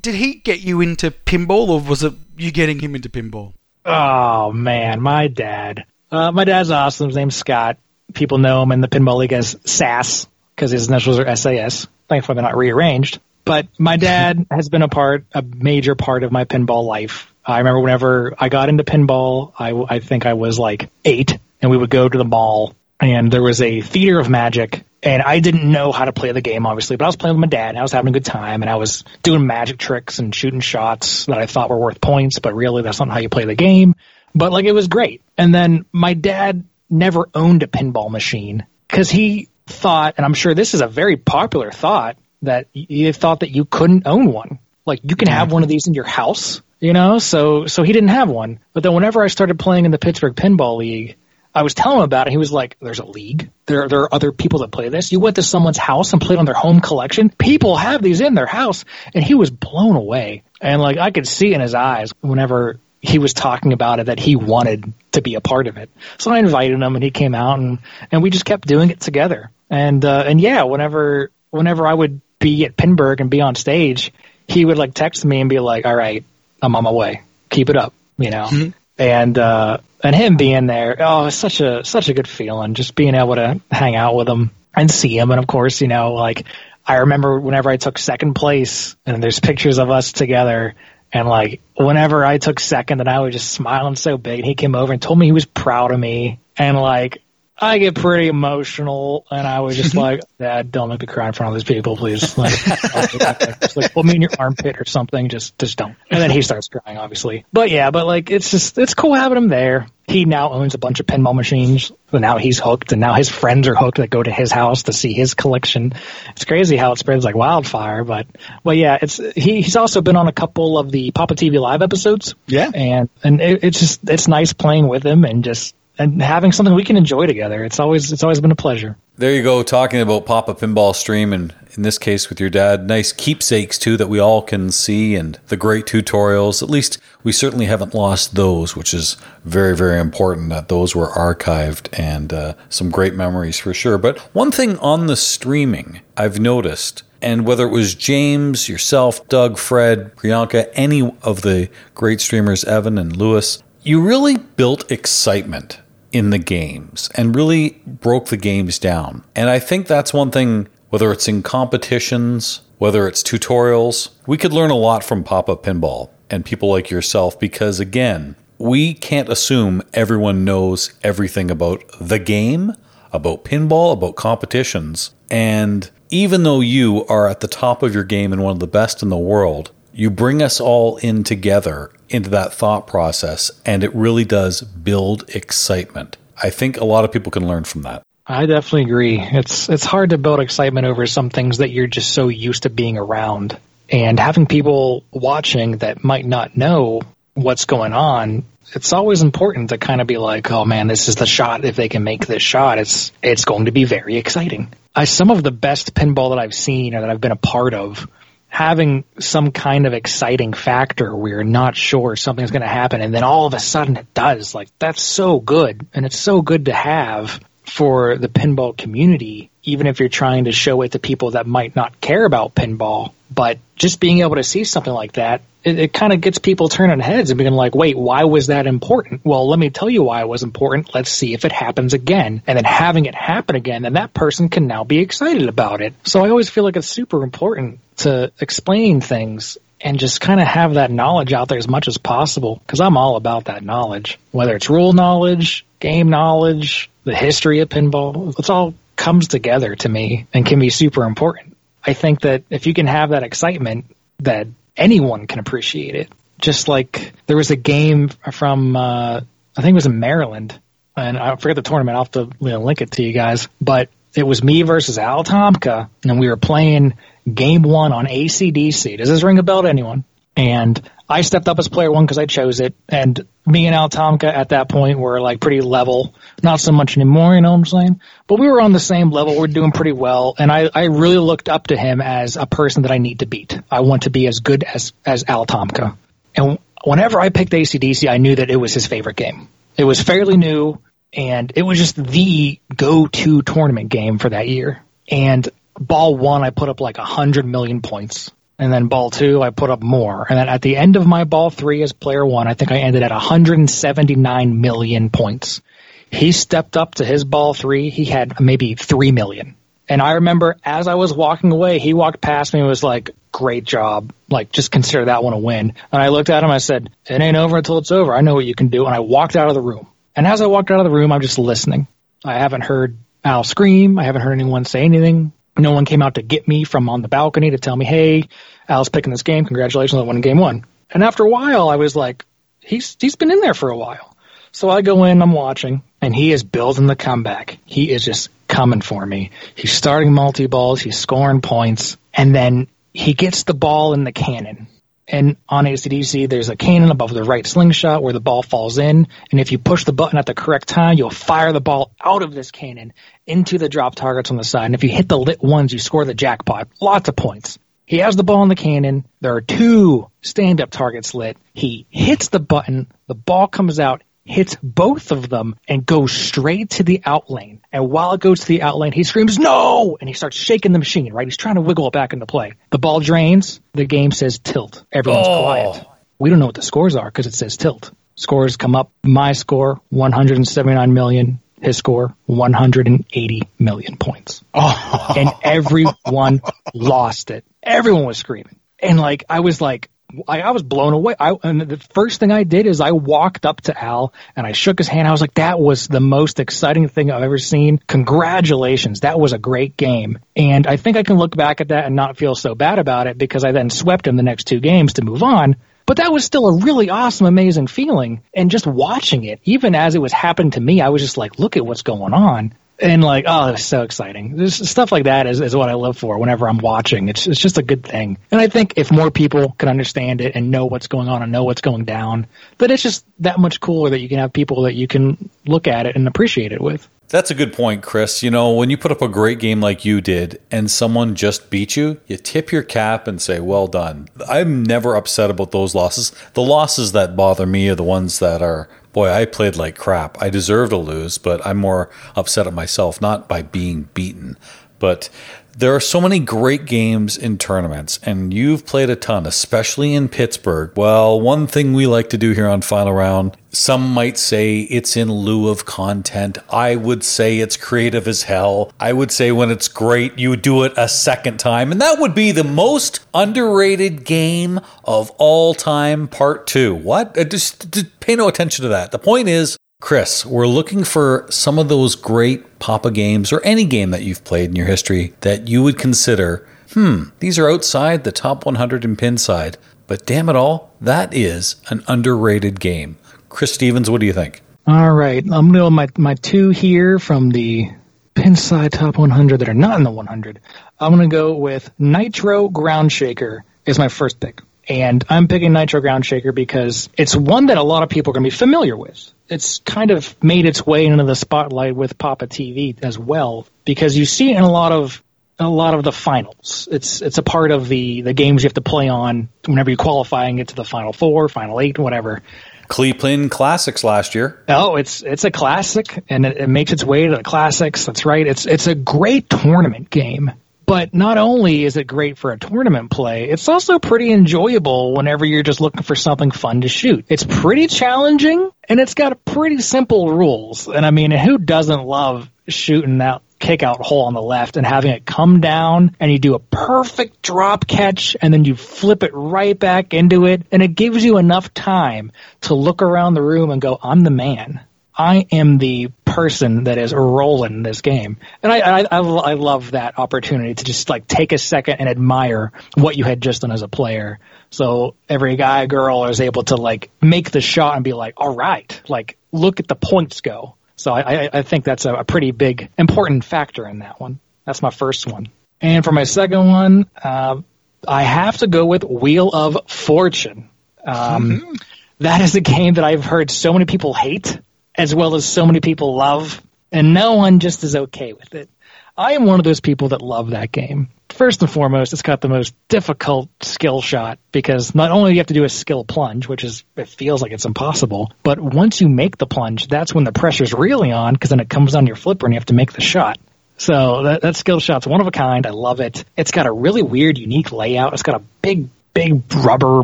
Did 0.02 0.16
he 0.16 0.36
get 0.36 0.62
you 0.62 0.82
into 0.82 1.12
pinball, 1.12 1.68
or 1.68 1.82
was 1.82 2.04
it 2.04 2.14
you 2.38 2.52
getting 2.52 2.80
him 2.80 2.96
into 2.96 3.10
pinball? 3.10 3.54
Oh 3.84 4.52
man, 4.54 5.02
my 5.02 5.28
dad. 5.28 5.86
Uh, 6.10 6.32
my 6.32 6.46
dad's 6.46 6.72
awesome. 6.72 7.10
His 7.10 7.16
name's 7.16 7.36
Scott. 7.36 7.78
People 8.14 8.38
know 8.38 8.64
him 8.64 8.72
in 8.72 8.82
the 8.82 8.88
pinball 8.88 9.18
league 9.18 9.34
as 9.34 9.58
SAS 9.66 10.28
because 10.56 10.72
his 10.72 10.88
initials 10.88 11.20
are 11.20 11.36
SAS. 11.36 11.88
Thankfully, 12.08 12.36
they're 12.36 12.44
not 12.44 12.58
rearranged. 12.58 13.20
But 13.44 13.68
my 13.78 13.98
dad 13.98 14.48
has 14.52 14.70
been 14.70 14.82
a 14.84 14.88
part, 14.88 15.26
a 15.34 15.42
major 15.42 15.96
part 15.96 16.24
of 16.24 16.32
my 16.32 16.46
pinball 16.46 16.86
life. 16.86 17.32
I 17.46 17.58
remember 17.58 17.82
whenever 17.82 18.34
I 18.40 18.50
got 18.50 18.70
into 18.70 18.84
pinball, 18.84 19.54
I, 19.60 19.74
I 19.74 20.00
think 20.00 20.26
I 20.26 20.34
was 20.34 20.58
like 20.58 20.90
eight, 21.04 21.38
and 21.62 21.70
we 21.70 21.78
would 21.78 21.90
go 21.90 22.08
to 22.08 22.18
the 22.18 22.26
mall 22.26 22.74
and 23.00 23.32
there 23.32 23.44
was 23.44 23.62
a 23.62 23.82
theater 23.82 24.20
of 24.20 24.30
magic 24.30 24.86
and 25.04 25.22
I 25.22 25.40
didn't 25.40 25.72
know 25.72 25.92
how 25.92 26.06
to 26.06 26.14
play 26.14 26.32
the 26.32 26.42
game, 26.42 26.66
obviously, 26.66 26.96
but 26.96 27.06
I 27.06 27.08
was 27.08 27.16
playing 27.16 27.36
with 27.36 27.42
my 27.42 27.48
dad 27.48 27.70
and 27.70 27.78
I 27.78 27.84
was 27.84 27.92
having 27.92 28.10
a 28.10 28.12
good 28.12 28.26
time 28.26 28.64
and 28.64 28.70
I 28.70 28.76
was 28.76 29.04
doing 29.22 29.46
magic 29.46 29.78
tricks 29.78 30.18
and 30.18 30.34
shooting 30.34 30.62
shots 30.62 31.28
that 31.28 31.38
I 31.38 31.46
thought 31.46 31.70
were 31.70 31.78
worth 31.78 32.02
points, 32.02 32.40
but 32.40 32.56
really 32.56 32.82
that's 32.82 33.00
not 33.00 33.10
how 33.10 33.20
you 33.20 33.30
play 33.30 33.46
the 33.46 33.56
game. 33.56 33.96
But 34.34 34.52
like 34.52 34.66
it 34.66 34.72
was 34.72 34.88
great. 34.88 35.22
And 35.38 35.54
then 35.54 35.86
my 35.92 36.16
dad 36.16 36.64
never 36.90 37.30
owned 37.36 37.62
a 37.62 37.68
pinball 37.68 38.10
machine 38.10 38.66
because 38.88 39.12
he 39.12 39.50
thought, 39.68 40.16
and 40.18 40.26
I'm 40.26 40.34
sure 40.34 40.54
this 40.54 40.74
is 40.74 40.82
a 40.82 40.88
very 40.88 41.18
popular 41.18 41.72
thought, 41.72 42.18
that 42.42 42.68
he 42.74 43.12
thought 43.12 43.42
that 43.42 43.52
you 43.52 43.66
couldn't 43.66 44.08
own 44.08 44.32
one. 44.32 44.60
Like 44.86 45.00
you 45.04 45.16
can 45.16 45.28
have 45.28 45.52
one 45.52 45.64
of 45.64 45.70
these 45.70 45.88
in 45.88 45.94
your 45.94 46.06
house, 46.06 46.62
you 46.80 46.94
know? 46.94 47.18
So, 47.18 47.66
so 47.66 47.84
he 47.84 47.94
didn't 47.94 48.10
have 48.10 48.30
one. 48.30 48.60
But 48.74 48.84
then 48.84 48.94
whenever 48.94 49.24
I 49.24 49.28
started 49.28 49.60
playing 49.60 49.86
in 49.86 49.92
the 49.92 49.98
Pittsburgh 49.98 50.36
Pinball 50.36 50.78
League, 50.78 51.18
I 51.56 51.64
was 51.64 51.74
telling 51.74 52.00
him 52.00 52.04
about 52.04 52.28
it. 52.28 52.32
He 52.32 52.38
was 52.38 52.52
like, 52.52 52.76
"There's 52.82 53.00
a 53.00 53.06
league. 53.06 53.50
There, 53.66 53.88
there 53.88 54.02
are 54.02 54.14
other 54.14 54.34
people 54.34 54.60
that 54.60 54.72
play 54.72 54.90
this. 54.90 55.14
You 55.14 55.22
went 55.22 55.38
to 55.38 55.44
someone's 55.44 55.78
house 55.78 56.12
and 56.12 56.22
played 56.22 56.38
on 56.38 56.46
their 56.46 56.54
home 56.54 56.82
collection. 56.82 57.30
People 57.30 57.78
have 57.78 58.02
these 58.02 58.20
in 58.20 58.36
their 58.36 58.46
house." 58.46 58.84
And 59.14 59.24
he 59.24 59.36
was 59.36 59.50
blown 59.50 59.96
away. 59.96 60.44
And 60.60 60.82
like 60.82 60.98
I 60.98 61.12
could 61.12 61.28
see 61.28 61.54
in 61.54 61.62
his 61.62 61.74
eyes 61.74 62.12
whenever 62.20 62.78
he 63.00 63.20
was 63.20 63.34
talking 63.34 63.72
about 63.72 64.00
it 64.00 64.08
that 64.08 64.20
he 64.20 64.36
wanted 64.36 64.92
to 65.14 65.22
be 65.22 65.36
a 65.36 65.42
part 65.42 65.68
of 65.68 65.78
it. 65.78 65.90
So 66.18 66.32
I 66.32 66.40
invited 66.40 66.82
him, 66.82 66.96
and 66.96 67.04
he 67.04 67.12
came 67.12 67.34
out, 67.34 67.60
and 67.60 67.80
and 68.12 68.22
we 68.22 68.30
just 68.30 68.46
kept 68.46 68.68
doing 68.68 68.90
it 68.90 69.00
together. 69.00 69.50
And 69.70 70.04
uh, 70.04 70.24
and 70.28 70.42
yeah, 70.42 70.64
whenever 70.64 71.32
whenever 71.52 71.88
I 71.88 71.94
would 71.94 72.20
be 72.40 72.66
at 72.66 72.76
Pinburgh 72.76 73.22
and 73.22 73.30
be 73.30 73.40
on 73.40 73.56
stage, 73.56 74.12
he 74.48 74.66
would 74.66 74.78
like 74.78 74.94
text 74.94 75.24
me 75.24 75.40
and 75.40 75.50
be 75.50 75.60
like, 75.60 75.86
"All 75.86 75.96
right, 75.96 76.26
I'm 76.62 76.76
on 76.76 76.84
my 76.84 76.92
way. 76.92 77.22
Keep 77.50 77.70
it 77.70 77.78
up," 77.78 77.94
you 78.18 78.30
know. 78.30 78.46
Mm-hmm 78.46 78.70
and 78.98 79.38
uh, 79.38 79.80
and 80.04 80.16
him 80.16 80.38
being 80.38 80.68
there, 80.68 80.96
oh, 81.00 81.26
it's 81.26 81.36
such 81.36 81.62
a 81.62 81.84
such 81.84 82.10
a 82.10 82.14
good 82.14 82.28
feeling. 82.28 82.74
Just 82.74 82.96
being 82.96 83.16
able 83.16 83.36
to 83.36 83.60
hang 83.72 83.96
out 83.96 84.16
with 84.16 84.28
him 84.28 84.52
and 84.76 84.90
see 84.90 85.18
him, 85.18 85.32
and 85.32 85.40
of 85.40 85.48
course, 85.48 85.82
you 85.82 85.88
know, 85.88 86.14
like 86.14 86.46
I 86.86 86.98
remember 86.98 87.40
whenever 87.40 87.70
I 87.70 87.78
took 87.78 87.98
second 87.98 88.34
place, 88.34 88.96
and 89.06 89.22
there's 89.22 89.40
pictures 89.40 89.78
of 89.78 89.90
us 89.90 90.12
together, 90.12 90.76
and 91.12 91.28
like 91.28 91.62
whenever 91.76 92.26
I 92.26 92.38
took 92.38 92.60
second, 92.60 93.00
and 93.00 93.10
I 93.10 93.20
was 93.20 93.34
just 93.34 93.52
smiling 93.52 93.96
so 93.96 94.18
big, 94.18 94.40
and 94.40 94.46
he 94.46 94.56
came 94.56 94.76
over 94.76 94.94
and 94.94 95.02
told 95.02 95.20
me 95.20 95.26
he 95.26 95.32
was 95.32 95.46
proud 95.46 95.92
of 95.92 96.00
me, 96.00 96.40
and 96.58 96.78
like 96.78 97.22
I 97.58 97.78
get 97.78 97.96
pretty 97.96 98.28
emotional, 98.28 99.26
and 99.32 99.48
I 99.48 99.62
was 99.62 99.78
just 99.78 99.96
like, 99.96 100.22
"Dad, 100.38 100.72
don't 100.72 100.90
make 100.90 101.02
me 101.02 101.08
cry 101.08 101.28
in 101.28 101.34
front 101.34 101.50
of 101.50 101.56
these 101.56 101.64
people, 101.64 101.96
please. 101.96 102.38
Like, 102.38 102.54
just 102.54 103.78
like 103.78 103.94
put 103.94 104.06
me 104.06 104.16
in 104.16 104.22
your 104.22 104.32
armpit 104.38 104.80
or 104.80 104.86
something. 104.86 105.30
Just, 105.30 105.58
just 105.58 105.78
don't." 105.78 105.96
And 106.12 106.22
then 106.22 106.32
he 106.32 106.42
starts 106.42 106.68
crying, 106.68 106.98
obviously. 106.98 107.46
But 107.54 107.72
yeah, 107.72 107.92
but 107.92 108.06
like, 108.06 108.30
it's 108.30 108.52
just, 108.52 108.78
it's 108.78 108.94
cool 108.94 109.14
having 109.14 109.38
him 109.38 109.48
there. 109.48 109.88
He 110.08 110.26
now 110.26 110.52
owns 110.52 110.76
a 110.76 110.78
bunch 110.78 111.00
of 111.00 111.08
pinball 111.08 111.34
machines, 111.34 111.92
so 112.12 112.18
now 112.18 112.38
he's 112.38 112.60
hooked, 112.60 112.92
and 112.92 113.02
now 113.02 113.14
his 113.14 113.30
friends 113.30 113.68
are 113.68 113.74
hooked 113.76 113.98
that 113.98 114.10
go 114.10 114.22
to 114.22 114.32
his 114.32 114.52
house 114.52 114.84
to 114.84 114.94
see 114.94 115.14
his 115.14 115.34
collection. 115.34 115.94
It's 116.32 116.46
crazy 116.46 116.78
how 116.78 116.92
it 116.92 117.00
spreads 117.00 117.24
like 117.26 117.36
wildfire. 117.36 118.04
But, 118.04 118.28
well, 118.64 118.76
yeah, 118.76 119.00
it's 119.02 119.18
he, 119.18 119.62
he's 119.62 119.78
also 119.78 120.02
been 120.02 120.16
on 120.16 120.28
a 120.28 120.34
couple 120.34 120.78
of 120.78 120.92
the 120.92 121.12
Papa 121.12 121.36
TV 121.36 121.60
Live 121.60 121.82
episodes. 121.82 122.36
Yeah. 122.48 122.70
and 122.74 123.10
and 123.24 123.42
it, 123.42 123.64
it's 123.64 123.80
just 123.80 124.08
it's 124.08 124.28
nice 124.28 124.54
playing 124.54 124.88
with 124.88 125.04
him 125.04 125.24
and 125.24 125.44
just 125.44 125.74
and 125.98 126.22
having 126.22 126.52
something 126.52 126.76
we 126.76 126.84
can 126.84 126.98
enjoy 126.98 127.26
together. 127.26 127.64
It's 127.64 127.80
always 127.80 128.12
it's 128.12 128.24
always 128.24 128.42
been 128.42 128.52
a 128.52 128.56
pleasure. 128.56 128.98
There 129.18 129.34
you 129.34 129.44
go, 129.44 129.64
talking 129.64 130.02
about 130.02 130.26
Papa 130.26 130.56
Pinball 130.56 130.94
Stream, 130.94 131.32
and 131.32 131.54
in 131.76 131.84
this 131.84 131.98
case 131.98 132.30
with 132.30 132.40
your 132.40 132.50
dad. 132.50 132.88
Nice 132.88 133.14
keepsakes 133.14 133.78
too 133.78 133.96
that 133.98 134.10
we 134.10 134.20
all 134.20 134.42
can 134.42 134.72
see, 134.72 135.16
and 135.16 135.40
the 135.48 135.58
great 135.58 135.86
tutorials. 135.86 136.62
At 136.62 136.70
least 136.70 137.00
we 137.24 137.32
certainly 137.32 137.66
haven't 137.66 137.94
lost 137.94 138.36
those, 138.36 138.76
which 138.76 138.94
is 138.94 139.18
very 139.44 139.76
very 139.76 140.00
important. 140.00 140.50
That 140.50 140.68
those 140.68 140.96
were 140.96 141.08
archived 141.10 141.88
and 141.98 142.34
uh, 142.34 142.54
some 142.70 142.90
great 142.90 143.14
memories 143.14 143.58
for 143.58 143.74
sure. 143.74 143.98
But 143.98 144.20
one 144.34 144.52
thing 144.52 144.78
on 144.80 145.08
the 145.08 145.16
streaming 145.16 146.02
I've 146.18 146.40
noticed. 146.40 147.04
And 147.22 147.48
whether 147.48 147.66
it 147.66 147.72
was 147.72 147.96
James, 147.96 148.70
yourself, 148.70 149.28
Doug, 149.30 149.58
Fred, 149.58 150.16
Priyanka, 150.16 150.70
any 150.74 151.12
of 151.24 151.42
the 151.42 151.70
great 151.96 152.22
streamers, 152.22 152.64
Evan 152.66 153.00
and 153.00 153.18
Lewis, 153.18 153.64
you 153.82 154.00
really 154.00 154.38
built 154.38 154.92
excitement 154.92 155.80
in 156.16 156.30
the 156.30 156.38
games 156.40 157.10
and 157.16 157.36
really 157.36 157.72
broke 157.86 158.28
the 158.28 158.38
games 158.38 158.80
down. 158.80 159.22
And 159.36 159.50
I 159.50 159.60
think 159.60 159.86
that's 159.86 160.14
one 160.14 160.32
thing, 160.32 160.70
whether 160.90 161.12
it's 161.12 161.28
in 161.28 161.44
competitions, 161.44 162.62
whether 162.78 163.06
it's 163.06 163.22
tutorials, 163.22 164.12
we 164.26 164.38
could 164.38 164.54
learn 164.54 164.72
a 164.72 164.78
lot 164.78 165.04
from 165.04 165.26
Papa 165.26 165.58
Pinball 165.58 166.10
and 166.30 166.46
people 166.46 166.70
like 166.70 166.90
yourself 166.90 167.38
because, 167.38 167.82
again, 167.82 168.38
we 168.58 168.94
can't 168.94 169.28
assume 169.28 169.84
everyone 169.94 170.46
knows 170.46 170.94
everything 171.04 171.52
about 171.52 171.84
the 172.00 172.20
game, 172.20 172.72
about 173.12 173.44
pinball, 173.44 173.92
about 173.92 174.16
competitions. 174.16 175.14
And 175.30 175.92
even 176.10 176.44
though 176.44 176.62
you 176.62 177.06
are 177.08 177.28
at 177.28 177.42
the 177.42 177.50
top 177.50 177.84
of 177.84 177.94
your 177.94 178.06
game 178.06 178.32
and 178.32 178.42
one 178.42 178.54
of 178.54 178.60
the 178.60 178.68
best 178.68 179.04
in 179.04 179.10
the 179.10 179.18
world, 179.18 179.72
you 179.92 180.10
bring 180.10 180.42
us 180.42 180.62
all 180.62 180.96
in 180.98 181.26
together 181.26 181.92
into 182.10 182.30
that 182.32 182.54
thought 182.54 182.88
process, 182.88 183.52
and 183.66 183.84
it 183.84 183.94
really 183.96 184.26
does 184.26 184.62
build 184.62 185.30
excitement. 185.36 186.18
I 186.42 186.50
think 186.50 186.78
a 186.78 186.86
lot 186.86 187.06
of 187.06 187.12
people 187.12 187.32
can 187.32 187.48
learn 187.48 187.64
from 187.64 187.84
that. 187.84 188.04
I 188.28 188.48
definitely 188.48 188.84
agree. 188.84 189.20
It's 189.20 189.70
it's 189.70 189.86
hard 189.86 190.10
to 190.10 190.18
build 190.18 190.40
excitement 190.40 190.88
over 190.88 191.06
some 191.06 191.30
things 191.30 191.60
that 191.60 191.70
you're 191.70 191.88
just 191.88 192.12
so 192.12 192.28
used 192.28 192.64
to 192.64 192.70
being 192.70 192.98
around. 192.98 193.58
And 193.90 194.20
having 194.20 194.48
people 194.48 195.04
watching 195.12 195.78
that 195.78 196.04
might 196.04 196.26
not 196.26 196.58
know 196.58 197.04
what's 197.36 197.66
going 197.66 197.94
on, 197.94 198.44
it's 198.74 198.94
always 198.94 199.22
important 199.22 199.70
to 199.70 199.78
kind 199.78 200.02
of 200.02 200.08
be 200.08 200.18
like, 200.18 200.52
"Oh 200.52 200.66
man, 200.66 200.88
this 200.88 201.08
is 201.08 201.16
the 201.16 201.28
shot. 201.28 201.66
If 201.66 201.76
they 201.76 201.88
can 201.88 202.04
make 202.04 202.26
this 202.26 202.42
shot, 202.42 202.80
it's 202.80 203.12
it's 203.22 203.46
going 203.46 203.66
to 203.66 203.72
be 203.72 203.84
very 203.84 204.18
exciting." 204.18 204.70
I, 204.96 205.04
some 205.04 205.30
of 205.30 205.44
the 205.44 205.52
best 205.52 205.94
pinball 205.94 206.30
that 206.32 206.40
I've 206.40 206.54
seen 206.54 206.96
or 206.96 207.02
that 207.02 207.10
I've 207.10 207.22
been 207.22 207.32
a 207.32 207.36
part 207.36 207.74
of 207.74 208.08
having 208.56 209.04
some 209.20 209.52
kind 209.52 209.86
of 209.86 209.92
exciting 209.92 210.54
factor 210.54 211.14
where 211.14 211.34
you're 211.34 211.44
not 211.44 211.76
sure 211.76 212.16
something's 212.16 212.52
going 212.52 212.62
to 212.62 212.68
happen 212.70 213.02
and 213.02 213.14
then 213.14 213.22
all 213.22 213.46
of 213.48 213.54
a 213.54 213.60
sudden 213.60 213.98
it 213.98 214.14
does. 214.14 214.56
Like 214.56 214.70
that's 214.80 215.02
so 215.02 215.42
good 215.42 215.86
and 215.94 216.06
it's 216.06 216.18
so 216.18 216.42
good 216.42 216.68
to 216.68 216.74
have 216.74 217.42
for 217.66 218.18
the 218.18 218.30
pinball 218.30 218.78
community, 218.78 219.50
even 219.64 219.88
if 219.88 220.00
you're 220.00 220.08
trying 220.08 220.46
to 220.46 220.54
show 220.54 220.84
it 220.84 220.94
to 220.94 221.00
people 221.00 221.32
that 221.32 221.46
might 221.46 221.76
not 221.76 222.00
care 222.00 222.24
about 222.24 222.56
pinball. 222.56 223.12
But 223.30 223.60
just 223.76 224.00
being 224.00 224.20
able 224.20 224.38
to 224.38 224.44
see 224.44 224.64
something 224.64 224.94
like 224.94 225.14
that, 225.14 225.42
it, 225.66 225.80
it 225.80 225.94
kind 225.94 226.14
of 226.14 226.22
gets 226.22 226.38
people 226.38 226.70
turning 226.70 227.00
heads 227.00 227.32
and 227.32 227.38
being 227.40 227.54
like, 227.54 227.76
wait, 227.76 227.98
why 227.98 228.24
was 228.26 228.48
that 228.48 228.68
important? 228.68 229.22
Well, 229.26 229.50
let 229.50 229.58
me 229.58 229.72
tell 229.72 229.90
you 229.90 230.04
why 230.04 230.22
it 230.22 230.28
was 230.28 230.44
important. 230.44 230.94
Let's 230.94 231.10
see 231.10 231.34
if 231.34 231.44
it 231.44 231.52
happens 231.52 231.94
again. 231.94 232.44
And 232.46 232.56
then 232.56 232.64
having 232.64 233.06
it 233.06 233.16
happen 233.16 233.56
again, 233.56 233.82
then 233.82 233.94
that 233.94 234.14
person 234.14 234.50
can 234.50 234.68
now 234.68 234.84
be 234.84 235.00
excited 235.00 235.50
about 235.50 235.82
it. 235.82 235.94
So 236.04 236.24
I 236.24 236.30
always 236.30 236.50
feel 236.50 236.64
like 236.64 236.78
it's 236.78 236.88
super 236.88 237.24
important 237.24 237.80
to 237.98 238.32
explain 238.40 239.02
things 239.02 239.58
and 239.82 240.00
just 240.00 240.22
kind 240.22 240.40
of 240.40 240.48
have 240.48 240.76
that 240.76 240.92
knowledge 240.92 241.34
out 241.34 241.50
there 241.50 241.58
as 241.58 241.68
much 241.68 241.88
as 241.88 241.98
possible 241.98 242.62
because 242.66 242.80
I'm 242.80 242.96
all 242.96 243.16
about 243.16 243.46
that 243.46 243.64
knowledge. 243.64 244.20
Whether 244.32 244.56
it's 244.56 244.70
rule 244.70 244.94
knowledge, 244.94 245.66
game 245.80 246.10
knowledge, 246.10 246.90
the 247.04 247.16
history 247.16 247.60
of 247.60 247.70
pinball, 247.70 248.38
it's 248.38 248.50
all 248.50 248.76
comes 248.96 249.28
together 249.28 249.76
to 249.76 249.90
me 249.90 250.28
and 250.34 250.46
can 250.46 250.60
be 250.60 250.70
super 250.70 251.04
important. 251.04 251.58
I 251.84 251.94
think 251.94 252.22
that 252.22 252.44
if 252.50 252.68
you 252.68 252.74
can 252.74 252.88
have 252.88 253.10
that 253.10 253.24
excitement, 253.24 253.86
that 254.20 254.48
anyone 254.78 255.28
can 255.28 255.40
appreciate 255.40 255.96
it. 255.96 256.12
Just 256.40 256.68
like 256.68 257.14
there 257.28 257.38
was 257.38 257.52
a 257.52 257.56
game 257.56 258.10
from, 258.10 258.76
uh, 258.76 259.22
I 259.58 259.62
think 259.62 259.72
it 259.72 259.76
was 259.76 259.86
in 259.86 260.00
Maryland, 260.00 260.60
and 260.98 261.18
I 261.18 261.36
forget 261.38 261.56
the 261.56 261.62
tournament. 261.62 261.96
I'll 261.96 262.04
have 262.04 262.12
to 262.12 262.30
you 262.40 262.50
know, 262.50 262.62
link 262.62 262.82
it 262.82 262.92
to 262.92 263.04
you 263.04 263.14
guys. 263.14 263.48
But 263.62 263.90
it 264.16 264.24
was 264.24 264.44
me 264.44 264.64
versus 264.64 264.98
Al 264.98 265.24
Thomka, 265.24 265.90
and 266.04 266.20
we 266.20 266.28
were 266.28 266.38
playing 266.38 266.96
game 267.32 267.64
one 267.64 267.94
on 267.94 268.06
ACDC. 268.06 268.98
Does 268.98 269.10
this 269.10 269.24
ring 269.24 269.40
a 269.40 269.44
bell 269.44 269.64
to 269.64 269.70
anyone? 269.70 270.04
And 270.36 270.82
I 271.08 271.22
stepped 271.22 271.48
up 271.48 271.60
as 271.60 271.68
player 271.68 271.92
one 271.92 272.06
because 272.06 272.18
I 272.18 272.26
chose 272.26 272.60
it. 272.60 272.74
And 272.90 273.28
me 273.46 273.68
and 273.68 273.76
Al 273.76 273.90
Thomka 273.90 274.26
at 274.26 274.50
that 274.50 274.70
point 274.70 274.98
were 274.98 275.22
like 275.22 275.40
pretty 275.40 275.62
level. 275.62 276.16
Not 276.42 276.60
so 276.60 276.72
much 276.72 276.98
anymore, 276.98 277.36
you 277.36 277.42
know 277.42 277.52
what 277.52 277.58
I'm 277.58 277.66
saying? 277.66 278.02
But 278.28 278.40
we 278.40 278.50
were 278.50 278.60
on 278.60 278.74
the 278.74 278.80
same 278.80 279.12
level. 279.12 279.38
We're 279.38 279.48
doing 279.48 279.72
pretty 279.72 279.92
well. 279.92 280.36
And 280.38 280.52
I, 280.52 280.70
I 280.74 280.86
really 280.86 281.18
looked 281.18 281.48
up 281.48 281.68
to 281.68 281.78
him 281.78 282.02
as 282.02 282.38
a 282.38 282.48
person 282.48 282.84
that 282.84 282.92
I 282.92 282.98
need 282.98 283.20
to 283.20 283.28
beat. 283.28 283.60
I 283.70 283.82
want 283.82 284.04
to 284.04 284.10
be 284.10 284.28
as 284.28 284.40
good 284.40 284.64
as, 284.64 284.94
as 285.06 285.24
Al 285.28 285.46
Thomka. 285.46 285.96
And 286.36 286.58
whenever 286.84 287.20
I 287.20 287.30
picked 287.30 287.52
ACDC, 287.52 288.10
I 288.10 288.18
knew 288.18 288.36
that 288.36 288.50
it 288.50 288.56
was 288.56 288.74
his 288.74 288.88
favorite 288.88 289.16
game. 289.16 289.48
It 289.78 289.84
was 289.84 290.02
fairly 290.02 290.38
new 290.38 290.80
and 291.14 291.52
it 291.56 291.62
was 291.62 291.78
just 291.78 291.96
the 291.96 292.60
go-to 292.76 293.42
tournament 293.44 293.90
game 293.90 294.18
for 294.18 294.30
that 294.30 294.48
year. 294.48 294.84
And 295.10 295.48
ball 295.80 296.18
one, 296.18 296.44
I 296.44 296.50
put 296.50 296.70
up 296.70 296.82
like 296.82 296.98
a 296.98 297.06
hundred 297.06 297.46
million 297.46 297.82
points. 297.82 298.32
And 298.58 298.72
then 298.72 298.88
ball 298.88 299.10
two, 299.10 299.42
I 299.42 299.50
put 299.50 299.70
up 299.70 299.84
more. 299.84 300.26
And 300.28 300.38
then 300.38 300.48
at 300.48 300.62
the 300.62 300.78
end 300.78 300.96
of 300.96 301.06
my 301.06 301.26
ball 301.26 301.50
three 301.50 301.84
as 301.84 301.92
player 301.92 302.26
one, 302.26 302.48
I 302.48 302.54
think 302.54 302.72
I 302.72 302.78
ended 302.78 303.04
at 303.04 303.12
179 303.12 304.62
million 304.62 305.10
points. 305.10 305.62
He 306.10 306.32
stepped 306.32 306.78
up 306.78 306.96
to 306.96 307.06
his 307.06 307.26
ball 307.26 307.54
three. 307.54 307.90
He 307.90 308.06
had 308.06 308.40
maybe 308.40 308.76
three 308.76 309.12
million. 309.12 309.56
And 309.88 310.02
I 310.02 310.14
remember 310.14 310.56
as 310.64 310.88
I 310.88 310.96
was 310.96 311.14
walking 311.14 311.52
away, 311.52 311.80
he 311.80 311.94
walked 311.94 312.22
past 312.22 312.54
me 312.54 312.60
and 312.60 312.70
was 312.70 312.84
like, 312.84 313.12
great 313.32 313.66
job. 313.66 314.14
Like, 314.30 314.52
just 314.52 314.72
consider 314.72 315.06
that 315.06 315.24
one 315.24 315.34
a 315.34 315.38
win. 315.38 315.74
And 315.92 316.02
I 316.02 316.08
looked 316.08 316.30
at 316.30 316.44
him, 316.44 316.50
I 316.50 316.58
said, 316.60 316.90
it 317.06 317.22
ain't 317.22 317.38
over 317.38 317.58
until 317.58 317.78
it's 317.78 317.92
over. 317.92 318.16
I 318.16 318.22
know 318.22 318.34
what 318.34 318.46
you 318.46 318.56
can 318.56 318.70
do. 318.70 318.86
And 318.86 318.96
I 318.96 319.00
walked 319.00 319.36
out 319.36 319.50
of 319.50 319.54
the 319.54 319.62
room. 319.62 319.88
And 320.16 320.26
as 320.26 320.42
I 320.42 320.48
walked 320.48 320.72
out 320.72 320.80
of 320.80 320.86
the 320.86 320.92
room, 320.92 321.12
I'm 321.12 321.22
just 321.22 321.38
listening. 321.38 321.88
I 322.24 322.36
haven't 322.36 322.64
heard 322.64 322.98
Al 323.24 323.44
scream. 323.44 324.00
I 324.00 324.06
haven't 324.06 324.22
heard 324.22 324.40
anyone 324.40 324.66
say 324.66 324.84
anything. 324.84 325.34
No 325.58 325.72
one 325.72 325.86
came 325.86 326.02
out 326.02 326.16
to 326.16 326.22
get 326.22 326.48
me 326.48 326.64
from 326.64 326.90
on 326.90 327.02
the 327.02 327.08
balcony 327.08 327.52
to 327.52 327.58
tell 327.58 327.76
me, 327.76 327.86
hey, 327.86 328.28
Al's 328.68 328.90
picking 328.90 329.12
this 329.12 329.24
game. 329.24 329.46
Congratulations 329.46 330.00
on 330.00 330.08
winning 330.08 330.22
game 330.22 330.38
one. 330.38 330.66
And 330.90 331.04
after 331.04 331.24
a 331.24 331.30
while, 331.30 331.70
I 331.70 331.78
was 331.78 331.96
like, 331.96 332.26
he's, 332.60 332.98
he's 333.00 333.16
been 333.16 333.32
in 333.32 333.40
there 333.40 333.54
for 333.54 333.70
a 333.70 333.78
while. 333.78 334.16
So 334.52 334.70
I 334.70 334.82
go 334.82 335.04
in, 335.04 335.22
I'm 335.22 335.34
watching, 335.34 335.84
and 336.02 336.16
he 336.16 336.32
is 336.32 336.44
building 336.44 336.88
the 336.88 336.96
comeback. 336.96 337.58
He 337.66 337.92
is 337.92 338.06
just 338.06 338.30
coming 338.48 338.82
for 338.82 339.06
me. 339.06 339.32
He's 339.56 339.74
starting 339.74 340.14
multi 340.14 340.48
balls, 340.48 340.82
he's 340.82 340.98
scoring 340.98 341.42
points, 341.42 341.98
and 342.14 342.34
then 342.34 342.68
he 342.94 343.14
gets 343.14 343.44
the 343.44 343.54
ball 343.54 343.94
in 343.94 344.06
the 344.06 344.14
cannon. 344.14 344.68
And 345.08 345.38
on 345.48 345.66
ACDC, 345.66 346.28
there's 346.30 346.50
a 346.50 346.56
cannon 346.56 346.90
above 346.90 347.14
the 347.14 347.24
right 347.24 347.46
slingshot 347.46 348.02
where 348.02 348.14
the 348.14 348.20
ball 348.20 348.42
falls 348.42 348.80
in. 348.80 349.08
And 349.32 349.40
if 349.40 349.52
you 349.52 349.60
push 349.60 349.84
the 349.84 349.94
button 349.94 350.18
at 350.18 350.26
the 350.26 350.34
correct 350.34 350.68
time, 350.68 350.98
you'll 350.98 351.12
fire 351.12 351.54
the 351.54 351.62
ball 351.62 351.92
out 352.04 352.24
of 352.24 352.34
this 352.34 352.50
cannon 352.50 352.94
into 353.28 353.60
the 353.60 353.70
drop 353.70 353.94
targets 353.96 354.32
on 354.32 354.38
the 354.38 354.44
side. 354.44 354.66
And 354.66 354.76
if 354.76 354.84
you 354.84 354.90
hit 354.90 355.08
the 355.08 355.18
lit 355.18 355.44
ones, 355.44 355.72
you 355.72 355.80
score 355.80 356.06
the 356.06 356.16
jackpot. 356.16 356.70
Lots 356.82 357.08
of 357.08 357.16
points. 357.16 357.60
He 357.86 358.00
has 358.00 358.16
the 358.16 358.24
ball 358.24 358.42
in 358.42 358.50
the 358.50 358.56
cannon. 358.56 359.06
There 359.22 359.36
are 359.36 359.42
two 359.42 360.10
stand 360.22 360.60
up 360.60 360.72
targets 360.72 361.14
lit. 361.14 361.38
He 361.54 361.86
hits 361.92 362.30
the 362.30 362.40
button. 362.40 362.88
The 363.08 363.14
ball 363.14 363.48
comes 363.48 363.80
out, 363.80 364.02
hits 364.26 364.58
both 364.62 365.12
of 365.12 365.30
them, 365.30 365.56
and 365.68 365.86
goes 365.86 366.12
straight 366.12 366.72
to 366.72 366.84
the 366.84 367.02
out 367.06 367.30
lane. 367.30 367.62
And 367.72 367.90
while 367.90 368.14
it 368.14 368.22
goes 368.22 368.42
to 368.42 368.48
the 368.48 368.64
out 368.64 368.78
lane, 368.78 368.92
he 368.92 369.04
screams, 369.04 369.38
no! 369.40 369.98
And 370.00 370.10
he 370.10 370.14
starts 370.14 370.36
shaking 370.36 370.72
the 370.74 370.80
machine, 370.80 371.14
right? 371.14 371.28
He's 371.28 371.38
trying 371.38 371.56
to 371.56 371.62
wiggle 371.62 371.88
it 371.88 371.94
back 371.94 372.12
into 372.14 372.26
play. 372.26 372.54
The 372.72 372.80
ball 372.80 373.00
drains. 373.00 373.62
The 373.74 373.86
game 373.86 374.12
says 374.12 374.40
tilt. 374.40 374.84
Everyone's 374.92 375.28
Oh. 375.28 375.42
quiet. 375.44 375.86
We 376.18 376.30
don't 376.30 376.40
know 376.40 376.48
what 376.48 376.56
the 376.56 376.62
scores 376.64 376.96
are 376.96 377.06
because 377.06 377.28
it 377.28 377.34
says 377.36 377.56
tilt. 377.58 377.92
Scores 378.16 378.58
come 378.58 378.76
up. 378.76 378.92
My 379.04 379.34
score, 379.34 379.80
179 379.90 380.94
million. 380.94 381.40
His 381.62 381.78
score, 381.78 382.16
180 382.26 383.42
million 383.60 383.98
points. 383.98 384.44
Oh, 384.54 385.14
And 385.18 385.30
everyone 385.44 386.42
lost 386.74 387.32
it. 387.32 387.46
Everyone 387.64 388.06
was 388.06 388.18
screaming. 388.18 388.60
And 388.80 389.00
like, 389.00 389.24
I 389.30 389.40
was 389.40 389.62
like, 389.62 389.90
I, 390.28 390.42
I 390.42 390.52
was 390.52 390.64
blown 390.64 390.94
away. 390.94 391.16
I, 391.20 391.36
and 391.44 391.62
the 391.62 391.78
first 391.78 392.20
thing 392.20 392.32
I 392.32 392.44
did 392.44 392.66
is 392.66 392.82
I 392.82 392.92
walked 392.92 393.46
up 393.46 393.62
to 393.62 393.84
Al 393.84 394.14
and 394.36 394.46
I 394.46 394.52
shook 394.52 394.80
his 394.80 394.88
hand. 394.88 395.08
I 395.08 395.12
was 395.12 395.22
like, 395.22 395.36
that 395.36 395.60
was 395.60 395.88
the 395.88 396.00
most 396.00 396.40
exciting 396.40 396.88
thing 396.88 397.12
I've 397.12 397.24
ever 397.24 397.38
seen. 397.38 397.80
Congratulations. 397.88 399.02
That 399.02 399.20
was 399.20 399.34
a 399.34 399.38
great 399.38 399.78
game. 399.78 400.20
And 400.36 400.68
I 400.68 400.78
think 400.78 400.98
I 400.98 401.04
can 401.04 401.18
look 401.18 401.36
back 401.36 401.62
at 401.62 401.70
that 401.70 401.86
and 401.86 401.96
not 401.96 402.18
feel 402.18 402.36
so 402.36 402.56
bad 402.56 402.80
about 402.80 403.08
it 403.08 403.18
because 403.18 403.44
I 403.44 403.52
then 403.52 403.70
swept 403.70 404.08
him 404.08 404.16
the 404.16 404.24
next 404.24 404.46
two 404.46 404.60
games 404.60 404.94
to 404.94 405.04
move 405.04 405.24
on. 405.24 405.56
But 405.86 405.98
that 405.98 406.12
was 406.12 406.26
still 406.26 406.48
a 406.48 406.64
really 406.64 406.90
awesome, 406.90 407.28
amazing 407.28 407.68
feeling. 407.68 408.24
And 408.34 408.50
just 408.50 408.66
watching 408.66 409.24
it, 409.24 409.40
even 409.44 409.76
as 409.76 409.94
it 409.94 410.02
was 410.02 410.12
happening 410.12 410.52
to 410.52 410.62
me, 410.62 410.82
I 410.82 410.90
was 410.90 411.02
just 411.02 411.18
like, 411.18 411.38
look 411.38 411.58
at 411.58 411.66
what's 411.66 411.84
going 411.84 412.14
on 412.14 412.56
and 412.80 413.04
like 413.04 413.26
oh 413.28 413.50
it's 413.50 413.64
so 413.64 413.84
exciting. 413.84 414.36
There's 414.36 414.70
stuff 414.70 414.92
like 414.92 415.06
that 415.06 415.28
is, 415.28 415.40
is 415.42 415.56
what 415.56 415.70
i 415.70 415.76
live 415.76 415.98
for 415.98 416.18
whenever 416.18 416.48
i'm 416.48 416.58
watching. 416.58 417.10
It's, 417.10 417.28
it's 417.28 417.40
just 417.40 417.58
a 417.58 417.64
good 417.64 417.84
thing. 417.84 418.18
And 418.32 418.42
i 418.42 418.48
think 418.48 418.74
if 418.78 418.92
more 418.92 419.12
people 419.12 419.56
can 419.58 419.70
understand 419.70 420.22
it 420.22 420.36
and 420.36 420.52
know 420.52 420.66
what's 420.66 420.88
going 420.88 421.08
on 421.08 421.22
and 421.22 421.32
know 421.32 421.44
what's 421.44 421.62
going 421.62 421.86
down 421.86 422.28
that 422.58 422.72
it's 422.72 422.84
just 422.84 423.06
that 423.20 423.40
much 423.40 423.60
cooler 423.60 423.92
that 423.92 424.00
you 424.00 424.10
can 424.10 424.20
have 424.20 424.34
people 424.34 424.64
that 424.64 424.76
you 424.76 424.88
can 424.88 425.30
look 425.46 425.68
at 425.68 425.86
it 425.86 425.96
and 425.96 426.08
appreciate 426.08 426.52
it 426.52 426.62
with 426.62 426.88
that's 427.08 427.32
a 427.32 427.36
good 427.36 427.54
point, 427.54 427.84
Cryss. 427.84 428.24
You 428.24 428.32
know, 428.32 428.52
when 428.52 428.70
you 428.70 428.78
put 428.78 428.92
up 428.92 429.02
a 429.02 429.08
great 429.08 429.40
game 429.40 429.62
like 429.62 429.86
you 429.86 430.02
did 430.02 430.42
and 430.52 430.70
someone 430.70 431.16
just 431.16 431.50
beat 431.50 431.76
you, 431.76 432.00
you 432.08 432.18
tip 432.18 432.52
your 432.52 432.64
cap 432.64 433.08
and 433.08 433.22
say, 433.22 433.40
well 433.40 433.68
done. 433.68 434.08
I'm 434.28 434.64
never 434.64 434.96
upset 434.96 435.30
about 435.30 435.52
those 435.52 435.76
losses. 435.76 436.12
The 436.34 436.42
losses 436.42 436.92
that 436.94 437.16
bother 437.16 437.46
me 437.46 437.70
are 437.70 437.76
the 437.76 437.84
ones 437.84 438.20
that 438.20 438.42
are 438.42 438.70
boy, 438.96 439.10
I 439.10 439.26
played 439.26 439.58
like 439.58 439.76
crap. 439.76 440.22
I 440.22 440.30
deserve 440.30 440.70
to 440.70 440.78
lose, 440.78 441.18
but 441.18 441.46
I'm 441.46 441.58
more 441.58 441.90
upset 442.16 442.48
at 442.48 442.54
myself, 442.54 443.02
not 443.02 443.28
by 443.28 443.42
being 443.42 443.90
beaten. 443.94 444.38
But 444.80 445.10
there 445.58 445.74
are 445.74 445.80
so 445.80 446.02
many 446.02 446.20
great 446.20 446.66
games 446.66 447.18
in 447.18 447.38
tournaments, 447.38 448.00
and 448.04 448.34
you've 448.34 448.66
played 448.66 448.90
a 448.90 448.96
ton, 448.96 449.26
especially 449.26 449.94
in 449.94 450.10
Pittsburgh. 450.10 450.72
Well, 450.76 451.20
one 451.22 451.48
thing 451.48 451.74
we 451.74 451.88
like 451.88 452.10
to 452.10 452.18
do 452.18 452.32
here 452.32 452.48
on 452.48 452.62
Final 452.62 452.92
Round, 452.92 453.38
some 453.52 453.90
might 453.90 454.18
say 454.18 454.62
it's 454.62 454.98
in 454.98 455.10
lieu 455.10 455.48
of 455.48 455.66
content. 455.66 456.38
I 456.50 456.76
would 456.76 457.06
say 457.06 457.40
it's 457.40 457.56
creative 457.56 458.06
as 458.06 458.24
hell. 458.24 458.74
I 458.82 458.92
would 458.92 459.12
say 459.12 459.32
when 459.32 459.50
it's 459.50 459.70
great, 459.70 460.20
you 460.20 460.36
do 460.36 460.64
it 460.64 460.74
a 460.76 460.90
second 460.90 461.40
time, 461.40 461.72
and 461.72 461.82
that 461.82 462.00
would 462.00 462.14
be 462.14 462.32
the 462.32 462.44
most 462.44 463.06
underrated 463.14 464.04
game 464.04 464.60
of 464.84 465.10
all 465.12 465.54
time, 465.54 466.10
part 466.10 466.48
two. 466.48 466.76
What? 466.76 467.18
Uh, 467.18 467.24
just, 467.24 467.72
just 467.72 468.00
pay 468.02 468.16
no 468.16 468.28
attention 468.28 468.64
to 468.64 468.70
that. 468.70 468.92
The 468.92 469.00
point 469.00 469.30
is, 469.30 469.58
Cryss, 469.82 470.26
we're 470.26 470.48
looking 470.48 470.84
for 470.84 471.28
some 471.30 471.60
of 471.60 471.70
those 471.70 471.96
great 471.96 472.60
Papa 472.60 472.90
games 472.92 473.32
or 473.32 473.42
any 473.44 473.66
game 473.66 473.92
that 473.92 474.04
you've 474.04 474.24
played 474.24 474.50
in 474.50 474.56
your 474.56 474.66
history 474.66 475.14
that 475.22 475.48
you 475.48 475.62
would 475.64 475.78
consider, 475.78 476.48
hmm, 476.74 477.04
these 477.20 477.38
are 477.38 477.50
outside 477.50 478.04
the 478.04 478.12
top 478.12 478.46
100 478.46 478.86
in 478.86 478.96
Pinside, 478.96 479.58
but 479.86 480.06
damn 480.06 480.30
it 480.30 480.36
all, 480.36 480.74
that 480.82 481.14
is 481.14 481.58
an 481.70 481.84
underrated 481.88 482.60
game. 482.60 482.98
Cryss 483.30 483.54
Stephens, 483.54 483.90
what 483.90 484.00
do 484.00 484.08
you 484.08 484.14
think? 484.14 484.42
All 484.66 484.94
right, 484.94 485.24
I'm 485.24 485.52
going 485.52 485.66
to 485.66 485.70
my 485.70 485.88
my 485.98 486.16
two 486.16 486.50
here 486.50 486.98
from 486.98 487.30
the 487.30 487.70
Pinside 488.16 488.72
Top 488.72 488.98
100 488.98 489.40
that 489.40 489.50
are 489.50 489.54
not 489.54 489.78
in 489.78 489.84
the 489.84 489.92
100. 489.92 490.40
I'm 490.80 490.96
going 490.96 491.08
to 491.08 491.14
go 491.14 491.36
with 491.36 491.70
Nitro 491.78 492.48
Ground 492.48 492.92
Shaker 492.92 493.44
is 493.66 493.78
my 493.78 493.90
first 493.90 494.20
pick. 494.20 494.42
And 494.68 495.04
I'm 495.10 495.28
picking 495.28 495.54
Nitro 495.54 495.82
Ground 495.82 496.06
Shaker 496.06 496.32
because 496.32 496.90
it's 496.98 497.16
one 497.16 497.48
that 497.48 497.60
a 497.60 497.64
lot 497.64 497.84
of 497.84 497.90
people 497.90 498.12
are 498.12 498.16
going 498.16 498.24
to 498.24 498.32
be 498.32 498.36
familiar 498.36 498.76
with. 498.76 499.12
It's 499.28 499.60
kind 499.60 499.92
of 499.92 500.22
made 500.24 500.46
its 500.46 500.66
way 500.66 500.86
into 500.86 501.04
the 501.04 501.16
spotlight 501.16 501.76
with 501.76 501.98
Papa 501.98 502.28
TV 502.28 502.82
as 502.84 502.98
well 502.98 503.48
because 503.66 503.98
you 503.98 504.06
see 504.06 504.32
it 504.32 504.38
in 504.38 504.44
a 504.44 504.52
lot 504.52 504.72
of 504.72 505.02
a 505.40 505.50
lot 505.50 505.74
of 505.74 505.84
the 505.84 505.92
finals. 505.92 506.68
It's 506.72 507.02
it's 507.02 507.18
a 507.18 507.24
part 507.24 507.52
of 507.52 507.68
the 507.68 508.02
the 508.02 508.14
games 508.14 508.44
you 508.44 508.48
have 508.48 508.54
to 508.54 508.62
play 508.62 508.90
on 508.90 509.30
whenever 509.46 509.70
you 509.70 509.78
qualify 509.78 510.28
and 510.28 510.38
get 510.38 510.50
to 510.50 510.56
the 510.56 510.64
final 510.64 510.94
four, 510.94 511.28
final 511.28 511.60
eight, 511.60 511.78
whatever. 511.78 512.22
Cleveland 512.68 513.32
Classics 513.32 513.84
last 513.84 514.16
year. 514.16 514.44
Oh, 514.48 514.76
it's 514.76 515.04
it's 515.04 515.24
a 515.24 515.32
classic, 515.32 516.04
and 516.10 516.26
it, 516.26 516.38
it 516.38 516.48
makes 516.48 516.72
its 516.72 516.84
way 516.84 517.08
to 517.08 517.18
the 517.18 517.24
classics. 517.24 517.86
That's 517.86 518.06
right. 518.06 518.26
It's 518.26 518.46
it's 518.46 518.68
a 518.68 518.76
great 518.76 519.30
tournament 519.30 519.90
game. 519.90 520.32
But 520.66 520.94
not 520.94 521.18
only 521.18 521.64
is 521.64 521.78
it 521.78 521.86
great 521.86 522.18
for 522.18 522.32
a 522.32 522.40
tournament 522.40 522.90
play, 522.90 523.30
it's 523.30 523.48
also 523.48 523.78
pretty 523.80 524.12
enjoyable 524.12 524.94
whenever 524.96 525.26
you're 525.26 525.44
just 525.44 525.62
looking 525.62 525.84
for 525.84 525.96
something 525.96 526.32
fun 526.32 526.62
to 526.62 526.68
shoot. 526.68 527.06
It's 527.08 527.24
pretty 527.24 527.68
challenging 527.68 528.50
and 528.68 528.80
it's 528.80 528.96
got 528.96 529.24
pretty 529.26 529.60
simple 529.60 530.10
rules. 530.10 530.68
And 530.68 530.86
I 530.86 530.92
mean, 530.92 531.12
who 531.12 531.38
doesn't 531.38 531.84
love 531.84 532.30
shooting 532.48 533.00
that 533.00 533.22
kick 533.40 533.64
out 533.64 533.82
hole 533.82 534.06
on 534.06 534.14
the 534.14 534.22
left 534.22 534.58
and 534.58 534.66
having 534.66 534.92
it 534.92 535.06
come 535.06 535.42
down 535.42 535.96
and 536.00 536.12
you 536.12 536.18
do 536.18 536.36
a 536.36 536.40
perfect 536.40 537.22
drop 537.22 537.68
catch 537.68 538.16
and 538.22 538.34
then 538.34 538.46
you 538.46 538.56
flip 538.56 539.04
it 539.04 539.12
right 539.14 539.58
back 539.60 539.94
into 539.94 540.26
it 540.26 540.44
and 540.52 540.64
it 540.64 540.70
gives 540.70 541.04
you 541.04 541.18
enough 541.18 541.54
time 541.54 542.12
to 542.42 542.56
look 542.56 542.82
around 542.82 543.14
the 543.14 543.22
room 543.22 543.52
and 543.52 543.62
go, 543.62 543.78
I'm 543.82 544.02
the 544.02 544.10
man. 544.10 544.62
I 544.98 545.28
am 545.32 545.58
the 545.58 545.90
person 546.06 546.64
that 546.64 546.78
is 546.78 546.94
rolling 546.94 547.62
this 547.62 547.82
game. 547.82 548.18
And 548.42 548.52
I, 548.52 548.60
I, 548.60 548.80
I, 548.84 549.00
I 549.00 549.34
love 549.34 549.72
that 549.72 550.00
opportunity 550.00 550.54
to 550.54 550.64
just 550.64 550.90
like 550.90 551.08
take 551.08 551.34
a 551.34 551.38
second 551.38 551.76
and 551.80 551.90
admire 551.90 552.54
what 552.76 552.96
you 552.96 553.04
had 553.04 553.20
just 553.20 553.42
done 553.42 553.52
as 553.52 553.62
a 553.62 553.68
player. 553.68 554.20
So 554.50 554.96
every 555.10 555.36
guy, 555.36 555.66
girl 555.66 556.06
is 556.06 556.22
able 556.22 556.44
to 556.44 556.56
like 556.56 556.92
make 557.02 557.32
the 557.32 557.42
shot 557.42 557.76
and 557.76 557.84
be 557.84 557.92
like, 557.92 558.14
all 558.18 558.34
right, 558.34 558.82
like 558.88 559.18
look 559.34 559.60
at 559.60 559.68
the 559.68 559.76
points 559.76 560.22
go. 560.22 560.56
So 560.78 560.94
I, 560.94 561.30
I 561.32 561.42
think 561.42 561.66
that's 561.66 561.86
a, 561.86 561.94
a 561.94 562.04
pretty 562.06 562.32
big, 562.32 562.70
important 562.78 563.26
factor 563.26 563.68
in 563.68 563.80
that 563.80 564.00
one. 564.00 564.20
That's 564.46 564.62
my 564.62 564.70
first 564.70 565.08
one. 565.08 565.28
And 565.60 565.84
for 565.84 565.92
my 565.92 566.04
second 566.06 566.48
one, 566.48 566.90
uh, 567.02 567.42
I 567.86 568.04
have 568.04 568.38
to 568.38 568.48
go 568.48 568.66
with 568.66 568.84
Wheel 568.84 569.30
of 569.30 569.58
Fortune. 569.68 570.50
Um, 570.86 571.32
mm-hmm. 571.32 571.54
that 572.00 572.22
is 572.22 572.36
a 572.36 572.42
game 572.42 572.76
that 572.76 572.84
I've 572.84 573.04
heard 573.04 573.32
so 573.32 573.52
many 573.52 573.66
people 573.66 573.94
hate 573.94 574.40
as 574.78 574.94
well 574.94 575.16
as 575.16 575.26
so 575.26 575.46
many 575.46 575.60
people 575.60 575.96
love, 575.96 576.42
and 576.72 576.94
no 576.94 577.14
one 577.14 577.40
just 577.40 577.64
is 577.64 577.76
okay 577.76 578.14
with 578.14 578.36
it. 578.36 578.50
I 578.98 579.14
am 579.14 579.26
one 579.26 579.40
of 579.40 579.44
those 579.44 579.60
people 579.60 579.90
that 579.90 580.02
love 580.02 580.30
that 580.30 580.52
game. 580.52 580.90
First 581.10 581.42
and 581.42 581.52
foremost, 581.52 581.92
it's 581.92 582.02
got 582.02 582.22
the 582.22 582.30
most 582.30 582.56
difficult 582.70 583.30
skill 583.42 583.82
shot 583.82 584.20
because 584.32 584.74
not 584.74 584.92
only 584.92 585.12
do 585.12 585.16
you 585.16 585.20
have 585.20 585.28
to 585.28 585.34
do 585.34 585.44
a 585.44 585.50
skill 585.50 585.84
plunge, 585.84 586.28
which 586.28 586.44
is 586.44 586.64
it 586.78 586.88
feels 586.88 587.22
like 587.22 587.34
it's 587.34 587.46
impossible, 587.46 588.14
but 588.24 588.40
once 588.40 588.80
you 588.80 588.88
make 588.88 589.18
the 589.18 589.28
plunge, 589.28 589.68
that's 589.68 589.94
when 589.94 590.06
the 590.06 590.14
pressure's 590.14 590.54
really 590.54 590.92
on 590.92 591.14
because 591.14 591.30
then 591.30 591.42
it 591.42 591.50
comes 591.50 591.76
on 591.76 591.88
your 591.88 591.98
flipper 591.98 592.26
and 592.26 592.34
you 592.34 592.40
have 592.40 592.46
to 592.46 592.54
make 592.54 592.72
the 592.72 592.82
shot. 592.82 593.18
So 593.58 594.04
that, 594.04 594.22
that 594.22 594.36
skill 594.36 594.60
shot's 594.60 594.88
one 594.88 595.02
of 595.02 595.08
a 595.08 595.12
kind. 595.12 595.46
I 595.46 595.52
love 595.52 595.80
it. 595.82 596.04
It's 596.18 596.32
got 596.32 596.46
a 596.46 596.52
really 596.52 596.82
weird, 596.82 597.18
unique 597.18 597.52
layout. 597.52 597.94
It's 597.94 598.04
got 598.04 598.16
a 598.16 598.24
big 598.42 598.70
big 598.96 599.22
rubber 599.36 599.84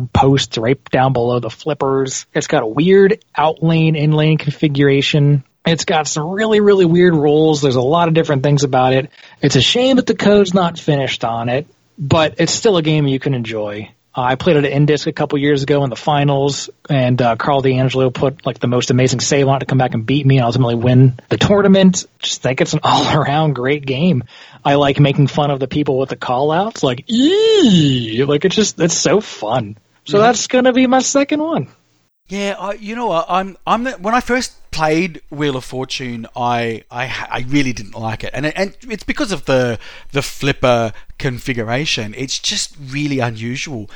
posts 0.00 0.58
right 0.58 0.82
down 0.90 1.12
below 1.12 1.38
the 1.38 1.50
flippers. 1.50 2.26
It's 2.34 2.48
got 2.48 2.64
a 2.64 2.66
weird 2.66 3.24
out 3.36 3.62
lane, 3.62 3.94
in 3.94 4.10
lane 4.10 4.38
configuration. 4.38 5.44
It's 5.64 5.84
got 5.84 6.08
some 6.08 6.30
really, 6.30 6.58
really 6.58 6.86
weird 6.86 7.14
rules. 7.14 7.60
There's 7.60 7.76
a 7.76 7.80
lot 7.80 8.08
of 8.08 8.14
different 8.14 8.42
things 8.42 8.64
about 8.64 8.94
it. 8.94 9.10
It's 9.40 9.54
a 9.54 9.60
shame 9.60 9.96
that 9.96 10.06
the 10.06 10.16
code's 10.16 10.54
not 10.54 10.80
finished 10.80 11.24
on 11.24 11.48
it, 11.48 11.68
but 11.96 12.36
it's 12.38 12.52
still 12.52 12.76
a 12.78 12.82
game 12.82 13.06
you 13.06 13.20
can 13.20 13.34
enjoy. 13.34 13.92
Uh, 14.14 14.20
I 14.20 14.34
played 14.34 14.56
it 14.56 14.64
at 14.66 14.72
Indisc 14.72 15.06
a 15.06 15.12
couple 15.12 15.38
years 15.38 15.62
ago 15.62 15.84
in 15.84 15.90
the 15.90 15.96
finals, 15.96 16.68
and 16.88 17.20
uh, 17.20 17.36
Karl 17.36 17.62
DeAngelo 17.62 18.12
put 18.12 18.44
like 18.44 18.58
the 18.58 18.66
most 18.66 18.90
amazing 18.90 19.20
save 19.20 19.48
on 19.48 19.56
it 19.56 19.60
to 19.60 19.66
come 19.66 19.78
back 19.78 19.94
and 19.94 20.04
beat 20.04 20.26
me 20.26 20.36
and 20.36 20.44
ultimately 20.44 20.74
win 20.74 21.18
the 21.30 21.38
tournament. 21.38 22.04
Just 22.18 22.42
think 22.42 22.60
it's 22.60 22.74
an 22.74 22.80
all 22.84 23.16
around 23.16 23.54
great 23.54 23.86
game. 23.86 24.24
I 24.64 24.74
like 24.74 25.00
making 25.00 25.28
fun 25.28 25.50
of 25.50 25.60
the 25.60 25.68
people 25.68 25.98
with 25.98 26.10
the 26.10 26.16
call 26.16 26.52
outs, 26.52 26.82
like 26.82 27.10
ee, 27.10 28.22
like 28.24 28.44
it's 28.44 28.54
just 28.54 28.78
it's 28.78 28.94
so 28.94 29.22
fun. 29.22 29.78
So 30.04 30.18
yeah. 30.18 30.26
that's 30.26 30.46
gonna 30.46 30.72
be 30.72 30.86
my 30.86 31.00
second 31.00 31.40
one. 31.40 31.68
Yeah, 32.32 32.56
I, 32.58 32.72
you 32.72 32.96
know? 32.96 33.12
I'm 33.28 33.58
I'm 33.66 33.84
the, 33.84 33.92
when 33.92 34.14
I 34.14 34.22
first 34.22 34.70
played 34.70 35.20
Wheel 35.28 35.54
of 35.54 35.66
Fortune, 35.66 36.26
I 36.34 36.82
I, 36.90 37.04
I 37.30 37.44
really 37.46 37.74
didn't 37.74 37.94
like 37.94 38.24
it, 38.24 38.30
and 38.32 38.46
and 38.46 38.74
it's 38.88 39.04
because 39.04 39.32
of 39.32 39.44
the 39.44 39.78
the 40.12 40.22
flipper 40.22 40.94
configuration. 41.18 42.14
It's 42.16 42.38
just 42.38 42.74
really 42.80 43.18
unusual. 43.18 43.90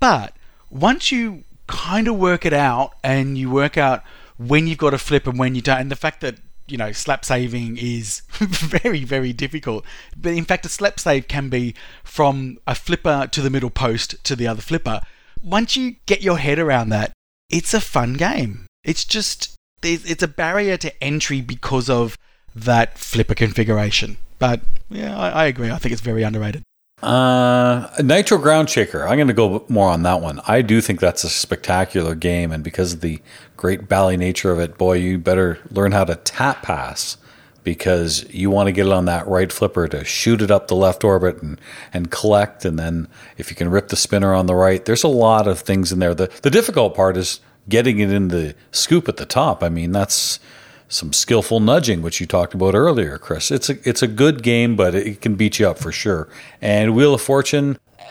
But 0.00 0.36
once 0.68 1.10
you 1.10 1.44
kind 1.66 2.08
of 2.08 2.16
work 2.18 2.44
it 2.44 2.52
out, 2.52 2.92
and 3.02 3.38
you 3.38 3.50
work 3.50 3.78
out 3.78 4.02
when 4.36 4.66
you've 4.66 4.76
got 4.76 4.92
a 4.92 4.98
flip 4.98 5.26
and 5.26 5.38
when 5.38 5.54
you 5.54 5.62
don't, 5.62 5.80
and 5.80 5.90
the 5.90 5.96
fact 5.96 6.20
that 6.20 6.40
you 6.66 6.76
know 6.76 6.92
slap 6.92 7.24
saving 7.24 7.78
is 7.78 8.20
very 8.38 9.02
very 9.02 9.32
difficult 9.32 9.82
but 10.14 10.34
in 10.34 10.44
fact 10.44 10.66
a 10.66 10.68
slap 10.68 11.00
save 11.00 11.26
can 11.26 11.48
be 11.48 11.74
from 12.04 12.58
a 12.66 12.74
flipper 12.74 13.26
to 13.32 13.40
the 13.40 13.48
middle 13.48 13.70
post 13.70 14.22
to 14.22 14.36
the 14.36 14.46
other 14.46 14.60
flipper 14.60 15.00
once 15.42 15.76
you 15.76 15.96
get 16.04 16.20
your 16.20 16.36
head 16.36 16.58
around 16.58 16.90
that 16.90 17.14
it's 17.50 17.74
a 17.74 17.80
fun 17.80 18.14
game. 18.14 18.66
It's 18.84 19.04
just 19.04 19.54
it's 19.82 20.22
a 20.22 20.28
barrier 20.28 20.76
to 20.76 21.04
entry 21.04 21.40
because 21.40 21.88
of 21.88 22.16
that 22.54 22.98
flipper 22.98 23.34
configuration. 23.34 24.16
But 24.38 24.60
yeah, 24.90 25.16
I, 25.16 25.28
I 25.30 25.44
agree. 25.46 25.70
I 25.70 25.78
think 25.78 25.92
it's 25.92 26.02
very 26.02 26.22
underrated. 26.22 26.62
Uh, 27.02 27.88
Nitro 28.02 28.38
Ground 28.38 28.68
Shaker. 28.68 29.06
I'm 29.06 29.16
going 29.16 29.28
to 29.28 29.34
go 29.34 29.64
more 29.68 29.88
on 29.88 30.02
that 30.02 30.20
one. 30.20 30.40
I 30.48 30.62
do 30.62 30.80
think 30.80 30.98
that's 30.98 31.22
a 31.22 31.28
spectacular 31.28 32.16
game, 32.16 32.50
and 32.50 32.64
because 32.64 32.92
of 32.94 33.02
the 33.02 33.20
great 33.56 33.88
bally 33.88 34.16
nature 34.16 34.50
of 34.50 34.58
it, 34.58 34.76
boy, 34.76 34.94
you 34.94 35.16
better 35.16 35.60
learn 35.70 35.92
how 35.92 36.04
to 36.04 36.16
tap 36.16 36.62
pass 36.62 37.16
because 37.64 38.24
you 38.32 38.50
want 38.50 38.66
to 38.66 38.72
get 38.72 38.86
it 38.86 38.92
on 38.92 39.04
that 39.06 39.26
right 39.26 39.52
flipper 39.52 39.88
to 39.88 40.04
shoot 40.04 40.40
it 40.42 40.50
up 40.50 40.68
the 40.68 40.76
left 40.76 41.04
orbit 41.04 41.42
and, 41.42 41.60
and 41.92 42.10
collect. 42.10 42.64
And 42.64 42.78
then 42.78 43.08
if 43.36 43.50
you 43.50 43.56
can 43.56 43.70
rip 43.70 43.88
the 43.88 43.96
spinner 43.96 44.32
on 44.32 44.46
the 44.46 44.54
right, 44.54 44.84
there's 44.84 45.04
a 45.04 45.08
lot 45.08 45.46
of 45.46 45.60
things 45.60 45.92
in 45.92 45.98
there. 45.98 46.14
The, 46.14 46.28
the 46.42 46.50
difficult 46.50 46.94
part 46.94 47.16
is 47.16 47.40
getting 47.68 47.98
it 47.98 48.10
in 48.10 48.28
the 48.28 48.54
scoop 48.70 49.08
at 49.08 49.16
the 49.16 49.26
top. 49.26 49.62
I 49.62 49.68
mean, 49.68 49.92
that's 49.92 50.40
some 50.88 51.12
skillful 51.12 51.60
nudging, 51.60 52.00
which 52.00 52.20
you 52.20 52.26
talked 52.26 52.54
about 52.54 52.74
earlier, 52.74 53.18
Cryss. 53.18 53.50
It's 53.50 53.68
a, 53.68 53.88
it's 53.88 54.02
a 54.02 54.08
good 54.08 54.42
game, 54.42 54.74
but 54.74 54.94
it 54.94 55.20
can 55.20 55.34
beat 55.34 55.58
you 55.58 55.68
up 55.68 55.78
for 55.78 55.92
sure. 55.92 56.28
And 56.62 56.94
Wheel 56.94 57.14
of 57.14 57.20
Fortune, 57.20 57.78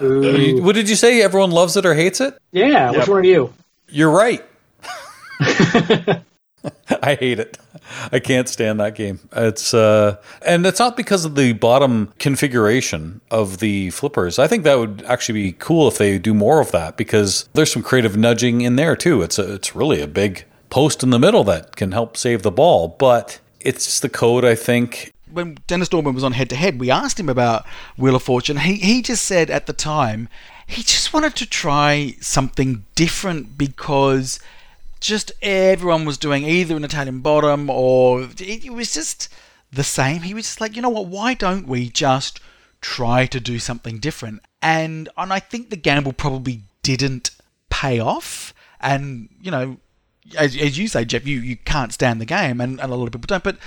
what 0.00 0.74
did 0.74 0.88
you 0.88 0.96
say? 0.96 1.20
Everyone 1.20 1.50
loves 1.50 1.76
it 1.76 1.84
or 1.84 1.94
hates 1.94 2.20
it? 2.20 2.38
Yeah, 2.52 2.92
which 2.92 3.08
one 3.08 3.18
are 3.18 3.24
you? 3.24 3.52
You're 3.88 4.10
right. 4.10 4.42
I 7.02 7.14
hate 7.14 7.40
it. 7.40 7.58
I 8.10 8.18
can't 8.18 8.48
stand 8.48 8.80
that 8.80 8.94
game. 8.94 9.20
It's 9.32 9.74
uh 9.74 10.16
and 10.44 10.66
it's 10.66 10.78
not 10.78 10.96
because 10.96 11.24
of 11.24 11.34
the 11.34 11.52
bottom 11.52 12.12
configuration 12.18 13.20
of 13.30 13.58
the 13.58 13.90
flippers. 13.90 14.38
I 14.38 14.46
think 14.46 14.64
that 14.64 14.78
would 14.78 15.02
actually 15.06 15.42
be 15.42 15.52
cool 15.52 15.88
if 15.88 15.98
they 15.98 16.18
do 16.18 16.34
more 16.34 16.60
of 16.60 16.72
that 16.72 16.96
because 16.96 17.48
there's 17.54 17.72
some 17.72 17.82
creative 17.82 18.16
nudging 18.16 18.60
in 18.60 18.76
there 18.76 18.96
too. 18.96 19.22
It's 19.22 19.38
a, 19.38 19.54
it's 19.54 19.74
really 19.74 20.00
a 20.00 20.06
big 20.06 20.44
post 20.70 21.02
in 21.02 21.10
the 21.10 21.18
middle 21.18 21.44
that 21.44 21.76
can 21.76 21.92
help 21.92 22.16
save 22.16 22.42
the 22.42 22.50
ball, 22.50 22.88
but 22.88 23.40
it's 23.60 24.00
the 24.00 24.08
code 24.08 24.44
I 24.44 24.54
think 24.54 25.12
when 25.30 25.56
Dennis 25.66 25.88
Nordman 25.88 26.14
was 26.14 26.24
on 26.24 26.32
head 26.32 26.50
to 26.50 26.56
head, 26.56 26.78
we 26.78 26.90
asked 26.90 27.18
him 27.18 27.28
about 27.28 27.64
Wheel 27.96 28.16
of 28.16 28.22
Fortune. 28.22 28.58
He 28.58 28.74
he 28.74 29.02
just 29.02 29.24
said 29.24 29.50
at 29.50 29.66
the 29.66 29.72
time 29.72 30.28
he 30.66 30.82
just 30.82 31.12
wanted 31.12 31.36
to 31.36 31.46
try 31.46 32.14
something 32.20 32.84
different 32.94 33.58
because 33.58 34.40
just 35.02 35.32
everyone 35.42 36.04
was 36.04 36.18
doing 36.18 36.44
either 36.44 36.76
an 36.76 36.84
Italian 36.84 37.20
bottom 37.20 37.68
or 37.68 38.22
it, 38.22 38.40
it 38.40 38.72
was 38.72 38.94
just 38.94 39.28
the 39.72 39.84
same. 39.84 40.22
He 40.22 40.34
was 40.34 40.46
just 40.46 40.60
like, 40.60 40.76
you 40.76 40.82
know 40.82 40.88
what? 40.88 41.06
Why 41.06 41.34
don't 41.34 41.66
we 41.66 41.88
just 41.88 42.40
try 42.80 43.26
to 43.26 43.40
do 43.40 43.58
something 43.58 43.98
different? 43.98 44.42
And 44.60 45.08
and 45.16 45.32
I 45.32 45.40
think 45.40 45.70
the 45.70 45.76
gamble 45.76 46.12
probably 46.12 46.62
didn't 46.82 47.30
pay 47.70 47.98
off. 47.98 48.54
And 48.80 49.28
you 49.40 49.50
know, 49.50 49.78
as, 50.36 50.56
as 50.56 50.78
you 50.78 50.88
say, 50.88 51.04
Jeff, 51.04 51.26
you, 51.26 51.40
you 51.40 51.56
can't 51.56 51.92
stand 51.92 52.20
the 52.20 52.26
game, 52.26 52.60
and, 52.60 52.80
and 52.80 52.92
a 52.92 52.96
lot 52.96 53.06
of 53.06 53.12
people 53.12 53.26
don't. 53.26 53.44
But 53.44 53.58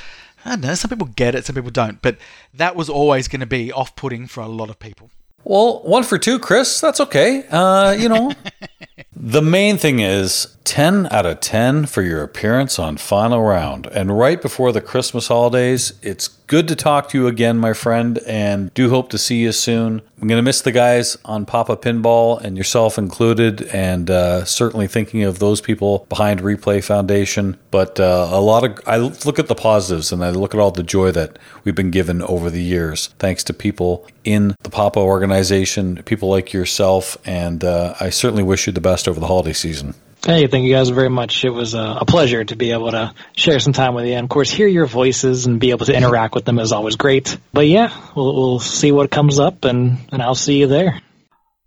I 0.44 0.52
don't 0.52 0.62
know, 0.62 0.76
some 0.76 0.90
people 0.90 1.08
get 1.08 1.36
it, 1.36 1.46
some 1.46 1.56
people 1.56 1.72
don't. 1.72 2.02
But 2.02 2.18
that 2.54 2.76
was 2.76 2.90
always 2.90 3.28
going 3.28 3.42
to 3.42 3.46
be 3.46 3.72
off 3.72 3.96
putting 3.96 4.28
for 4.28 4.42
a 4.42 4.48
lot 4.48 4.70
of 4.70 4.80
people. 4.80 5.10
Well, 5.44 5.84
one 5.84 6.04
for 6.04 6.18
two, 6.18 6.40
Cryss. 6.40 6.82
That's 6.82 7.00
okay. 7.00 7.46
Uh, 7.50 7.92
you 7.92 8.10
know, 8.10 8.32
the 9.16 9.42
main 9.42 9.78
thing 9.78 10.00
is 10.00 10.55
10 10.66 11.08
out 11.12 11.28
of 11.28 11.40
10 11.40 11.86
for 11.86 12.02
your 12.02 12.24
appearance 12.24 12.80
on 12.80 12.98
Final 12.98 13.42
Round. 13.44 13.86
And 13.88 14.18
right 14.18 14.42
before 14.42 14.72
the 14.72 14.82
Christmas 14.82 15.28
holidays, 15.28 15.94
it's 16.02 16.28
good 16.28 16.68
to 16.68 16.76
talk 16.76 17.08
to 17.10 17.18
you 17.18 17.28
again, 17.28 17.58
my 17.58 17.74
friend, 17.74 18.18
and 18.28 18.74
do 18.74 18.90
hope 18.90 19.10
to 19.10 19.18
see 19.18 19.42
you 19.42 19.52
soon. 19.52 20.02
I'm 20.20 20.28
going 20.28 20.40
to 20.40 20.44
miss 20.44 20.62
the 20.62 20.72
guys 20.72 21.18
on 21.24 21.46
Papa 21.46 21.78
Pinball 21.78 22.42
and 22.42 22.58
yourself 22.58 22.98
included, 22.98 23.62
and 23.74 24.10
uh, 24.10 24.44
certainly 24.46 24.88
thinking 24.88 25.24
of 25.24 25.40
those 25.40 25.62
people 25.62 26.06
behind 26.10 26.40
Replay 26.40 26.84
Foundation. 26.84 27.58
But 27.70 28.00
uh, 28.00 28.30
a 28.32 28.42
lot 28.42 28.64
of, 28.64 28.80
I 28.88 28.98
look 28.98 29.38
at 29.38 29.48
the 29.48 29.56
positives 29.56 30.12
and 30.12 30.26
I 30.26 30.32
look 30.32 30.56
at 30.56 30.60
all 30.60 30.72
the 30.72 30.84
joy 30.84 31.12
that 31.12 31.38
we've 31.64 31.76
been 31.76 31.92
given 31.92 32.22
over 32.24 32.50
the 32.50 32.62
years, 32.62 33.08
thanks 33.20 33.44
to 33.46 33.54
people 33.54 34.08
in 34.24 34.56
the 34.64 34.72
Papa 34.72 35.00
organization, 35.00 36.02
people 36.04 36.30
like 36.30 36.54
yourself, 36.54 37.18
and 37.24 37.64
uh, 37.64 37.94
I 38.00 38.10
certainly 38.10 38.44
wish 38.44 38.66
you 38.66 38.74
the 38.74 38.82
best 38.82 39.08
over 39.08 39.20
the 39.20 39.28
holiday 39.28 39.54
season. 39.54 39.94
Hey, 40.24 40.48
thank 40.48 40.66
you 40.66 40.74
guys 40.74 40.90
very 40.90 41.10
much. 41.10 41.46
It 41.46 41.50
was 41.50 41.74
a, 41.74 41.98
a, 42.02 42.06
pleasure 42.06 42.44
to 42.44 42.56
be 42.56 42.72
able 42.72 42.92
to 42.92 43.14
share 43.36 43.60
some 43.60 43.74
time 43.74 43.94
with 43.94 44.06
you. 44.06 44.14
And 44.14 44.24
of 44.24 44.30
course, 44.30 44.50
hear 44.50 44.68
your 44.68 44.88
voices 44.88 45.46
and 45.46 45.60
be 45.60 45.72
able 45.72 45.86
to 45.86 45.96
interact 45.96 46.34
with 46.34 46.46
them 46.46 46.58
is 46.58 46.72
always 46.72 46.96
great. 46.96 47.38
But 47.54 47.68
yeah, 47.68 47.96
we'll, 48.16 48.34
we'll 48.34 48.60
see 48.60 48.92
what 48.92 49.12
comes 49.12 49.40
up 49.40 49.66
and, 49.66 50.00
and 50.12 50.22
I'll 50.22 50.34
see 50.36 50.60
you 50.60 50.68
there. 50.68 51.00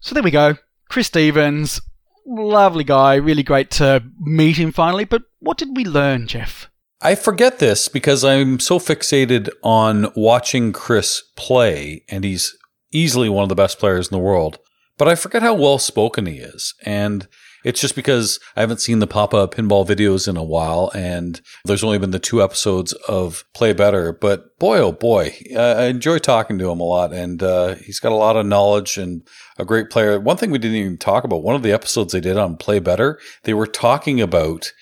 So 0.01 0.15
there 0.15 0.25
we 0.25 0.31
go. 0.31 0.57
Cryss 0.89 1.09
Stephens, 1.09 1.81
lovely 2.27 2.85
guy. 2.85 3.17
Really 3.17 3.43
great 3.43 3.71
to 3.73 4.03
meet 4.21 4.57
him 4.57 4.73
finally. 4.73 5.05
But 5.05 5.23
what 5.41 5.59
did 5.59 5.77
we 5.77 5.85
learn, 5.85 6.27
Jeff? 6.27 6.69
I 7.01 7.15
forget 7.15 7.59
this 7.61 7.87
because 7.89 8.25
I'm 8.25 8.59
so 8.59 8.79
fixated 8.79 9.51
on 9.63 10.13
watching 10.17 10.73
Cryss 10.73 11.23
play, 11.37 12.05
and 12.09 12.25
he's 12.25 12.57
easily 12.93 13.29
one 13.29 13.45
of 13.45 13.49
the 13.49 13.55
best 13.55 13.79
players 13.79 14.09
in 14.09 14.17
the 14.17 14.23
world. 14.23 14.59
But 14.97 15.07
I 15.07 15.15
forget 15.15 15.43
how 15.43 15.55
well 15.55 15.79
spoken 15.79 16.27
he 16.27 16.39
is. 16.39 16.75
And 16.85 17.29
it's 17.65 17.81
just 17.81 17.95
because 17.95 18.39
I 18.57 18.61
haven't 18.61 18.81
seen 18.81 18.99
the 18.99 19.07
Papa 19.07 19.49
pinball 19.49 19.87
videos 19.87 20.29
in 20.29 20.37
a 20.37 20.45
while, 20.45 20.91
and 20.95 21.41
there's 21.65 21.85
only 21.85 21.99
been 21.99 22.11
the 22.11 22.19
two 22.19 22.43
episodes 22.43 22.93
of 23.09 23.45
Play 23.55 23.73
Better. 23.73 24.13
But 24.13 24.59
boy, 24.59 24.79
oh 24.79 24.93
boy, 24.93 25.35
I 25.57 25.85
enjoy 25.85 26.19
talking 26.19 26.59
to 26.59 26.71
him 26.71 26.81
a 26.81 26.85
lot, 26.85 27.13
and 27.13 27.43
uh, 27.43 27.75
he's 27.77 28.01
got 28.01 28.13
a 28.13 28.17
lot 28.17 28.37
of 28.37 28.47
knowledge 28.47 28.99
and 28.99 29.27
a 29.59 29.65
great 29.65 29.91
player. 29.91 30.19
One 30.21 30.37
thing 30.37 30.51
we 30.51 30.59
didn't 30.59 30.77
even 30.77 30.99
talk 30.99 31.25
about, 31.25 31.43
one 31.43 31.57
of 31.57 31.63
the 31.63 31.73
episodes 31.73 32.13
they 32.13 32.21
did 32.21 32.37
on 32.37 32.57
Play 32.57 32.79
Better, 32.79 33.19
they 33.45 33.55
were 33.55 33.67
talking 33.67 34.21
about 34.21 34.73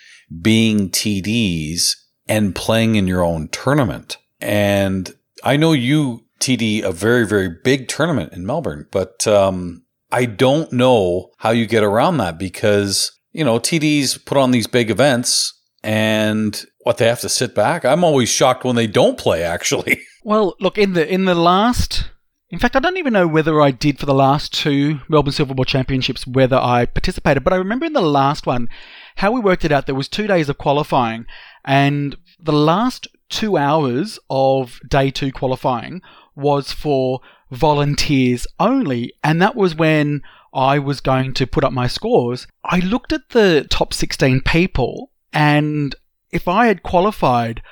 being 0.42 0.90
TDs 0.90 1.92
and 2.28 2.54
playing 2.54 2.96
in 2.96 3.06
your 3.06 3.22
own 3.22 3.48
tournament. 3.48 4.18
And 4.40 5.14
I 5.44 5.56
know 5.56 5.72
you 5.72 6.26
TD 6.40 6.82
a 6.82 6.92
very, 6.92 7.26
very 7.26 7.48
big 7.48 7.88
tournament 7.88 8.32
in 8.32 8.44
Melbourne, 8.44 8.86
but 8.90 9.26
um, 9.26 9.84
I 10.16 10.24
don't 10.24 10.72
know 10.72 11.32
how 11.36 11.50
you 11.50 11.66
get 11.66 11.84
around 11.84 12.16
that 12.16 12.38
because, 12.38 13.12
you 13.32 13.44
know, 13.44 13.58
TDs 13.58 14.24
put 14.24 14.38
on 14.38 14.50
these 14.50 14.66
big 14.66 14.90
events 14.90 15.52
and 15.82 16.64
what 16.84 16.96
they 16.96 17.06
have 17.06 17.20
to 17.20 17.28
sit 17.28 17.54
back. 17.54 17.84
I'm 17.84 18.02
always 18.02 18.30
shocked 18.30 18.64
when 18.64 18.76
they 18.76 18.86
don't 18.86 19.18
play 19.18 19.42
actually. 19.42 20.00
Well, 20.24 20.56
look 20.58 20.76
in 20.76 20.94
the 20.94 21.06
in 21.06 21.24
the 21.24 21.36
last 21.36 22.08
in 22.50 22.58
fact, 22.58 22.74
I 22.74 22.80
don't 22.80 22.96
even 22.96 23.12
know 23.12 23.28
whether 23.28 23.60
I 23.60 23.70
did 23.70 24.00
for 24.00 24.06
the 24.06 24.14
last 24.26 24.52
two 24.52 24.98
Melbourne 25.08 25.32
Silverball 25.32 25.66
Championships 25.66 26.26
whether 26.26 26.56
I 26.56 26.86
participated, 26.86 27.44
but 27.44 27.52
I 27.52 27.56
remember 27.56 27.86
in 27.86 27.92
the 27.92 28.00
last 28.00 28.44
one 28.44 28.68
how 29.16 29.30
we 29.30 29.38
worked 29.38 29.64
it 29.64 29.70
out 29.70 29.86
there 29.86 29.94
was 29.94 30.08
2 30.08 30.26
days 30.26 30.48
of 30.48 30.58
qualifying 30.58 31.26
and 31.64 32.16
the 32.40 32.52
last 32.52 33.06
2 33.28 33.56
hours 33.56 34.18
of 34.28 34.80
day 34.88 35.12
2 35.12 35.30
qualifying 35.30 36.02
was 36.34 36.72
for 36.72 37.20
volunteers 37.50 38.46
only. 38.58 39.12
And 39.22 39.40
that 39.40 39.56
was 39.56 39.74
when 39.74 40.22
I 40.52 40.78
was 40.78 41.00
going 41.00 41.34
to 41.34 41.46
put 41.46 41.64
up 41.64 41.72
my 41.72 41.86
scores. 41.86 42.46
I 42.64 42.80
looked 42.80 43.12
at 43.12 43.28
the 43.30 43.66
top 43.68 43.92
16 43.92 44.40
people, 44.42 45.10
and 45.32 45.94
if 46.30 46.48
I 46.48 46.66
had 46.66 46.82
qualified, 46.82 47.62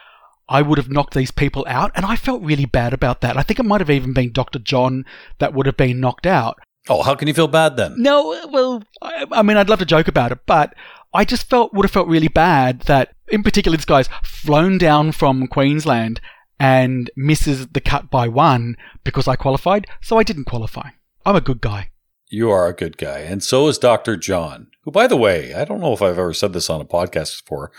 I 0.49 0.63
would 0.63 0.79
have 0.79 0.91
knocked 0.91 1.15
these 1.15 1.31
people 1.31 1.65
out. 1.67 1.91
And 1.95 2.05
I 2.05 2.17
felt 2.17 2.43
really 2.43 2.67
bad 2.67 2.93
about 2.93 3.21
that. 3.23 3.37
I 3.37 3.43
think 3.43 3.59
it 3.59 3.65
might 3.65 3.81
have 3.81 3.91
even 3.91 4.13
been 4.13 4.33
Dr. 4.33 4.59
John 4.59 5.05
that 5.39 5.55
would 5.55 5.67
have 5.67 5.77
been 5.77 6.01
knocked 6.01 6.27
out. 6.27 6.59
Oh, 6.89 7.03
how 7.03 7.15
can 7.15 7.29
you 7.29 7.35
feel 7.35 7.49
bad 7.49 7.77
then? 7.77 7.95
No, 7.97 8.47
well, 8.53 8.83
I, 9.01 9.25
I 9.33 9.43
mean, 9.43 9.57
I'd 9.57 9.71
love 9.71 9.79
to 9.79 9.87
joke 9.87 10.07
about 10.07 10.33
it, 10.33 10.41
but 10.45 10.75
I 11.15 11.25
just 11.25 11.49
felt 11.49 11.73
would 11.73 11.85
have 11.85 11.91
felt 11.91 12.09
really 12.09 12.29
bad 12.29 12.81
that, 12.81 13.15
in 13.29 13.43
particular, 13.43 13.77
this 13.77 13.87
guy's 13.87 14.11
flown 14.23 14.77
down 14.77 15.13
from 15.13 15.47
Queensland 15.47 16.21
and 16.59 17.11
misses 17.17 17.67
the 17.69 17.81
cut 17.81 18.11
by 18.11 18.29
one 18.29 18.77
because 19.03 19.29
I 19.29 19.37
qualified, 19.37 19.87
so 20.01 20.19
I 20.19 20.23
didn't 20.23 20.45
qualify. 20.45 20.91
I'm 21.27 21.37
a 21.37 21.41
good 21.41 21.61
guy. 21.61 21.91
You 22.29 22.51
are 22.51 22.67
a 22.67 22.75
good 22.75 22.97
guy. 22.97 23.21
And 23.21 23.43
so 23.43 23.69
is 23.69 23.79
Dr. 23.79 24.17
John, 24.17 24.69
who, 24.83 24.91
by 24.91 25.07
the 25.07 25.17
way, 25.17 25.55
I 25.55 25.65
don't 25.65 25.81
know 25.81 25.93
if 25.93 26.03
I've 26.03 26.19
ever 26.19 26.33
said 26.33 26.53
this 26.53 26.71
on 26.71 26.81
a 26.81 26.85
podcast 26.85 27.43
before. 27.45 27.71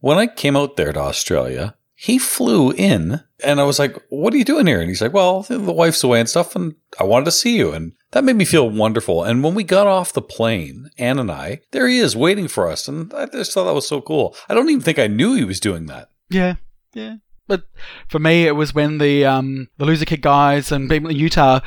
When 0.00 0.18
I 0.18 0.26
came 0.26 0.56
out 0.56 0.76
there 0.76 0.92
to 0.92 1.00
Australia, 1.00 1.74
he 1.94 2.18
flew 2.18 2.70
in 2.72 3.20
and 3.42 3.60
I 3.60 3.64
was 3.64 3.78
like, 3.78 3.96
What 4.08 4.34
are 4.34 4.36
you 4.36 4.44
doing 4.44 4.66
here? 4.66 4.80
And 4.80 4.88
he's 4.88 5.00
like, 5.00 5.12
Well, 5.12 5.42
the 5.42 5.58
wife's 5.58 6.04
away 6.04 6.20
and 6.20 6.28
stuff, 6.28 6.54
and 6.54 6.74
I 7.00 7.04
wanted 7.04 7.26
to 7.26 7.32
see 7.32 7.56
you. 7.56 7.72
And 7.72 7.92
that 8.10 8.24
made 8.24 8.36
me 8.36 8.44
feel 8.44 8.68
wonderful. 8.68 9.24
And 9.24 9.42
when 9.42 9.54
we 9.54 9.64
got 9.64 9.86
off 9.86 10.12
the 10.12 10.22
plane, 10.22 10.90
Ann 10.98 11.18
and 11.18 11.30
I, 11.30 11.60
there 11.70 11.88
he 11.88 11.98
is 11.98 12.16
waiting 12.16 12.48
for 12.48 12.68
us. 12.68 12.88
And 12.88 13.12
I 13.14 13.26
just 13.26 13.52
thought 13.52 13.64
that 13.64 13.74
was 13.74 13.88
so 13.88 14.00
cool. 14.00 14.36
I 14.48 14.54
don't 14.54 14.68
even 14.68 14.82
think 14.82 14.98
I 14.98 15.06
knew 15.06 15.34
he 15.34 15.44
was 15.44 15.60
doing 15.60 15.86
that. 15.86 16.08
Yeah. 16.28 16.54
Yeah. 16.92 17.16
But 17.46 17.64
for 18.08 18.18
me, 18.18 18.46
it 18.46 18.52
was 18.52 18.74
when 18.74 18.98
the 18.98 19.24
um, 19.24 19.68
the 19.78 19.84
loser 19.84 20.04
kid 20.04 20.22
guys 20.22 20.72
and 20.72 20.88
people 20.88 21.10
in 21.10 21.16
Utah, 21.16 21.60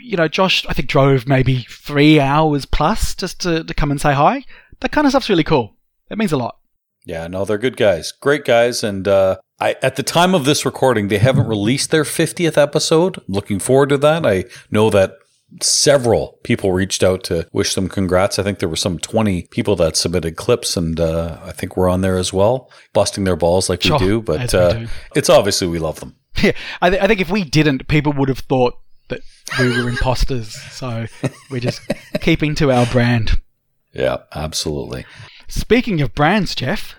you 0.00 0.16
know, 0.16 0.28
Josh, 0.28 0.64
I 0.68 0.72
think 0.72 0.88
drove 0.88 1.26
maybe 1.26 1.66
three 1.68 2.20
hours 2.20 2.64
plus 2.66 3.14
just 3.14 3.40
to, 3.40 3.64
to 3.64 3.74
come 3.74 3.90
and 3.90 4.00
say 4.00 4.14
hi. 4.14 4.44
That 4.80 4.92
kind 4.92 5.06
of 5.06 5.12
stuff's 5.12 5.28
really 5.28 5.44
cool. 5.44 5.76
It 6.10 6.18
means 6.18 6.32
a 6.32 6.36
lot. 6.36 6.58
Yeah, 7.04 7.28
no, 7.28 7.44
they're 7.44 7.58
good 7.58 7.76
guys, 7.76 8.12
great 8.12 8.44
guys, 8.44 8.82
and 8.82 9.06
uh, 9.06 9.36
I 9.60 9.76
at 9.80 9.96
the 9.96 10.02
time 10.02 10.34
of 10.34 10.44
this 10.44 10.64
recording, 10.64 11.08
they 11.08 11.18
haven't 11.18 11.46
released 11.46 11.90
their 11.90 12.02
50th 12.02 12.58
episode. 12.58 13.18
I'm 13.18 13.24
looking 13.28 13.60
forward 13.60 13.90
to 13.90 13.98
that. 13.98 14.26
I 14.26 14.44
know 14.70 14.90
that 14.90 15.12
several 15.62 16.38
people 16.42 16.72
reached 16.72 17.02
out 17.02 17.24
to 17.24 17.48
wish 17.52 17.74
them 17.74 17.88
congrats. 17.88 18.38
I 18.38 18.42
think 18.42 18.58
there 18.58 18.68
were 18.68 18.76
some 18.76 18.98
20 18.98 19.42
people 19.50 19.76
that 19.76 19.96
submitted 19.96 20.36
clips, 20.36 20.76
and 20.76 20.98
uh, 20.98 21.38
I 21.44 21.52
think 21.52 21.76
we're 21.76 21.88
on 21.88 22.00
there 22.00 22.16
as 22.16 22.32
well, 22.32 22.70
busting 22.92 23.24
their 23.24 23.36
balls 23.36 23.68
like 23.68 23.82
sure, 23.82 23.98
we 23.98 24.06
do. 24.06 24.22
But 24.22 24.54
uh, 24.54 24.72
do. 24.72 24.88
it's 25.14 25.30
obviously 25.30 25.68
we 25.68 25.78
love 25.78 26.00
them. 26.00 26.16
Yeah, 26.42 26.52
I, 26.82 26.90
th- 26.90 27.02
I 27.02 27.06
think 27.06 27.20
if 27.20 27.30
we 27.30 27.44
didn't, 27.44 27.88
people 27.88 28.12
would 28.12 28.28
have 28.28 28.40
thought 28.40 28.74
that 29.08 29.20
we 29.58 29.68
were 29.68 29.88
imposters. 29.88 30.54
So 30.54 31.06
we're 31.50 31.60
just 31.60 31.80
keeping 32.20 32.54
to 32.56 32.70
our 32.70 32.84
brand. 32.86 33.40
Yeah, 33.94 34.18
absolutely. 34.34 35.06
Speaking 35.48 36.02
of 36.02 36.14
brands, 36.14 36.54
Jeff, 36.54 36.94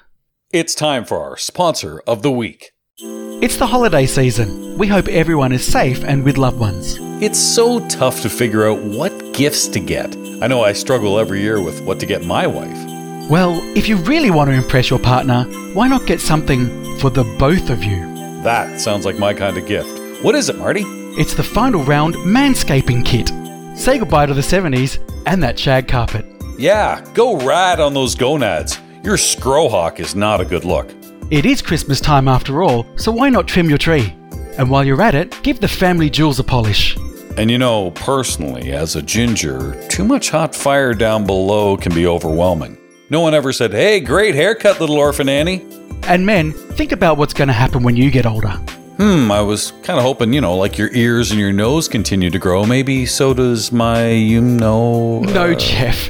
It's 0.52 0.74
time 0.74 1.06
for 1.06 1.22
our 1.22 1.38
sponsor 1.38 2.02
of 2.08 2.24
the 2.24 2.32
week. 2.32 2.72
It's 3.00 3.58
the 3.58 3.68
holiday 3.68 4.08
season. 4.08 4.76
We 4.76 4.88
hope 4.88 5.08
everyone 5.08 5.52
is 5.52 5.64
safe 5.64 6.04
and 6.04 6.24
with 6.24 6.40
loved 6.40 6.58
ones. 6.58 6.98
It's 7.22 7.38
so 7.38 7.86
tough 7.90 8.22
to 8.22 8.30
figure 8.30 8.68
out 8.68 8.80
what 8.80 9.36
gifts 9.36 9.68
to 9.68 9.80
get. 9.80 10.16
I 10.42 10.48
know 10.48 10.64
I 10.64 10.74
struggle 10.74 11.20
every 11.20 11.42
year 11.42 11.62
with 11.62 11.80
what 11.82 12.00
to 12.00 12.08
get 12.08 12.26
my 12.26 12.48
wife. 12.48 13.30
Well, 13.30 13.62
if 13.78 13.88
you 13.88 13.98
really 13.98 14.32
want 14.32 14.50
to 14.50 14.56
impress 14.56 14.90
your 14.90 14.98
partner, 14.98 15.44
why 15.76 15.88
not 15.88 16.08
get 16.08 16.20
something 16.20 16.98
for 16.98 17.12
the 17.12 17.24
both 17.38 17.70
of 17.70 17.84
you? 17.84 18.00
That 18.42 18.82
sounds 18.82 19.06
like 19.06 19.20
my 19.20 19.32
kind 19.32 19.60
of 19.60 19.68
gift. 19.68 20.24
What 20.24 20.34
is 20.34 20.50
it, 20.50 20.58
Marty? 20.58 20.82
It's 21.22 21.36
the 21.36 21.44
final 21.44 21.84
round 21.84 22.16
manscaping 22.16 23.06
kit. 23.06 23.30
Say 23.78 24.00
goodbye 24.00 24.26
to 24.26 24.34
the 24.34 24.42
70s 24.42 24.98
and 25.28 25.44
that 25.44 25.60
shag 25.60 25.88
carpet. 25.88 26.26
Yeah, 26.58 27.06
go 27.14 27.40
rad 27.46 27.80
on 27.80 27.94
those 27.94 28.16
gonads. 28.16 28.80
Your 29.04 29.18
scrohawk 29.18 30.00
is 30.00 30.16
not 30.16 30.42
a 30.42 30.46
good 30.46 30.66
look. 30.66 30.92
It 31.30 31.46
is 31.46 31.62
Christmas 31.62 32.00
time 32.00 32.30
after 32.30 32.64
all, 32.64 32.86
so 32.96 33.12
why 33.12 33.28
not 33.28 33.50
trim 33.50 33.68
your 33.68 33.78
tree? 33.78 34.16
And 34.58 34.70
while 34.70 34.86
you're 34.86 35.02
at 35.02 35.14
it, 35.14 35.38
give 35.44 35.60
the 35.60 35.68
family 35.68 36.10
jewels 36.10 36.40
a 36.40 36.44
polish. 36.44 36.96
And 37.36 37.52
you 37.52 37.58
know, 37.58 37.92
personally, 37.92 38.72
as 38.72 38.96
a 38.96 39.02
ginger, 39.02 39.76
too 39.90 40.06
much 40.06 40.30
hot 40.30 40.56
fire 40.56 40.94
down 40.94 41.26
below 41.26 41.76
can 41.76 41.94
be 41.94 42.08
overwhelming. 42.08 42.78
No 43.10 43.20
one 43.20 43.34
ever 43.34 43.52
said, 43.52 43.74
hey, 43.74 44.00
great 44.00 44.36
haircut, 44.36 44.80
little 44.80 44.96
orphan 44.96 45.28
Annie. 45.28 45.66
And 46.04 46.26
men, 46.26 46.54
think 46.54 46.94
about 46.94 47.18
what's 47.18 47.34
going 47.34 47.50
to 47.50 47.54
happen 47.54 47.84
when 47.84 47.98
you 47.98 48.10
get 48.10 48.26
older. 48.26 48.58
Hmm, 48.96 49.30
I 49.30 49.42
was 49.42 49.72
kind 49.84 50.00
of 50.00 50.06
hoping, 50.06 50.32
you 50.32 50.40
know, 50.40 50.56
like 50.56 50.78
your 50.78 50.92
ears 50.94 51.32
and 51.32 51.40
your 51.40 51.52
nose 51.52 51.90
continue 51.90 52.30
to 52.30 52.40
grow. 52.40 52.66
Maybe 52.66 53.06
so 53.06 53.34
does 53.34 53.72
my, 53.74 54.08
you 54.10 54.40
know. 54.40 55.20
No, 55.20 55.52
uh, 55.52 55.56
Jeff. 55.56 56.10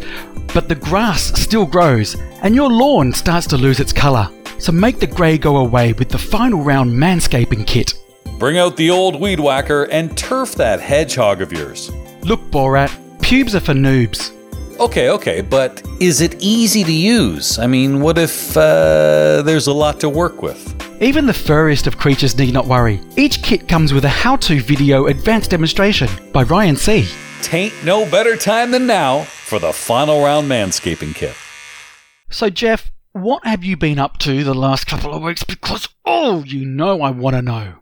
But 0.58 0.70
the 0.70 0.74
grass 0.74 1.40
still 1.40 1.68
grows, 1.68 2.16
and 2.42 2.56
your 2.56 2.72
lawn 2.72 3.14
starts 3.14 3.46
to 3.50 3.58
lose 3.58 3.80
its 3.80 3.94
colour. 3.94 4.28
So 4.58 4.72
make 4.72 5.00
the 5.00 5.06
grey 5.06 5.38
go 5.38 5.58
away 5.58 5.94
with 5.94 6.10
the 6.10 6.18
final 6.18 6.64
round 6.64 6.92
manscaping 6.92 7.68
kit. 7.68 7.94
Bring 8.40 8.58
out 8.58 8.76
the 8.76 8.90
old 8.90 9.22
weed 9.22 9.40
whacker 9.40 9.84
and 9.84 10.18
turf 10.18 10.56
that 10.56 10.80
hedgehog 10.80 11.44
of 11.44 11.52
yours. 11.52 11.92
Look, 12.24 12.40
Borat, 12.50 12.92
pubes 13.22 13.54
are 13.54 13.60
for 13.60 13.76
noobs. 13.76 14.32
Okay, 14.80 15.12
okay, 15.12 15.42
but 15.42 15.88
is 16.00 16.22
it 16.22 16.42
easy 16.42 16.84
to 16.84 16.92
use? 16.92 17.60
I 17.60 17.68
mean, 17.68 18.02
what 18.02 18.18
if 18.18 18.58
uh, 18.58 19.44
there's 19.44 19.68
a 19.68 19.74
lot 19.74 20.00
to 20.00 20.10
work 20.10 20.42
with? 20.42 20.60
Even 21.00 21.28
the 21.28 21.36
furriest 21.36 21.86
of 21.86 22.00
creatures 22.00 22.36
need 22.36 22.56
not 22.56 22.66
worry. 22.66 23.00
Each 23.16 23.44
kit 23.44 23.68
comes 23.68 23.94
with 23.94 24.06
a 24.06 24.10
how 24.10 24.38
to 24.38 24.60
video 24.60 25.06
advanced 25.06 25.52
demonstration 25.52 26.10
by 26.34 26.42
Ryan 26.42 26.78
C. 26.78 27.08
Tain't 27.44 27.86
no 27.86 28.10
better 28.10 28.36
time 28.36 28.72
than 28.72 28.88
now 28.88 29.28
for 29.48 29.60
the 29.60 29.72
final 29.72 30.22
round 30.22 30.52
manscaping 30.52 31.16
kit. 31.16 31.34
So, 32.30 32.50
Jeff, 32.50 32.92
what 33.14 33.46
have 33.46 33.64
you 33.64 33.78
been 33.78 33.98
up 33.98 34.18
to 34.20 34.44
the 34.44 34.54
last 34.54 34.86
couple 34.86 35.14
of 35.14 35.24
weeks? 35.24 35.44
Because, 35.44 35.88
oh, 36.06 36.44
you 36.44 36.66
know 36.66 37.02
I 37.02 37.12
want 37.12 37.38
to 37.38 37.42
know. 37.42 37.76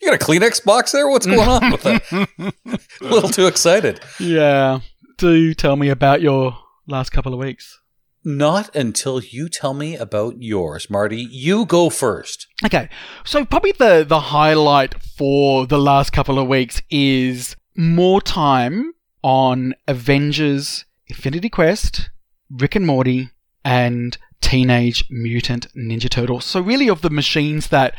You 0.00 0.10
got 0.10 0.20
a 0.20 0.24
Kleenex 0.24 0.64
box 0.64 0.92
there? 0.92 1.10
What's 1.10 1.26
going 1.26 1.46
on 1.46 1.70
with 1.70 1.82
that? 1.82 2.54
a 3.02 3.04
little 3.04 3.28
too 3.28 3.46
excited. 3.46 4.00
Yeah. 4.18 4.80
Do 5.18 5.52
tell 5.52 5.76
me 5.76 5.90
about 5.90 6.22
your 6.22 6.56
last 6.86 7.10
couple 7.10 7.34
of 7.34 7.38
weeks. 7.38 7.78
Not 8.24 8.74
until 8.74 9.20
you 9.20 9.50
tell 9.50 9.74
me 9.74 9.96
about 9.96 10.42
yours, 10.42 10.88
Marty. 10.88 11.28
You 11.30 11.66
go 11.66 11.90
first. 11.90 12.46
Okay, 12.64 12.88
so 13.24 13.44
probably 13.44 13.72
the 13.72 14.04
the 14.06 14.20
highlight 14.20 15.02
for 15.02 15.66
the 15.66 15.78
last 15.78 16.12
couple 16.12 16.38
of 16.38 16.48
weeks 16.48 16.80
is 16.90 17.56
more 17.76 18.20
time 18.22 18.92
on 19.22 19.74
Avengers, 19.86 20.84
Infinity 21.06 21.48
Quest, 21.48 22.10
Rick 22.50 22.76
and 22.76 22.86
Morty, 22.86 23.30
and 23.64 24.16
Teenage 24.40 25.04
Mutant 25.10 25.66
Ninja 25.74 26.08
Turtles. 26.08 26.44
So 26.44 26.60
really, 26.60 26.88
of 26.88 27.02
the 27.02 27.10
machines 27.10 27.68
that 27.68 27.94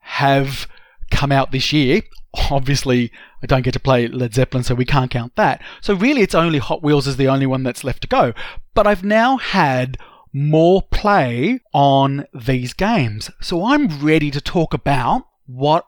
have 0.00 0.66
come 1.10 1.32
out 1.32 1.52
this 1.52 1.72
year, 1.72 2.02
obviously 2.50 3.12
I 3.42 3.46
don't 3.46 3.62
get 3.62 3.74
to 3.74 3.80
play 3.80 4.08
Led 4.08 4.34
Zeppelin, 4.34 4.64
so 4.64 4.74
we 4.74 4.84
can't 4.84 5.10
count 5.10 5.36
that. 5.36 5.62
So 5.80 5.94
really, 5.94 6.22
it's 6.22 6.34
only 6.34 6.58
Hot 6.58 6.82
Wheels 6.82 7.06
is 7.06 7.16
the 7.16 7.28
only 7.28 7.46
one 7.46 7.62
that's 7.62 7.84
left 7.84 8.02
to 8.02 8.08
go. 8.08 8.32
But 8.74 8.86
I've 8.86 9.04
now 9.04 9.36
had 9.36 9.98
more 10.32 10.82
play 10.82 11.60
on 11.72 12.26
these 12.34 12.74
games. 12.74 13.30
So 13.40 13.64
I'm 13.64 14.04
ready 14.04 14.30
to 14.32 14.40
talk 14.40 14.74
about 14.74 15.26
what 15.46 15.86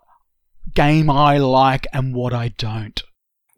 game 0.75 1.11
I 1.11 1.39
like 1.39 1.87
and 1.93 2.15
what 2.15 2.33
I 2.33 2.49
don't. 2.49 3.03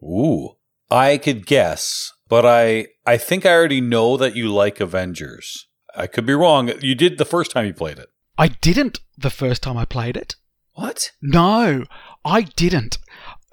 Ooh, 0.01 0.55
I 0.91 1.17
could 1.17 1.45
guess, 1.45 2.11
but 2.27 2.45
I 2.45 2.87
I 3.05 3.17
think 3.17 3.45
I 3.45 3.53
already 3.53 3.81
know 3.81 4.17
that 4.17 4.35
you 4.35 4.51
like 4.53 4.79
Avengers. 4.79 5.67
I 5.95 6.07
could 6.07 6.25
be 6.25 6.33
wrong. 6.33 6.71
You 6.81 6.95
did 6.95 7.17
the 7.17 7.25
first 7.25 7.51
time 7.51 7.65
you 7.65 7.73
played 7.73 7.99
it. 7.99 8.09
I 8.37 8.49
didn't 8.49 8.99
the 9.17 9.29
first 9.29 9.63
time 9.63 9.77
I 9.77 9.85
played 9.85 10.15
it. 10.15 10.35
What? 10.73 11.11
No, 11.21 11.85
I 12.23 12.43
didn't. 12.43 12.99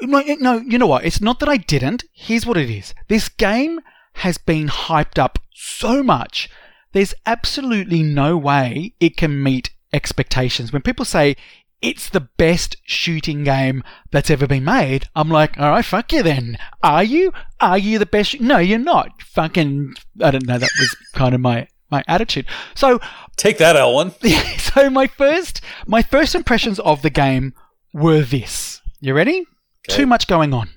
No, 0.03 0.21
no, 0.21 0.59
you 0.59 0.79
know 0.79 0.87
what? 0.87 1.05
It's 1.05 1.21
not 1.21 1.41
that 1.41 1.49
I 1.49 1.57
didn't. 1.57 2.05
Here's 2.13 2.47
what 2.47 2.57
it 2.57 2.71
is. 2.71 2.95
This 3.09 3.29
game 3.29 3.81
has 4.15 4.39
been 4.39 4.69
hyped 4.69 5.19
up 5.19 5.39
so 5.55 6.03
much. 6.03 6.49
There's 6.93 7.15
absolutely 7.25 8.03
no 8.03 8.37
way 8.37 8.95
it 9.01 9.17
can 9.17 9.43
meet 9.43 9.71
expectations. 9.93 10.73
When 10.73 10.83
people 10.83 11.05
say 11.05 11.37
it's 11.83 12.09
the 12.09 12.21
best 12.21 12.77
shooting 12.85 13.45
game 13.45 13.83
that's 14.11 14.31
ever 14.31 14.47
been 14.47 14.65
made, 14.65 15.09
I'm 15.15 15.29
like, 15.29 15.59
all 15.59 15.71
right, 15.71 15.85
fuck 15.85 16.13
you 16.13 16.23
then. 16.23 16.59
Are 16.83 17.05
you? 17.05 17.33
Are 17.61 17.79
you 17.79 17.99
the 17.99 18.07
best? 18.07 18.41
No, 18.41 18.59
you're 18.59 18.79
not. 18.79 19.23
Fucking, 19.23 19.95
I 20.23 20.31
don't 20.31 20.47
know. 20.47 20.59
That 20.59 20.71
was 20.79 20.97
kind 21.15 21.35
of 21.35 21.41
my 21.41 21.69
my 21.91 22.03
attitude. 22.09 22.47
So 22.75 23.01
Take 23.37 23.59
that, 23.59 23.77
Elwin. 23.77 24.13
so 24.59 24.91
my 24.91 25.07
first 25.07 25.61
my 25.87 26.03
first 26.03 26.35
impressions 26.35 26.79
of 26.81 27.03
the 27.03 27.11
game 27.11 27.55
were 27.93 28.23
this. 28.23 28.81
You 29.01 29.15
ready? 29.15 29.41
Okay. 29.89 29.99
Too 29.99 30.07
much 30.07 30.27
going 30.27 30.55
on. 30.55 30.71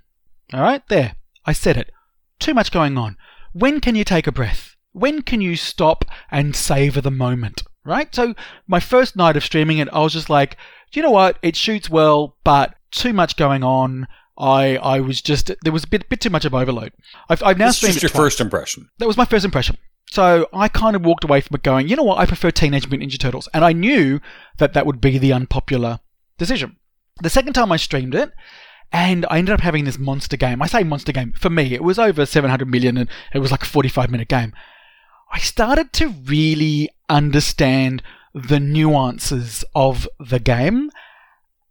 All 0.54 0.62
right, 0.62 0.86
there. 0.90 1.16
I 1.46 1.54
said 1.54 1.78
it. 1.78 1.92
Too 2.40 2.54
much 2.54 2.72
going 2.72 2.98
on. 2.98 3.18
When 3.54 3.80
can 3.80 3.96
you 3.96 4.04
take 4.04 4.28
a 4.28 4.32
breath? 4.32 4.76
When 4.92 5.22
can 5.22 5.42
you 5.42 5.56
stop 5.56 6.06
and 6.30 6.56
savor 6.56 7.02
the 7.02 7.12
moment? 7.12 7.64
Right? 7.86 8.14
So 8.14 8.36
my 8.68 8.80
first 8.80 9.16
night 9.16 9.38
of 9.38 9.44
streaming 9.44 9.78
it, 9.78 9.88
I 9.94 10.00
was 10.00 10.14
just 10.14 10.30
like, 10.30 10.58
do 10.92 11.00
you 11.00 11.04
know 11.04 11.12
what? 11.12 11.38
It 11.42 11.56
shoots 11.56 11.90
well, 11.90 12.36
but 12.44 12.76
too 12.92 13.14
much 13.14 13.36
going 13.38 13.64
on. 13.64 14.08
I 14.38 14.78
I 14.78 15.00
was 15.02 15.22
just 15.22 15.52
there 15.64 15.74
was 15.74 15.84
a 15.84 15.88
bit 15.88 16.08
bit 16.10 16.22
too 16.22 16.30
much 16.30 16.46
of 16.46 16.54
overload. 16.54 16.94
I've, 17.30 17.44
I've 17.44 17.58
now 17.58 17.68
This 17.68 17.76
is 17.76 17.78
streamed 17.78 17.94
just 17.96 18.04
your 18.04 18.10
twice. 18.10 18.20
first 18.20 18.42
impression. 18.42 18.90
That 19.00 19.08
was 19.08 19.18
my 19.18 19.26
first 19.26 19.46
impression. 19.46 19.78
So 20.12 20.48
I 20.54 20.70
kind 20.70 20.96
of 20.96 21.06
walked 21.06 21.24
away 21.24 21.42
from 21.42 21.56
it 21.56 21.62
going, 21.64 21.88
you 21.88 21.96
know 21.96 22.04
what, 22.04 22.18
I 22.18 22.26
prefer 22.26 22.50
Teenage 22.50 22.90
Mutant 22.90 23.12
Ninja 23.12 23.20
Turtles. 23.20 23.48
And 23.54 23.64
I 23.64 23.74
knew 23.74 24.20
that 24.58 24.74
that 24.74 24.88
would 24.88 25.00
be 25.00 25.20
the 25.20 25.34
unpopular 25.34 26.00
decision. 26.40 26.78
The 27.22 27.30
second 27.30 27.54
time 27.54 27.72
I 27.72 27.78
streamed 27.78 28.16
it, 28.16 28.32
and 28.92 29.26
I 29.30 29.38
ended 29.38 29.54
up 29.54 29.62
having 29.62 29.84
this 29.86 30.00
monster 30.00 30.36
game. 30.36 30.64
I 30.64 30.68
say 30.68 30.84
monster 30.84 31.12
game, 31.12 31.34
for 31.34 31.52
me, 31.52 31.76
it 31.76 31.84
was 31.84 32.00
over 32.00 32.26
700 32.26 32.68
million 32.68 32.98
and 32.98 33.08
it 33.36 33.40
was 33.40 33.52
like 33.52 33.62
a 33.62 33.68
45 33.68 34.10
minute 34.10 34.30
game. 34.30 34.52
I 35.32 35.38
started 35.38 35.94
to 35.94 36.10
really 36.10 36.90
understand 37.08 38.02
the 38.34 38.60
nuances 38.60 39.64
of 39.76 40.08
the 40.20 40.40
game. 40.40 40.92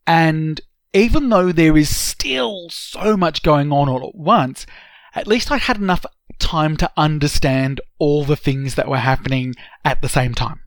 And 0.06 0.60
even 0.92 1.28
though 1.28 1.52
there 1.52 1.76
is 1.76 1.94
still 1.94 2.70
so 2.70 3.16
much 3.16 3.42
going 3.42 3.72
on 3.72 3.88
all 3.88 4.06
at 4.08 4.14
once, 4.14 4.66
at 5.14 5.26
least 5.26 5.50
I 5.50 5.58
had 5.58 5.76
enough 5.76 6.04
time 6.38 6.76
to 6.78 6.90
understand 6.96 7.80
all 7.98 8.24
the 8.24 8.36
things 8.36 8.74
that 8.74 8.88
were 8.88 8.98
happening 8.98 9.54
at 9.84 10.02
the 10.02 10.08
same 10.08 10.34
time. 10.34 10.60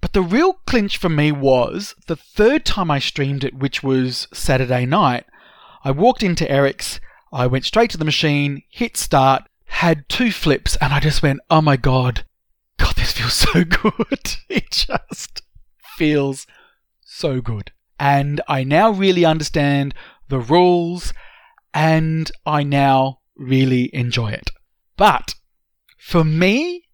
But 0.00 0.12
the 0.12 0.22
real 0.22 0.54
clinch 0.66 0.98
for 0.98 1.08
me 1.08 1.32
was 1.32 1.94
the 2.06 2.16
third 2.16 2.66
time 2.66 2.90
I 2.90 2.98
streamed 2.98 3.42
it, 3.42 3.54
which 3.54 3.82
was 3.82 4.28
Saturday 4.34 4.84
night. 4.84 5.24
I 5.82 5.92
walked 5.92 6.22
into 6.22 6.50
Eric's, 6.50 7.00
I 7.32 7.46
went 7.46 7.64
straight 7.64 7.90
to 7.90 7.98
the 7.98 8.04
machine, 8.04 8.62
hit 8.70 8.96
start, 8.96 9.44
had 9.66 10.08
two 10.08 10.30
flips, 10.30 10.76
and 10.76 10.92
I 10.92 11.00
just 11.00 11.22
went, 11.22 11.40
oh 11.50 11.62
my 11.62 11.76
god, 11.76 12.24
God, 12.78 12.94
this 12.96 13.12
feels 13.12 13.34
so 13.52 13.64
good. 13.64 14.36
It 14.48 14.70
just 14.70 15.42
feels 15.96 16.46
so 17.00 17.40
good. 17.40 17.72
And 17.98 18.40
I 18.48 18.64
now 18.64 18.90
really 18.90 19.24
understand 19.24 19.94
the 20.28 20.40
rules, 20.40 21.12
and 21.72 22.30
I 22.44 22.62
now 22.62 23.20
really 23.36 23.94
enjoy 23.94 24.32
it. 24.32 24.50
But 24.96 25.34
for 25.98 26.24
me, 26.24 26.84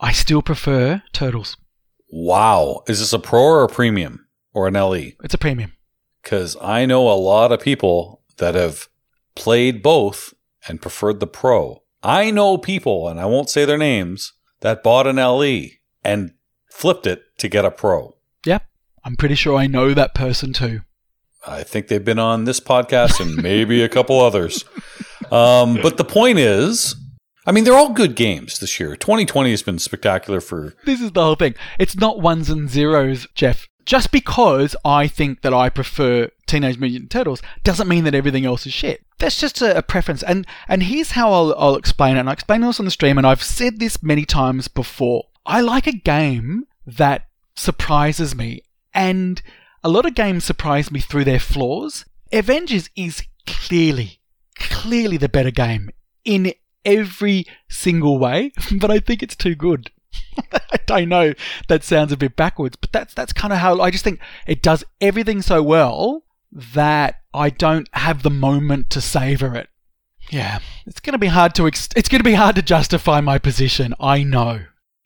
I 0.00 0.12
still 0.12 0.42
prefer 0.42 1.02
Turtles. 1.12 1.56
Wow. 2.10 2.82
Is 2.86 3.00
this 3.00 3.12
a 3.12 3.18
pro 3.18 3.42
or 3.42 3.64
a 3.64 3.68
premium 3.68 4.26
or 4.52 4.68
an 4.68 4.74
LE? 4.74 5.12
It's 5.22 5.34
a 5.34 5.38
premium. 5.38 5.72
Because 6.22 6.56
I 6.60 6.86
know 6.86 7.10
a 7.10 7.14
lot 7.14 7.52
of 7.52 7.60
people 7.60 8.22
that 8.38 8.54
have 8.54 8.88
played 9.34 9.82
both 9.82 10.34
and 10.66 10.82
preferred 10.82 11.20
the 11.20 11.26
pro. 11.26 11.82
I 12.02 12.30
know 12.30 12.58
people, 12.58 13.08
and 13.08 13.18
I 13.18 13.26
won't 13.26 13.50
say 13.50 13.64
their 13.64 13.78
names, 13.78 14.32
that 14.60 14.82
bought 14.82 15.06
an 15.06 15.16
LE 15.16 15.62
and 16.04 16.32
flipped 16.70 17.06
it 17.06 17.22
to 17.38 17.48
get 17.48 17.64
a 17.64 17.70
pro. 17.70 18.14
Yep. 18.44 18.64
I'm 19.04 19.16
pretty 19.16 19.34
sure 19.34 19.56
I 19.56 19.66
know 19.66 19.94
that 19.94 20.14
person 20.14 20.52
too. 20.52 20.80
I 21.46 21.62
think 21.62 21.88
they've 21.88 22.04
been 22.04 22.18
on 22.18 22.44
this 22.44 22.60
podcast 22.60 23.20
and 23.20 23.42
maybe 23.42 23.82
a 23.82 23.88
couple 23.88 24.20
others. 24.20 24.64
Um, 25.30 25.78
but 25.82 25.96
the 25.96 26.04
point 26.04 26.38
is, 26.38 26.94
I 27.46 27.52
mean, 27.52 27.64
they're 27.64 27.76
all 27.76 27.92
good 27.92 28.14
games 28.16 28.58
this 28.58 28.78
year. 28.78 28.96
2020 28.96 29.50
has 29.50 29.62
been 29.62 29.78
spectacular 29.78 30.40
for. 30.40 30.74
This 30.84 31.00
is 31.00 31.12
the 31.12 31.22
whole 31.22 31.34
thing. 31.34 31.54
It's 31.78 31.96
not 31.96 32.20
ones 32.20 32.50
and 32.50 32.68
zeros, 32.68 33.26
Jeff. 33.34 33.66
Just 33.88 34.12
because 34.12 34.76
I 34.84 35.08
think 35.08 35.40
that 35.40 35.54
I 35.54 35.70
prefer 35.70 36.28
Teenage 36.46 36.78
Mutant 36.78 37.10
Turtles 37.10 37.40
doesn't 37.64 37.88
mean 37.88 38.04
that 38.04 38.14
everything 38.14 38.44
else 38.44 38.66
is 38.66 38.74
shit. 38.74 39.02
That's 39.18 39.40
just 39.40 39.62
a, 39.62 39.78
a 39.78 39.82
preference. 39.82 40.22
And 40.22 40.46
and 40.68 40.82
here's 40.82 41.12
how 41.12 41.32
I'll, 41.32 41.54
I'll 41.56 41.74
explain 41.74 42.18
it. 42.18 42.20
And 42.20 42.28
I 42.28 42.34
explained 42.34 42.64
this 42.64 42.78
on 42.78 42.84
the 42.84 42.90
stream, 42.90 43.16
and 43.16 43.26
I've 43.26 43.42
said 43.42 43.80
this 43.80 44.02
many 44.02 44.26
times 44.26 44.68
before. 44.68 45.28
I 45.46 45.62
like 45.62 45.86
a 45.86 45.92
game 45.92 46.64
that 46.86 47.28
surprises 47.56 48.34
me, 48.34 48.60
and 48.92 49.40
a 49.82 49.88
lot 49.88 50.04
of 50.04 50.14
games 50.14 50.44
surprise 50.44 50.90
me 50.90 51.00
through 51.00 51.24
their 51.24 51.40
flaws. 51.40 52.04
Avengers 52.30 52.90
is 52.94 53.22
clearly, 53.46 54.20
clearly 54.54 55.16
the 55.16 55.30
better 55.30 55.50
game 55.50 55.88
in 56.26 56.52
every 56.84 57.46
single 57.70 58.18
way, 58.18 58.52
but 58.80 58.90
I 58.90 58.98
think 58.98 59.22
it's 59.22 59.34
too 59.34 59.54
good. 59.54 59.90
I 60.52 60.78
don't 60.86 61.08
know. 61.08 61.34
That 61.68 61.84
sounds 61.84 62.12
a 62.12 62.16
bit 62.16 62.36
backwards, 62.36 62.76
but 62.76 62.92
that's 62.92 63.14
that's 63.14 63.32
kind 63.32 63.52
of 63.52 63.58
how 63.58 63.80
I 63.80 63.90
just 63.90 64.04
think 64.04 64.20
it 64.46 64.62
does 64.62 64.84
everything 65.00 65.42
so 65.42 65.62
well 65.62 66.24
that 66.52 67.16
I 67.34 67.50
don't 67.50 67.88
have 67.92 68.22
the 68.22 68.30
moment 68.30 68.90
to 68.90 69.00
savor 69.00 69.54
it. 69.54 69.68
Yeah, 70.30 70.58
it's 70.86 71.00
going 71.00 71.12
to 71.12 71.18
be 71.18 71.26
hard 71.28 71.54
to 71.56 71.66
ex- 71.66 71.88
it's 71.96 72.08
going 72.08 72.20
to 72.20 72.24
be 72.24 72.34
hard 72.34 72.56
to 72.56 72.62
justify 72.62 73.20
my 73.20 73.38
position. 73.38 73.94
I 73.98 74.22
know. 74.22 74.60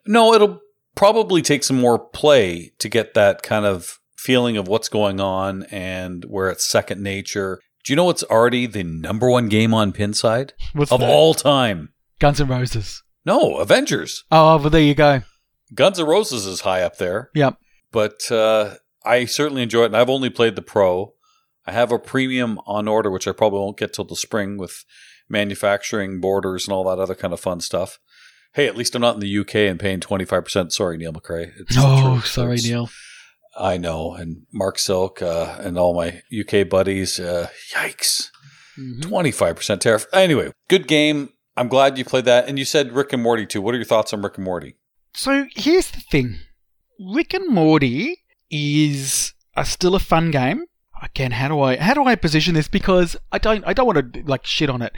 No, 0.06 0.34
it'll 0.34 0.60
probably 0.96 1.42
take 1.42 1.64
some 1.64 1.80
more 1.80 1.98
play 1.98 2.72
to 2.78 2.88
get 2.88 3.14
that 3.14 3.42
kind 3.42 3.64
of 3.64 3.98
feeling 4.16 4.56
of 4.56 4.68
what's 4.68 4.88
going 4.88 5.20
on 5.20 5.64
and 5.64 6.24
where 6.24 6.48
it's 6.50 6.66
second 6.66 7.02
nature. 7.02 7.60
Do 7.84 7.92
you 7.92 7.96
know 7.96 8.04
what's 8.04 8.22
already 8.24 8.66
the 8.66 8.84
number 8.84 9.28
one 9.28 9.48
game 9.48 9.74
on 9.74 9.92
Pinside 9.92 10.52
What's 10.72 10.92
of 10.92 11.00
that? 11.00 11.08
all 11.10 11.34
time? 11.34 11.92
Guns 12.20 12.40
N' 12.40 12.46
Roses. 12.46 13.02
No, 13.24 13.56
Avengers. 13.58 14.24
Oh, 14.30 14.56
well, 14.58 14.70
there 14.70 14.80
you 14.80 14.94
go. 14.94 15.22
Guns 15.74 15.98
N' 16.00 16.06
Roses 16.06 16.46
is 16.46 16.60
high 16.62 16.82
up 16.82 16.98
there, 16.98 17.30
Yep. 17.34 17.56
but 17.92 18.30
uh, 18.30 18.74
I 19.04 19.24
certainly 19.24 19.62
enjoy 19.62 19.82
it. 19.84 19.86
And 19.86 19.96
I've 19.96 20.10
only 20.10 20.28
played 20.30 20.56
the 20.56 20.62
pro. 20.62 21.14
I 21.66 21.72
have 21.72 21.92
a 21.92 21.98
premium 21.98 22.58
on 22.66 22.88
order, 22.88 23.10
which 23.10 23.28
I 23.28 23.32
probably 23.32 23.60
won't 23.60 23.78
get 23.78 23.92
till 23.94 24.04
the 24.04 24.16
spring 24.16 24.58
with 24.58 24.84
manufacturing 25.28 26.20
borders 26.20 26.66
and 26.66 26.74
all 26.74 26.84
that 26.84 27.00
other 27.00 27.14
kind 27.14 27.32
of 27.32 27.40
fun 27.40 27.60
stuff. 27.60 27.98
Hey, 28.54 28.66
at 28.66 28.76
least 28.76 28.94
I'm 28.94 29.00
not 29.00 29.14
in 29.14 29.20
the 29.20 29.38
UK 29.38 29.54
and 29.70 29.80
paying 29.80 30.00
25%. 30.00 30.72
Sorry, 30.72 30.98
Neil 30.98 31.12
McRae. 31.12 31.52
It's 31.58 31.76
Oh, 31.78 32.20
sorry, 32.24 32.54
It's- 32.54 32.64
Neil. 32.68 32.90
I 33.58 33.76
know. 33.76 34.14
And 34.14 34.42
Mark 34.52 34.78
Silk 34.78 35.20
uh, 35.22 35.56
and 35.60 35.78
all 35.78 35.94
my 35.94 36.22
UK 36.32 36.68
buddies. 36.68 37.18
Uh, 37.20 37.48
yikes. 37.74 38.28
Mm-hmm. 38.78 39.12
25% 39.12 39.80
tariff. 39.80 40.06
Anyway, 40.12 40.52
good 40.68 40.88
game. 40.88 41.30
I'm 41.56 41.68
glad 41.68 41.98
you 41.98 42.04
played 42.04 42.24
that. 42.24 42.48
And 42.48 42.58
you 42.58 42.64
said 42.64 42.92
Rick 42.92 43.12
and 43.12 43.22
Morty 43.22 43.46
too. 43.46 43.60
What 43.60 43.74
are 43.74 43.78
your 43.78 43.84
thoughts 43.84 44.12
on 44.12 44.22
Rick 44.22 44.36
and 44.36 44.44
Morty? 44.44 44.76
So 45.14 45.46
here's 45.54 45.90
the 45.90 46.00
thing 46.00 46.40
Rick 46.98 47.34
and 47.34 47.48
Morty 47.52 48.18
is 48.50 49.34
a, 49.56 49.64
still 49.64 49.94
a 49.94 50.00
fun 50.00 50.30
game. 50.30 50.64
Again, 51.02 51.32
how 51.32 51.48
do 51.48 51.60
I 51.60 51.76
how 51.76 51.94
do 51.94 52.04
I 52.04 52.14
position 52.14 52.54
this? 52.54 52.68
Because 52.68 53.16
I 53.32 53.38
don't 53.38 53.64
I 53.66 53.72
don't 53.72 53.86
want 53.86 54.14
to 54.14 54.22
like 54.24 54.46
shit 54.46 54.70
on 54.70 54.82
it, 54.82 54.92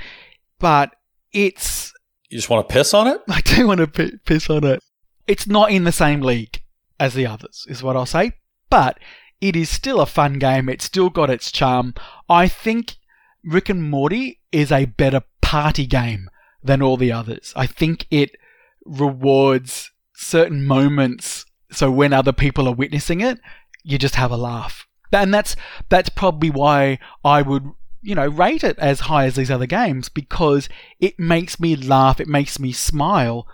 but 0.58 0.94
it's 1.32 1.92
You 2.28 2.38
just 2.38 2.50
want 2.50 2.68
to 2.68 2.72
piss 2.72 2.92
on 2.94 3.06
it? 3.08 3.20
I 3.28 3.40
do 3.40 3.66
want 3.66 3.80
to 3.80 3.86
p- 3.86 4.18
piss 4.24 4.50
on 4.50 4.64
it. 4.64 4.82
It's 5.26 5.46
not 5.46 5.70
in 5.70 5.84
the 5.84 5.92
same 5.92 6.20
league 6.20 6.60
as 7.00 7.14
the 7.14 7.26
others, 7.26 7.66
is 7.68 7.82
what 7.82 7.96
I'll 7.96 8.06
say. 8.06 8.32
But 8.68 9.00
it 9.40 9.56
is 9.56 9.70
still 9.70 10.00
a 10.00 10.06
fun 10.06 10.38
game. 10.38 10.68
It's 10.68 10.84
still 10.84 11.10
got 11.10 11.30
its 11.30 11.50
charm. 11.50 11.94
I 12.28 12.48
think 12.48 12.96
Rick 13.42 13.70
and 13.70 13.82
Morty 13.82 14.40
is 14.52 14.70
a 14.70 14.84
better 14.84 15.22
party 15.40 15.86
game 15.86 16.28
than 16.64 16.82
all 16.82 16.96
the 16.96 17.12
others. 17.12 17.52
I 17.54 17.66
think 17.66 18.06
it 18.10 18.36
rewards 18.84 19.92
certain 20.14 20.64
moments. 20.64 21.44
So 21.70 21.90
when 21.90 22.12
other 22.12 22.32
people 22.32 22.66
are 22.66 22.74
witnessing 22.74 23.20
it, 23.20 23.38
you 23.82 23.98
just 23.98 24.16
have 24.16 24.30
a 24.30 24.36
laugh. 24.36 24.88
And 25.12 25.32
that's 25.32 25.54
that's 25.88 26.08
probably 26.08 26.50
why 26.50 26.98
I 27.24 27.42
would 27.42 27.70
you 28.02 28.14
know 28.14 28.26
rate 28.26 28.64
it 28.64 28.78
as 28.78 29.00
high 29.00 29.26
as 29.26 29.36
these 29.36 29.50
other 29.50 29.66
games 29.66 30.08
because 30.08 30.68
it 30.98 31.20
makes 31.20 31.60
me 31.60 31.76
laugh, 31.76 32.18
it 32.18 32.26
makes 32.26 32.58
me 32.58 32.72
smile 32.72 33.46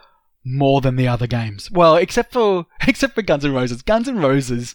more 0.44 0.80
than 0.80 0.96
the 0.96 1.08
other 1.08 1.26
games. 1.26 1.70
Well, 1.70 1.96
except 1.96 2.32
for 2.32 2.66
except 2.86 3.14
for 3.14 3.22
Guns 3.22 3.44
N' 3.44 3.52
Roses. 3.52 3.82
Guns 3.82 4.08
N' 4.08 4.18
Roses 4.18 4.74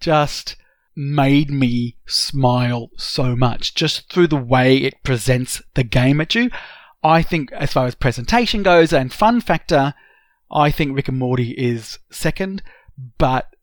just 0.00 0.56
made 0.94 1.50
me 1.50 1.96
smile 2.06 2.90
so 2.96 3.36
much 3.36 3.74
just 3.74 4.10
through 4.10 4.26
the 4.26 4.36
way 4.36 4.78
it 4.78 5.02
presents 5.02 5.62
the 5.74 5.84
game 5.84 6.20
at 6.20 6.34
you. 6.34 6.50
I 7.02 7.22
think 7.22 7.52
as 7.52 7.72
far 7.72 7.86
as 7.86 7.94
presentation 7.94 8.62
goes 8.62 8.92
and 8.92 9.12
fun 9.12 9.40
factor, 9.40 9.94
I 10.50 10.70
think 10.70 10.96
Rick 10.96 11.08
and 11.08 11.18
Morty 11.18 11.50
is 11.52 11.98
second, 12.10 12.62
but 13.18 13.54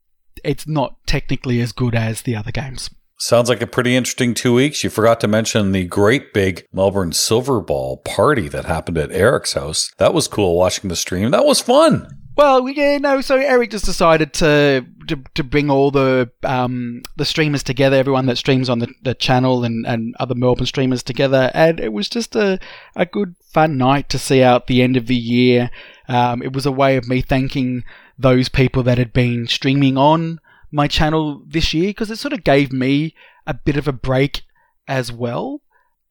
it's 0.43 0.68
not 0.68 0.95
technically 1.05 1.61
as 1.61 1.72
good 1.72 1.95
as 1.95 2.22
the 2.22 2.35
other 2.35 2.51
games. 2.51 2.89
Sounds 3.19 3.47
like 3.47 3.61
a 3.61 3.68
pretty 3.68 3.95
interesting 3.95 4.34
two 4.34 4.53
weeks. 4.53 4.84
You 4.84 4.89
forgot 4.89 5.22
to 5.22 5.27
mention 5.27 5.72
the 5.72 5.85
great 5.85 6.34
big 6.34 6.65
Melbourne 6.73 7.14
Silver 7.14 7.61
Ball 7.61 7.97
party 7.97 8.49
that 8.49 8.65
happened 8.65 8.97
at 8.97 9.11
Eric's 9.11 9.53
house. 9.53 9.91
That 9.97 10.14
was 10.14 10.27
cool 10.27 10.57
watching 10.57 10.89
the 10.89 10.95
stream. 10.95 11.31
That 11.31 11.45
was 11.45 11.61
fun. 11.61 12.07
Well, 12.35 12.68
yeah, 12.68 12.97
no. 12.97 13.22
So 13.22 13.38
Eric 13.38 13.72
just 13.72 13.85
decided 13.85 14.34
to 14.34 14.85
to, 15.07 15.19
to 15.35 15.43
bring 15.43 15.69
all 15.69 15.91
the 15.91 16.31
um, 16.43 17.03
the 17.15 17.26
streamers 17.26 17.61
together, 17.61 17.95
everyone 17.97 18.26
that 18.26 18.38
streams 18.38 18.69
on 18.69 18.80
the, 18.80 18.93
the 19.03 19.14
channel, 19.14 19.64
and, 19.64 19.85
and 19.85 20.15
other 20.19 20.34
Melbourne 20.34 20.65
streamers 20.65 21.03
together, 21.03 21.51
and 21.53 21.80
it 21.80 21.93
was 21.93 22.10
just 22.10 22.35
a 22.35 22.60
a 22.95 23.05
good 23.05 23.35
fun 23.43 23.77
night 23.77 24.10
to 24.10 24.19
see 24.19 24.41
out 24.41 24.65
the 24.68 24.81
end 24.81 24.97
of 24.97 25.07
the 25.07 25.15
year. 25.15 25.69
Um, 26.07 26.41
it 26.41 26.53
was 26.53 26.65
a 26.65 26.72
way 26.72 26.97
of 26.97 27.07
me 27.07 27.22
thanking 27.22 27.84
those 28.18 28.49
people 28.49 28.84
that 28.84 28.97
had 28.97 29.14
been 29.14 29.47
streaming 29.47 29.97
on 29.97 30.39
my 30.72 30.88
channel 30.88 31.43
this 31.45 31.73
year 31.73 31.89
because 31.89 32.10
it 32.10 32.18
sort 32.18 32.34
of 32.34 32.43
gave 32.43 32.72
me 32.72 33.14
a 33.45 33.53
bit 33.53 33.77
of 33.77 33.88
a 33.88 33.93
break 33.93 34.41
as 34.88 35.11
well, 35.11 35.61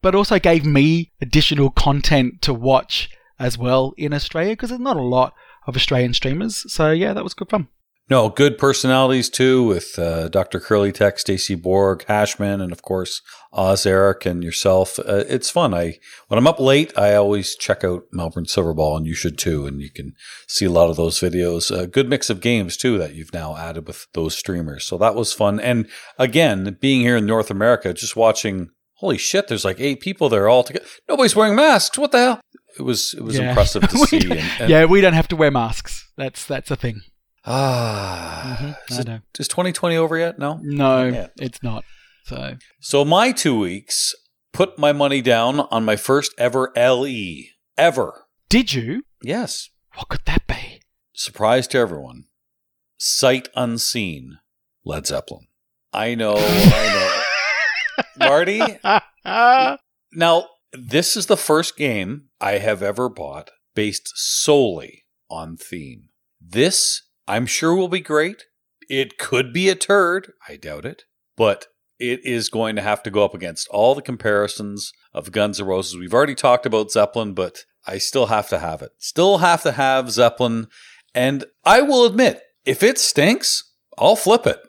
but 0.01 0.15
also 0.15 0.39
gave 0.39 0.65
me 0.65 1.11
additional 1.21 1.69
content 1.69 2.41
to 2.41 2.53
watch 2.53 3.09
as 3.39 3.57
well 3.57 3.93
in 3.97 4.13
Australia 4.13 4.53
because 4.53 4.69
there's 4.69 4.79
not 4.79 4.95
a 4.95 5.01
lot 5.01 5.33
of 5.67 5.75
Australian 5.75 6.13
streamers. 6.13 6.71
So 6.71 6.91
yeah, 6.91 7.13
that 7.13 7.23
was 7.23 7.33
good 7.33 7.49
fun. 7.49 7.67
No, 8.09 8.27
good 8.27 8.57
personalities 8.57 9.29
too 9.29 9.63
with 9.63 9.97
uh, 9.97 10.27
Dr. 10.27 10.59
Curly 10.59 10.91
Tech, 10.91 11.17
Stacy 11.19 11.55
Borg, 11.55 12.03
Hashman, 12.05 12.59
and 12.59 12.73
of 12.73 12.81
course 12.81 13.21
Oz 13.53 13.85
Eric 13.85 14.25
and 14.25 14.43
yourself. 14.43 14.99
Uh, 14.99 15.23
it's 15.29 15.49
fun. 15.49 15.73
I 15.73 15.99
when 16.27 16.37
I'm 16.37 16.47
up 16.47 16.59
late, 16.59 16.91
I 16.97 17.15
always 17.15 17.55
check 17.55 17.83
out 17.83 18.03
Melbourne 18.11 18.43
Silverball, 18.43 18.97
and 18.97 19.07
you 19.07 19.15
should 19.15 19.37
too. 19.37 19.65
And 19.65 19.79
you 19.79 19.89
can 19.89 20.13
see 20.47 20.65
a 20.65 20.71
lot 20.71 20.89
of 20.89 20.97
those 20.97 21.19
videos. 21.19 21.75
A 21.75 21.87
good 21.87 22.09
mix 22.09 22.29
of 22.29 22.41
games 22.41 22.75
too 22.75 22.97
that 22.97 23.15
you've 23.15 23.33
now 23.33 23.55
added 23.55 23.87
with 23.87 24.07
those 24.13 24.35
streamers. 24.35 24.83
So 24.85 24.97
that 24.97 25.15
was 25.15 25.31
fun. 25.31 25.61
And 25.61 25.87
again, 26.19 26.77
being 26.81 27.01
here 27.01 27.17
in 27.17 27.25
North 27.25 27.49
America, 27.49 27.93
just 27.93 28.15
watching. 28.15 28.69
Holy 28.97 29.17
shit! 29.17 29.47
There's 29.47 29.65
like 29.65 29.79
eight 29.79 29.99
people 29.99 30.29
there 30.29 30.47
all 30.47 30.63
together. 30.63 30.85
Nobody's 31.09 31.35
wearing 31.35 31.55
masks. 31.55 31.97
What 31.97 32.11
the 32.11 32.17
hell? 32.19 32.41
It 32.77 32.81
was 32.83 33.13
it 33.13 33.21
was 33.23 33.37
Yeah. 33.37 33.49
impressive 33.49 33.87
to 33.87 33.97
see. 34.07 34.17
And, 34.31 34.33
and 34.59 34.69
yeah, 34.69 34.85
we 34.85 35.01
don't 35.01 35.13
have 35.13 35.27
to 35.29 35.35
wear 35.35 35.51
masks. 35.51 36.09
That's 36.17 36.45
that's 36.45 36.71
a 36.71 36.75
thing. 36.75 37.01
ah, 37.45 38.57
Mhm, 38.59 38.75
is, 38.99 39.05
know. 39.05 39.19
is 39.39 39.47
2020 39.47 39.95
over 39.97 40.17
yet? 40.17 40.39
No. 40.39 40.59
No, 40.63 41.07
Yeah. 41.07 41.27
it's 41.39 41.61
not. 41.63 41.83
So 42.25 42.55
So 42.79 43.03
my 43.05 43.31
two 43.31 43.57
weeks 43.59 44.13
put 44.53 44.77
my 44.79 44.91
money 44.93 45.21
down 45.21 45.59
on 45.59 45.83
my 45.85 45.95
first 45.95 46.33
ever 46.37 46.71
LE 46.75 47.45
ever. 47.77 48.25
did 48.49 48.73
you? 48.73 49.03
Yes, 49.21 49.69
What 49.95 50.09
could 50.09 50.25
that 50.25 50.45
be? 50.47 50.81
surprise 51.13 51.67
to 51.67 51.77
everyone. 51.79 52.25
Sight 52.97 53.49
unseen, 53.55 54.37
Led 54.85 55.05
Zeppelin. 55.07 55.47
I 55.91 56.15
know, 56.15 56.35
I 56.37 56.85
know. 56.95 57.23
Marty, 58.27 58.61
now 60.13 60.47
this 60.73 61.15
is 61.15 61.27
the 61.27 61.37
first 61.37 61.77
game 61.77 62.29
I 62.41 62.53
have 62.53 62.81
ever 62.83 63.09
bought 63.09 63.51
based 63.75 64.11
solely 64.15 65.05
on 65.29 65.57
theme. 65.57 66.09
This, 66.41 67.03
I'm 67.27 67.45
sure, 67.45 67.75
will 67.75 67.87
be 67.87 67.99
great. 67.99 68.45
It 68.89 69.17
could 69.17 69.53
be 69.53 69.69
a 69.69 69.75
turd. 69.75 70.33
I 70.47 70.57
doubt 70.57 70.85
it. 70.85 71.03
But 71.35 71.67
it 71.99 72.25
is 72.25 72.49
going 72.49 72.75
to 72.75 72.81
have 72.81 73.01
to 73.03 73.11
go 73.11 73.23
up 73.23 73.33
against 73.33 73.67
all 73.69 73.95
the 73.95 74.01
comparisons 74.01 74.91
of 75.13 75.31
Guns 75.31 75.59
N' 75.59 75.65
Roses. 75.65 75.97
We've 75.97 76.13
already 76.13 76.35
talked 76.35 76.65
about 76.65 76.91
Zeppelin, 76.91 77.33
but 77.33 77.65
I 77.87 77.97
still 77.97 78.27
have 78.27 78.49
to 78.49 78.59
have 78.59 78.81
it. 78.81 78.91
Still 78.97 79.39
have 79.39 79.63
to 79.63 79.71
have 79.71 80.11
Zeppelin. 80.11 80.67
And 81.15 81.45
I 81.63 81.81
will 81.81 82.05
admit, 82.05 82.41
if 82.65 82.83
it 82.83 82.97
stinks, 82.97 83.71
I'll 83.97 84.15
flip 84.15 84.45
it. 84.45 84.59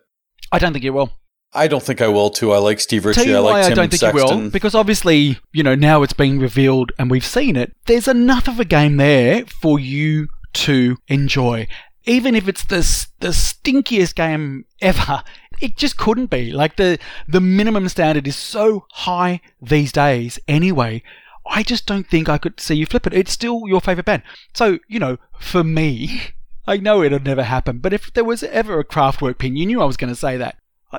I 0.52 0.58
don't 0.58 0.72
think 0.72 0.84
it 0.84 0.90
will. 0.90 1.12
I 1.54 1.68
don't 1.68 1.82
think 1.82 2.00
I 2.00 2.08
will 2.08 2.30
too. 2.30 2.52
I 2.52 2.58
like 2.58 2.80
Steve 2.80 3.04
Ritchie. 3.04 3.22
Tell 3.22 3.30
you 3.30 3.36
I 3.36 3.40
like 3.40 3.52
why 3.52 3.62
Tim 3.62 3.72
I 3.72 3.74
don't 3.74 3.90
think 3.90 4.00
Sexton. 4.00 4.28
you 4.28 4.44
will, 4.44 4.50
because 4.50 4.74
obviously, 4.74 5.38
you 5.52 5.62
know, 5.62 5.74
now 5.74 6.02
it's 6.02 6.12
been 6.12 6.38
revealed 6.40 6.92
and 6.98 7.10
we've 7.10 7.24
seen 7.24 7.56
it. 7.56 7.74
There's 7.86 8.08
enough 8.08 8.48
of 8.48 8.58
a 8.58 8.64
game 8.64 8.96
there 8.96 9.44
for 9.46 9.78
you 9.78 10.28
to 10.54 10.96
enjoy, 11.08 11.68
even 12.04 12.34
if 12.34 12.48
it's 12.48 12.64
the 12.64 12.78
the 13.20 13.28
stinkiest 13.28 14.14
game 14.14 14.64
ever. 14.80 15.22
It 15.60 15.76
just 15.76 15.96
couldn't 15.96 16.26
be. 16.26 16.50
Like 16.52 16.76
the 16.76 16.98
the 17.28 17.40
minimum 17.40 17.88
standard 17.88 18.26
is 18.26 18.36
so 18.36 18.86
high 18.90 19.40
these 19.62 19.92
days. 19.92 20.38
Anyway, 20.48 21.02
I 21.46 21.62
just 21.62 21.86
don't 21.86 22.08
think 22.08 22.28
I 22.28 22.38
could 22.38 22.58
see 22.58 22.74
you 22.74 22.86
flip 22.86 23.06
it. 23.06 23.14
It's 23.14 23.32
still 23.32 23.62
your 23.66 23.80
favorite 23.80 24.06
band. 24.06 24.22
So, 24.54 24.78
you 24.88 24.98
know, 24.98 25.18
for 25.38 25.62
me, 25.62 26.20
I 26.66 26.78
know 26.78 27.02
it'll 27.02 27.20
never 27.20 27.42
happen, 27.44 27.78
but 27.78 27.92
if 27.92 28.12
there 28.14 28.24
was 28.24 28.42
ever 28.42 28.78
a 28.78 28.84
Kraftwerk 28.84 29.38
pin, 29.38 29.56
you 29.56 29.66
knew 29.66 29.82
I 29.82 29.84
was 29.84 29.96
going 29.98 30.12
to 30.12 30.18
say 30.18 30.36
that. 30.38 30.56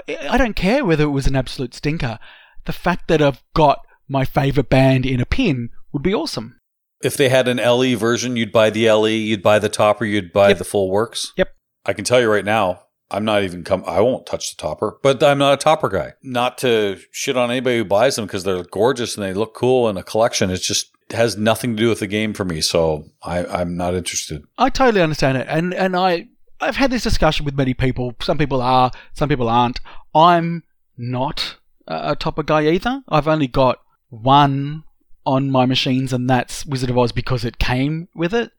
I, 0.08 0.18
I 0.32 0.38
don't 0.38 0.56
care 0.56 0.84
whether 0.86 1.04
it 1.04 1.10
was 1.10 1.28
an 1.28 1.36
absolute 1.36 1.74
stinker. 1.74 2.20
The 2.66 2.74
fact 2.74 3.08
that 3.08 3.22
I've 3.22 3.44
got 3.54 3.80
my 4.08 4.26
favorite 4.26 4.70
band 4.70 5.06
in 5.06 5.20
a 5.20 5.26
pin 5.26 5.70
would 5.94 6.04
be 6.04 6.14
awesome. 6.14 6.60
If 7.04 7.18
they 7.18 7.30
had 7.30 7.48
an 7.48 7.58
LE 7.58 7.96
version, 7.96 8.36
you'd 8.36 8.52
buy 8.52 8.70
the 8.70 8.90
LE, 8.92 9.10
you'd 9.10 9.44
buy 9.44 9.60
the 9.60 9.70
topper, 9.70 10.06
you'd 10.06 10.34
buy 10.34 10.50
Yep. 10.50 10.58
the 10.58 10.64
full 10.64 10.90
works. 10.90 11.34
Yep. 11.38 11.50
I 11.86 11.94
can 11.94 12.06
tell 12.06 12.20
you 12.20 12.32
right 12.32 12.46
now, 12.46 12.82
I'm 13.12 13.26
not 13.26 13.44
even 13.44 13.64
come. 13.64 13.84
I 13.86 14.02
won't 14.02 14.26
touch 14.26 14.56
the 14.56 14.60
topper, 14.62 14.98
but 15.04 15.22
I'm 15.22 15.38
not 15.38 15.54
a 15.54 15.58
topper 15.58 15.90
guy. 15.90 16.14
Not 16.24 16.58
to 16.60 16.98
shit 17.12 17.38
on 17.38 17.52
anybody 17.52 17.78
who 17.78 17.86
buys 17.86 18.16
them 18.16 18.26
because 18.26 18.44
they're 18.44 18.64
gorgeous 18.64 19.16
and 19.16 19.24
they 19.24 19.34
look 19.34 19.54
cool 19.54 19.88
in 19.90 19.98
a 19.98 20.04
collection. 20.04 20.50
It's 20.50 20.66
just 20.66 20.90
it 21.12 21.16
has 21.16 21.38
nothing 21.38 21.76
to 21.76 21.84
do 21.84 21.90
with 21.90 22.00
the 22.00 22.08
game 22.08 22.34
for 22.34 22.44
me, 22.46 22.62
so 22.62 23.06
I, 23.22 23.46
I'm 23.46 23.78
not 23.78 23.94
interested. 23.94 24.44
I 24.58 24.70
totally 24.70 25.04
understand 25.04 25.38
it, 25.38 25.46
and 25.48 25.72
and 25.76 25.96
I 25.96 26.30
I've 26.62 26.78
had 26.78 26.92
this 26.92 27.04
discussion 27.04 27.46
with 27.46 27.56
many 27.56 27.74
people. 27.74 28.16
Some 28.22 28.38
people 28.38 28.62
are, 28.62 28.92
some 29.14 29.30
people 29.30 29.50
aren't. 29.50 29.80
I'm 30.14 30.64
not 30.98 31.58
a 31.88 32.16
topper 32.16 32.44
guy 32.44 32.68
either. 32.70 33.04
I've 33.10 33.28
only 33.28 33.48
got 33.48 33.80
one 34.10 34.84
on 35.26 35.52
my 35.52 35.66
machines, 35.66 36.14
and 36.14 36.30
that's 36.30 36.66
Wizard 36.66 36.90
of 36.90 36.98
Oz 36.98 37.12
because 37.12 37.44
it 37.44 37.60
came 37.60 38.08
with 38.16 38.34
it. 38.34 38.52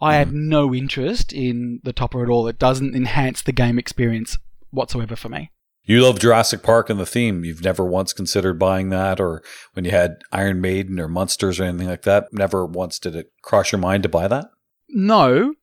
I 0.00 0.16
have 0.16 0.28
mm-hmm. 0.28 0.48
no 0.48 0.74
interest 0.74 1.32
in 1.32 1.80
the 1.84 1.92
topper 1.92 2.22
at 2.22 2.28
all. 2.28 2.48
It 2.48 2.58
doesn't 2.58 2.94
enhance 2.94 3.42
the 3.42 3.52
game 3.52 3.78
experience 3.78 4.38
whatsoever 4.70 5.16
for 5.16 5.28
me. 5.28 5.50
You 5.84 6.02
love 6.02 6.18
Jurassic 6.18 6.62
Park 6.64 6.90
and 6.90 6.98
the 6.98 7.06
theme. 7.06 7.44
You've 7.44 7.62
never 7.62 7.84
once 7.84 8.12
considered 8.12 8.58
buying 8.58 8.90
that, 8.90 9.20
or 9.20 9.42
when 9.74 9.84
you 9.84 9.92
had 9.92 10.18
Iron 10.32 10.60
Maiden 10.60 10.98
or 10.98 11.06
Monsters 11.06 11.60
or 11.60 11.64
anything 11.64 11.86
like 11.86 12.02
that. 12.02 12.32
Never 12.32 12.66
once 12.66 12.98
did 12.98 13.14
it 13.14 13.30
cross 13.42 13.70
your 13.70 13.78
mind 13.78 14.02
to 14.02 14.08
buy 14.08 14.26
that. 14.26 14.46
No, 14.88 15.54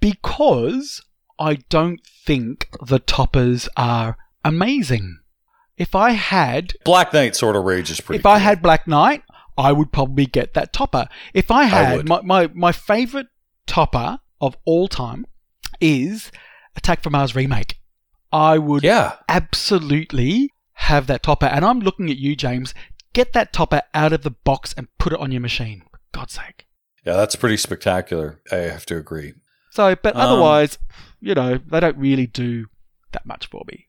because 0.00 1.02
I 1.38 1.54
don't 1.68 2.00
think 2.04 2.68
the 2.86 2.98
toppers 2.98 3.68
are 3.76 4.16
amazing. 4.44 5.18
If 5.76 5.94
I 5.94 6.10
had 6.12 6.74
Black 6.84 7.12
Knight 7.12 7.34
sort 7.34 7.56
of 7.56 7.64
rage 7.64 7.90
is 7.90 8.00
pretty. 8.00 8.20
if 8.20 8.26
I 8.26 8.38
had 8.38 8.62
Black 8.62 8.86
Knight, 8.86 9.22
I 9.58 9.72
would 9.72 9.92
probably 9.92 10.26
get 10.26 10.54
that 10.54 10.72
topper. 10.72 11.08
If 11.32 11.50
I 11.50 11.64
had 11.64 11.96
would. 11.96 12.08
my, 12.08 12.20
my 12.22 12.46
my 12.54 12.72
favorite 12.72 13.26
topper 13.66 14.18
of 14.40 14.56
all 14.64 14.86
time 14.88 15.26
is 15.80 16.30
Attack 16.76 17.02
from 17.02 17.12
Mars 17.12 17.34
remake. 17.34 17.76
I 18.32 18.58
would 18.58 18.82
yeah, 18.84 19.16
absolutely 19.28 20.50
have 20.74 21.06
that 21.06 21.22
topper. 21.22 21.46
And 21.46 21.64
I'm 21.64 21.80
looking 21.80 22.10
at 22.10 22.16
you, 22.16 22.34
James. 22.36 22.74
Get 23.12 23.32
that 23.32 23.52
topper 23.52 23.82
out 23.92 24.12
of 24.12 24.22
the 24.22 24.30
box 24.30 24.74
and 24.76 24.88
put 24.98 25.12
it 25.12 25.20
on 25.20 25.30
your 25.30 25.40
machine. 25.40 25.82
For 25.90 26.00
God's 26.12 26.34
sake. 26.34 26.66
yeah, 27.04 27.14
that's 27.14 27.36
pretty 27.36 27.56
spectacular. 27.56 28.40
I 28.50 28.56
have 28.56 28.86
to 28.86 28.96
agree. 28.96 29.34
So, 29.70 29.94
but 30.00 30.14
Um, 30.16 30.20
otherwise, 30.22 30.78
you 31.24 31.34
know, 31.34 31.58
they 31.58 31.80
don't 31.80 31.96
really 31.96 32.26
do 32.26 32.66
that 33.12 33.24
much 33.26 33.46
for 33.46 33.62
me. 33.70 33.86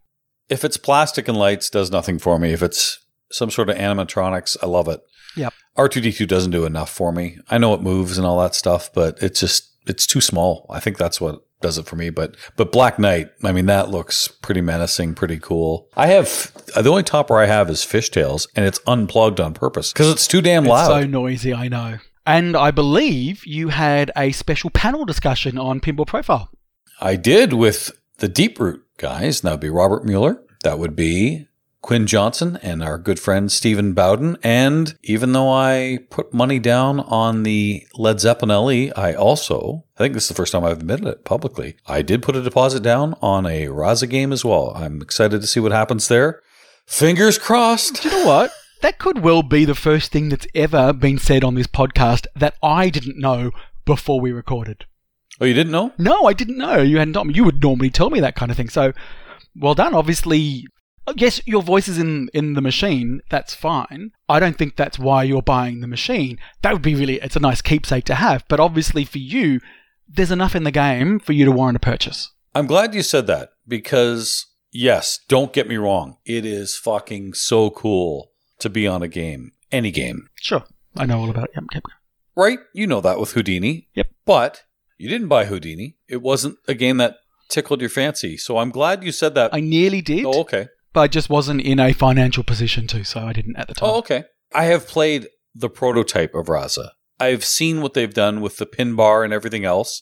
If 0.50 0.64
it's 0.64 0.78
plastic 0.78 1.28
and 1.28 1.38
lights, 1.38 1.70
does 1.70 1.92
nothing 1.92 2.20
for 2.20 2.38
me. 2.40 2.54
If 2.54 2.62
it's 2.64 3.00
some 3.32 3.50
sort 3.52 3.70
of 3.70 3.78
animatronics, 3.78 4.56
I 4.62 4.68
love 4.68 4.88
it. 4.88 5.02
Yep. 5.36 5.54
R2D2 5.78 6.28
doesn't 6.28 6.52
do 6.52 6.66
enough 6.66 6.90
for 6.90 7.12
me. 7.12 7.38
I 7.50 7.58
know 7.58 7.74
it 7.74 7.82
moves 7.82 8.18
and 8.18 8.26
all 8.26 8.40
that 8.42 8.56
stuff, 8.56 8.92
but 8.94 9.18
it's 9.22 9.40
just 9.40 9.72
it's 9.88 10.08
too 10.08 10.22
small. 10.22 10.66
I 10.70 10.80
think 10.80 10.98
that's 10.98 11.20
what 11.20 11.42
does 11.62 11.78
it 11.78 11.86
for 11.88 11.96
me. 11.96 12.10
But 12.10 12.36
but 12.56 12.72
Black 12.72 12.98
Knight, 13.00 13.30
I 13.44 13.52
mean, 13.52 13.66
that 13.66 13.90
looks 13.90 14.28
pretty 14.28 14.62
menacing, 14.62 15.16
pretty 15.16 15.40
cool. 15.40 15.90
I 15.98 16.08
have 16.08 16.54
the 16.82 16.90
only 16.90 17.04
topper 17.04 17.38
I 17.38 17.48
have 17.48 17.70
is 17.70 17.84
Fish 17.84 18.10
Tales, 18.10 18.48
and 18.56 18.66
it's 18.66 18.80
unplugged 18.88 19.42
on 19.42 19.54
purpose 19.54 19.92
because 19.92 20.10
it's 20.12 20.28
too 20.28 20.42
damn 20.42 20.64
It's 20.64 20.70
loud. 20.70 20.88
so 20.88 21.06
noisy, 21.08 21.54
I 21.54 21.68
know. 21.68 21.98
And 22.28 22.56
I 22.56 22.72
believe 22.72 23.46
you 23.46 23.70
had 23.70 24.12
a 24.16 24.32
special 24.32 24.70
panel 24.70 25.06
discussion 25.06 25.58
on 25.58 25.80
Pinball 25.82 26.08
Profile. 26.08 26.50
I 27.00 27.16
did 27.16 27.54
with 27.54 27.92
the 28.18 28.30
Deeproot 28.30 28.82
guys. 28.98 29.42
That 29.42 29.52
would 29.52 29.60
be 29.60 29.70
Robert 29.70 30.06
Mueller. 30.06 30.42
That 30.64 30.80
would 30.80 30.96
be 30.96 31.48
Quinn 31.82 32.08
Johnson 32.08 32.58
and 32.64 32.82
our 32.82 32.98
good 32.98 33.20
friend 33.20 33.52
Stephen 33.52 33.94
Bowden. 33.94 34.38
And 34.42 34.98
even 35.04 35.34
though 35.34 35.52
I 35.52 36.00
put 36.10 36.34
money 36.34 36.58
down 36.58 37.00
on 37.02 37.44
the 37.44 37.86
Led 37.94 38.20
Zeppelin 38.20 38.50
LE, 38.50 38.92
I 38.96 39.14
also, 39.14 39.86
I 39.96 40.00
think 40.00 40.16
this 40.16 40.24
is 40.24 40.30
the 40.30 40.36
first 40.36 40.52
time 40.52 40.64
I've 40.64 40.80
admitted 40.80 41.06
it 41.06 41.26
publicly, 41.26 41.76
I 41.86 42.02
did 42.02 42.24
put 42.24 42.36
a 42.36 42.42
deposit 42.42 42.82
down 42.82 43.14
on 43.22 43.46
a 43.46 43.68
Raza 43.68 44.10
game 44.10 44.34
as 44.34 44.44
well. 44.44 44.72
I'm 44.76 45.02
excited 45.02 45.42
to 45.42 45.48
see 45.48 45.60
what 45.60 45.72
happens 45.72 46.08
there. 46.08 46.42
Fingers 46.88 47.38
crossed. 47.38 48.04
You 48.04 48.12
know 48.12 48.26
what? 48.26 48.52
That 48.82 48.98
could 48.98 49.20
well 49.20 49.44
be 49.44 49.66
the 49.66 49.76
first 49.76 50.12
thing 50.12 50.30
that's 50.30 50.48
ever 50.56 50.92
been 50.94 51.18
said 51.20 51.44
on 51.44 51.56
this 51.56 51.68
podcast 51.68 52.26
that 52.36 52.56
I 52.64 52.90
didn't 52.90 53.20
know 53.20 53.52
before 53.86 54.20
we 54.20 54.32
recorded. 54.32 54.86
Oh, 55.40 55.46
you 55.46 55.54
didn't 55.54 55.72
know? 55.72 55.92
No, 55.98 56.26
I 56.26 56.34
didn't 56.34 56.58
know. 56.58 56.82
You 56.82 56.98
hadn't 56.98 57.14
told 57.14 57.28
me. 57.28 57.34
You 57.34 57.44
would 57.44 57.62
normally 57.62 57.90
tell 57.90 58.10
me 58.10 58.20
that 58.22 58.36
kind 58.36 58.52
of 58.52 58.58
thing. 58.58 58.70
So, 58.70 58.94
well 59.56 59.76
done. 59.76 59.94
Obviously, 59.94 60.66
oh, 61.08 61.14
yes, 61.18 61.42
your 61.46 61.62
voice 61.62 61.88
is 61.88 61.98
in 61.98 62.30
in 62.34 62.54
the 62.54 62.62
machine. 62.62 63.22
That's 63.30 63.54
fine. 63.54 64.12
I 64.30 64.40
don't 64.40 64.58
think 64.58 64.76
that's 64.76 64.98
why 64.98 65.24
you're 65.24 65.42
buying 65.42 65.82
the 65.82 65.88
machine. 65.88 66.40
That 66.62 66.74
would 66.74 66.82
be 66.82 66.96
really. 66.96 67.16
It's 67.16 67.36
a 67.36 67.42
nice 67.42 67.62
keepsake 67.62 68.06
to 68.06 68.16
have. 68.16 68.46
But 68.48 68.60
obviously, 68.60 69.04
for 69.04 69.18
you, 69.18 69.60
there's 70.08 70.32
enough 70.32 70.56
in 70.56 70.64
the 70.64 70.72
game 70.72 71.20
for 71.20 71.34
you 71.34 71.46
to 71.46 71.52
warrant 71.52 71.78
a 71.78 71.80
purchase. 71.80 72.32
I'm 72.54 72.68
glad 72.68 72.96
you 72.96 73.04
said 73.04 73.28
that 73.28 73.50
because, 73.68 74.46
yes, 74.72 75.20
don't 75.28 75.52
get 75.52 75.68
me 75.68 75.76
wrong. 75.76 76.18
It 76.26 76.46
is 76.46 76.78
fucking 76.78 77.34
so 77.34 77.70
cool 77.70 78.32
to 78.60 78.70
be 78.70 78.88
on 78.88 79.04
a 79.04 79.10
game, 79.10 79.52
any 79.72 79.92
game. 79.92 80.30
Sure, 80.36 80.64
I 80.96 81.06
know 81.06 81.20
all 81.20 81.30
about 81.30 81.46
it. 81.46 81.52
Yep, 81.56 81.64
yep. 81.74 81.84
Right? 82.38 82.60
You 82.74 82.88
know 82.88 83.02
that 83.02 83.20
with 83.20 83.34
Houdini. 83.34 83.90
Yep. 83.96 84.08
But 84.26 84.64
you 84.98 85.10
didn't 85.10 85.28
buy 85.28 85.46
Houdini. 85.46 85.98
It 86.08 86.22
wasn't 86.22 86.58
a 86.68 86.74
game 86.74 86.98
that 86.98 87.18
tickled 87.50 87.82
your 87.82 87.90
fancy. 87.90 88.38
So 88.38 88.58
I'm 88.58 88.70
glad 88.70 89.04
you 89.04 89.12
said 89.12 89.36
that. 89.36 89.54
I 89.54 89.60
nearly 89.60 90.02
did, 90.02 90.26
oh, 90.26 90.42
okay. 90.42 90.68
but 90.94 91.02
I 91.02 91.08
just 91.08 91.30
wasn't 91.30 91.62
in 91.62 91.80
a 91.80 91.94
financial 91.94 92.44
position 92.44 92.88
to, 92.88 93.04
so 93.04 93.22
I 93.22 93.34
didn't 93.34 93.58
at 93.58 93.68
the 93.68 93.74
time. 93.74 93.90
Oh, 93.90 93.98
okay. 94.00 94.26
I 94.54 94.66
have 94.66 94.88
played 94.88 95.28
the 95.54 95.70
prototype 95.70 96.34
of 96.34 96.48
Raza. 96.48 96.90
I've 97.20 97.46
seen 97.46 97.82
what 97.82 97.94
they've 97.94 98.14
done 98.14 98.42
with 98.42 98.58
the 98.58 98.66
pin 98.66 98.96
bar 98.96 99.24
and 99.24 99.34
everything 99.34 99.66
else. 99.66 100.02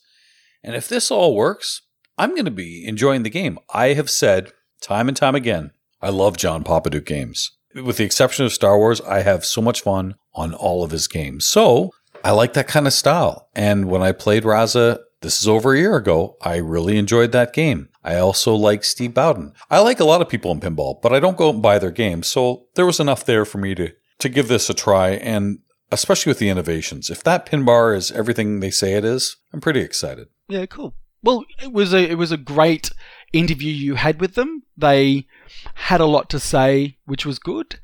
And 0.64 0.76
if 0.76 0.88
this 0.88 1.12
all 1.12 1.36
works, 1.36 1.82
I'm 2.18 2.32
going 2.32 2.46
to 2.46 2.52
be 2.52 2.86
enjoying 2.86 3.24
the 3.24 3.30
game. 3.30 3.60
I 3.74 3.94
have 3.94 4.10
said 4.10 4.52
time 4.82 5.08
and 5.08 5.18
time 5.18 5.36
again, 5.36 5.72
I 6.02 6.10
love 6.10 6.38
John 6.38 6.64
Popadiuk 6.64 7.06
games. 7.06 7.52
With 7.76 7.98
the 7.98 8.04
exception 8.04 8.46
of 8.46 8.54
Star 8.54 8.78
Wars, 8.78 9.02
I 9.02 9.22
have 9.22 9.46
so 9.46 9.62
much 9.62 9.82
fun 9.82 10.16
on 10.34 10.54
all 10.54 10.84
of 10.84 10.92
his 10.92 11.08
games. 11.08 11.46
So 11.46 11.92
I 12.24 12.32
like 12.32 12.54
that 12.54 12.68
kind 12.68 12.88
of 12.88 12.94
style. 12.94 13.50
And 13.54 13.90
when 13.90 14.02
I 14.02 14.12
played 14.12 14.44
Raza, 14.44 15.00
this 15.22 15.42
is 15.42 15.48
over 15.48 15.74
a 15.74 15.78
year 15.78 15.96
ago, 15.96 16.38
I 16.42 16.58
really 16.58 16.98
enjoyed 16.98 17.32
that 17.32 17.54
game. 17.54 17.90
I 18.04 18.18
also 18.18 18.54
like 18.54 18.84
Steve 18.84 19.14
Bowden. 19.14 19.54
I 19.70 19.80
like 19.80 20.00
a 20.00 20.06
lot 20.06 20.22
of 20.22 20.30
people 20.30 20.52
in 20.52 20.60
pinball, 20.60 21.02
but 21.02 21.14
I 21.14 21.20
don't 21.20 21.38
go 21.38 21.50
out 21.50 21.56
and 21.56 21.64
buy 21.64 21.80
their 21.80 21.92
games. 21.92 22.28
So 22.28 22.66
there 22.76 22.86
was 22.86 23.00
enough 23.00 23.26
there 23.26 23.46
for 23.46 23.58
me 23.58 23.76
to, 23.76 23.94
to 24.20 24.30
give 24.30 24.48
this 24.48 24.70
a 24.70 24.74
try. 24.74 25.12
And 25.12 25.60
especially 25.92 26.30
with 26.30 26.40
the 26.40 26.50
innovations, 26.50 27.10
if 27.10 27.24
that 27.24 27.46
pin 27.46 27.64
bar 27.64 27.94
is 27.94 28.12
everything 28.12 28.60
they 28.60 28.72
say 28.72 28.94
it 28.94 29.06
is, 29.06 29.38
I'm 29.54 29.62
pretty 29.62 29.82
excited. 29.82 30.28
Yeah, 30.50 30.66
cool. 30.66 30.96
Well, 31.22 31.46
it 31.62 31.72
was 31.72 31.94
a 31.94 32.12
it 32.12 32.18
was 32.18 32.34
a 32.34 32.38
great 32.38 32.92
interview 33.32 33.72
you 33.72 33.96
had 33.96 34.20
with 34.20 34.36
them. 34.36 34.64
They 34.76 35.26
had 35.76 36.02
a 36.02 36.06
lot 36.06 36.30
to 36.32 36.40
say, 36.40 36.98
which 37.06 37.26
was 37.26 37.40
good. 37.40 37.80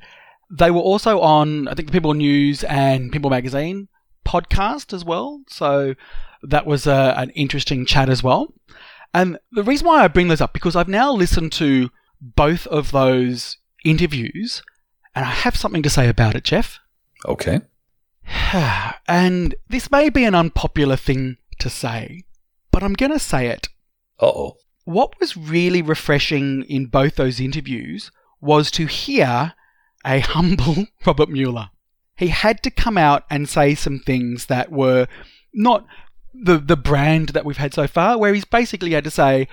They 0.50 0.70
were 0.70 0.80
also 0.80 1.20
on, 1.20 1.68
I 1.68 1.74
think, 1.74 1.90
the 1.90 1.98
Pinball 1.98 2.16
News 2.16 2.64
and 2.64 3.10
Pinball 3.10 3.30
Magazine 3.30 3.88
podcast 4.24 4.92
as 4.92 5.04
well. 5.04 5.42
So 5.48 5.94
that 6.42 6.66
was 6.66 6.86
a, 6.86 7.14
an 7.16 7.30
interesting 7.30 7.86
chat 7.86 8.08
as 8.08 8.22
well. 8.22 8.54
And 9.12 9.38
the 9.50 9.64
reason 9.64 9.86
why 9.86 10.04
I 10.04 10.08
bring 10.08 10.28
this 10.28 10.40
up 10.40 10.52
because 10.52 10.76
I've 10.76 10.88
now 10.88 11.12
listened 11.12 11.52
to 11.52 11.90
both 12.20 12.66
of 12.68 12.92
those 12.92 13.56
interviews, 13.84 14.62
and 15.14 15.24
I 15.24 15.30
have 15.30 15.56
something 15.56 15.82
to 15.82 15.90
say 15.90 16.08
about 16.08 16.36
it, 16.36 16.44
Jeff. 16.44 16.78
Okay. 17.26 17.60
and 19.08 19.54
this 19.68 19.90
may 19.90 20.10
be 20.10 20.24
an 20.24 20.34
unpopular 20.34 20.96
thing 20.96 21.38
to 21.58 21.68
say, 21.68 22.24
but 22.70 22.82
I'm 22.82 22.92
going 22.92 23.12
to 23.12 23.18
say 23.18 23.48
it. 23.48 23.68
Uh 24.20 24.26
oh. 24.26 24.56
What 24.84 25.18
was 25.20 25.36
really 25.36 25.82
refreshing 25.82 26.64
in 26.64 26.86
both 26.86 27.16
those 27.16 27.40
interviews 27.40 28.10
was 28.40 28.70
to 28.72 28.86
hear 28.86 29.54
a 30.04 30.20
humble 30.20 30.86
Robert 31.06 31.28
Mueller. 31.28 31.70
He 32.20 32.28
had 32.28 32.62
to 32.62 32.70
come 32.70 32.96
out 32.96 33.24
and 33.30 33.48
say 33.48 33.74
some 33.74 33.98
things 33.98 34.46
that 34.46 34.70
were 34.70 35.06
not 35.52 35.86
the 36.32 36.58
the 36.58 36.76
brand 36.76 37.30
that 37.30 37.44
we've 37.44 37.56
had 37.56 37.74
so 37.74 37.86
far, 37.86 38.16
where 38.18 38.32
he's 38.34 38.44
basically 38.44 38.92
had 38.92 39.04
to 39.04 39.10
say, 39.10 39.48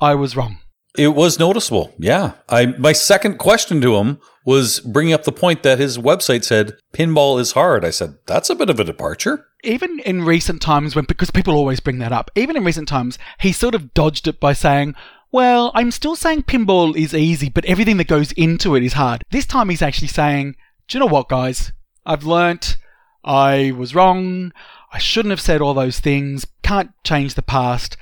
"I 0.00 0.14
was 0.14 0.36
wrong." 0.36 0.58
It 0.96 1.14
was 1.14 1.38
noticeable. 1.38 1.94
Yeah. 1.98 2.32
I 2.48 2.66
my 2.78 2.92
second 2.92 3.38
question 3.38 3.80
to 3.80 3.96
him 3.96 4.18
was 4.44 4.80
bringing 4.80 5.14
up 5.14 5.24
the 5.24 5.32
point 5.32 5.62
that 5.62 5.78
his 5.78 5.96
website 5.96 6.44
said 6.44 6.76
pinball 6.92 7.40
is 7.40 7.52
hard. 7.52 7.82
I 7.84 7.90
said, 7.90 8.18
that's 8.26 8.50
a 8.50 8.54
bit 8.54 8.68
of 8.68 8.78
a 8.78 8.84
departure. 8.84 9.46
even 9.64 10.00
in 10.00 10.22
recent 10.24 10.60
times 10.60 10.94
when 10.94 11.06
because 11.06 11.30
people 11.30 11.54
always 11.54 11.80
bring 11.80 11.98
that 12.00 12.12
up 12.12 12.30
even 12.34 12.56
in 12.56 12.64
recent 12.64 12.88
times 12.88 13.16
he 13.38 13.52
sort 13.52 13.74
of 13.76 13.94
dodged 13.94 14.26
it 14.26 14.38
by 14.40 14.52
saying 14.52 14.92
well 15.30 15.70
i'm 15.78 15.92
still 15.92 16.16
saying 16.16 16.42
pinball 16.42 16.96
is 16.96 17.14
easy 17.14 17.48
but 17.48 17.64
everything 17.66 17.96
that 17.98 18.08
goes 18.16 18.32
into 18.32 18.74
it 18.74 18.82
is 18.82 18.94
hard 18.94 19.22
this 19.30 19.46
time 19.46 19.68
he's 19.68 19.80
actually 19.88 20.08
saying 20.08 20.56
do 20.88 20.98
you 20.98 21.00
know 21.00 21.12
what 21.14 21.28
guys 21.28 21.72
i've 22.04 22.24
learnt 22.24 22.76
I 23.24 23.72
was 23.72 23.94
wrong. 23.94 24.52
I 24.92 24.98
shouldn't 24.98 25.30
have 25.30 25.40
said 25.40 25.60
all 25.60 25.74
those 25.74 26.00
things. 26.00 26.46
Can't 26.62 26.90
change 27.04 27.34
the 27.34 27.42
past, 27.42 27.96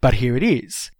but 0.00 0.14
here 0.14 0.36
it 0.36 0.42
is. 0.42 0.90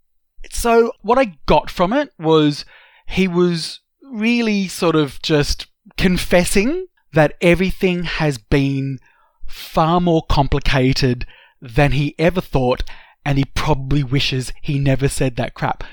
So 0.50 0.92
what 1.02 1.18
I 1.18 1.36
got 1.46 1.70
from 1.70 1.92
it 1.92 2.12
was 2.18 2.64
he 3.06 3.28
was 3.28 3.80
really 4.02 4.68
sort 4.68 4.96
of 4.96 5.22
just 5.22 5.66
confessing 5.96 6.86
that 7.12 7.36
everything 7.40 8.04
has 8.04 8.38
been 8.38 8.98
far 9.46 10.00
more 10.00 10.22
complicated 10.28 11.26
than 11.60 11.92
he 11.92 12.14
ever 12.18 12.40
thought, 12.40 12.82
and 13.24 13.38
he 13.38 13.44
probably 13.44 14.02
wishes 14.02 14.52
he 14.60 14.78
never 14.78 15.08
said 15.08 15.36
that 15.36 15.54
crap. 15.54 15.84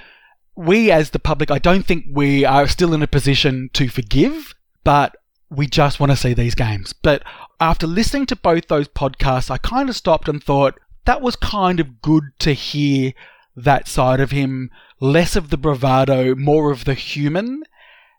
We, 0.55 0.91
as 0.91 1.11
the 1.11 1.19
public, 1.19 1.51
I 1.51 1.59
don't 1.59 1.85
think 1.85 2.05
we 2.11 2.43
are 2.43 2.67
still 2.67 2.93
in 2.93 3.03
a 3.03 3.07
position 3.07 3.69
to 3.73 3.87
forgive, 3.87 4.55
but 4.83 5.15
we 5.49 5.67
just 5.67 5.99
want 5.99 6.11
to 6.11 6.17
see 6.17 6.33
these 6.33 6.55
games. 6.55 6.93
But 6.93 7.23
after 7.59 7.87
listening 7.87 8.25
to 8.27 8.35
both 8.35 8.67
those 8.67 8.87
podcasts, 8.87 9.49
I 9.49 9.57
kind 9.57 9.89
of 9.89 9.95
stopped 9.95 10.27
and 10.29 10.43
thought 10.43 10.79
that 11.05 11.21
was 11.21 11.35
kind 11.35 11.79
of 11.79 12.01
good 12.01 12.31
to 12.39 12.53
hear 12.53 13.13
that 13.55 13.87
side 13.87 14.19
of 14.19 14.31
him, 14.31 14.69
less 14.99 15.35
of 15.35 15.49
the 15.49 15.57
bravado, 15.57 16.35
more 16.35 16.71
of 16.71 16.85
the 16.85 16.93
human. 16.93 17.63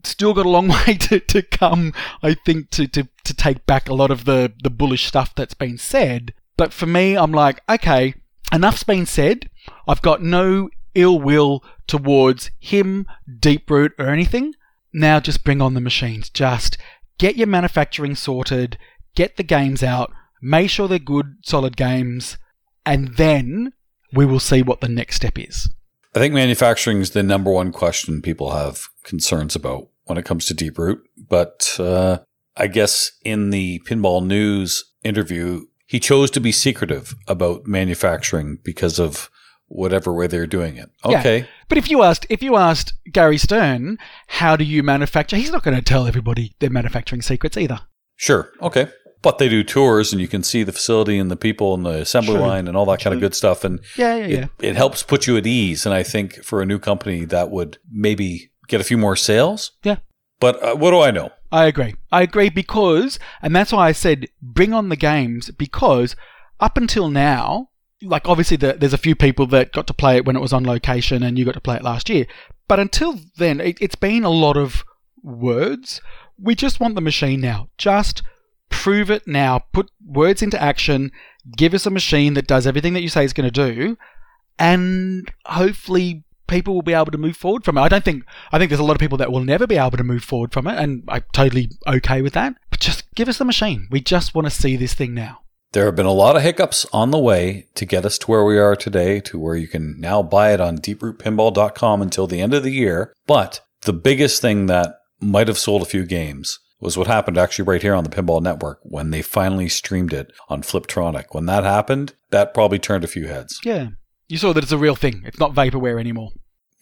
Still 0.03 0.33
got 0.33 0.45
a 0.45 0.49
long 0.49 0.67
way 0.87 0.95
to, 0.95 1.19
to 1.19 1.41
come, 1.41 1.93
I 2.21 2.33
think, 2.33 2.69
to, 2.71 2.87
to, 2.89 3.07
to 3.23 3.33
take 3.33 3.65
back 3.65 3.87
a 3.87 3.93
lot 3.93 4.11
of 4.11 4.25
the, 4.25 4.53
the 4.61 4.69
bullish 4.69 5.05
stuff 5.05 5.33
that's 5.35 5.53
been 5.53 5.77
said. 5.77 6.33
But 6.57 6.73
for 6.73 6.85
me, 6.85 7.15
I'm 7.15 7.31
like, 7.31 7.61
okay, 7.69 8.13
enough's 8.51 8.83
been 8.83 9.05
said. 9.05 9.49
I've 9.87 10.01
got 10.01 10.21
no 10.21 10.69
ill 10.93 11.19
will 11.19 11.63
towards 11.87 12.51
him, 12.59 13.07
Deeproot, 13.29 13.91
or 13.97 14.09
anything. 14.09 14.53
Now 14.93 15.19
just 15.19 15.43
bring 15.43 15.61
on 15.61 15.73
the 15.73 15.81
machines. 15.81 16.29
Just 16.29 16.77
get 17.21 17.37
your 17.37 17.45
manufacturing 17.45 18.15
sorted, 18.15 18.79
get 19.13 19.37
the 19.37 19.43
games 19.43 19.83
out, 19.83 20.11
make 20.41 20.71
sure 20.71 20.87
they're 20.87 20.97
good, 20.97 21.35
solid 21.43 21.77
games, 21.77 22.35
and 22.83 23.15
then 23.15 23.71
we 24.11 24.25
will 24.25 24.39
see 24.39 24.63
what 24.63 24.81
the 24.81 24.89
next 24.89 25.17
step 25.17 25.37
is. 25.37 25.69
I 26.15 26.19
think 26.19 26.33
manufacturing 26.33 26.99
is 26.99 27.11
the 27.11 27.21
number 27.21 27.51
one 27.51 27.71
question 27.71 28.23
people 28.23 28.51
have 28.51 28.87
concerns 29.03 29.55
about 29.55 29.89
when 30.05 30.17
it 30.17 30.25
comes 30.25 30.47
to 30.47 30.55
Deeproot. 30.55 30.97
But 31.29 31.77
uh, 31.79 32.17
I 32.57 32.65
guess 32.65 33.11
in 33.23 33.51
the 33.51 33.79
Pinball 33.85 34.25
News 34.25 34.83
interview, 35.03 35.65
he 35.85 35.99
chose 35.99 36.31
to 36.31 36.39
be 36.39 36.51
secretive 36.51 37.13
about 37.27 37.67
manufacturing 37.67 38.57
because 38.63 38.99
of 38.99 39.29
whatever 39.71 40.13
way 40.13 40.27
they're 40.27 40.47
doing 40.47 40.75
it. 40.77 40.89
Okay. 41.05 41.39
Yeah. 41.39 41.45
But 41.69 41.77
if 41.77 41.89
you 41.89 42.03
asked 42.03 42.25
if 42.29 42.43
you 42.43 42.57
asked 42.57 42.93
Gary 43.11 43.37
Stern, 43.37 43.97
how 44.27 44.55
do 44.55 44.63
you 44.63 44.83
manufacture? 44.83 45.37
He's 45.37 45.51
not 45.51 45.63
going 45.63 45.77
to 45.77 45.83
tell 45.83 46.07
everybody 46.07 46.53
their 46.59 46.69
manufacturing 46.69 47.21
secrets 47.21 47.57
either. 47.57 47.79
Sure. 48.15 48.51
Okay. 48.61 48.87
But 49.21 49.37
they 49.37 49.49
do 49.49 49.63
tours, 49.63 50.11
and 50.11 50.19
you 50.19 50.27
can 50.27 50.41
see 50.41 50.63
the 50.63 50.71
facility 50.71 51.19
and 51.19 51.29
the 51.29 51.35
people 51.35 51.75
and 51.75 51.85
the 51.85 52.01
assembly 52.01 52.35
True. 52.35 52.43
line 52.43 52.67
and 52.67 52.75
all 52.75 52.87
that 52.87 53.01
kind 53.01 53.13
of 53.13 53.19
good 53.19 53.35
stuff. 53.35 53.63
And 53.63 53.79
Yeah, 53.95 54.15
yeah, 54.15 54.25
it, 54.25 54.31
yeah. 54.31 54.69
it 54.69 54.75
helps 54.75 55.03
put 55.03 55.27
you 55.27 55.37
at 55.37 55.45
ease. 55.45 55.85
And 55.85 55.93
I 55.93 56.01
think 56.01 56.43
for 56.43 56.61
a 56.61 56.65
new 56.65 56.79
company, 56.79 57.25
that 57.25 57.51
would 57.51 57.77
maybe 57.91 58.51
get 58.67 58.81
a 58.81 58.83
few 58.83 58.97
more 58.97 59.15
sales. 59.15 59.73
Yeah. 59.83 59.97
But 60.39 60.61
uh, 60.63 60.75
what 60.75 60.89
do 60.89 61.01
I 61.01 61.11
know? 61.11 61.29
I 61.51 61.65
agree. 61.65 61.95
I 62.11 62.23
agree 62.23 62.49
because, 62.49 63.19
and 63.43 63.55
that's 63.55 63.71
why 63.71 63.87
I 63.89 63.91
said 63.91 64.27
bring 64.41 64.73
on 64.73 64.89
the 64.89 64.95
games 64.95 65.51
because 65.51 66.15
up 66.59 66.77
until 66.77 67.09
now, 67.09 67.69
like 68.01 68.27
obviously 68.27 68.57
the, 68.57 68.73
there's 68.73 68.93
a 68.93 68.97
few 68.97 69.15
people 69.15 69.45
that 69.47 69.71
got 69.71 69.87
to 69.87 69.93
play 69.93 70.17
it 70.17 70.25
when 70.25 70.35
it 70.35 70.41
was 70.41 70.53
on 70.53 70.63
location 70.63 71.23
and 71.23 71.37
you 71.37 71.45
got 71.45 71.53
to 71.53 71.61
play 71.61 71.75
it 71.75 71.83
last 71.83 72.09
year. 72.09 72.25
But 72.67 72.79
until 72.79 73.19
then, 73.37 73.59
it, 73.59 73.77
it's 73.81 73.95
been 73.95 74.23
a 74.23 74.29
lot 74.29 74.57
of 74.57 74.83
words. 75.23 76.01
We 76.37 76.55
just 76.55 76.79
want 76.79 76.95
the 76.95 77.01
machine 77.01 77.41
now. 77.41 77.69
Just 77.77 78.23
prove 78.69 79.11
it 79.11 79.27
now. 79.27 79.59
Put 79.73 79.91
words 80.03 80.41
into 80.41 80.61
action. 80.61 81.11
Give 81.55 81.73
us 81.73 81.85
a 81.85 81.91
machine 81.91 82.33
that 82.35 82.47
does 82.47 82.65
everything 82.65 82.93
that 82.93 83.01
you 83.01 83.09
say 83.09 83.23
it's 83.23 83.33
going 83.33 83.51
to 83.51 83.73
do. 83.73 83.97
And 84.57 85.31
hopefully 85.45 86.23
people 86.51 86.73
will 86.73 86.81
be 86.81 86.93
able 86.93 87.11
to 87.11 87.17
move 87.17 87.37
forward 87.37 87.63
from 87.63 87.77
it. 87.77 87.81
I 87.81 87.87
don't 87.87 88.03
think 88.03 88.25
I 88.51 88.59
think 88.59 88.69
there's 88.69 88.79
a 88.79 88.83
lot 88.83 88.95
of 88.95 88.99
people 88.99 89.17
that 89.17 89.31
will 89.31 89.43
never 89.43 89.65
be 89.65 89.77
able 89.77 89.97
to 89.97 90.03
move 90.03 90.23
forward 90.23 90.51
from 90.51 90.67
it, 90.67 90.77
and 90.77 91.03
I'm 91.07 91.23
totally 91.33 91.71
okay 91.87 92.21
with 92.21 92.33
that. 92.33 92.55
But 92.69 92.79
just 92.79 93.03
give 93.15 93.29
us 93.29 93.37
the 93.37 93.45
machine. 93.45 93.87
We 93.89 94.01
just 94.01 94.35
want 94.35 94.45
to 94.45 94.51
see 94.51 94.75
this 94.75 94.93
thing 94.93 95.13
now. 95.13 95.40
There 95.73 95.85
have 95.85 95.95
been 95.95 96.05
a 96.05 96.11
lot 96.11 96.35
of 96.35 96.41
hiccups 96.41 96.85
on 96.91 97.11
the 97.11 97.17
way 97.17 97.67
to 97.75 97.85
get 97.85 98.05
us 98.05 98.17
to 98.19 98.27
where 98.27 98.43
we 98.43 98.57
are 98.57 98.75
today, 98.75 99.21
to 99.21 99.39
where 99.39 99.55
you 99.55 99.69
can 99.69 99.95
now 99.99 100.21
buy 100.21 100.53
it 100.53 100.59
on 100.59 100.77
deeprootpinball.com 100.77 102.01
until 102.01 102.27
the 102.27 102.41
end 102.41 102.53
of 102.53 102.63
the 102.63 102.73
year. 102.73 103.13
But 103.25 103.61
the 103.83 103.93
biggest 103.93 104.41
thing 104.41 104.65
that 104.65 104.95
might 105.21 105.47
have 105.47 105.57
sold 105.57 105.81
a 105.81 105.85
few 105.85 106.05
games 106.05 106.59
was 106.81 106.97
what 106.97 107.07
happened 107.07 107.37
actually 107.37 107.63
right 107.63 107.81
here 107.81 107.95
on 107.95 108.03
the 108.03 108.09
Pinball 108.09 108.41
Network 108.41 108.79
when 108.83 109.11
they 109.11 109.21
finally 109.21 109.69
streamed 109.69 110.11
it 110.11 110.33
on 110.49 110.61
Fliptronic. 110.61 111.27
When 111.31 111.45
that 111.45 111.63
happened, 111.63 112.15
that 112.31 112.53
probably 112.53 112.79
turned 112.79 113.05
a 113.05 113.07
few 113.07 113.27
heads. 113.27 113.57
Yeah. 113.63 113.89
You 114.27 114.37
saw 114.37 114.51
that 114.51 114.63
it's 114.63 114.73
a 114.73 114.77
real 114.77 114.95
thing. 114.95 115.21
It's 115.25 115.39
not 115.39 115.53
vaporware 115.53 116.01
anymore. 116.01 116.31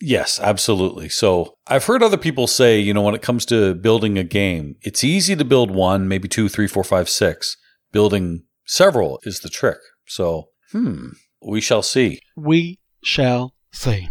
Yes, 0.01 0.39
absolutely. 0.39 1.09
So 1.09 1.53
I've 1.67 1.85
heard 1.85 2.01
other 2.01 2.17
people 2.17 2.47
say, 2.47 2.79
you 2.79 2.93
know, 2.93 3.01
when 3.01 3.15
it 3.15 3.21
comes 3.21 3.45
to 3.47 3.75
building 3.75 4.17
a 4.17 4.23
game, 4.23 4.77
it's 4.81 5.03
easy 5.03 5.35
to 5.35 5.45
build 5.45 5.69
one, 5.69 6.07
maybe 6.07 6.27
two, 6.27 6.49
three, 6.49 6.67
four, 6.67 6.83
five, 6.83 7.07
six. 7.07 7.55
Building 7.91 8.43
several 8.69 9.19
is 9.23 9.39
the 9.39 9.49
trick. 9.49 9.79
So, 10.05 10.49
hmm, 10.71 11.09
we 11.41 11.59
shall 11.59 11.81
see. 11.81 12.21
We 12.35 12.79
shall 13.03 13.53
see. 13.71 14.09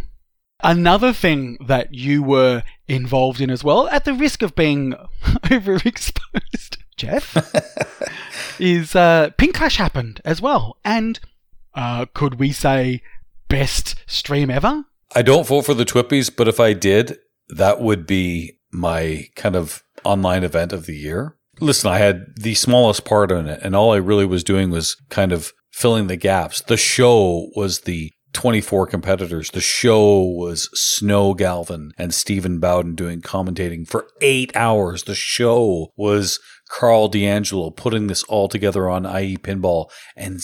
Another 0.61 1.13
thing 1.13 1.57
that 1.65 1.93
you 1.93 2.21
were 2.21 2.63
involved 2.87 3.39
in 3.39 3.49
as 3.49 3.63
well, 3.63 3.87
at 3.87 4.03
the 4.03 4.13
risk 4.13 4.41
of 4.41 4.55
being 4.55 4.93
overexposed, 5.23 6.77
Jeff, 6.97 7.35
is 8.59 8.95
uh, 8.95 9.29
PinClash 9.37 9.77
happened 9.77 10.21
as 10.25 10.41
well. 10.41 10.77
And 10.83 11.19
uh, 11.73 12.07
could 12.13 12.35
we 12.35 12.51
say 12.51 13.01
best 13.47 13.95
stream 14.05 14.49
ever? 14.49 14.83
I 15.15 15.21
don't 15.21 15.47
vote 15.47 15.65
for 15.65 15.73
the 15.73 15.85
Twippies, 15.85 16.29
but 16.35 16.49
if 16.49 16.59
I 16.59 16.73
did, 16.73 17.17
that 17.47 17.81
would 17.81 18.05
be 18.05 18.59
my 18.71 19.27
kind 19.35 19.55
of 19.55 19.83
online 20.03 20.43
event 20.43 20.73
of 20.73 20.85
the 20.85 20.95
year. 20.95 21.35
Listen, 21.59 21.91
I 21.91 21.97
had 21.97 22.35
the 22.35 22.55
smallest 22.55 23.05
part 23.05 23.31
in 23.31 23.47
it, 23.47 23.61
and 23.63 23.75
all 23.75 23.91
I 23.91 23.97
really 23.97 24.25
was 24.25 24.43
doing 24.43 24.69
was 24.69 24.95
kind 25.09 25.31
of 25.31 25.51
filling 25.71 26.07
the 26.07 26.15
gaps. 26.15 26.61
The 26.61 26.77
show 26.77 27.49
was 27.55 27.81
the 27.81 28.11
24 28.33 28.87
competitors. 28.87 29.51
The 29.51 29.61
show 29.61 30.21
was 30.21 30.69
Snow 30.73 31.33
Galvin 31.33 31.91
and 31.97 32.13
Stephen 32.13 32.59
Bowden 32.59 32.95
doing 32.95 33.21
commentating 33.21 33.87
for 33.87 34.07
eight 34.21 34.55
hours. 34.55 35.03
The 35.03 35.15
show 35.15 35.91
was 35.97 36.39
Karl 36.69 37.09
DeAngelo 37.09 37.75
putting 37.75 38.07
this 38.07 38.23
all 38.23 38.47
together 38.47 38.87
on 38.87 39.05
IE 39.05 39.37
Pinball. 39.37 39.89
And 40.15 40.39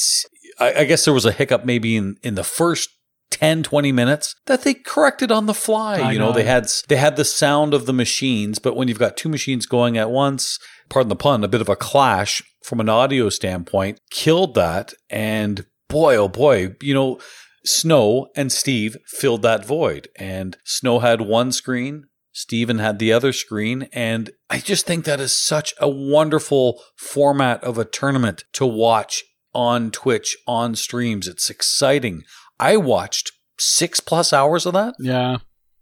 I 0.60 0.86
guess 0.86 1.06
there 1.06 1.14
was 1.14 1.26
a 1.26 1.32
hiccup 1.32 1.66
maybe 1.66 1.96
in, 1.96 2.18
in 2.24 2.36
the 2.36 2.44
first 2.44 2.90
10 3.32 3.64
20 3.64 3.92
minutes 3.92 4.36
that 4.46 4.62
they 4.62 4.74
corrected 4.74 5.30
on 5.32 5.46
the 5.46 5.54
fly 5.54 6.00
I 6.00 6.12
you 6.12 6.20
know, 6.20 6.28
know. 6.28 6.32
they 6.32 6.44
had 6.44 6.72
they 6.88 6.96
had 6.96 7.18
the 7.18 7.26
sound 7.26 7.74
of 7.74 7.86
the 7.86 7.92
machines 7.92 8.60
but 8.60 8.78
when 8.78 8.88
you've 8.88 9.00
got 9.00 9.18
two 9.18 9.28
machines 9.28 9.66
going 9.66 9.98
at 9.98 10.10
once 10.10 10.58
pardon 10.90 11.10
the 11.10 11.16
pun 11.16 11.44
a 11.44 11.48
bit 11.48 11.62
of 11.62 11.70
a 11.70 11.76
clash 11.76 12.44
from 12.64 12.80
an 12.80 12.90
audio 12.90 13.30
standpoint 13.30 14.00
killed 14.10 14.56
that 14.56 14.94
and 15.10 15.66
boy 15.88 16.16
oh 16.16 16.28
boy 16.28 16.76
you 16.82 16.94
know 16.94 17.20
snow 17.64 18.28
and 18.36 18.52
steve 18.52 18.98
filled 19.08 19.42
that 19.42 19.66
void 19.66 20.08
and 20.18 20.58
snow 20.64 21.00
had 21.00 21.22
one 21.22 21.52
screen 21.52 22.06
Steven 22.36 22.80
had 22.80 23.00
the 23.00 23.14
other 23.14 23.32
screen. 23.32 23.88
And 23.94 24.30
I 24.50 24.60
just 24.60 24.86
think 24.86 25.06
that 25.06 25.22
is 25.22 25.32
such 25.32 25.74
a 25.80 25.88
wonderful 25.88 26.82
format 26.98 27.64
of 27.64 27.78
a 27.78 27.86
tournament 27.86 28.44
to 28.54 28.66
watch 28.66 29.24
on 29.54 29.90
Twitch, 29.90 30.36
on 30.46 30.76
streams. 30.76 31.30
It's 31.30 31.50
exciting. 31.50 32.24
I 32.60 32.76
watched 32.76 33.32
six 33.58 34.02
plus 34.02 34.34
hours 34.34 34.66
of 34.66 34.74
that. 34.74 34.96
Yeah. 35.00 35.38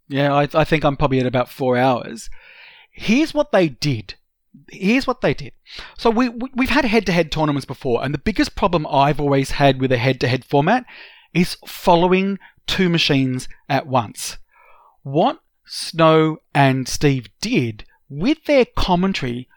Yeah, 0.06 0.32
I, 0.32 0.48
I 0.54 0.64
think 0.64 0.84
I'm 0.84 0.96
probably 0.96 1.18
at 1.18 1.26
about 1.26 1.48
four 1.48 1.76
hours. 1.76 2.30
Here's 2.92 3.34
what 3.34 3.50
they 3.50 3.68
did. 3.68 4.14
Here's 4.70 5.06
what 5.06 5.20
they 5.20 5.34
did. 5.34 5.52
So 5.98 6.10
we, 6.10 6.28
we 6.28 6.50
we've 6.54 6.70
had 6.70 6.84
head-to-head 6.84 7.32
tournaments 7.32 7.64
before, 7.64 8.04
and 8.04 8.14
the 8.14 8.18
biggest 8.18 8.54
problem 8.56 8.86
I've 8.86 9.20
always 9.20 9.52
had 9.52 9.80
with 9.80 9.92
a 9.92 9.98
head-to-head 9.98 10.44
format 10.44 10.84
is 11.32 11.56
following 11.66 12.38
two 12.66 12.88
machines 12.88 13.48
at 13.68 13.86
once. 13.86 14.38
What 15.02 15.40
Snow 15.66 16.38
and 16.54 16.88
Steve 16.88 17.28
did 17.40 17.84
with 18.08 18.44
their 18.44 18.64
commentary 18.64 19.48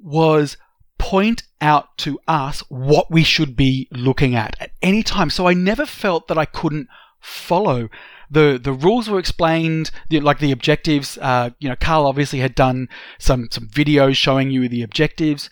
was 0.00 0.56
point 0.98 1.42
out 1.60 1.96
to 1.98 2.18
us 2.28 2.60
what 2.68 3.10
we 3.10 3.22
should 3.22 3.56
be 3.56 3.88
looking 3.90 4.34
at 4.34 4.56
at 4.60 4.72
any 4.82 5.02
time. 5.02 5.30
So 5.30 5.46
I 5.46 5.54
never 5.54 5.86
felt 5.86 6.28
that 6.28 6.38
I 6.38 6.44
couldn't 6.44 6.88
follow. 7.22 7.88
The 8.30 8.58
the 8.62 8.72
rules 8.72 9.08
were 9.08 9.18
explained, 9.18 9.90
the, 10.10 10.20
like 10.20 10.38
the 10.38 10.52
objectives. 10.52 11.18
Uh, 11.18 11.50
you 11.58 11.68
know, 11.68 11.76
Karl 11.76 12.06
obviously 12.06 12.40
had 12.40 12.54
done 12.54 12.88
some 13.18 13.48
some 13.50 13.68
videos 13.68 14.16
showing 14.16 14.50
you 14.50 14.68
the 14.68 14.82
objectives. 14.82 15.48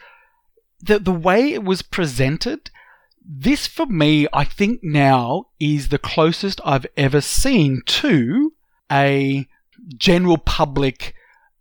The 0.80 0.98
the 0.98 1.12
way 1.12 1.52
it 1.52 1.64
was 1.64 1.82
presented, 1.82 2.70
this 3.24 3.66
for 3.66 3.86
me, 3.86 4.26
I 4.32 4.44
think 4.44 4.80
now 4.82 5.47
is 5.59 5.88
the 5.88 5.98
closest 5.98 6.60
I've 6.64 6.86
ever 6.97 7.20
seen 7.20 7.82
to 7.86 8.52
a 8.90 9.47
general 9.97 10.38
public 10.38 11.14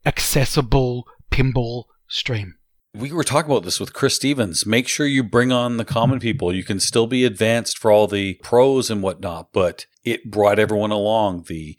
accessible 0.06 1.06
pinball 1.32 1.86
stream. 2.08 2.56
we 2.94 3.12
were 3.12 3.24
talking 3.24 3.52
about 3.52 3.64
this 3.64 3.80
with 3.80 3.94
Cryss 3.94 4.16
Stephens. 4.16 4.66
Make 4.66 4.88
sure 4.88 5.06
you 5.06 5.24
bring 5.24 5.52
on 5.52 5.78
the 5.78 5.86
common 5.86 6.20
people. 6.20 6.54
You 6.54 6.64
can 6.64 6.80
still 6.80 7.06
be 7.08 7.24
advanced 7.24 7.78
for 7.78 7.92
all 7.92 8.08
the 8.08 8.36
pros 8.42 8.90
and 8.90 9.04
whatnot, 9.04 9.50
but 9.54 9.86
it 10.04 10.30
brought 10.30 10.60
everyone 10.60 10.92
along. 10.92 11.46
The 11.48 11.78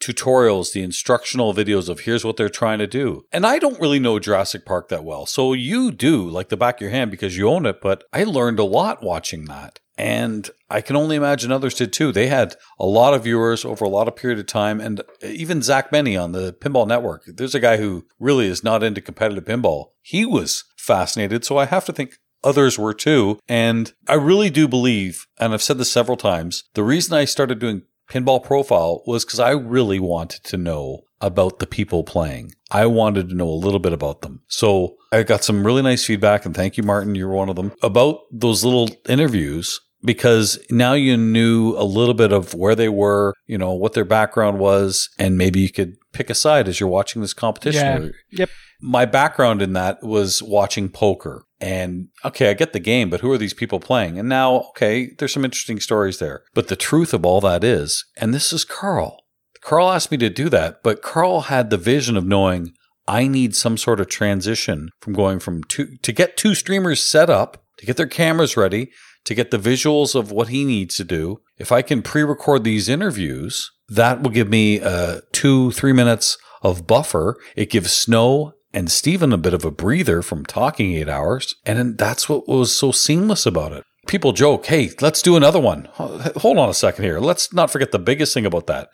tutorials, 0.00 0.72
the 0.72 0.82
instructional 0.82 1.54
videos 1.54 1.88
of 1.88 2.00
here's 2.00 2.24
what 2.24 2.36
they're 2.36 2.48
trying 2.48 2.78
to 2.78 2.86
do. 2.86 3.24
And 3.32 3.46
I 3.46 3.58
don't 3.58 3.80
really 3.80 3.98
know 3.98 4.18
Jurassic 4.18 4.66
Park 4.66 4.88
that 4.88 5.04
well. 5.04 5.26
So 5.26 5.52
you 5.52 5.90
do 5.90 6.28
like 6.28 6.48
the 6.48 6.56
back 6.56 6.76
of 6.76 6.80
your 6.82 6.90
hand 6.90 7.10
because 7.10 7.36
you 7.36 7.48
own 7.48 7.66
it, 7.66 7.80
but 7.80 8.04
I 8.12 8.24
learned 8.24 8.58
a 8.58 8.64
lot 8.64 9.02
watching 9.02 9.46
that. 9.46 9.80
And 9.98 10.50
I 10.68 10.82
can 10.82 10.94
only 10.94 11.16
imagine 11.16 11.50
others 11.50 11.74
did 11.74 11.92
too. 11.94 12.12
They 12.12 12.26
had 12.26 12.56
a 12.78 12.84
lot 12.84 13.14
of 13.14 13.24
viewers 13.24 13.64
over 13.64 13.86
a 13.86 13.88
lot 13.88 14.08
of 14.08 14.16
period 14.16 14.38
of 14.38 14.46
time. 14.46 14.78
And 14.78 15.00
even 15.22 15.62
Zach 15.62 15.90
Meny 15.90 16.18
on 16.18 16.32
the 16.32 16.52
Pinball 16.52 16.86
Network, 16.86 17.22
there's 17.26 17.54
a 17.54 17.60
guy 17.60 17.78
who 17.78 18.04
really 18.18 18.46
is 18.46 18.62
not 18.62 18.82
into 18.82 19.00
competitive 19.00 19.44
pinball. 19.44 19.92
He 20.02 20.26
was 20.26 20.64
fascinated. 20.76 21.46
So 21.46 21.56
I 21.56 21.64
have 21.64 21.86
to 21.86 21.94
think 21.94 22.18
others 22.46 22.78
were 22.78 22.94
too. 22.94 23.38
And 23.48 23.92
I 24.08 24.14
really 24.14 24.48
do 24.48 24.68
believe, 24.68 25.26
and 25.38 25.52
I've 25.52 25.62
said 25.62 25.78
this 25.78 25.90
several 25.90 26.16
times, 26.16 26.64
the 26.74 26.84
reason 26.84 27.14
I 27.14 27.24
started 27.24 27.58
doing 27.58 27.82
pinball 28.08 28.42
profile 28.42 29.02
was 29.06 29.24
because 29.24 29.40
I 29.40 29.50
really 29.50 29.98
wanted 29.98 30.44
to 30.44 30.56
know 30.56 31.02
about 31.20 31.58
the 31.58 31.66
people 31.66 32.04
playing. 32.04 32.52
I 32.70 32.86
wanted 32.86 33.30
to 33.30 33.34
know 33.34 33.48
a 33.48 33.50
little 33.50 33.80
bit 33.80 33.92
about 33.92 34.22
them. 34.22 34.42
So 34.48 34.96
I 35.12 35.22
got 35.22 35.44
some 35.44 35.66
really 35.66 35.82
nice 35.82 36.04
feedback, 36.04 36.44
and 36.44 36.54
thank 36.54 36.76
you, 36.76 36.82
Martin. 36.82 37.14
You're 37.14 37.30
one 37.30 37.48
of 37.48 37.56
them 37.56 37.72
about 37.82 38.20
those 38.30 38.64
little 38.64 38.90
interviews 39.08 39.80
because 40.04 40.58
now 40.70 40.92
you 40.92 41.16
knew 41.16 41.74
a 41.76 41.84
little 41.84 42.14
bit 42.14 42.32
of 42.32 42.54
where 42.54 42.74
they 42.74 42.88
were, 42.88 43.32
you 43.46 43.56
know, 43.56 43.72
what 43.72 43.94
their 43.94 44.04
background 44.04 44.58
was, 44.58 45.08
and 45.18 45.38
maybe 45.38 45.60
you 45.60 45.70
could 45.70 45.96
pick 46.12 46.28
a 46.28 46.34
side 46.34 46.68
as 46.68 46.78
you're 46.78 46.88
watching 46.88 47.22
this 47.22 47.32
competition. 47.32 48.12
Yeah. 48.30 48.40
Yep. 48.40 48.50
My 48.82 49.06
background 49.06 49.62
in 49.62 49.72
that 49.72 50.02
was 50.02 50.42
watching 50.42 50.90
poker. 50.90 51.45
And 51.60 52.08
okay, 52.24 52.50
I 52.50 52.54
get 52.54 52.72
the 52.72 52.80
game, 52.80 53.08
but 53.08 53.20
who 53.20 53.32
are 53.32 53.38
these 53.38 53.54
people 53.54 53.80
playing? 53.80 54.18
And 54.18 54.28
now, 54.28 54.56
okay, 54.70 55.10
there's 55.18 55.32
some 55.32 55.44
interesting 55.44 55.80
stories 55.80 56.18
there. 56.18 56.42
But 56.54 56.68
the 56.68 56.76
truth 56.76 57.14
of 57.14 57.24
all 57.24 57.40
that 57.40 57.64
is, 57.64 58.04
and 58.16 58.34
this 58.34 58.52
is 58.52 58.64
Karl. 58.64 59.22
Karl 59.62 59.90
asked 59.90 60.10
me 60.10 60.18
to 60.18 60.30
do 60.30 60.48
that, 60.50 60.82
but 60.82 61.02
Karl 61.02 61.42
had 61.42 61.70
the 61.70 61.78
vision 61.78 62.16
of 62.16 62.26
knowing 62.26 62.72
I 63.08 63.26
need 63.26 63.54
some 63.54 63.76
sort 63.76 64.00
of 64.00 64.08
transition 64.08 64.90
from 65.00 65.12
going 65.12 65.38
from 65.38 65.64
two 65.64 65.96
to 66.02 66.12
get 66.12 66.36
two 66.36 66.54
streamers 66.54 67.02
set 67.02 67.30
up, 67.30 67.64
to 67.78 67.86
get 67.86 67.96
their 67.96 68.06
cameras 68.06 68.56
ready, 68.56 68.90
to 69.24 69.34
get 69.34 69.50
the 69.50 69.58
visuals 69.58 70.14
of 70.14 70.30
what 70.30 70.48
he 70.48 70.64
needs 70.64 70.96
to 70.96 71.04
do. 71.04 71.40
If 71.58 71.72
I 71.72 71.82
can 71.82 72.02
pre 72.02 72.22
record 72.22 72.64
these 72.64 72.88
interviews, 72.88 73.70
that 73.88 74.22
will 74.22 74.30
give 74.30 74.48
me 74.48 74.80
uh, 74.80 75.20
two, 75.32 75.70
three 75.72 75.92
minutes 75.92 76.38
of 76.62 76.86
buffer. 76.86 77.36
It 77.54 77.70
gives 77.70 77.92
Snow 77.92 78.52
and 78.76 78.90
Stephen 78.90 79.32
a 79.32 79.38
bit 79.38 79.54
of 79.54 79.64
a 79.64 79.70
breather 79.70 80.20
from 80.20 80.44
talking 80.44 80.92
eight 80.94 81.08
hours. 81.08 81.54
And 81.64 81.96
that's 81.96 82.28
what 82.28 82.46
was 82.46 82.76
so 82.78 82.92
seamless 82.92 83.46
about 83.46 83.72
it. 83.72 83.84
People 84.06 84.32
joke, 84.32 84.66
hey, 84.66 84.90
let's 85.00 85.22
do 85.22 85.34
another 85.34 85.58
one. 85.58 85.88
Hold 85.94 86.58
on 86.58 86.68
a 86.68 86.74
second 86.74 87.04
here. 87.04 87.18
Let's 87.18 87.52
not 87.54 87.70
forget 87.70 87.90
the 87.90 87.98
biggest 87.98 88.34
thing 88.34 88.44
about 88.46 88.66
that. 88.68 88.90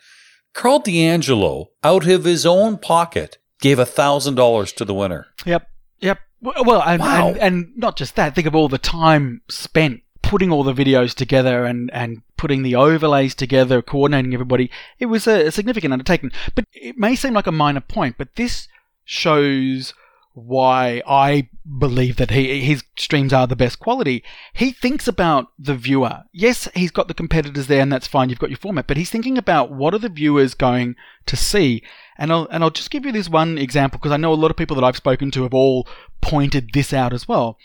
Karl 0.53 0.81
DeAngelo, 0.81 1.67
out 1.83 2.07
of 2.07 2.23
his 2.23 2.45
own 2.45 2.77
pocket, 2.77 3.37
gave 3.59 3.77
a 3.77 3.85
$1,000 3.85 4.75
to 4.75 4.85
the 4.85 4.93
winner. 4.93 5.27
Yep. 5.45 5.67
Yep. 5.99 6.19
Well, 6.41 6.81
and, 6.81 7.01
Wow. 7.01 7.27
and, 7.29 7.37
and 7.37 7.67
not 7.75 7.97
just 7.97 8.15
that, 8.15 8.35
think 8.35 8.47
of 8.47 8.55
all 8.55 8.69
the 8.69 8.77
time 8.77 9.41
spent 9.49 10.01
putting 10.21 10.51
all 10.51 10.63
the 10.63 10.73
videos 10.73 11.13
together 11.13 11.65
and, 11.65 11.91
and 11.93 12.21
putting 12.37 12.63
the 12.63 12.75
overlays 12.75 13.35
together, 13.35 13.81
coordinating 13.81 14.33
everybody. 14.33 14.71
It 14.97 15.07
was 15.07 15.27
a, 15.27 15.47
a 15.47 15.51
significant 15.51 15.91
undertaking. 15.93 16.31
But 16.55 16.65
it 16.73 16.97
may 16.97 17.15
seem 17.15 17.33
like 17.33 17.47
a 17.47 17.51
minor 17.51 17.81
point, 17.81 18.15
but 18.17 18.35
this 18.35 18.67
shows 19.05 19.93
why 20.35 21.01
I 21.07 21.49
believe 21.77 22.15
that 22.15 22.31
he 22.31 22.61
his 22.61 22.83
streams 22.97 23.31
are 23.31 23.45
the 23.45 23.55
best 23.55 23.79
quality. 23.79 24.23
He 24.53 24.71
thinks 24.71 25.07
about 25.07 25.47
the 25.59 25.75
viewer. 25.75 26.23
Yes, 26.31 26.67
he's 26.73 26.91
got 26.91 27.07
the 27.07 27.13
competitors 27.13 27.67
there, 27.67 27.81
and 27.81 27.91
that's 27.91 28.07
fine. 28.07 28.29
You've 28.29 28.39
got 28.39 28.49
your 28.49 28.57
format, 28.57 28.87
but 28.87 28.97
he's 28.97 29.11
thinking 29.11 29.37
about 29.37 29.71
what 29.71 29.93
are 29.93 29.99
the 29.99 30.09
viewers 30.09 30.55
going 30.55 30.95
to 31.27 31.37
see. 31.37 31.83
And 32.17 32.31
I'll 32.31 32.47
and 32.51 32.63
I'll 32.63 32.71
just 32.71 32.89
give 32.91 33.05
you 33.05 33.11
this 33.11 33.29
one 33.29 33.57
example 33.57 33.99
because 33.99 34.11
I 34.11 34.17
know 34.17 34.33
a 34.33 34.35
lot 34.35 34.51
of 34.51 34.57
people 34.57 34.75
that 34.75 34.83
I've 34.83 34.97
spoken 34.97 35.29
to 35.31 35.43
have 35.43 35.53
all 35.53 35.87
pointed 36.21 36.71
this 36.73 36.93
out 36.93 37.13
as 37.13 37.27
well. 37.27 37.57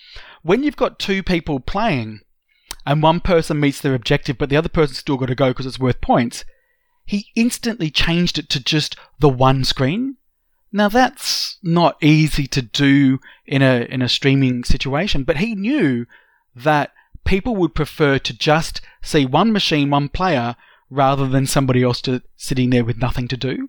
When 0.43 0.63
you've 0.63 0.77
got 0.77 0.99
two 0.99 1.23
people 1.23 1.61
playing, 1.61 2.21
and 2.85 3.03
one 3.03 3.21
person 3.21 3.61
meets 3.61 3.81
their 3.81 3.95
objective, 3.95 4.37
but 4.37 4.51
the 4.51 4.57
other 4.57 4.69
person's 4.69 4.99
still 4.99 5.17
got 5.17 5.27
to 5.27 5.35
go 5.35 5.49
because 5.49 5.67
it's 5.67 5.79
worth 5.79 6.01
points. 6.01 6.45
He 7.07 7.29
instantly 7.35 7.91
changed 7.91 8.39
it 8.39 8.51
to 8.51 8.63
just 8.63 8.95
the 9.19 9.31
one 9.31 9.65
screen. 9.65 10.18
Now 10.73 10.89
that's 10.89 11.59
not 11.63 11.97
easy 12.03 12.47
to 12.49 12.63
do 12.63 13.19
in 13.47 13.63
a 13.63 13.87
in 13.89 14.03
a 14.03 14.09
streaming 14.09 14.65
situation, 14.65 15.25
but 15.25 15.39
he 15.39 15.55
knew 15.55 16.07
that 16.55 16.93
people 17.25 17.57
would 17.57 17.75
prefer 17.75 18.19
to 18.19 18.37
just 18.37 18.81
see 19.03 19.25
one 19.25 19.53
machine, 19.53 19.91
one 19.91 20.09
player, 20.09 20.57
rather 20.91 21.27
than 21.27 21.47
somebody 21.47 21.83
else 21.83 22.01
to 22.03 22.23
sitting 22.37 22.71
there 22.71 22.85
with 22.85 22.99
nothing 22.99 23.29
to 23.29 23.37
do. 23.37 23.69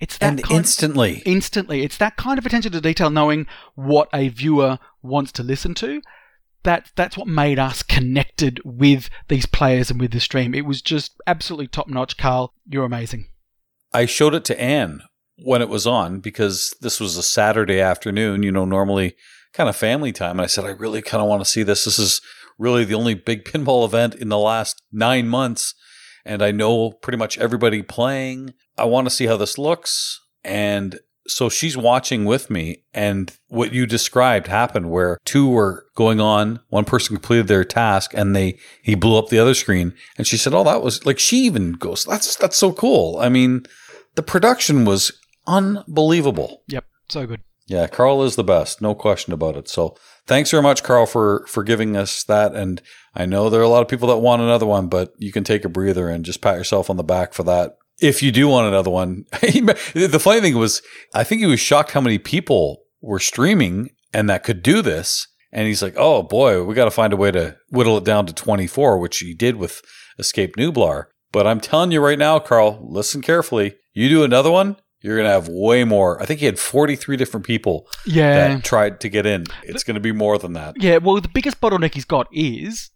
It's 0.00 0.16
that 0.18 0.26
And 0.28 0.42
kind- 0.42 0.58
instantly, 0.58 1.22
instantly. 1.26 1.82
It's 1.82 1.96
that 1.98 2.16
kind 2.16 2.38
of 2.38 2.46
attention 2.46 2.70
to 2.72 2.80
detail, 2.80 3.10
knowing 3.10 3.46
what 3.74 4.08
a 4.14 4.28
viewer 4.28 4.78
wants 5.02 5.32
to 5.32 5.42
listen 5.42 5.74
to. 5.74 6.00
That 6.62 6.90
that's 6.96 7.16
what 7.16 7.26
made 7.26 7.58
us 7.58 7.82
connected 7.82 8.60
with 8.64 9.10
these 9.28 9.46
players 9.46 9.90
and 9.90 10.00
with 10.00 10.12
the 10.12 10.20
stream. 10.20 10.54
It 10.54 10.64
was 10.66 10.80
just 10.82 11.12
absolutely 11.26 11.66
top 11.66 11.88
notch. 11.88 12.16
Karl, 12.16 12.52
you're 12.66 12.84
amazing. 12.84 13.28
I 13.92 14.06
showed 14.06 14.34
it 14.34 14.44
to 14.46 14.60
Anne 14.60 15.02
when 15.44 15.62
it 15.62 15.68
was 15.68 15.86
on 15.86 16.20
because 16.20 16.74
this 16.80 17.00
was 17.00 17.16
a 17.16 17.22
Saturday 17.22 17.80
afternoon, 17.80 18.42
you 18.42 18.52
know, 18.52 18.64
normally 18.64 19.14
kind 19.52 19.68
of 19.68 19.76
family 19.76 20.12
time. 20.12 20.32
And 20.32 20.42
I 20.42 20.46
said, 20.46 20.64
I 20.64 20.70
really 20.70 21.02
kind 21.02 21.22
of 21.22 21.28
want 21.28 21.42
to 21.42 21.50
see 21.50 21.62
this. 21.62 21.84
This 21.84 21.98
is 21.98 22.20
really 22.58 22.84
the 22.84 22.94
only 22.94 23.14
big 23.14 23.44
pinball 23.46 23.84
event 23.84 24.14
in 24.14 24.28
the 24.28 24.38
last 24.38 24.82
nine 24.92 25.28
months. 25.28 25.74
And 26.24 26.42
I 26.42 26.50
know 26.50 26.92
pretty 26.92 27.16
much 27.16 27.38
everybody 27.38 27.82
playing. 27.82 28.54
I 28.76 28.84
want 28.84 29.06
to 29.06 29.14
see 29.14 29.26
how 29.26 29.36
this 29.36 29.56
looks. 29.56 30.20
And 30.44 30.98
so 31.26 31.48
she's 31.48 31.76
watching 31.76 32.24
with 32.24 32.50
me. 32.50 32.84
And 32.92 33.32
what 33.48 33.72
you 33.72 33.86
described 33.86 34.46
happened 34.46 34.90
where 34.90 35.18
two 35.24 35.48
were 35.48 35.86
going 35.94 36.20
on. 36.20 36.60
One 36.68 36.84
person 36.84 37.16
completed 37.16 37.48
their 37.48 37.64
task 37.64 38.12
and 38.14 38.34
they, 38.34 38.58
he 38.82 38.94
blew 38.94 39.18
up 39.18 39.28
the 39.28 39.38
other 39.38 39.54
screen. 39.54 39.94
And 40.16 40.26
she 40.26 40.36
said, 40.36 40.54
Oh, 40.54 40.64
that 40.64 40.82
was 40.82 41.06
like, 41.06 41.18
she 41.18 41.38
even 41.44 41.72
goes, 41.72 42.04
that's, 42.04 42.36
that's 42.36 42.56
so 42.56 42.72
cool. 42.72 43.18
I 43.20 43.28
mean, 43.28 43.64
the 44.14 44.22
production 44.22 44.84
was 44.84 45.12
unbelievable. 45.48 46.62
Yep, 46.68 46.84
so 47.08 47.26
good. 47.26 47.40
Yeah, 47.66 47.86
Karl 47.86 48.22
is 48.22 48.36
the 48.36 48.44
best, 48.44 48.80
no 48.80 48.94
question 48.94 49.32
about 49.32 49.56
it. 49.56 49.68
So 49.68 49.96
thanks 50.26 50.50
very 50.50 50.62
much, 50.62 50.82
Karl, 50.82 51.04
for 51.04 51.44
for 51.48 51.62
giving 51.62 51.96
us 51.96 52.22
that. 52.24 52.54
And 52.54 52.80
I 53.14 53.26
know 53.26 53.50
there 53.50 53.60
are 53.60 53.64
a 53.64 53.68
lot 53.68 53.82
of 53.82 53.88
people 53.88 54.08
that 54.08 54.18
want 54.18 54.40
another 54.40 54.64
one, 54.64 54.88
but 54.88 55.12
you 55.18 55.32
can 55.32 55.44
take 55.44 55.64
a 55.64 55.68
breather 55.68 56.08
and 56.08 56.24
just 56.24 56.40
pat 56.40 56.56
yourself 56.56 56.88
on 56.88 56.96
the 56.96 57.04
back 57.04 57.34
for 57.34 57.42
that. 57.42 57.76
If 58.00 58.22
you 58.22 58.32
do 58.32 58.48
want 58.48 58.68
another 58.68 58.90
one, 58.90 59.24
the 59.32 60.20
funny 60.20 60.40
thing 60.40 60.56
was, 60.56 60.80
I 61.14 61.24
think 61.24 61.40
he 61.40 61.46
was 61.46 61.60
shocked 61.60 61.90
how 61.90 62.00
many 62.00 62.18
people 62.18 62.84
were 63.02 63.18
streaming 63.18 63.90
and 64.14 64.30
that 64.30 64.44
could 64.44 64.62
do 64.62 64.80
this. 64.80 65.26
And 65.52 65.66
he's 65.66 65.82
like, 65.82 65.94
"Oh 65.96 66.22
boy, 66.22 66.62
we 66.62 66.74
got 66.74 66.84
to 66.84 66.90
find 66.90 67.12
a 67.12 67.16
way 67.16 67.30
to 67.32 67.56
whittle 67.70 67.98
it 67.98 68.04
down 68.04 68.26
to 68.26 68.32
24," 68.32 68.98
which 68.98 69.18
he 69.18 69.34
did 69.34 69.56
with 69.56 69.82
Escape 70.18 70.56
Nublar. 70.56 71.06
But 71.32 71.46
I'm 71.46 71.60
telling 71.60 71.90
you 71.90 72.00
right 72.00 72.18
now, 72.18 72.38
Karl, 72.38 72.78
listen 72.82 73.20
carefully. 73.20 73.76
You 73.92 74.08
do 74.08 74.24
another 74.24 74.50
one, 74.50 74.76
you're 75.00 75.16
going 75.16 75.26
to 75.26 75.32
have 75.32 75.48
way 75.48 75.84
more. 75.84 76.20
I 76.20 76.26
think 76.26 76.40
he 76.40 76.46
had 76.46 76.58
43 76.58 77.16
different 77.16 77.46
people 77.46 77.88
Yeah, 78.06 78.48
that 78.48 78.64
tried 78.64 79.00
to 79.00 79.08
get 79.08 79.26
in. 79.26 79.44
It's 79.62 79.84
going 79.84 79.94
to 79.94 80.00
be 80.00 80.12
more 80.12 80.38
than 80.38 80.54
that. 80.54 80.74
yeah. 80.82 80.96
Well, 80.98 81.20
the 81.20 81.28
biggest 81.28 81.60
bottleneck 81.60 81.94
he's 81.94 82.04
got 82.04 82.26
is 82.32 82.90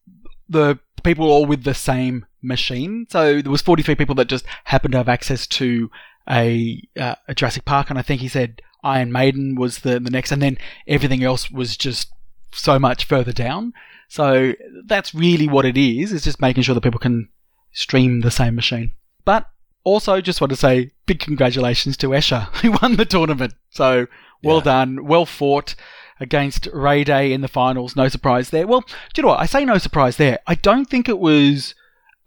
the 0.49 0.79
people 1.05 1.27
all 1.31 1.47
with 1.47 1.65
the 1.65 1.75
same 1.75 2.27
machine. 2.43 3.07
So 3.11 3.41
there 3.41 3.51
was 3.53 3.63
43 3.63 3.95
people 3.95 4.15
that 4.17 4.29
just 4.29 4.45
happened 4.65 4.93
to 4.93 4.99
have 4.99 5.09
access 5.09 5.47
to 5.49 5.91
a, 6.29 6.83
uh, 6.99 7.15
a 7.29 7.35
Jurassic 7.35 7.65
Park, 7.65 7.91
and 7.91 7.99
I 7.99 8.03
think 8.03 8.21
he 8.21 8.29
said 8.29 8.63
Iron 8.85 9.13
Maiden 9.13 9.55
was 9.55 9.79
the 9.81 10.01
the 10.01 10.11
next, 10.11 10.33
and 10.33 10.43
then 10.43 10.59
everything 10.89 11.23
else 11.23 11.51
was 11.51 11.77
just 11.77 12.11
so 12.53 12.79
much 12.79 13.05
further 13.05 13.33
down. 13.33 13.73
So 14.09 14.53
that's 14.87 15.15
really 15.15 15.49
what 15.49 15.65
it 15.65 15.77
is. 15.77 16.13
It's 16.13 16.25
just 16.25 16.41
making 16.41 16.65
sure 16.65 16.75
that 16.75 16.81
people 16.83 17.01
can 17.01 17.29
stream 17.73 18.21
the 18.21 18.31
same 18.31 18.55
machine. 18.55 18.93
But 19.25 19.49
also, 19.85 20.21
just 20.21 20.41
want 20.41 20.51
to 20.51 20.57
say 20.57 20.93
big 21.07 21.19
congratulations 21.21 21.97
to 21.99 22.09
Escher, 22.09 22.45
who 22.63 22.73
won 22.83 22.97
the 22.97 23.05
tournament. 23.05 23.55
So 23.71 24.07
well 24.43 24.59
Yeah. 24.59 24.65
done, 24.65 25.05
well 25.07 25.27
fought 25.27 25.75
against 26.21 26.69
Ray 26.73 27.05
Day 27.05 27.33
in 27.33 27.41
the 27.41 27.49
finals. 27.49 27.97
No 27.97 28.09
surprise 28.09 28.51
there. 28.51 28.67
Well, 28.67 28.81
do 28.83 28.95
you 29.17 29.23
know 29.23 29.31
what? 29.31 29.41
I 29.41 29.47
say 29.47 29.65
no 29.65 29.79
surprise 29.79 30.17
there. 30.17 30.39
I 30.47 30.55
don't 30.55 30.85
think 30.89 31.09
it 31.09 31.19
was 31.19 31.75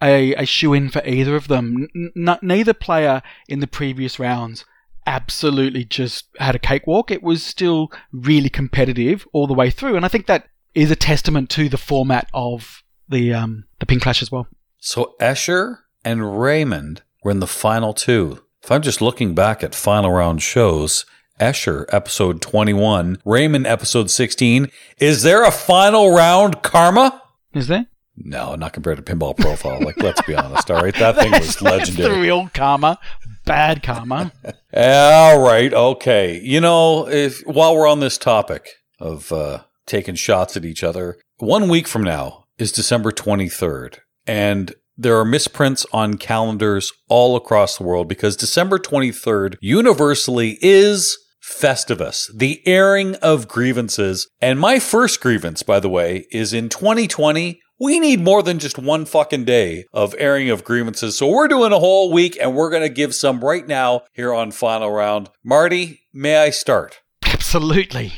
a, 0.04 0.34
a 0.36 0.46
shoe 0.46 0.74
in 0.74 0.90
for 0.90 1.02
either 1.06 1.36
of 1.36 1.48
them. 1.48 1.88
N- 1.96 2.38
neither 2.42 2.74
player 2.74 3.22
in 3.48 3.60
the 3.60 3.68
previous 3.68 4.20
rounds 4.20 4.66
absolutely 5.08 5.86
just 5.86 6.26
had 6.40 6.56
a 6.56 6.60
cakewalk. 6.60 7.12
It 7.12 7.24
was 7.24 7.44
still 7.44 7.92
really 8.12 8.50
competitive 8.50 9.26
all 9.34 9.48
the 9.48 9.54
way 9.54 9.70
through, 9.70 9.96
and 9.96 10.04
I 10.04 10.10
think 10.10 10.26
that 10.28 10.48
is 10.74 10.92
a 10.92 10.96
testament 10.96 11.50
to 11.52 11.70
the 11.70 11.78
format 11.78 12.28
of 12.34 12.84
the 13.08 13.34
um, 13.34 13.66
the 13.80 13.86
pin 13.86 14.00
clash 14.00 14.22
as 14.22 14.32
well. 14.32 14.48
So 14.80 15.16
Escher 15.22 15.78
and 16.04 16.40
Raymond 16.42 17.04
were 17.26 17.32
in 17.32 17.40
the 17.40 17.48
final 17.48 17.92
two. 17.94 18.40
If 18.64 18.72
I'm 18.72 18.84
just 18.84 19.02
looking 19.02 19.34
back 19.34 19.64
at 19.64 19.74
final 19.76 20.12
round 20.12 20.42
shows, 20.44 21.06
Escher, 21.42 21.86
episode 21.92 22.40
21, 22.42 23.18
Raymond, 23.26 23.66
episode 23.68 24.10
16. 24.12 24.70
Is 25.00 25.24
there 25.24 25.44
a 25.44 25.52
final 25.52 26.12
round 26.12 26.62
karma? 26.62 27.22
Is 27.54 27.68
there? 27.68 27.88
No, 28.16 28.56
not 28.56 28.74
compared 28.74 28.98
to 28.98 29.04
Pinball 29.04 29.36
Profile. 29.36 29.82
Like, 29.84 29.98
let's 30.02 30.22
be 30.22 30.36
honest. 30.36 30.70
All 30.72 30.82
right, 30.82 30.94
that 30.96 31.16
thing 31.18 31.32
was 31.32 31.42
That's 31.42 31.56
the 31.58 31.64
legendary. 31.66 32.22
real 32.22 32.50
karma. 32.54 32.98
Bad 33.44 33.82
karma. 33.84 34.32
All 34.74 35.42
right, 35.42 35.74
okay. 35.74 36.40
You 36.42 36.62
know, 36.62 37.10
if 37.10 37.42
while 37.42 37.76
we're 37.76 37.88
on 37.88 38.00
this 38.02 38.18
topic 38.20 38.70
of 39.00 39.32
uh, 39.32 39.64
taking 39.88 40.16
shots 40.16 40.56
at 40.56 40.64
each 40.64 40.84
other, 40.84 41.18
one 41.38 41.68
week 41.70 41.88
from 41.88 42.04
now 42.04 42.46
is 42.58 42.72
December 42.72 43.12
23rd, 43.12 43.98
and 44.28 44.74
there 44.98 45.18
are 45.20 45.26
misprints 45.26 45.86
on 45.92 46.16
calendars 46.16 46.92
all 47.10 47.36
across 47.36 47.78
the 47.78 47.84
world 47.84 48.08
because 48.08 48.36
December 48.36 48.80
23rd 48.80 49.58
universally 49.62 50.58
is 50.62 51.18
Festivus, 51.44 52.30
the 52.36 52.66
airing 52.66 53.16
of 53.16 53.48
grievances. 53.48 54.28
And 54.42 54.60
my 54.60 54.80
first 54.80 55.22
grievance, 55.22 55.64
by 55.64 55.80
the 55.80 55.90
way, 55.90 56.26
is 56.32 56.54
in 56.54 56.70
2020. 56.70 57.62
We 57.80 58.00
need 58.00 58.22
more 58.22 58.42
than 58.42 58.58
just 58.58 58.80
one 58.80 59.06
fucking 59.06 59.46
day 59.46 59.86
of 59.94 60.16
airing 60.18 60.50
of 60.50 60.64
grievances. 60.64 61.18
So 61.18 61.28
we're 61.28 61.50
doing 61.50 61.74
a 61.74 61.80
whole 61.80 62.12
week 62.12 62.38
and 62.42 62.56
we're 62.56 62.70
going 62.70 62.84
to 62.84 62.90
give 62.90 63.14
some 63.14 63.44
right 63.44 63.68
now 63.68 64.04
here 64.14 64.34
on 64.34 64.52
Final 64.52 64.90
Round. 64.90 65.30
Marty, 65.44 66.02
may 66.14 66.38
I 66.38 66.50
start? 66.50 67.02
Absolutely. 67.26 68.14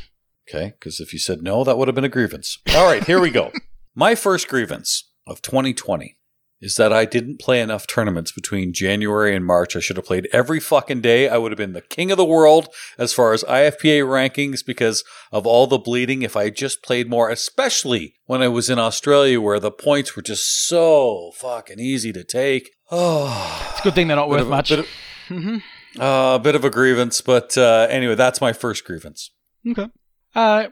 Okay, 0.47 0.73
because 0.79 0.99
if 0.99 1.11
you 1.11 1.19
said 1.19 1.41
no, 1.41 1.63
that 1.63 1.77
would 1.77 1.87
have 1.87 1.95
been 1.95 2.03
a 2.03 2.09
grievance. 2.09 2.59
All 2.75 2.85
right, 2.85 3.03
here 3.03 3.19
we 3.19 3.31
go. 3.31 3.51
My 3.95 4.15
first 4.15 4.47
grievance 4.47 5.11
of 5.25 5.41
2020 5.41 6.16
is 6.59 6.75
that 6.75 6.91
I 6.91 7.05
didn't 7.05 7.39
play 7.39 7.61
enough 7.61 7.85
tournaments 7.87 8.31
between 8.31 8.73
January 8.73 9.35
and 9.35 9.45
March. 9.45 9.75
I 9.75 9.79
should 9.79 9.97
have 9.97 10.05
played 10.05 10.27
every 10.33 10.59
fucking 10.59 11.01
day. 11.01 11.29
I 11.29 11.37
would 11.37 11.51
have 11.51 11.57
been 11.57 11.73
the 11.73 11.81
king 11.81 12.09
of 12.11 12.17
the 12.17 12.25
world 12.25 12.67
as 12.97 13.13
far 13.13 13.33
as 13.33 13.43
IFPA 13.43 14.03
rankings 14.07 14.65
because 14.65 15.03
of 15.31 15.45
all 15.45 15.67
the 15.67 15.77
bleeding. 15.77 16.23
If 16.23 16.35
I 16.35 16.49
just 16.49 16.81
played 16.81 17.09
more, 17.09 17.29
especially 17.29 18.15
when 18.25 18.41
I 18.41 18.47
was 18.47 18.69
in 18.69 18.79
Australia 18.79 19.39
where 19.39 19.59
the 19.59 19.71
points 19.71 20.15
were 20.15 20.21
just 20.23 20.65
so 20.67 21.31
fucking 21.35 21.79
easy 21.79 22.11
to 22.13 22.23
take. 22.23 22.71
Oh, 22.91 23.65
It's 23.71 23.81
a 23.81 23.83
good 23.83 23.93
thing 23.95 24.07
they're 24.07 24.15
not 24.17 24.29
worth 24.29 24.41
of 24.41 24.47
a- 24.47 24.49
much. 24.49 24.69
bit 24.69 24.79
of- 24.79 24.87
uh, 25.99 26.35
a 26.35 26.39
bit 26.39 26.55
of 26.55 26.65
a 26.65 26.69
grievance, 26.69 27.21
but 27.21 27.57
uh, 27.57 27.85
anyway, 27.89 28.15
that's 28.15 28.41
my 28.41 28.53
first 28.53 28.83
grievance. 28.85 29.29
Okay. 29.69 29.89
Uh, 30.33 30.67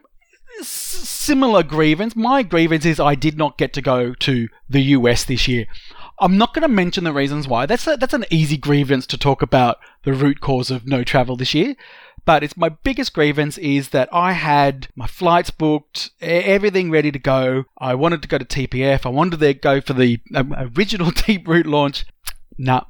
similar 0.61 1.63
grievance. 1.63 2.15
My 2.15 2.43
grievance 2.43 2.85
is 2.85 2.99
I 2.99 3.15
did 3.15 3.37
not 3.37 3.57
get 3.57 3.73
to 3.73 3.81
go 3.81 4.13
to 4.13 4.47
the 4.69 4.81
US 4.81 5.23
this 5.23 5.47
year. 5.47 5.65
I'm 6.19 6.37
not 6.37 6.53
going 6.53 6.61
to 6.61 6.67
mention 6.67 7.03
the 7.03 7.13
reasons 7.13 7.47
why. 7.47 7.65
That's 7.65 7.87
a, 7.87 7.97
that's 7.97 8.13
an 8.13 8.25
easy 8.29 8.57
grievance 8.57 9.05
to 9.07 9.17
talk 9.17 9.41
about 9.41 9.77
the 10.03 10.13
root 10.13 10.39
cause 10.39 10.71
of 10.71 10.87
no 10.87 11.03
travel 11.03 11.35
this 11.35 11.53
year. 11.53 11.75
But 12.23 12.43
it's 12.43 12.57
my 12.57 12.69
biggest 12.69 13.13
grievance 13.13 13.57
is 13.59 13.89
that 13.89 14.09
I 14.11 14.31
had 14.31 14.87
my 14.95 15.05
flights 15.05 15.51
booked, 15.51 16.09
everything 16.21 16.89
ready 16.89 17.11
to 17.11 17.19
go. 17.19 17.65
I 17.77 17.93
wanted 17.93 18.21
to 18.23 18.27
go 18.27 18.39
to 18.39 18.45
TPF. 18.45 19.05
I 19.05 19.09
wanted 19.09 19.39
to 19.39 19.53
go 19.53 19.79
for 19.79 19.93
the 19.93 20.19
um, 20.33 20.53
original 20.75 21.11
Deeproot 21.11 21.65
launch. 21.65 22.05
Nah, 22.57 22.85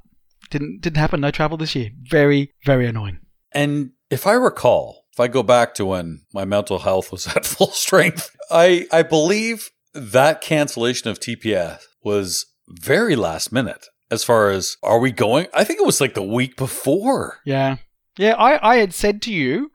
didn't 0.51 0.81
didn't 0.81 0.97
happen. 0.97 1.19
No 1.19 1.31
travel 1.31 1.57
this 1.57 1.75
year. 1.75 1.89
Very 2.09 2.53
very 2.63 2.87
annoying. 2.87 3.19
And 3.51 3.91
if 4.09 4.25
I 4.25 4.33
recall, 4.33 5.04
if 5.15 5.19
I 5.21 5.29
go 5.29 5.43
back 5.43 5.73
to 5.75 5.85
when 5.85 6.23
my 6.33 6.43
mental 6.43 6.79
health 6.79 7.09
was 7.09 7.25
at 7.35 7.45
full 7.45 7.71
strength, 7.71 8.35
I 8.51 8.85
I 8.91 9.01
believe 9.01 9.71
that 9.93 10.41
cancellation 10.41 11.09
of 11.09 11.19
TPF 11.21 11.79
was 12.03 12.47
very 12.67 13.15
last 13.15 13.51
minute. 13.51 13.87
As 14.11 14.25
far 14.25 14.49
as 14.49 14.75
are 14.83 14.99
we 14.99 15.11
going? 15.11 15.47
I 15.53 15.63
think 15.63 15.79
it 15.79 15.85
was 15.85 16.01
like 16.01 16.15
the 16.15 16.21
week 16.21 16.57
before. 16.57 17.39
Yeah. 17.45 17.77
Yeah, 18.17 18.35
I, 18.35 18.73
I 18.73 18.75
had 18.77 18.93
said 18.93 19.21
to 19.23 19.33
you, 19.33 19.71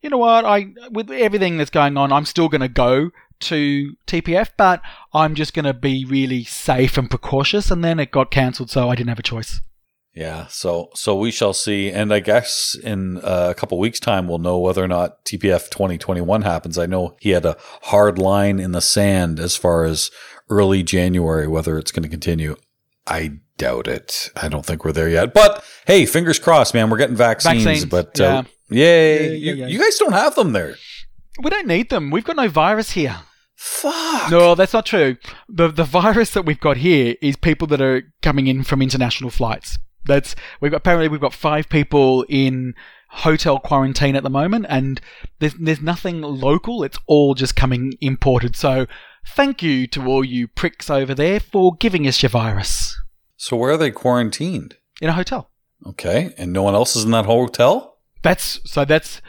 you 0.00 0.10
know 0.10 0.18
what, 0.18 0.44
I 0.44 0.72
with 0.90 1.10
everything 1.10 1.58
that's 1.58 1.70
going 1.70 1.96
on, 1.96 2.12
I'm 2.12 2.24
still 2.24 2.48
gonna 2.48 2.68
go 2.68 3.10
to 3.40 3.96
TPF, 4.06 4.50
but 4.56 4.80
I'm 5.12 5.34
just 5.34 5.54
gonna 5.54 5.74
be 5.74 6.04
really 6.04 6.44
safe 6.44 6.96
and 6.96 7.10
precautious 7.10 7.72
and 7.72 7.82
then 7.82 7.98
it 7.98 8.12
got 8.12 8.30
cancelled 8.30 8.70
so 8.70 8.90
I 8.90 8.94
didn't 8.94 9.08
have 9.08 9.18
a 9.18 9.22
choice. 9.22 9.60
Yeah, 10.14 10.46
so 10.46 10.90
so 10.94 11.16
we 11.16 11.32
shall 11.32 11.52
see, 11.52 11.90
and 11.90 12.14
I 12.14 12.20
guess 12.20 12.76
in 12.80 13.18
uh, 13.18 13.48
a 13.50 13.54
couple 13.54 13.78
weeks' 13.78 13.98
time 13.98 14.28
we'll 14.28 14.38
know 14.38 14.58
whether 14.58 14.82
or 14.82 14.88
not 14.88 15.24
TPF 15.24 15.70
2021 15.70 16.42
happens. 16.42 16.78
I 16.78 16.86
know 16.86 17.16
he 17.18 17.30
had 17.30 17.44
a 17.44 17.56
hard 17.82 18.16
line 18.16 18.60
in 18.60 18.70
the 18.70 18.80
sand 18.80 19.40
as 19.40 19.56
far 19.56 19.84
as 19.84 20.12
early 20.48 20.84
January 20.84 21.48
whether 21.48 21.78
it's 21.78 21.90
going 21.90 22.04
to 22.04 22.08
continue. 22.08 22.54
I 23.08 23.38
doubt 23.58 23.88
it. 23.88 24.30
I 24.36 24.48
don't 24.48 24.64
think 24.64 24.84
we're 24.84 24.92
there 24.92 25.08
yet. 25.08 25.34
But 25.34 25.64
hey, 25.86 26.06
fingers 26.06 26.38
crossed, 26.38 26.74
man. 26.74 26.90
We're 26.90 26.98
getting 26.98 27.16
vaccines, 27.16 27.64
Vaccines, 27.64 27.84
but 27.84 28.16
yeah. 28.16 28.38
uh, 28.38 28.42
yay! 28.70 29.22
Yeah, 29.22 29.26
yeah, 29.26 29.34
you, 29.34 29.54
yeah. 29.54 29.66
you 29.66 29.78
guys 29.80 29.98
don't 29.98 30.12
have 30.12 30.36
them 30.36 30.52
there. 30.52 30.76
We 31.42 31.50
don't 31.50 31.66
need 31.66 31.90
them. 31.90 32.12
We've 32.12 32.24
got 32.24 32.36
no 32.36 32.46
virus 32.48 32.92
here. 32.92 33.16
Fuck. 33.56 34.30
No, 34.30 34.54
that's 34.54 34.72
not 34.72 34.86
true. 34.86 35.16
The 35.48 35.68
the 35.68 35.84
virus 35.84 36.30
that 36.34 36.44
we've 36.44 36.60
got 36.60 36.76
here 36.76 37.16
is 37.20 37.36
people 37.36 37.66
that 37.68 37.80
are 37.80 38.02
coming 38.22 38.46
in 38.46 38.62
from 38.62 38.80
international 38.80 39.30
flights. 39.30 39.78
That's 40.06 40.34
we've 40.60 40.70
got 40.70 40.78
apparently 40.78 41.08
we've 41.08 41.20
got 41.20 41.34
five 41.34 41.68
people 41.68 42.24
in 42.28 42.74
hotel 43.08 43.58
quarantine 43.58 44.16
at 44.16 44.22
the 44.22 44.30
moment, 44.30 44.66
and 44.68 45.00
there's 45.38 45.54
there's 45.54 45.80
nothing 45.80 46.20
local. 46.20 46.82
It's 46.82 46.98
all 47.06 47.34
just 47.34 47.56
coming 47.56 47.94
imported. 48.00 48.56
So 48.56 48.86
thank 49.26 49.62
you 49.62 49.86
to 49.88 50.06
all 50.06 50.24
you 50.24 50.48
pricks 50.48 50.90
over 50.90 51.14
there 51.14 51.40
for 51.40 51.74
giving 51.76 52.06
us 52.06 52.22
your 52.22 52.30
virus 52.30 52.96
So 53.36 53.56
where 53.56 53.72
are 53.72 53.76
they 53.76 53.90
quarantined? 53.90 54.76
in 55.00 55.08
a 55.08 55.12
hotel. 55.12 55.50
Okay, 55.86 56.32
and 56.38 56.52
no 56.52 56.62
one 56.62 56.74
else 56.74 56.96
is 56.96 57.04
in 57.04 57.10
that 57.10 57.26
hotel. 57.26 57.98
That's 58.22 58.60
so. 58.64 58.84
That's 58.84 59.20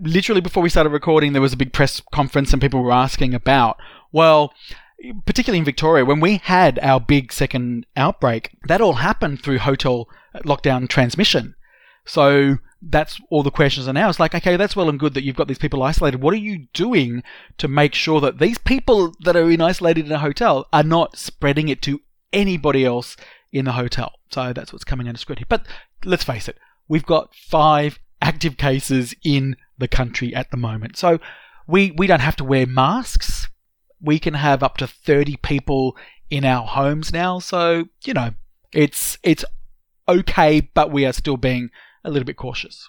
literally 0.00 0.40
before 0.40 0.62
we 0.62 0.68
started 0.68 0.90
recording. 0.90 1.32
There 1.32 1.42
was 1.42 1.52
a 1.52 1.56
big 1.56 1.72
press 1.72 2.00
conference, 2.12 2.52
and 2.52 2.62
people 2.62 2.82
were 2.82 2.92
asking 2.92 3.34
about. 3.34 3.76
Well, 4.12 4.52
particularly 5.26 5.58
in 5.58 5.64
Victoria, 5.64 6.04
when 6.04 6.20
we 6.20 6.36
had 6.36 6.78
our 6.80 7.00
big 7.00 7.32
second 7.32 7.86
outbreak, 7.96 8.50
that 8.68 8.80
all 8.80 8.94
happened 8.94 9.42
through 9.42 9.58
hotel 9.58 10.08
lockdown 10.44 10.88
transmission. 10.88 11.54
So 12.04 12.58
that's 12.82 13.20
all 13.30 13.42
the 13.42 13.50
questions 13.50 13.88
are 13.88 13.92
now. 13.92 14.08
It's 14.08 14.20
like, 14.20 14.34
okay, 14.34 14.56
that's 14.56 14.76
well 14.76 14.88
and 14.88 14.98
good 14.98 15.14
that 15.14 15.24
you've 15.24 15.36
got 15.36 15.48
these 15.48 15.58
people 15.58 15.82
isolated. 15.82 16.20
What 16.20 16.34
are 16.34 16.38
you 16.38 16.66
doing 16.74 17.22
to 17.58 17.68
make 17.68 17.94
sure 17.94 18.20
that 18.20 18.38
these 18.38 18.58
people 18.58 19.14
that 19.20 19.36
are 19.36 19.50
in 19.50 19.60
isolated 19.60 20.06
in 20.06 20.12
a 20.12 20.18
hotel 20.18 20.66
are 20.72 20.82
not 20.82 21.16
spreading 21.16 21.68
it 21.68 21.80
to 21.82 22.00
anybody 22.32 22.84
else 22.84 23.16
in 23.52 23.64
the 23.64 23.72
hotel? 23.72 24.12
So 24.30 24.52
that's 24.52 24.72
what's 24.72 24.84
coming 24.84 25.08
under 25.08 25.18
scrutiny. 25.18 25.46
But 25.48 25.66
let's 26.04 26.24
face 26.24 26.48
it, 26.48 26.58
we've 26.88 27.06
got 27.06 27.34
five 27.34 27.98
active 28.20 28.56
cases 28.56 29.14
in 29.24 29.56
the 29.78 29.88
country 29.88 30.34
at 30.34 30.50
the 30.50 30.56
moment. 30.56 30.96
So 30.96 31.18
we, 31.66 31.92
we 31.92 32.06
don't 32.06 32.20
have 32.20 32.36
to 32.36 32.44
wear 32.44 32.66
masks. 32.66 33.48
We 34.00 34.18
can 34.18 34.34
have 34.34 34.62
up 34.62 34.76
to 34.78 34.86
30 34.86 35.36
people 35.36 35.96
in 36.28 36.44
our 36.44 36.66
homes 36.66 37.12
now. 37.12 37.38
So, 37.38 37.86
you 38.04 38.12
know, 38.12 38.30
it's, 38.72 39.16
it's 39.22 39.44
okay, 40.08 40.68
but 40.74 40.90
we 40.90 41.04
are 41.06 41.12
still 41.12 41.36
being 41.36 41.70
a 42.04 42.10
little 42.10 42.26
bit 42.26 42.36
cautious. 42.36 42.88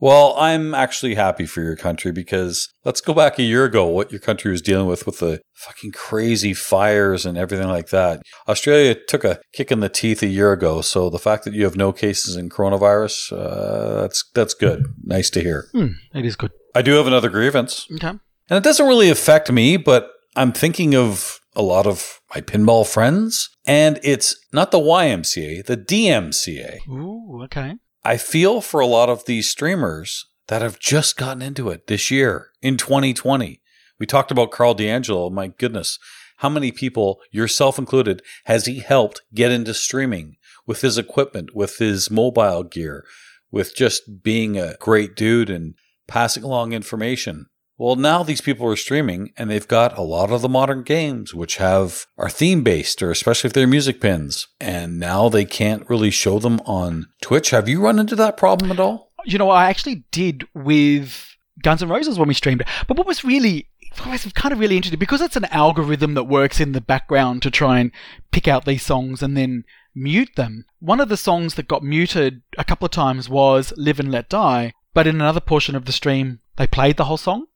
Well, 0.00 0.34
I'm 0.36 0.74
actually 0.74 1.14
happy 1.14 1.46
for 1.46 1.62
your 1.62 1.76
country 1.76 2.12
because 2.12 2.68
let's 2.84 3.00
go 3.00 3.14
back 3.14 3.38
a 3.38 3.42
year 3.42 3.64
ago, 3.64 3.86
what 3.86 4.10
your 4.10 4.20
country 4.20 4.50
was 4.50 4.60
dealing 4.60 4.86
with 4.88 5.06
with 5.06 5.20
the 5.20 5.40
fucking 5.54 5.92
crazy 5.92 6.52
fires 6.52 7.24
and 7.24 7.38
everything 7.38 7.68
like 7.68 7.88
that. 7.88 8.20
Australia 8.48 8.94
took 9.08 9.24
a 9.24 9.38
kick 9.54 9.70
in 9.72 9.80
the 9.80 9.88
teeth 9.88 10.22
a 10.22 10.26
year 10.26 10.52
ago, 10.52 10.82
so 10.82 11.08
the 11.08 11.18
fact 11.18 11.44
that 11.44 11.54
you 11.54 11.64
have 11.64 11.76
no 11.76 11.92
cases 11.92 12.36
in 12.36 12.50
coronavirus, 12.50 13.32
uh, 13.32 14.00
that's 14.02 14.24
that's 14.34 14.52
good. 14.52 14.84
Nice 15.04 15.30
to 15.30 15.40
hear. 15.40 15.68
Hmm, 15.72 15.92
it 16.12 16.26
is 16.26 16.36
good. 16.36 16.50
I 16.74 16.82
do 16.82 16.94
have 16.94 17.06
another 17.06 17.30
grievance, 17.30 17.86
Okay. 17.94 18.08
and 18.08 18.20
it 18.50 18.64
doesn't 18.64 18.86
really 18.86 19.08
affect 19.10 19.50
me, 19.50 19.76
but 19.78 20.10
I'm 20.36 20.52
thinking 20.52 20.94
of 20.96 21.38
a 21.56 21.62
lot 21.62 21.86
of 21.86 22.20
my 22.34 22.40
pinball 22.40 22.86
friends, 22.86 23.50
and 23.66 23.98
it's 24.02 24.36
not 24.52 24.70
the 24.70 24.78
YMCA, 24.78 25.64
the 25.64 25.76
DMCA. 25.76 26.86
Ooh, 26.88 27.42
okay. 27.44 27.76
I 28.04 28.16
feel 28.16 28.60
for 28.60 28.80
a 28.80 28.86
lot 28.86 29.08
of 29.08 29.24
these 29.24 29.48
streamers 29.48 30.26
that 30.48 30.62
have 30.62 30.78
just 30.78 31.16
gotten 31.16 31.42
into 31.42 31.70
it 31.70 31.86
this 31.86 32.10
year 32.10 32.48
in 32.60 32.76
2020. 32.76 33.60
We 33.98 34.06
talked 34.06 34.30
about 34.30 34.50
Karl 34.50 34.74
DeAngelo. 34.74 35.32
My 35.32 35.48
goodness, 35.48 35.98
how 36.38 36.48
many 36.48 36.72
people, 36.72 37.20
yourself 37.30 37.78
included, 37.78 38.22
has 38.44 38.66
he 38.66 38.80
helped 38.80 39.22
get 39.32 39.52
into 39.52 39.72
streaming 39.72 40.36
with 40.66 40.80
his 40.80 40.98
equipment, 40.98 41.54
with 41.54 41.78
his 41.78 42.10
mobile 42.10 42.64
gear, 42.64 43.04
with 43.50 43.74
just 43.74 44.22
being 44.22 44.58
a 44.58 44.76
great 44.80 45.14
dude 45.14 45.48
and 45.48 45.74
passing 46.06 46.42
along 46.42 46.72
information? 46.72 47.46
Well, 47.76 47.96
now 47.96 48.22
these 48.22 48.40
people 48.40 48.66
are 48.66 48.76
streaming 48.76 49.32
and 49.36 49.50
they've 49.50 49.66
got 49.66 49.98
a 49.98 50.02
lot 50.02 50.30
of 50.30 50.42
the 50.42 50.48
modern 50.48 50.82
games 50.82 51.34
which 51.34 51.56
have 51.56 52.06
are 52.16 52.30
theme 52.30 52.62
based 52.62 53.02
or 53.02 53.10
especially 53.10 53.48
if 53.48 53.54
they're 53.54 53.66
music 53.66 54.00
pins. 54.00 54.46
And 54.60 54.98
now 54.98 55.28
they 55.28 55.44
can't 55.44 55.88
really 55.88 56.10
show 56.10 56.38
them 56.38 56.60
on 56.60 57.06
Twitch. 57.20 57.50
Have 57.50 57.68
you 57.68 57.80
run 57.80 57.98
into 57.98 58.16
that 58.16 58.36
problem 58.36 58.70
at 58.70 58.80
all? 58.80 59.12
You 59.24 59.38
know, 59.38 59.50
I 59.50 59.68
actually 59.68 60.04
did 60.10 60.46
with 60.54 61.36
Guns 61.62 61.82
N' 61.82 61.88
Roses 61.88 62.18
when 62.18 62.28
we 62.28 62.34
streamed. 62.34 62.62
But 62.86 62.96
what 62.96 63.06
was 63.06 63.24
really, 63.24 63.68
kind 63.96 64.52
of 64.52 64.58
really 64.58 64.76
interesting, 64.76 64.98
because 64.98 65.20
it's 65.20 65.36
an 65.36 65.46
algorithm 65.46 66.14
that 66.14 66.24
works 66.24 66.60
in 66.60 66.72
the 66.72 66.80
background 66.80 67.42
to 67.42 67.50
try 67.50 67.80
and 67.80 67.90
pick 68.30 68.46
out 68.46 68.66
these 68.66 68.82
songs 68.82 69.22
and 69.22 69.36
then 69.36 69.64
mute 69.94 70.30
them. 70.36 70.66
One 70.80 71.00
of 71.00 71.08
the 71.08 71.16
songs 71.16 71.54
that 71.54 71.68
got 71.68 71.82
muted 71.82 72.42
a 72.58 72.64
couple 72.64 72.84
of 72.84 72.92
times 72.92 73.28
was 73.28 73.72
Live 73.76 73.98
and 73.98 74.10
Let 74.10 74.28
Die 74.28 74.72
but 74.94 75.08
in 75.08 75.16
another 75.16 75.40
portion 75.40 75.74
of 75.74 75.84
the 75.84 75.92
stream, 75.92 76.38
they 76.56 76.68
played 76.68 76.96
the 76.96 77.06
whole 77.06 77.16
song. 77.16 77.46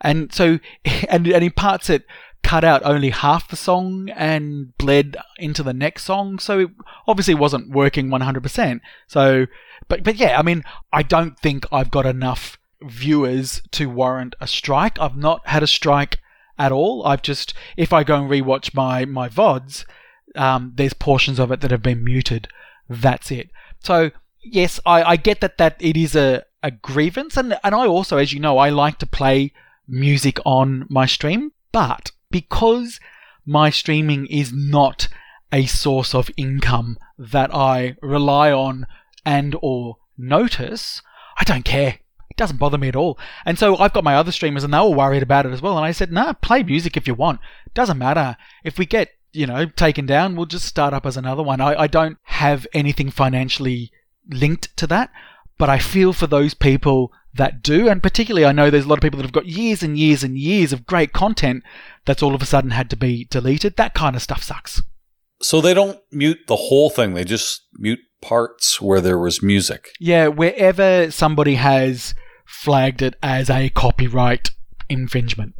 And 0.00 0.32
so, 0.32 0.58
and, 1.08 1.26
and 1.26 1.44
in 1.44 1.50
parts 1.52 1.90
it 1.90 2.04
cut 2.44 2.62
out 2.62 2.84
only 2.84 3.10
half 3.10 3.48
the 3.48 3.56
song 3.56 4.10
and 4.10 4.76
bled 4.76 5.16
into 5.38 5.62
the 5.62 5.72
next 5.72 6.04
song. 6.04 6.38
So 6.38 6.58
it 6.60 6.70
obviously 7.08 7.34
wasn't 7.34 7.70
working 7.70 8.08
100%. 8.08 8.80
So, 9.08 9.46
but, 9.88 10.04
but 10.04 10.16
yeah, 10.16 10.38
I 10.38 10.42
mean, 10.42 10.62
I 10.92 11.02
don't 11.02 11.38
think 11.40 11.66
I've 11.72 11.90
got 11.90 12.06
enough 12.06 12.58
viewers 12.82 13.62
to 13.72 13.86
warrant 13.86 14.34
a 14.40 14.46
strike. 14.46 14.98
I've 15.00 15.16
not 15.16 15.46
had 15.48 15.62
a 15.62 15.66
strike 15.66 16.20
at 16.58 16.70
all. 16.70 17.04
I've 17.06 17.22
just, 17.22 17.54
if 17.76 17.92
I 17.92 18.04
go 18.04 18.16
and 18.16 18.30
rewatch 18.30 18.74
my, 18.74 19.06
my 19.06 19.28
VODs, 19.28 19.86
um, 20.36 20.72
there's 20.74 20.94
portions 20.94 21.38
of 21.38 21.50
it 21.50 21.60
that 21.62 21.70
have 21.70 21.82
been 21.82 22.04
muted. 22.04 22.48
That's 22.88 23.30
it. 23.30 23.50
So, 23.80 24.10
yes, 24.42 24.78
I, 24.84 25.02
I 25.02 25.16
get 25.16 25.40
that, 25.40 25.58
that 25.58 25.76
it 25.80 25.96
is 25.96 26.14
a, 26.14 26.44
a 26.62 26.70
grievance. 26.70 27.38
And, 27.38 27.58
and 27.64 27.74
I 27.74 27.86
also, 27.86 28.18
as 28.18 28.32
you 28.34 28.40
know, 28.40 28.58
I 28.58 28.68
like 28.68 28.98
to 28.98 29.06
play 29.06 29.52
music 29.86 30.38
on 30.44 30.86
my 30.88 31.06
stream. 31.06 31.52
But 31.72 32.12
because 32.30 33.00
my 33.44 33.70
streaming 33.70 34.26
is 34.26 34.52
not 34.52 35.08
a 35.52 35.66
source 35.66 36.14
of 36.14 36.30
income 36.36 36.98
that 37.18 37.54
I 37.54 37.96
rely 38.02 38.50
on 38.50 38.86
and 39.24 39.56
or 39.62 39.98
notice, 40.16 41.02
I 41.38 41.44
don't 41.44 41.64
care. 41.64 41.98
It 42.30 42.36
doesn't 42.36 42.58
bother 42.58 42.78
me 42.78 42.88
at 42.88 42.96
all. 42.96 43.18
And 43.44 43.58
so 43.58 43.76
I've 43.76 43.92
got 43.92 44.04
my 44.04 44.16
other 44.16 44.32
streamers 44.32 44.64
and 44.64 44.74
they 44.74 44.78
were 44.78 44.90
worried 44.90 45.22
about 45.22 45.46
it 45.46 45.52
as 45.52 45.62
well. 45.62 45.76
And 45.76 45.86
I 45.86 45.92
said, 45.92 46.10
nah, 46.10 46.32
play 46.32 46.62
music 46.62 46.96
if 46.96 47.06
you 47.06 47.14
want. 47.14 47.40
Doesn't 47.74 47.98
matter. 47.98 48.36
If 48.64 48.78
we 48.78 48.86
get, 48.86 49.10
you 49.32 49.46
know, 49.46 49.66
taken 49.66 50.06
down, 50.06 50.34
we'll 50.34 50.46
just 50.46 50.66
start 50.66 50.94
up 50.94 51.06
as 51.06 51.16
another 51.16 51.42
one. 51.42 51.60
I, 51.60 51.82
I 51.82 51.86
don't 51.86 52.18
have 52.24 52.66
anything 52.72 53.10
financially 53.10 53.92
linked 54.28 54.76
to 54.78 54.86
that, 54.88 55.10
but 55.58 55.68
I 55.68 55.78
feel 55.78 56.12
for 56.12 56.26
those 56.26 56.54
people 56.54 57.12
that 57.36 57.62
do. 57.62 57.88
And 57.88 58.02
particularly, 58.02 58.46
I 58.46 58.52
know 58.52 58.70
there's 58.70 58.84
a 58.84 58.88
lot 58.88 58.98
of 58.98 59.02
people 59.02 59.18
that 59.18 59.24
have 59.24 59.32
got 59.32 59.46
years 59.46 59.82
and 59.82 59.98
years 59.98 60.22
and 60.22 60.38
years 60.38 60.72
of 60.72 60.86
great 60.86 61.12
content 61.12 61.62
that's 62.04 62.22
all 62.22 62.34
of 62.34 62.42
a 62.42 62.46
sudden 62.46 62.70
had 62.70 62.90
to 62.90 62.96
be 62.96 63.26
deleted. 63.30 63.76
That 63.76 63.94
kind 63.94 64.16
of 64.16 64.22
stuff 64.22 64.42
sucks. 64.42 64.82
So 65.40 65.60
they 65.60 65.74
don't 65.74 65.98
mute 66.10 66.38
the 66.46 66.56
whole 66.56 66.90
thing, 66.90 67.14
they 67.14 67.24
just 67.24 67.66
mute 67.74 68.00
parts 68.22 68.80
where 68.80 69.00
there 69.00 69.18
was 69.18 69.42
music. 69.42 69.90
Yeah, 70.00 70.28
wherever 70.28 71.10
somebody 71.10 71.56
has 71.56 72.14
flagged 72.46 73.02
it 73.02 73.14
as 73.22 73.50
a 73.50 73.68
copyright 73.70 74.50
infringement. 74.88 75.54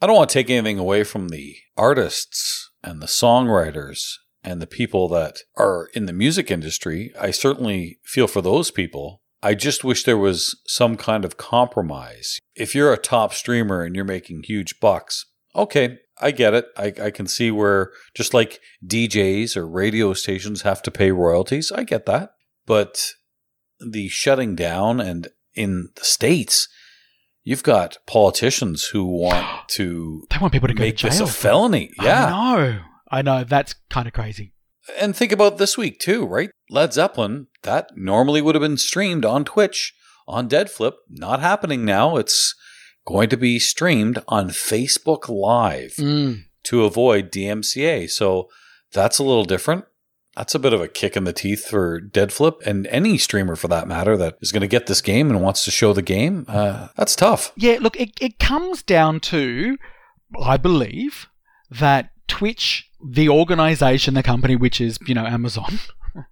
I 0.00 0.06
don't 0.06 0.16
want 0.16 0.30
to 0.30 0.34
take 0.34 0.50
anything 0.50 0.78
away 0.78 1.04
from 1.04 1.28
the 1.28 1.56
artists 1.76 2.70
and 2.82 3.00
the 3.00 3.06
songwriters 3.06 4.14
and 4.42 4.60
the 4.60 4.66
people 4.66 5.08
that 5.08 5.40
are 5.56 5.88
in 5.94 6.06
the 6.06 6.12
music 6.12 6.50
industry. 6.50 7.12
I 7.18 7.30
certainly 7.30 7.98
feel 8.04 8.26
for 8.26 8.40
those 8.40 8.70
people. 8.70 9.19
I 9.42 9.54
just 9.54 9.84
wish 9.84 10.04
there 10.04 10.18
was 10.18 10.58
some 10.66 10.96
kind 10.96 11.24
of 11.24 11.36
compromise. 11.36 12.38
If 12.54 12.74
you're 12.74 12.92
a 12.92 12.98
top 12.98 13.32
streamer 13.32 13.82
and 13.82 13.96
you're 13.96 14.04
making 14.04 14.42
huge 14.44 14.80
bucks, 14.80 15.24
okay, 15.56 15.98
I 16.20 16.30
get 16.30 16.52
it. 16.52 16.66
I, 16.76 16.92
I 17.02 17.10
can 17.10 17.26
see 17.26 17.50
where 17.50 17.90
just 18.14 18.34
like 18.34 18.60
DJs 18.86 19.56
or 19.56 19.66
radio 19.66 20.12
stations 20.12 20.62
have 20.62 20.82
to 20.82 20.90
pay 20.90 21.10
royalties. 21.10 21.72
I 21.72 21.84
get 21.84 22.04
that. 22.06 22.32
But 22.66 23.12
the 23.80 24.08
shutting 24.08 24.54
down 24.54 25.00
and 25.00 25.28
in 25.54 25.88
the 25.96 26.04
States, 26.04 26.68
you've 27.42 27.62
got 27.62 27.96
politicians 28.06 28.84
who 28.92 29.06
want 29.06 29.68
to 29.70 30.24
They 30.30 30.36
want 30.38 30.52
people 30.52 30.68
to 30.68 30.74
go 30.74 30.84
make 30.84 30.98
to 30.98 31.08
jail. 31.08 31.10
this 31.10 31.20
a 31.20 31.26
felony. 31.26 31.90
Yeah. 32.02 32.26
I 32.26 32.30
know. 32.30 32.80
I 33.10 33.22
know. 33.22 33.44
That's 33.44 33.74
kind 33.88 34.06
of 34.06 34.12
crazy. 34.12 34.52
And 34.98 35.14
think 35.14 35.32
about 35.32 35.58
this 35.58 35.76
week 35.78 35.98
too, 35.98 36.26
right? 36.26 36.50
Led 36.68 36.92
Zeppelin, 36.92 37.46
that 37.62 37.90
normally 37.96 38.40
would 38.42 38.54
have 38.54 38.62
been 38.62 38.76
streamed 38.78 39.24
on 39.24 39.44
Twitch 39.44 39.94
on 40.26 40.48
Deadflip. 40.48 40.94
Not 41.08 41.40
happening 41.40 41.84
now. 41.84 42.16
It's 42.16 42.54
going 43.06 43.28
to 43.30 43.36
be 43.36 43.58
streamed 43.58 44.22
on 44.28 44.48
Facebook 44.50 45.28
Live 45.28 45.94
Mm. 45.98 46.44
to 46.64 46.84
avoid 46.84 47.30
DMCA. 47.30 48.08
So 48.10 48.48
that's 48.92 49.18
a 49.18 49.24
little 49.24 49.44
different. 49.44 49.84
That's 50.36 50.54
a 50.54 50.58
bit 50.60 50.72
of 50.72 50.80
a 50.80 50.88
kick 50.88 51.16
in 51.16 51.24
the 51.24 51.32
teeth 51.32 51.66
for 51.66 52.00
Deadflip 52.00 52.64
and 52.64 52.86
any 52.86 53.18
streamer 53.18 53.56
for 53.56 53.68
that 53.68 53.88
matter 53.88 54.16
that 54.16 54.36
is 54.40 54.52
going 54.52 54.60
to 54.62 54.68
get 54.68 54.86
this 54.86 55.00
game 55.00 55.28
and 55.30 55.42
wants 55.42 55.64
to 55.64 55.70
show 55.70 55.92
the 55.92 56.02
game. 56.02 56.44
Uh, 56.48 56.88
that's 56.96 57.16
tough. 57.16 57.52
Yeah, 57.56 57.78
look, 57.80 57.98
it, 58.00 58.12
it 58.20 58.38
comes 58.38 58.82
down 58.82 59.20
to, 59.20 59.76
I 60.40 60.56
believe, 60.56 61.26
that 61.70 62.10
Twitch, 62.28 62.89
the 63.04 63.28
organization, 63.28 64.14
the 64.14 64.22
company, 64.22 64.56
which 64.56 64.80
is, 64.80 64.98
you 65.06 65.14
know, 65.14 65.26
Amazon, 65.26 65.78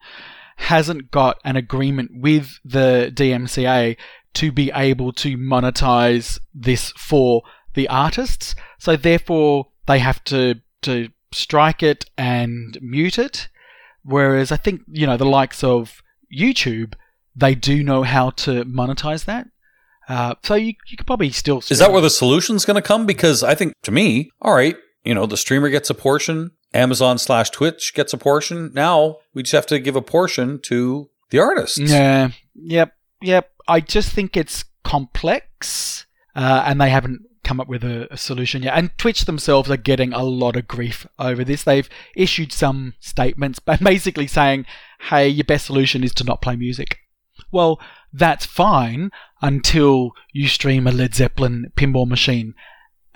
hasn't 0.57 1.11
got 1.11 1.39
an 1.45 1.57
agreement 1.57 2.11
with 2.15 2.59
the 2.65 3.13
DMCA 3.15 3.97
to 4.35 4.53
be 4.53 4.71
able 4.75 5.13
to 5.13 5.37
monetize 5.37 6.39
this 6.55 6.93
for 6.93 7.43
the 7.75 7.89
artists. 7.89 8.55
So 8.79 8.97
therefore, 8.97 9.69
they 9.87 9.99
have 10.01 10.23
to, 10.25 10.57
to 10.83 11.09
strike 11.33 11.83
it 11.83 12.05
and 12.17 12.79
mute 12.81 13.19
it. 13.19 13.49
Whereas 14.03 14.53
I 14.53 14.57
think, 14.57 14.83
you 14.91 15.07
know, 15.07 15.17
the 15.17 15.25
likes 15.25 15.63
of 15.63 16.03
YouTube, 16.35 16.95
they 17.37 17.55
do 17.55 17.83
know 17.83 18.03
how 18.03 18.31
to 18.31 18.65
monetize 18.65 19.25
that. 19.27 19.47
Uh, 20.09 20.35
so 20.43 20.55
you, 20.55 20.73
you 20.87 20.97
could 20.97 21.07
probably 21.07 21.31
still. 21.31 21.63
Is 21.71 21.79
that 21.79 21.93
where 21.93 22.01
the 22.01 22.11
solution's 22.11 22.65
going 22.65 22.77
to 22.77 22.87
come? 22.87 23.05
Because 23.05 23.43
I 23.43 23.55
think 23.55 23.75
to 23.83 23.91
me, 23.91 24.31
all 24.41 24.55
right, 24.55 24.77
you 25.05 25.15
know, 25.15 25.27
the 25.27 25.37
streamer 25.37 25.69
gets 25.69 25.91
a 25.91 25.95
portion, 25.95 26.51
Amazon 26.75 27.19
slash 27.19 27.51
Twitch 27.51 27.95
gets 27.95 28.13
a 28.13 28.19
portion. 28.19 28.71
Now 28.75 29.19
we 29.35 29.43
just 29.43 29.53
have 29.53 29.67
to 29.67 29.79
give 29.79 29.97
a 29.97 30.03
portion 30.03 30.61
to 30.65 31.11
the 31.31 31.39
artists. 31.39 31.79
Yeah. 31.79 32.31
Yep. 32.55 32.93
Yep. 33.23 33.51
I 33.67 33.81
just 33.81 34.13
think 34.13 34.37
it's 34.37 34.65
complex, 34.85 36.07
uh, 36.35 36.65
and 36.67 36.81
they 36.81 36.91
haven't 36.91 37.23
come 37.45 37.61
up 37.61 37.69
with 37.69 37.85
a, 37.85 38.13
a 38.13 38.17
solution 38.17 38.63
yet. 38.63 38.77
And 38.77 38.97
Twitch 38.99 39.25
themselves 39.25 39.71
are 39.71 39.77
getting 39.77 40.13
a 40.13 40.23
lot 40.23 40.57
of 40.57 40.69
grief 40.69 41.07
over 41.19 41.45
this. 41.45 41.65
They've 41.65 41.89
issued 42.15 42.53
some 42.53 42.95
statements, 43.01 43.59
but 43.59 43.81
basically 43.85 44.27
saying, 44.27 44.67
"Hey, 45.01 45.29
your 45.29 45.45
best 45.45 45.67
solution 45.67 46.05
is 46.05 46.15
to 46.15 46.25
not 46.25 46.43
play 46.43 46.57
music." 46.57 46.99
Well, 47.51 47.81
that's 48.13 48.47
fine 48.47 49.11
until 49.41 50.13
you 50.33 50.49
stream 50.49 50.87
a 50.87 50.93
Led 50.93 51.15
Zeppelin 51.15 51.73
pinball 51.77 52.07
machine. 52.07 52.55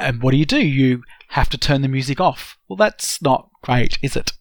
And 0.03 0.23
what 0.23 0.33
do 0.33 0.37
you 0.37 0.47
do? 0.47 0.59
You 0.61 1.03
have 1.29 1.49
to 1.51 1.59
turn 1.59 1.83
the 1.83 1.89
music 1.89 2.21
off. 2.21 2.59
Well, 2.69 2.77
that's 2.77 3.21
not 3.23 3.49
great, 3.63 3.99
is 4.03 4.17
it? 4.17 4.33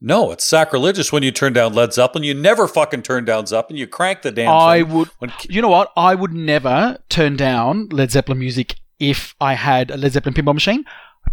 No, 0.00 0.30
it's 0.32 0.44
sacrilegious 0.44 1.12
when 1.12 1.22
you 1.22 1.30
turn 1.30 1.52
down 1.52 1.74
Led 1.74 1.92
Zeppelin. 1.92 2.24
You 2.24 2.32
never 2.34 2.66
fucking 2.66 3.02
turn 3.02 3.24
down 3.26 3.46
Zeppelin. 3.46 3.78
You 3.78 3.86
crank 3.86 4.22
the 4.22 4.30
damn 4.32 4.48
I 4.50 4.82
thing. 4.82 4.92
would. 4.94 5.08
When- 5.18 5.32
You 5.48 5.60
know 5.60 5.68
what? 5.68 5.92
I 5.96 6.14
would 6.14 6.32
never 6.32 6.98
turn 7.10 7.36
down 7.36 7.88
Led 7.90 8.10
Zeppelin 8.10 8.38
music 8.38 8.76
if 8.98 9.34
I 9.40 9.54
had 9.54 9.90
a 9.90 9.96
Led 9.98 10.12
Zeppelin 10.12 10.34
pinball 10.34 10.54
machine 10.54 10.84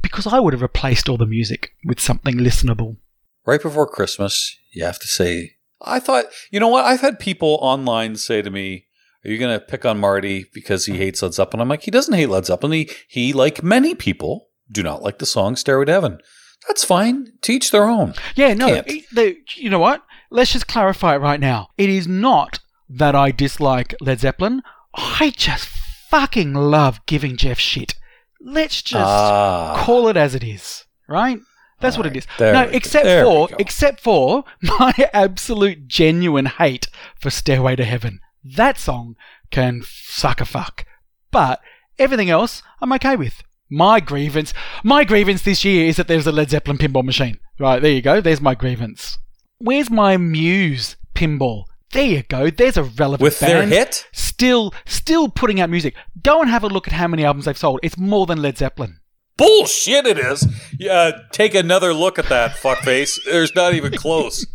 because 0.02 0.28
I 0.28 0.40
would 0.40 0.54
have 0.54 0.62
replaced 0.62 1.08
all 1.08 1.18
the 1.18 1.26
music 1.26 1.72
with 1.86 2.00
something 2.00 2.36
listenable. 2.36 2.98
right 3.46 3.62
before 3.62 3.88
Christmas, 3.88 4.58
you 4.74 4.84
have 4.84 5.00
to 5.00 5.08
say, 5.08 5.54
I 5.82 6.00
thought, 6.02 6.26
you 6.52 6.60
know 6.60 6.68
what? 6.68 6.84
I've 6.84 7.00
had 7.02 7.20
people 7.20 7.58
online 7.62 8.18
say 8.18 8.42
to 8.42 8.50
me, 8.50 8.87
Are 9.28 9.32
you 9.32 9.38
going 9.38 9.60
to 9.60 9.64
pick 9.66 9.84
on 9.86 9.99
Marty 9.99 10.45
because 10.54 10.86
he 10.86 10.98
hates 10.98 11.22
Led 11.22 11.34
Zeppelin? 11.34 11.62
I'm 11.62 11.68
like, 11.70 11.84
He 11.84 11.91
doesn't 11.91 12.14
hate 12.14 12.30
Led 12.30 12.45
Zeppelin. 12.45 12.72
He, 12.72 12.90
he, 13.10 13.34
like 13.34 13.62
many 13.62 13.94
people, 13.94 14.48
do 14.72 14.82
not 14.82 15.04
like 15.04 15.20
the 15.20 15.26
song 15.26 15.56
Stairway 15.58 15.86
to 15.86 15.91
Heaven. 15.91 16.20
That's 16.68 16.84
fine. 16.86 17.34
Teach 17.41 17.72
their 17.72 17.84
own. 17.86 18.14
Yeah, 18.36 18.54
no. 18.54 18.68
It- 18.86 19.06
the- 19.14 19.38
you 19.56 19.70
know 19.70 19.80
what? 19.80 20.04
Let's 20.32 20.54
just 20.54 20.68
clarify 20.68 21.16
it 21.16 21.20
right 21.20 21.40
now. 21.40 21.68
It 21.78 21.90
is 21.90 22.08
not 22.08 22.60
that 22.90 23.16
I 23.16 23.32
dislike 23.32 23.94
Led 24.02 24.22
Zeppelin. 24.22 24.62
I 24.94 25.34
just 25.36 25.68
fucking 26.10 26.54
love 26.54 27.06
giving 27.06 27.36
Jeff 27.38 27.60
shit. 27.60 27.95
Let's 28.41 28.82
just 28.82 29.04
Ah. 29.06 29.76
call 29.86 30.08
it 30.08 30.16
as 30.18 30.36
it 30.36 30.44
is, 30.44 30.86
right? 31.08 31.40
That's 31.80 31.98
what 31.98 32.06
it 32.08 32.10
Alright, 32.10 32.18
is. 32.18 32.40
no, 32.40 32.66
go. 32.72 32.76
except 32.76 33.24
for 33.26 33.49
except 33.60 33.99
for 34.08 34.44
my 34.62 34.94
absolute 35.14 35.88
genuine 35.88 36.45
hate 36.48 36.88
for 37.20 37.30
Stairway 37.30 37.76
to 37.76 37.84
Heaven. 37.86 38.20
That 38.44 38.78
song 38.78 39.16
can 39.52 39.82
suck 39.86 40.42
a 40.42 40.46
fuck. 40.46 40.86
But 41.32 41.62
everything 42.00 42.30
else 42.30 42.64
I'm 42.82 42.94
okay 42.94 43.16
with. 43.16 43.44
My 43.70 44.00
grievance 44.00 44.54
my 44.84 45.04
grievance 45.04 45.42
this 45.42 45.66
year 45.66 45.88
is 45.88 45.98
that 45.98 46.08
there's 46.08 46.28
a 46.28 46.32
Led 46.32 46.50
Zeppelin 46.50 46.78
pinball 46.78 47.04
machine. 47.04 47.40
Right, 47.60 47.82
there 47.82 47.92
you 47.92 48.02
go. 48.02 48.22
There's 48.22 48.42
my 48.42 48.56
grievance. 48.56 49.18
Where's 49.58 49.90
my 49.90 50.18
Muse 50.18 50.96
pinball? 51.16 51.66
There 51.92 52.06
you 52.06 52.24
go. 52.24 52.50
There's 52.50 52.78
a 52.78 52.84
relevant 52.84 53.22
With 53.22 53.40
their 53.40 53.62
band 53.62 53.72
hit? 53.72 54.08
Still 54.12 54.74
still 54.86 55.30
putting 55.30 55.60
out 55.60 55.70
music. 55.70 55.96
Go 56.22 56.42
and 56.42 56.50
have 56.50 56.64
a 56.64 56.68
look 56.68 56.88
at 56.88 56.94
how 56.94 57.08
many 57.08 57.24
albums 57.24 57.46
they've 57.46 57.58
sold. 57.58 57.80
It's 57.82 57.98
more 57.98 58.26
than 58.26 58.42
Led 58.42 58.58
Zeppelin. 58.58 59.00
Bullshit, 59.38 60.06
it 60.08 60.18
is. 60.18 60.48
Yeah, 60.80 61.12
take 61.32 61.54
another 61.54 61.94
look 61.94 62.18
at 62.18 62.30
that, 62.30 62.52
fuckface. 62.52 63.20
There's 63.24 63.54
not 63.56 63.74
even 63.74 63.94
close. 63.94 64.46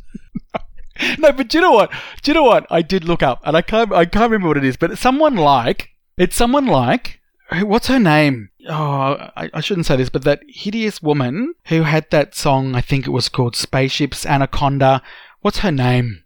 no, 1.18 1.32
but 1.32 1.48
do 1.48 1.58
you 1.58 1.62
know 1.62 1.72
what? 1.72 1.90
Do 2.22 2.30
you 2.30 2.34
know 2.34 2.42
what? 2.42 2.66
I 2.70 2.82
did 2.82 3.04
look 3.04 3.22
up, 3.22 3.40
and 3.44 3.56
I 3.56 3.62
can't. 3.62 3.92
I 3.92 4.04
can't 4.04 4.30
remember 4.30 4.48
what 4.48 4.56
it 4.56 4.64
is, 4.64 4.76
but 4.76 4.90
it's 4.92 5.00
someone 5.00 5.36
like. 5.36 5.90
It's 6.16 6.36
someone 6.36 6.66
like. 6.66 7.20
What's 7.50 7.88
her 7.88 7.98
name? 7.98 8.48
Oh, 8.68 9.30
I, 9.36 9.50
I 9.52 9.60
shouldn't 9.60 9.86
say 9.86 9.96
this, 9.96 10.08
but 10.08 10.24
that 10.24 10.40
hideous 10.48 11.02
woman 11.02 11.54
who 11.66 11.82
had 11.82 12.10
that 12.10 12.34
song. 12.34 12.74
I 12.74 12.80
think 12.80 13.06
it 13.06 13.10
was 13.10 13.28
called 13.28 13.56
Spaceships 13.56 14.24
Anaconda. 14.24 15.02
What's 15.40 15.58
her 15.58 15.72
name? 15.72 16.22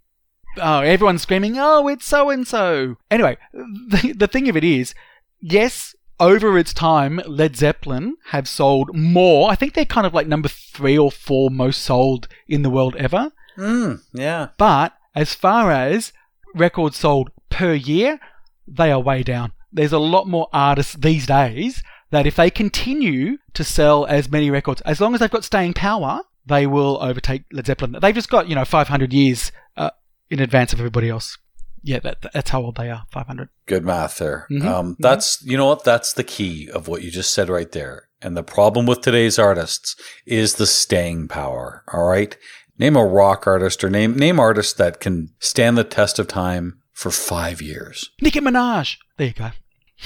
oh, 0.59 0.81
everyone's 0.81 1.23
screaming, 1.23 1.57
oh, 1.59 1.89
it's 1.89 2.07
so 2.07 2.31
and 2.31 2.47
so. 2.47 2.97
Anyway, 3.11 3.36
the, 3.53 4.15
the 4.16 4.27
thing 4.27 4.48
of 4.48 4.57
it 4.57 4.65
is, 4.65 4.94
yes, 5.40 5.94
over 6.19 6.59
its 6.59 6.73
time, 6.73 7.20
Led 7.27 7.57
Zeppelin 7.57 8.16
have 8.27 8.48
sold 8.48 8.94
more. 8.94 9.51
I 9.51 9.55
think 9.55 9.74
they're 9.74 9.85
kind 9.85 10.07
of 10.07 10.15
like 10.15 10.27
number 10.27 10.48
three 10.48 10.97
or 10.97 11.11
four 11.11 11.51
most 11.51 11.82
sold 11.82 12.28
in 12.48 12.62
the 12.62 12.70
world 12.70 12.97
ever. 12.97 13.32
Mm, 13.59 14.03
yeah. 14.12 14.49
But 14.59 14.93
as 15.15 15.35
far 15.35 15.70
as 15.70 16.12
records 16.55 16.97
sold 16.97 17.31
per 17.51 17.73
year, 17.74 18.19
they 18.66 18.91
are 18.91 19.01
way 19.01 19.23
down. 19.23 19.53
There's 19.73 19.93
a 19.93 19.99
lot 19.99 20.27
more 20.27 20.49
artists 20.53 20.95
these 20.95 21.27
days 21.27 21.83
that 22.11 22.27
if 22.27 22.37
they 22.37 22.51
continue 22.51 23.39
to 23.55 23.65
sell 23.65 24.07
as 24.07 24.31
many 24.31 24.51
records, 24.51 24.81
as 24.83 25.01
long 25.01 25.15
as 25.15 25.20
they've 25.20 25.31
got 25.31 25.45
staying 25.45 25.74
power, 25.74 26.20
they 26.47 26.66
will 26.66 26.99
overtake 27.03 27.45
Led 27.53 27.66
Zeppelin. 27.66 27.97
They've 28.01 28.15
just 28.15 28.31
got, 28.31 28.49
you 28.49 28.55
know, 28.55 28.65
500 28.65 29.12
years 29.12 29.51
uh, 29.77 29.91
in 30.31 30.41
advance 30.41 30.73
of 30.73 30.78
everybody 30.78 31.09
else. 31.11 31.37
Yeah, 31.83 32.01
that, 32.01 32.24
that's 32.33 32.51
how 32.51 32.62
old 32.62 32.77
they 32.77 32.91
are, 32.91 33.05
500. 33.12 33.49
Good 33.66 33.85
math 33.85 34.19
there. 34.19 34.47
Mhm, 34.51 34.65
Um, 34.65 34.97
that's 34.99 35.41
you 35.45 35.57
know 35.57 35.66
what? 35.66 35.85
That's 35.85 36.12
the 36.15 36.24
key 36.24 36.69
of 36.70 36.89
what 36.89 37.03
you 37.03 37.11
just 37.12 37.33
said 37.33 37.49
right 37.49 37.70
there. 37.70 38.09
And 38.23 38.37
the 38.37 38.43
problem 38.43 38.87
with 38.87 39.03
today's 39.03 39.39
artists 39.39 39.95
is 40.24 40.55
the 40.55 40.66
staying 40.66 41.28
power. 41.28 41.85
All 41.93 42.05
right, 42.05 42.37
name 42.78 42.97
a 42.97 43.05
rock 43.05 43.47
artist 43.47 43.82
or 43.85 43.90
name 43.90 44.16
name 44.16 44.39
artists 44.40 44.73
that 44.74 45.01
can 45.01 45.31
stand 45.39 45.77
the 45.77 45.85
test 45.85 46.19
of 46.19 46.28
time 46.28 46.81
for 46.93 47.11
five 47.11 47.61
years. 47.61 48.11
Nicki 48.20 48.40
Minaj. 48.40 48.97
There 49.16 49.28
you 49.28 49.32
go. 49.32 49.51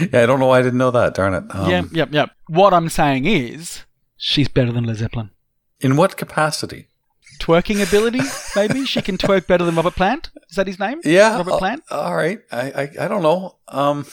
Yeah, 0.00 0.22
I 0.22 0.26
don't 0.26 0.40
know 0.40 0.46
why 0.46 0.60
I 0.60 0.62
didn't 0.62 0.78
know 0.78 0.90
that. 0.90 1.14
Darn 1.14 1.34
it. 1.34 1.44
Um, 1.54 1.70
yep, 1.70 1.84
yep, 1.92 2.08
yep. 2.12 2.30
What 2.48 2.72
I'm 2.72 2.88
saying 2.88 3.26
is, 3.26 3.84
she's 4.16 4.48
better 4.48 4.72
than 4.72 4.84
Led 4.84 4.96
Zeppelin. 4.96 5.30
In 5.80 5.96
what 5.96 6.16
capacity? 6.16 6.88
Twerking 7.40 7.86
ability, 7.86 8.20
maybe 8.56 8.86
she 8.86 9.02
can 9.02 9.18
twerk 9.18 9.46
better 9.46 9.64
than 9.64 9.74
Robert 9.74 9.94
Plant. 9.94 10.30
Is 10.48 10.56
that 10.56 10.66
his 10.66 10.78
name? 10.78 11.00
Yeah. 11.04 11.36
Robert 11.36 11.52
uh, 11.52 11.58
Plant. 11.58 11.82
all 11.90 12.14
right. 12.14 12.40
I, 12.50 12.70
I 12.70 12.90
I 13.00 13.08
don't 13.08 13.22
know. 13.22 13.56
Um, 13.68 14.06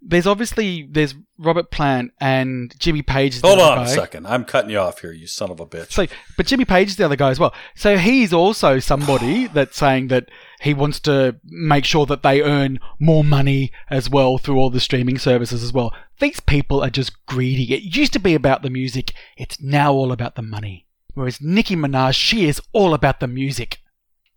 There's 0.00 0.26
obviously 0.26 0.86
there's 0.88 1.14
Robert 1.38 1.70
Plant 1.70 2.12
and 2.20 2.74
Jimmy 2.78 3.02
Page. 3.02 3.36
Is 3.36 3.42
the 3.42 3.48
hold 3.48 3.60
other 3.60 3.80
on 3.80 3.86
a 3.86 3.88
second. 3.88 4.26
I'm 4.26 4.44
cutting 4.44 4.70
you 4.70 4.78
off 4.78 5.00
here, 5.00 5.12
you 5.12 5.26
son 5.26 5.50
of 5.50 5.60
a 5.60 5.66
bitch. 5.66 5.92
So, 5.92 6.06
but 6.36 6.46
Jimmy 6.46 6.64
Page 6.64 6.88
is 6.88 6.96
the 6.96 7.04
other 7.04 7.16
guy 7.16 7.30
as 7.30 7.40
well. 7.40 7.54
So 7.74 7.98
he's 7.98 8.32
also 8.32 8.78
somebody 8.78 9.46
that's 9.54 9.76
saying 9.76 10.08
that 10.08 10.28
he 10.60 10.74
wants 10.74 11.00
to 11.00 11.36
make 11.44 11.84
sure 11.84 12.06
that 12.06 12.22
they 12.22 12.42
earn 12.42 12.78
more 12.98 13.24
money 13.24 13.72
as 13.90 14.08
well 14.08 14.38
through 14.38 14.58
all 14.58 14.70
the 14.70 14.80
streaming 14.80 15.18
services 15.18 15.62
as 15.62 15.72
well. 15.72 15.94
These 16.20 16.40
people 16.40 16.82
are 16.82 16.90
just 16.90 17.26
greedy. 17.26 17.74
It 17.74 17.96
used 17.96 18.12
to 18.14 18.20
be 18.20 18.34
about 18.34 18.62
the 18.62 18.70
music. 18.70 19.12
It's 19.36 19.60
now 19.60 19.92
all 19.92 20.12
about 20.12 20.34
the 20.34 20.42
money. 20.42 20.86
Whereas 21.14 21.40
Nicki 21.40 21.74
Minaj, 21.74 22.14
she 22.14 22.46
is 22.46 22.60
all 22.72 22.94
about 22.94 23.20
the 23.20 23.26
music. 23.26 23.78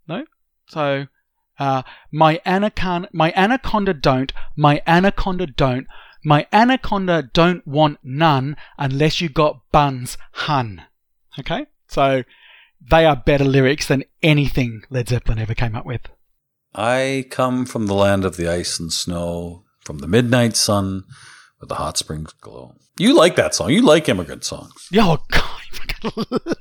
No? 0.08 0.26
So, 0.68 1.08
uh, 1.60 1.84
my 2.12 2.42
anaconda, 2.46 3.10
my 3.14 3.32
anaconda 3.36 3.94
don't, 3.94 4.34
my 4.56 4.82
anaconda 4.88 5.48
don't, 5.48 5.88
my 6.24 6.48
anaconda 6.52 7.30
don't 7.34 7.66
want 7.66 8.00
none 8.04 8.56
unless 8.78 9.22
you 9.22 9.30
got 9.30 9.62
buns, 9.72 10.18
hun. 10.32 10.84
Okay? 11.40 11.66
So, 11.88 12.24
they 12.90 13.06
are 13.06 13.16
better 13.16 13.44
lyrics 13.44 13.88
than 13.88 14.04
anything 14.24 14.84
Led 14.90 15.10
Zeppelin 15.10 15.40
ever 15.40 15.54
came 15.54 15.76
up 15.76 15.86
with. 15.86 16.02
I 16.74 17.26
come 17.30 17.66
from 17.66 17.88
the 17.88 17.94
land 17.94 18.26
of 18.26 18.38
the 18.38 18.48
ice 18.48 18.80
and 18.80 18.92
snow, 18.92 19.66
from 19.82 20.00
the 20.00 20.08
midnight 20.08 20.56
sun, 20.56 21.04
where 21.60 21.68
the 21.68 21.76
hot 21.76 21.98
springs 21.98 22.34
glow. 22.40 22.76
You 22.98 23.16
like 23.16 23.36
that 23.36 23.54
song. 23.56 23.70
You 23.70 23.82
like 23.82 24.08
immigrant 24.10 24.44
songs. 24.44 24.90
Oh, 24.96 25.20
God. 25.30 25.48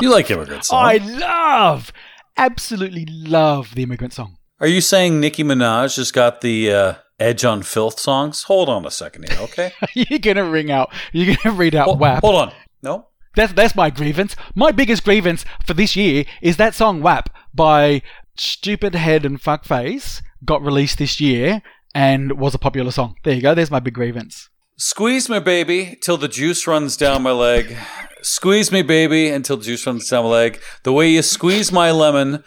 You 0.00 0.10
like 0.10 0.30
immigrant 0.30 0.64
songs. 0.64 1.00
I 1.00 1.18
love, 1.18 1.92
absolutely 2.36 3.06
love 3.06 3.74
the 3.74 3.82
immigrant 3.82 4.12
song. 4.12 4.38
Are 4.60 4.66
you 4.66 4.80
saying 4.80 5.20
Nicki 5.20 5.44
Minaj 5.44 5.96
has 5.96 6.10
got 6.10 6.40
the 6.40 6.72
uh, 6.72 6.94
edge 7.18 7.44
on 7.44 7.62
filth 7.62 8.00
songs? 8.00 8.44
Hold 8.44 8.68
on 8.68 8.86
a 8.86 8.90
second 8.90 9.28
here, 9.28 9.38
okay? 9.42 9.72
you're 9.94 10.18
to 10.18 10.40
ring 10.42 10.70
out, 10.70 10.92
you're 11.12 11.36
to 11.36 11.50
read 11.50 11.74
out 11.74 11.86
Hold, 11.86 12.00
WAP. 12.00 12.20
hold 12.22 12.36
on. 12.36 12.52
No? 12.82 13.08
That's 13.34 13.52
that's 13.52 13.76
my 13.76 13.90
grievance. 13.90 14.34
My 14.54 14.72
biggest 14.72 15.04
grievance 15.04 15.44
for 15.66 15.74
this 15.74 15.94
year 15.94 16.24
is 16.40 16.56
that 16.56 16.74
song 16.74 17.02
WAP 17.02 17.28
by 17.54 18.00
Stupid 18.38 18.94
Head 18.94 19.26
and 19.26 19.40
Fuckface 19.40 20.22
got 20.44 20.62
released 20.62 20.96
this 20.98 21.20
year 21.20 21.60
and 21.94 22.38
was 22.38 22.54
a 22.54 22.58
popular 22.58 22.90
song. 22.90 23.16
There 23.24 23.34
you 23.34 23.42
go. 23.42 23.54
There's 23.54 23.70
my 23.70 23.80
big 23.80 23.94
grievance. 23.94 24.48
Squeeze 24.78 25.28
me, 25.28 25.38
baby, 25.40 25.98
till 26.00 26.16
the 26.16 26.28
juice 26.28 26.66
runs 26.66 26.96
down 26.96 27.22
my 27.22 27.32
leg. 27.32 27.76
Squeeze 28.22 28.72
me, 28.72 28.82
baby, 28.82 29.28
until 29.28 29.58
juice 29.58 29.86
runs 29.86 30.08
down 30.08 30.24
my 30.24 30.30
leg. 30.30 30.60
The 30.82 30.92
way 30.92 31.10
you 31.10 31.22
squeeze 31.22 31.70
my 31.70 31.90
lemon, 31.90 32.42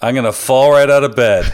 I'm 0.00 0.14
gonna 0.14 0.32
fall 0.32 0.72
right 0.72 0.90
out 0.90 1.04
of 1.04 1.16
bed. 1.16 1.52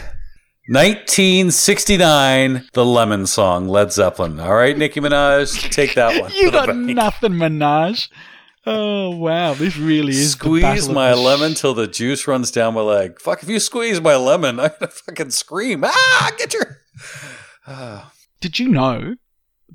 1969, 0.67 2.67
the 2.73 2.85
Lemon 2.85 3.25
Song, 3.25 3.67
Led 3.67 3.91
Zeppelin. 3.91 4.39
All 4.39 4.53
right, 4.53 4.77
Nicki 4.77 5.01
Minaj, 5.01 5.71
take 5.71 5.95
that 5.95 6.21
one. 6.21 6.31
You 6.33 6.51
got 6.51 6.67
bank. 6.67 6.95
nothing, 6.95 7.33
Minaj. 7.33 8.09
Oh 8.65 9.09
wow, 9.09 9.55
this 9.55 9.75
really 9.75 10.11
is 10.11 10.33
Squeeze 10.33 10.87
my 10.87 11.13
lemon 11.13 11.55
till 11.55 11.73
the 11.73 11.87
juice 11.87 12.27
runs 12.27 12.51
down 12.51 12.75
my 12.75 12.81
leg. 12.81 13.19
Fuck, 13.19 13.41
if 13.41 13.49
you 13.49 13.59
squeeze 13.59 13.99
my 13.99 14.15
lemon, 14.15 14.59
I'm 14.59 14.69
gonna 14.79 14.91
fucking 14.91 15.31
scream. 15.31 15.83
Ah, 15.83 16.31
get 16.37 16.53
your. 16.53 16.77
Did 18.39 18.59
you 18.59 18.69
know 18.69 19.15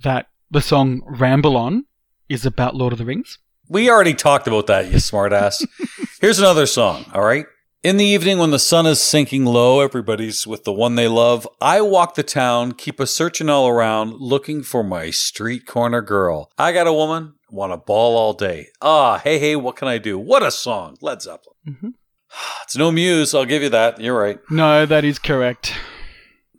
that 0.03 0.29
the 0.51 0.61
song 0.61 1.03
Ramble 1.05 1.57
On 1.57 1.85
is 2.29 2.47
about 2.47 2.77
Lord 2.77 2.93
of 2.93 2.99
the 2.99 3.05
Rings? 3.05 3.39
We 3.69 3.91
already 3.91 4.15
talked 4.15 4.47
about 4.47 4.67
that, 4.69 4.91
you 4.91 4.99
smartass. 4.99 5.67
Here's 6.21 6.39
another 6.39 6.67
song, 6.67 7.05
all 7.13 7.25
right? 7.25 7.47
In 7.83 7.97
the 7.99 8.05
evening 8.05 8.39
when 8.39 8.51
the 8.51 8.59
sun 8.59 8.87
is 8.87 9.01
sinking 9.01 9.45
low, 9.45 9.81
everybody's 9.81 10.47
with 10.47 10.65
the 10.65 10.73
one 10.73 10.95
they 10.95 11.09
love. 11.09 11.47
I 11.61 11.81
walk 11.81 12.15
the 12.15 12.23
town, 12.23 12.73
keep 12.73 12.99
a 13.01 13.07
searching 13.07 13.49
all 13.49 13.69
around, 13.69 14.15
looking 14.19 14.63
for 14.63 14.83
my 14.83 15.11
street 15.11 15.67
corner 15.67 16.01
girl. 16.01 16.51
I 16.59 16.73
got 16.73 16.87
a 16.87 16.93
woman, 16.93 17.35
want 17.51 17.73
a 17.73 17.77
ball 17.77 18.17
all 18.17 18.33
day. 18.33 18.69
Ah, 18.83 19.19
hey, 19.19 19.39
hey, 19.39 19.57
what 19.57 19.77
can 19.77 19.89
I 19.89 19.99
do? 19.99 20.19
What 20.19 20.43
a 20.43 20.51
song, 20.51 20.97
Led 21.01 21.23
Zeppelin. 21.23 21.55
Mhm. 21.69 21.93
It's 22.65 22.77
no 22.77 22.91
muse, 22.91 23.35
I'll 23.35 23.45
give 23.45 23.63
you 23.63 23.69
that. 23.71 24.01
You're 24.01 24.19
right. 24.19 24.39
No, 24.51 24.85
that 24.87 25.05
is 25.05 25.19
correct. 25.21 25.73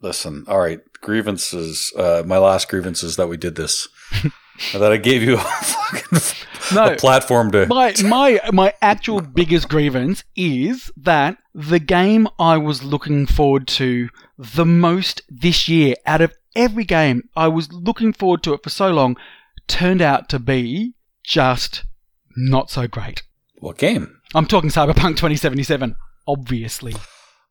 Listen, 0.02 0.46
all 0.48 0.60
right, 0.60 0.80
grievances. 1.02 1.92
Uh, 1.98 2.24
my 2.26 2.38
last 2.38 2.70
grievance 2.70 3.04
is 3.04 3.16
that 3.18 3.28
we 3.28 3.36
did 3.38 3.56
this. 3.56 3.88
that 4.74 4.92
I 4.92 4.98
gave 4.98 5.22
you 5.24 5.36
a 5.36 5.38
fucking 5.42 6.20
No. 6.74 6.94
a 6.94 6.96
platform 6.96 7.52
to. 7.52 7.66
my 7.68 7.94
my 8.04 8.40
my 8.52 8.74
actual 8.82 9.22
biggest 9.22 9.70
grievance 9.70 10.24
is 10.36 10.92
that 10.98 11.38
the 11.54 11.80
game 11.80 12.28
I 12.40 12.58
was 12.58 12.84
looking 12.84 13.26
forward 13.26 13.68
to 13.70 14.10
the 14.38 14.66
most 14.66 15.22
this 15.30 15.68
year 15.68 15.96
out 16.06 16.22
of 16.22 16.34
every 16.56 16.84
game 16.84 17.30
I 17.36 17.48
was 17.48 17.72
looking 17.72 18.14
forward 18.14 18.44
to 18.44 18.54
it 18.54 18.64
for 18.64 18.70
so 18.70 18.92
long 18.92 19.18
turned 19.68 20.02
out 20.02 20.30
to 20.30 20.40
be 20.40 20.94
just 21.24 21.84
not 22.36 22.70
so 22.70 22.88
great. 22.88 23.24
What 23.60 23.78
game? 23.78 24.22
I'm 24.36 24.46
talking 24.46 24.70
Cyberpunk 24.70 25.18
2077, 25.18 25.96
obviously. 26.28 26.94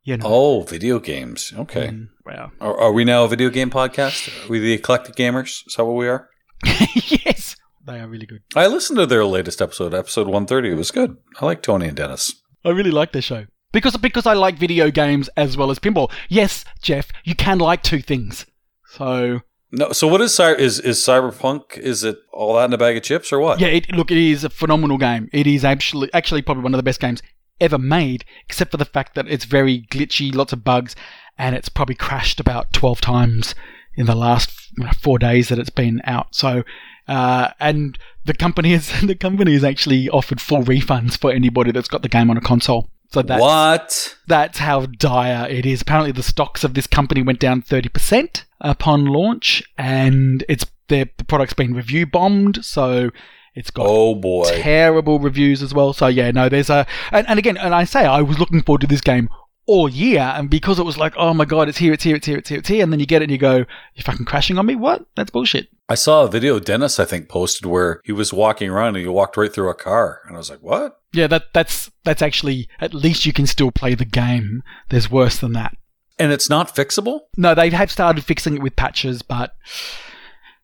You 0.04 0.16
know. 0.18 0.26
Oh, 0.26 0.62
video 0.62 1.00
games. 1.00 1.52
Okay. 1.56 1.88
Mm, 1.88 2.08
wow. 2.24 2.52
Are, 2.60 2.78
are 2.78 2.92
we 2.92 3.04
now 3.04 3.24
a 3.24 3.28
video 3.28 3.50
game 3.50 3.70
podcast? 3.70 4.46
Are 4.46 4.48
we 4.48 4.60
the 4.60 4.72
eclectic 4.72 5.16
gamers? 5.16 5.66
Is 5.66 5.74
that 5.76 5.84
what 5.84 5.96
we 5.96 6.06
are? 6.06 6.28
yes, 6.64 7.56
they 7.86 8.00
are 8.00 8.08
really 8.08 8.26
good. 8.26 8.42
I 8.54 8.66
listened 8.66 8.98
to 8.98 9.06
their 9.06 9.24
latest 9.24 9.62
episode, 9.62 9.94
episode 9.94 10.26
130. 10.26 10.70
It 10.70 10.74
was 10.74 10.90
good. 10.90 11.16
I 11.40 11.46
like 11.46 11.62
Tony 11.62 11.86
and 11.86 11.96
Dennis. 11.96 12.34
I 12.64 12.70
really 12.70 12.90
like 12.90 13.12
their 13.12 13.22
show 13.22 13.46
because 13.72 13.96
because 13.96 14.26
I 14.26 14.32
like 14.32 14.58
video 14.58 14.90
games 14.90 15.28
as 15.36 15.56
well 15.56 15.70
as 15.70 15.78
pinball. 15.78 16.10
Yes, 16.28 16.64
Jeff, 16.82 17.08
you 17.24 17.34
can 17.34 17.58
like 17.58 17.82
two 17.82 18.00
things. 18.00 18.46
So 18.88 19.42
No, 19.70 19.92
so 19.92 20.08
what 20.08 20.20
is 20.20 20.38
is 20.40 20.80
is 20.80 20.98
Cyberpunk? 20.98 21.78
Is 21.78 22.02
it 22.02 22.18
all 22.32 22.56
that 22.56 22.64
in 22.64 22.72
a 22.72 22.78
bag 22.78 22.96
of 22.96 23.02
chips 23.02 23.32
or 23.32 23.38
what? 23.38 23.60
yeah, 23.60 23.68
it, 23.68 23.92
look, 23.92 24.10
it 24.10 24.18
is 24.18 24.44
a 24.44 24.50
phenomenal 24.50 24.98
game. 24.98 25.28
It 25.32 25.46
is 25.46 25.64
actually 25.64 26.12
actually 26.12 26.42
probably 26.42 26.64
one 26.64 26.74
of 26.74 26.78
the 26.78 26.82
best 26.82 27.00
games 27.00 27.22
ever 27.60 27.78
made, 27.78 28.24
except 28.46 28.70
for 28.70 28.76
the 28.76 28.84
fact 28.84 29.14
that 29.14 29.28
it's 29.28 29.44
very 29.44 29.82
glitchy, 29.90 30.34
lots 30.34 30.52
of 30.52 30.64
bugs, 30.64 30.96
and 31.38 31.54
it's 31.54 31.68
probably 31.68 31.94
crashed 31.94 32.40
about 32.40 32.72
twelve 32.72 33.00
times 33.00 33.54
in 33.94 34.06
the 34.06 34.14
last 34.14 34.72
you 34.76 34.84
know, 34.84 34.90
four 35.00 35.18
days 35.18 35.48
that 35.50 35.58
it's 35.58 35.70
been 35.70 36.00
out. 36.04 36.34
So. 36.34 36.64
Uh, 37.08 37.48
and 37.60 37.98
the 38.24 38.34
company 38.34 38.72
is 38.72 39.00
the 39.06 39.14
company 39.14 39.52
has 39.52 39.64
actually 39.64 40.08
offered 40.08 40.40
full 40.40 40.62
refunds 40.62 41.16
for 41.18 41.32
anybody 41.32 41.72
that's 41.72 41.88
got 41.88 42.02
the 42.02 42.08
game 42.08 42.30
on 42.30 42.36
a 42.36 42.40
console. 42.40 42.90
So 43.12 43.22
that's 43.22 43.40
what? 43.40 44.16
that's 44.26 44.58
how 44.58 44.86
dire 44.86 45.46
it 45.48 45.64
is. 45.64 45.82
Apparently, 45.82 46.12
the 46.12 46.22
stocks 46.24 46.64
of 46.64 46.74
this 46.74 46.86
company 46.88 47.22
went 47.22 47.38
down 47.38 47.62
30% 47.62 48.42
upon 48.60 49.04
launch, 49.06 49.62
and 49.78 50.44
it's 50.48 50.66
their 50.88 51.06
the 51.16 51.24
product's 51.24 51.54
been 51.54 51.72
review 51.74 52.06
bombed, 52.06 52.64
so 52.64 53.10
it's 53.54 53.70
got 53.70 53.86
Oh 53.88 54.14
boy. 54.16 54.50
terrible 54.60 55.18
reviews 55.20 55.62
as 55.62 55.72
well. 55.72 55.92
So 55.92 56.08
yeah, 56.08 56.30
no, 56.32 56.48
there's 56.48 56.68
a 56.68 56.86
and, 57.12 57.26
and 57.28 57.38
again, 57.38 57.56
and 57.56 57.74
I 57.74 57.84
say 57.84 58.04
I 58.04 58.22
was 58.22 58.38
looking 58.40 58.62
forward 58.62 58.80
to 58.82 58.86
this 58.88 59.00
game 59.00 59.28
all 59.66 59.88
year, 59.88 60.20
and 60.20 60.48
because 60.48 60.78
it 60.78 60.86
was 60.86 60.96
like, 60.96 61.14
oh 61.16 61.34
my 61.34 61.44
god, 61.44 61.68
it's 61.68 61.78
here, 61.78 61.92
it's 61.92 62.04
here, 62.04 62.16
it's 62.16 62.26
here, 62.26 62.38
it's 62.38 62.48
here, 62.48 62.58
it's 62.58 62.68
here, 62.68 62.82
and 62.82 62.92
then 62.92 63.00
you 63.00 63.06
get 63.06 63.22
it 63.22 63.24
and 63.24 63.32
you 63.32 63.38
go, 63.38 63.56
you're 63.56 64.04
fucking 64.04 64.26
crashing 64.26 64.58
on 64.58 64.66
me. 64.66 64.74
What? 64.74 65.06
That's 65.16 65.30
bullshit. 65.30 65.68
I 65.88 65.94
saw 65.94 66.24
a 66.24 66.30
video 66.30 66.58
Dennis, 66.58 66.98
I 66.98 67.04
think, 67.04 67.28
posted 67.28 67.66
where 67.66 68.00
he 68.04 68.12
was 68.12 68.32
walking 68.32 68.70
around 68.70 68.96
and 68.96 68.98
he 68.98 69.08
walked 69.08 69.36
right 69.36 69.52
through 69.52 69.70
a 69.70 69.74
car. 69.74 70.22
And 70.26 70.34
I 70.34 70.38
was 70.38 70.50
like, 70.50 70.60
what? 70.60 71.00
Yeah, 71.12 71.28
that 71.28 71.52
that's 71.52 71.90
that's 72.04 72.22
actually 72.22 72.68
at 72.80 72.94
least 72.94 73.26
you 73.26 73.32
can 73.32 73.46
still 73.46 73.70
play 73.70 73.94
the 73.94 74.04
game. 74.04 74.62
There's 74.88 75.10
worse 75.10 75.38
than 75.38 75.52
that. 75.52 75.76
And 76.18 76.32
it's 76.32 76.50
not 76.50 76.74
fixable? 76.74 77.20
No, 77.36 77.54
they 77.54 77.70
have 77.70 77.90
started 77.90 78.24
fixing 78.24 78.56
it 78.56 78.62
with 78.62 78.74
patches, 78.74 79.22
but 79.22 79.54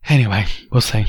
anyway, 0.09 0.47
we'll 0.71 0.81
see. 0.81 1.07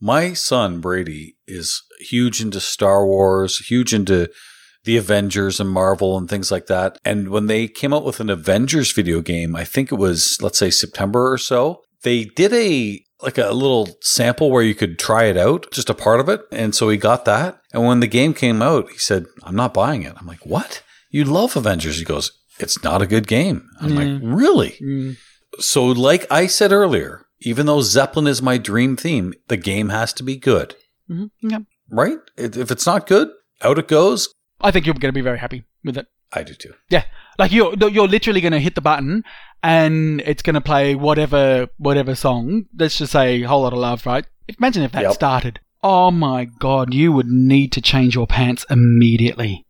My 0.00 0.32
son, 0.34 0.80
Brady, 0.80 1.36
is 1.46 1.82
huge 2.00 2.42
into 2.42 2.60
Star 2.60 3.06
Wars, 3.06 3.58
huge 3.58 3.94
into 3.94 4.28
the 4.84 4.96
Avengers 4.96 5.60
and 5.60 5.68
Marvel 5.70 6.16
and 6.18 6.28
things 6.28 6.50
like 6.50 6.66
that. 6.66 6.98
And 7.04 7.28
when 7.28 7.46
they 7.46 7.68
came 7.68 7.92
out 7.92 8.04
with 8.04 8.20
an 8.20 8.30
Avengers 8.30 8.92
video 8.92 9.20
game, 9.20 9.56
I 9.56 9.64
think 9.64 9.90
it 9.90 9.96
was, 9.96 10.38
let's 10.40 10.58
say, 10.58 10.70
September 10.70 11.32
or 11.32 11.38
so, 11.38 11.82
they 12.02 12.24
did 12.24 12.52
a 12.52 13.00
like 13.22 13.38
a 13.38 13.52
little 13.52 13.88
sample 14.02 14.50
where 14.50 14.62
you 14.62 14.74
could 14.74 14.98
try 14.98 15.24
it 15.24 15.36
out, 15.38 15.70
just 15.72 15.88
a 15.88 15.94
part 15.94 16.20
of 16.20 16.28
it. 16.28 16.42
And 16.52 16.74
so 16.74 16.90
he 16.90 16.98
got 16.98 17.24
that. 17.24 17.58
And 17.72 17.86
when 17.86 18.00
the 18.00 18.06
game 18.06 18.34
came 18.34 18.60
out, 18.60 18.90
he 18.90 18.98
said, 18.98 19.24
I'm 19.44 19.56
not 19.56 19.72
buying 19.72 20.02
it. 20.02 20.12
I'm 20.20 20.26
like, 20.26 20.44
what? 20.44 20.82
You 21.10 21.24
love 21.24 21.56
Avengers. 21.56 21.98
He 21.98 22.04
goes, 22.04 22.30
it's 22.58 22.82
not 22.84 23.00
a 23.00 23.06
good 23.06 23.26
game. 23.26 23.66
I'm 23.80 23.94
like, 23.94 24.20
really? 24.22 24.78
So, 25.60 25.86
like 25.86 26.26
I 26.30 26.46
said 26.46 26.72
earlier, 26.72 27.24
even 27.40 27.66
though 27.66 27.80
Zeppelin 27.80 28.26
is 28.26 28.42
my 28.42 28.58
dream 28.58 28.96
theme, 28.96 29.32
the 29.48 29.56
game 29.56 29.88
has 29.88 30.12
to 30.14 30.22
be 30.22 30.36
good, 30.36 30.74
hmm 31.08 31.26
Yeah. 31.40 31.60
right? 31.90 32.18
If 32.36 32.56
if 32.56 32.70
it's 32.70 32.86
not 32.86 33.06
good, 33.06 33.28
out 33.62 33.78
it 33.78 33.88
goes. 33.88 34.28
I 34.64 34.70
think 34.72 34.86
you're 34.86 34.94
going 34.94 35.12
to 35.12 35.12
be 35.12 35.20
very 35.20 35.38
happy 35.38 35.62
with 35.84 35.96
it. 35.98 36.06
I 36.32 36.42
do 36.42 36.54
too. 36.54 36.72
Yeah, 36.90 37.04
like 37.38 37.52
you're 37.52 37.74
you're 37.88 38.08
literally 38.08 38.40
going 38.40 38.52
to 38.52 38.58
hit 38.58 38.74
the 38.74 38.80
button 38.80 39.22
and 39.62 40.20
it's 40.22 40.42
going 40.42 40.54
to 40.54 40.60
play 40.60 40.94
whatever 40.96 41.68
whatever 41.76 42.14
song. 42.16 42.64
Let's 42.76 42.98
just 42.98 43.12
say 43.12 43.42
a 43.42 43.46
"Whole 43.46 43.62
Lot 43.62 43.72
of 43.72 43.78
Love," 43.78 44.04
right? 44.06 44.26
Imagine 44.58 44.82
if 44.82 44.92
that 44.92 45.02
Yep. 45.02 45.12
started. 45.12 45.60
Oh 45.82 46.10
my 46.10 46.46
god, 46.46 46.92
you 46.94 47.12
would 47.12 47.26
need 47.28 47.70
to 47.72 47.80
change 47.80 48.14
your 48.16 48.26
pants 48.26 48.64
immediately. 48.70 49.66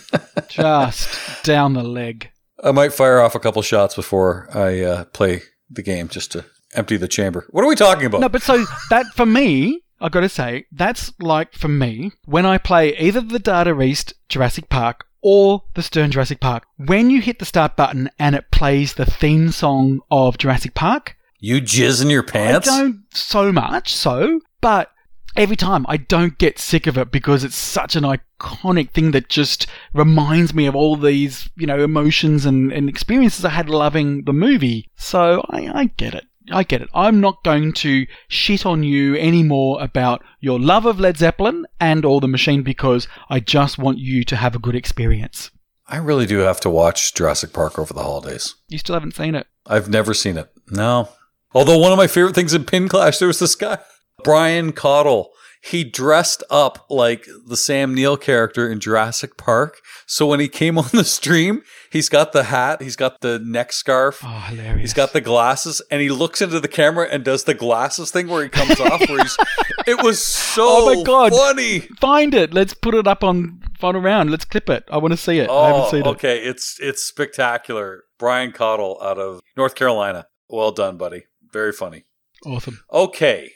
just 0.48 1.44
down 1.44 1.72
the 1.74 1.82
leg. 1.82 2.30
I 2.62 2.70
might 2.72 2.92
fire 2.92 3.20
off 3.20 3.34
a 3.34 3.40
couple 3.40 3.62
shots 3.62 3.94
before 3.96 4.48
I 4.54 4.80
uh, 4.80 5.04
play 5.06 5.42
the 5.70 5.82
game 5.82 6.08
just 6.08 6.32
to 6.32 6.44
empty 6.74 6.96
the 6.96 7.08
chamber. 7.08 7.46
What 7.50 7.64
are 7.64 7.68
we 7.68 7.74
talking 7.74 8.06
about? 8.06 8.20
No, 8.20 8.28
but 8.28 8.42
so 8.42 8.64
that 8.90 9.06
for 9.14 9.26
me, 9.26 9.81
I 10.02 10.08
got 10.08 10.20
to 10.20 10.28
say, 10.28 10.66
that's 10.72 11.12
like 11.20 11.54
for 11.54 11.68
me 11.68 12.10
when 12.24 12.44
I 12.44 12.58
play 12.58 12.96
either 12.98 13.20
the 13.20 13.38
Data 13.38 13.80
East 13.80 14.14
Jurassic 14.28 14.68
Park 14.68 15.06
or 15.22 15.62
the 15.74 15.82
Stern 15.82 16.10
Jurassic 16.10 16.40
Park. 16.40 16.64
When 16.76 17.08
you 17.08 17.20
hit 17.20 17.38
the 17.38 17.44
start 17.44 17.76
button 17.76 18.10
and 18.18 18.34
it 18.34 18.50
plays 18.50 18.94
the 18.94 19.06
theme 19.06 19.52
song 19.52 20.00
of 20.10 20.38
Jurassic 20.38 20.74
Park, 20.74 21.16
you 21.38 21.60
jizz 21.60 22.02
in 22.02 22.10
your 22.10 22.24
pants? 22.24 22.68
I 22.68 22.80
don't 22.80 23.04
so 23.14 23.52
much 23.52 23.94
so, 23.94 24.40
but 24.60 24.90
every 25.36 25.56
time 25.56 25.86
I 25.88 25.96
don't 25.96 26.36
get 26.36 26.58
sick 26.58 26.86
of 26.86 26.98
it 26.98 27.12
because 27.12 27.44
it's 27.44 27.56
such 27.56 27.94
an 27.96 28.04
iconic 28.04 28.90
thing 28.90 29.12
that 29.12 29.28
just 29.28 29.66
reminds 29.94 30.52
me 30.52 30.66
of 30.66 30.74
all 30.74 30.96
these, 30.96 31.48
you 31.56 31.66
know, 31.66 31.78
emotions 31.78 32.44
and, 32.44 32.72
and 32.72 32.88
experiences 32.88 33.44
I 33.44 33.50
had 33.50 33.68
loving 33.68 34.24
the 34.24 34.32
movie. 34.32 34.90
So 34.96 35.44
I, 35.48 35.70
I 35.72 35.84
get 35.96 36.14
it. 36.14 36.26
I 36.50 36.64
get 36.64 36.82
it. 36.82 36.88
I'm 36.94 37.20
not 37.20 37.44
going 37.44 37.72
to 37.74 38.06
shit 38.28 38.66
on 38.66 38.82
you 38.82 39.16
anymore 39.16 39.80
about 39.82 40.24
your 40.40 40.58
love 40.58 40.86
of 40.86 40.98
Led 40.98 41.16
Zeppelin 41.16 41.66
and 41.80 42.04
all 42.04 42.20
the 42.20 42.28
machine 42.28 42.62
because 42.62 43.06
I 43.30 43.40
just 43.40 43.78
want 43.78 43.98
you 43.98 44.24
to 44.24 44.36
have 44.36 44.56
a 44.56 44.58
good 44.58 44.74
experience. 44.74 45.50
I 45.86 45.96
really 45.98 46.26
do 46.26 46.38
have 46.38 46.60
to 46.60 46.70
watch 46.70 47.14
Jurassic 47.14 47.52
Park 47.52 47.78
over 47.78 47.92
the 47.92 48.02
holidays. 48.02 48.54
You 48.68 48.78
still 48.78 48.94
haven't 48.94 49.14
seen 49.14 49.34
it. 49.34 49.46
I've 49.66 49.88
never 49.88 50.14
seen 50.14 50.36
it. 50.36 50.50
No. 50.70 51.08
Although 51.54 51.78
one 51.78 51.92
of 51.92 51.98
my 51.98 52.06
favorite 52.06 52.34
things 52.34 52.54
in 52.54 52.64
Pin 52.64 52.88
Clash, 52.88 53.18
there 53.18 53.28
was 53.28 53.38
this 53.38 53.54
guy, 53.54 53.78
Brian 54.24 54.72
Cottle. 54.72 55.32
He 55.64 55.84
dressed 55.84 56.42
up 56.50 56.86
like 56.90 57.26
the 57.46 57.56
Sam 57.56 57.94
Neill 57.94 58.16
character 58.16 58.68
in 58.68 58.80
Jurassic 58.80 59.36
Park. 59.36 59.78
So 60.06 60.26
when 60.26 60.40
he 60.40 60.48
came 60.48 60.76
on 60.82 60.88
the 60.92 61.04
stream, 61.04 61.62
he's 61.90 62.08
got 62.08 62.32
the 62.32 62.44
hat, 62.44 62.82
he's 62.82 62.96
got 62.96 63.20
the 63.20 63.38
neck 63.38 63.72
scarf, 63.72 64.20
Oh, 64.24 64.44
hilarious. 64.48 64.80
he's 64.80 64.92
got 64.94 65.12
the 65.12 65.20
glasses, 65.20 65.80
and 65.90 66.00
he 66.02 66.08
looks 66.10 66.42
into 66.42 66.58
the 66.58 66.66
camera 66.68 67.06
and 67.10 67.24
does 67.24 67.44
the 67.44 67.54
glasses 67.54 68.10
thing 68.10 68.26
where 68.26 68.42
he 68.42 68.48
comes 68.48 68.80
off. 68.80 69.00
Where 69.08 69.22
he's, 69.22 69.36
it 69.86 70.02
was 70.02 70.20
so 70.20 70.64
Oh 70.66 70.94
my 70.96 71.02
God. 71.04 71.32
funny. 71.32 71.80
Find 72.00 72.34
it. 72.34 72.52
Let's 72.52 72.74
put 72.74 72.94
it 72.96 73.06
up 73.06 73.22
on 73.22 73.60
Final 73.78 74.00
Round. 74.00 74.30
Let's 74.30 74.44
clip 74.44 74.68
it. 74.68 74.82
I 74.90 74.98
want 74.98 75.12
to 75.12 75.16
see 75.16 75.38
it. 75.38 75.48
I 75.48 75.66
haven't 75.68 75.82
Oh, 75.82 75.90
seen 75.90 76.00
it. 76.00 76.06
okay. 76.06 76.38
It's 76.38 76.76
it's 76.80 77.04
spectacular. 77.04 78.02
Brian 78.18 78.50
Cottle 78.52 78.98
out 79.02 79.18
of 79.18 79.40
North 79.56 79.74
Carolina. 79.76 80.26
Well 80.48 80.72
done, 80.72 80.96
buddy. 80.96 81.24
Very 81.52 81.72
funny. 81.72 82.04
Awesome. 82.44 82.80
Okay. 82.92 83.50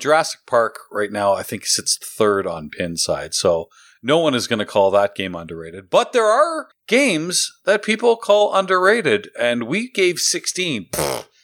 Jurassic 0.00 0.40
Park 0.46 0.80
right 0.90 1.12
now, 1.12 1.32
I 1.34 1.42
think 1.42 1.66
sits 1.66 1.98
third 2.02 2.46
on 2.46 2.70
Pinside. 2.70 3.34
So 3.34 3.68
no 4.02 4.18
one 4.18 4.34
is 4.34 4.46
going 4.46 4.58
to 4.58 4.64
call 4.64 4.90
that 4.90 5.14
game 5.14 5.34
underrated. 5.34 5.90
But 5.90 6.12
there 6.12 6.26
are 6.26 6.68
games 6.86 7.50
that 7.64 7.82
people 7.82 8.16
call 8.16 8.54
underrated, 8.54 9.28
and 9.38 9.64
we 9.64 9.90
gave 9.90 10.18
16. 10.18 10.88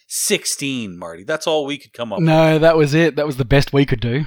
16, 0.09 0.99
Marty. 0.99 1.25
That's 1.25 1.47
all 1.47 1.67
we 1.67 1.79
could 1.79 1.93
come 1.93 2.13
up 2.13 2.21
with. 2.21 2.27
No, 2.27 2.59
that 2.59 2.77
was 2.77 2.95
it. 2.95 3.17
That 3.17 3.27
was 3.27 3.37
the 3.37 3.45
best 3.45 3.73
we 3.73 3.85
could 3.85 4.01
do. 4.01 4.27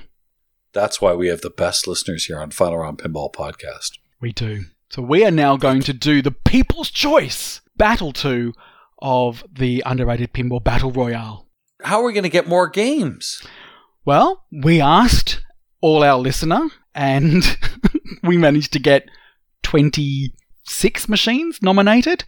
That's 0.73 1.01
why 1.01 1.13
we 1.13 1.27
have 1.27 1.41
the 1.41 1.49
best 1.49 1.87
listeners 1.87 2.25
here 2.25 2.39
on 2.39 2.51
Final 2.51 2.79
Round 2.79 2.99
Pinball 2.99 3.33
Podcast. 3.33 3.97
We 4.21 4.31
do. 4.31 4.65
So 4.89 5.01
we 5.01 5.25
are 5.25 5.31
now 5.31 5.57
going 5.57 5.81
to 5.81 5.93
do 5.93 6.21
the 6.21 6.31
People's 6.31 6.91
Choice 6.91 7.61
Battle 7.77 8.11
2 8.11 8.53
of 9.01 9.43
the 9.51 9.81
underrated 9.85 10.33
pinball 10.33 10.63
battle 10.63 10.91
royale. 10.91 11.47
How 11.81 12.01
are 12.01 12.05
we 12.05 12.13
going 12.13 12.23
to 12.23 12.29
get 12.29 12.47
more 12.47 12.67
games? 12.67 13.41
Well, 14.05 14.45
we 14.51 14.81
asked 14.81 15.43
all 15.81 16.03
our 16.03 16.17
listener 16.17 16.69
and 16.95 17.43
we 18.23 18.37
managed 18.37 18.73
to 18.73 18.79
get 18.79 19.09
26 19.63 21.09
machines 21.09 21.59
nominated. 21.61 22.23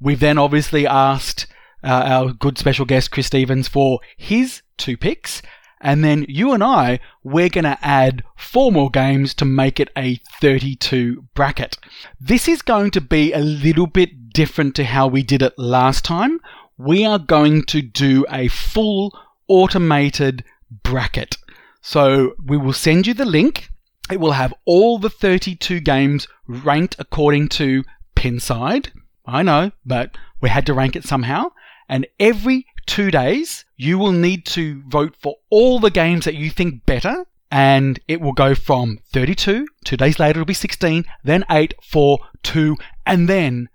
We've 0.00 0.20
then 0.20 0.38
obviously 0.38 0.86
asked 0.86 1.46
uh, 1.82 2.02
our 2.06 2.32
good 2.32 2.58
special 2.58 2.84
guest 2.84 3.10
Cryss 3.10 3.26
Stephens 3.26 3.68
for 3.68 4.00
his 4.16 4.62
two 4.76 4.96
picks. 4.96 5.42
And 5.80 6.02
then 6.02 6.24
you 6.28 6.52
and 6.52 6.64
I, 6.64 7.00
we're 7.22 7.50
going 7.50 7.64
to 7.64 7.78
add 7.82 8.24
four 8.36 8.72
more 8.72 8.90
games 8.90 9.34
to 9.34 9.44
make 9.44 9.78
it 9.78 9.90
a 9.96 10.20
32 10.40 11.24
bracket. 11.34 11.76
This 12.18 12.48
is 12.48 12.62
going 12.62 12.90
to 12.92 13.00
be 13.00 13.32
a 13.32 13.40
little 13.40 13.86
bit 13.86 14.32
different 14.32 14.74
to 14.76 14.84
how 14.84 15.06
we 15.06 15.22
did 15.22 15.42
it 15.42 15.54
last 15.58 16.04
time. 16.04 16.40
We 16.78 17.04
are 17.04 17.18
going 17.18 17.64
to 17.64 17.82
do 17.82 18.24
a 18.30 18.48
full 18.48 19.16
automated 19.48 20.44
bracket. 20.70 21.36
So 21.80 22.34
we 22.44 22.56
will 22.56 22.72
send 22.72 23.06
you 23.06 23.14
the 23.14 23.24
link. 23.24 23.68
It 24.10 24.20
will 24.20 24.32
have 24.32 24.54
all 24.64 24.98
the 24.98 25.10
32 25.10 25.80
games 25.80 26.28
ranked 26.46 26.96
according 26.98 27.48
to 27.50 27.84
Pinside. 28.14 28.88
I 29.26 29.42
know, 29.42 29.72
but 29.84 30.16
we 30.40 30.48
had 30.48 30.66
to 30.66 30.74
rank 30.74 30.96
it 30.96 31.04
somehow. 31.04 31.50
And 31.88 32.06
every 32.18 32.66
two 32.86 33.10
days, 33.10 33.64
you 33.76 33.98
will 33.98 34.12
need 34.12 34.46
to 34.46 34.82
vote 34.88 35.14
for 35.20 35.36
all 35.50 35.80
the 35.80 35.90
games 35.90 36.24
that 36.24 36.34
you 36.34 36.50
think 36.50 36.86
better. 36.86 37.26
And 37.50 38.00
it 38.08 38.20
will 38.20 38.32
go 38.32 38.54
from 38.54 38.98
32, 39.12 39.68
two 39.84 39.96
days 39.96 40.18
later, 40.18 40.40
it'll 40.40 40.46
be 40.46 40.54
16, 40.54 41.04
then 41.22 41.44
8, 41.48 41.74
4, 41.80 42.18
2, 42.42 42.76
and 43.06 43.28
then 43.28 43.68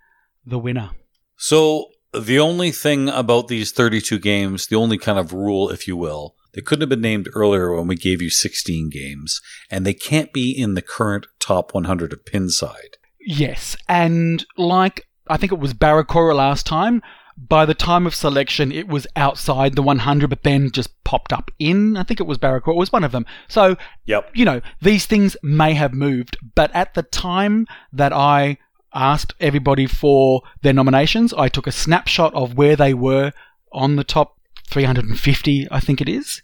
the 0.46 0.60
winner. 0.60 0.92
So 1.38 1.88
the 2.14 2.40
only 2.40 2.72
thing 2.72 3.08
about 3.08 3.48
these 3.48 3.72
32 3.72 4.20
games, 4.20 4.68
the 4.68 4.76
only 4.76 4.98
kind 4.98 5.18
of 5.18 5.32
rule, 5.32 5.70
if 5.70 5.88
you 5.88 5.96
will, 5.96 6.36
they 6.54 6.62
couldn't 6.62 6.82
have 6.82 6.90
been 6.90 7.02
named 7.02 7.30
earlier 7.34 7.74
when 7.74 7.88
we 7.88 7.96
gave 7.96 8.22
you 8.22 8.30
16 8.30 8.90
games, 8.90 9.42
and 9.70 9.86
they 9.86 9.94
can't 9.94 10.34
be 10.34 10.52
in 10.52 10.74
the 10.74 10.82
current 10.82 11.28
top 11.40 11.74
100 11.74 12.14
of 12.14 12.26
Pinside. 12.26 12.96
Yes, 13.20 13.78
and 13.88 14.46
like 14.58 15.08
I 15.28 15.38
think 15.38 15.52
it 15.52 15.60
was 15.60 15.74
Barracora 15.74 16.36
last 16.36 16.66
time, 16.66 17.02
by 17.38 17.66
the 17.66 17.74
time 17.74 18.06
of 18.06 18.14
selection 18.14 18.72
it 18.72 18.88
was 18.88 19.08
outside 19.16 19.76
the 19.76 19.82
100 19.82 20.30
but 20.30 20.44
then 20.44 20.72
just 20.72 21.02
popped 21.04 21.32
up 21.32 21.50
in. 21.60 21.96
I 21.98 22.04
think 22.04 22.20
it 22.20 22.28
was 22.28 22.38
Barracora, 22.38 22.74
it 22.74 22.78
was 22.78 22.92
one 22.92 23.04
of 23.04 23.12
them. 23.12 23.26
So, 23.48 23.78
Yep. 24.06 24.32
you 24.34 24.44
know, 24.46 24.62
these 24.82 25.06
things 25.06 25.38
may 25.42 25.74
have 25.74 25.94
moved, 25.94 26.38
but 26.56 26.74
at 26.76 26.94
the 26.94 27.04
time 27.04 27.68
that 27.94 28.12
I 28.14 28.58
asked 28.94 29.34
everybody 29.40 29.88
for 29.88 30.42
their 30.64 30.74
nominations, 30.74 31.34
I 31.34 31.48
took 31.48 31.68
a 31.68 31.72
snapshot 31.72 32.34
of 32.34 32.56
where 32.56 32.76
they 32.76 32.94
were 32.94 33.32
on 33.72 33.96
the 33.96 34.04
top 34.04 34.38
350, 34.72 35.68
I 35.70 35.80
think 35.80 36.02
it 36.02 36.10
is, 36.10 36.42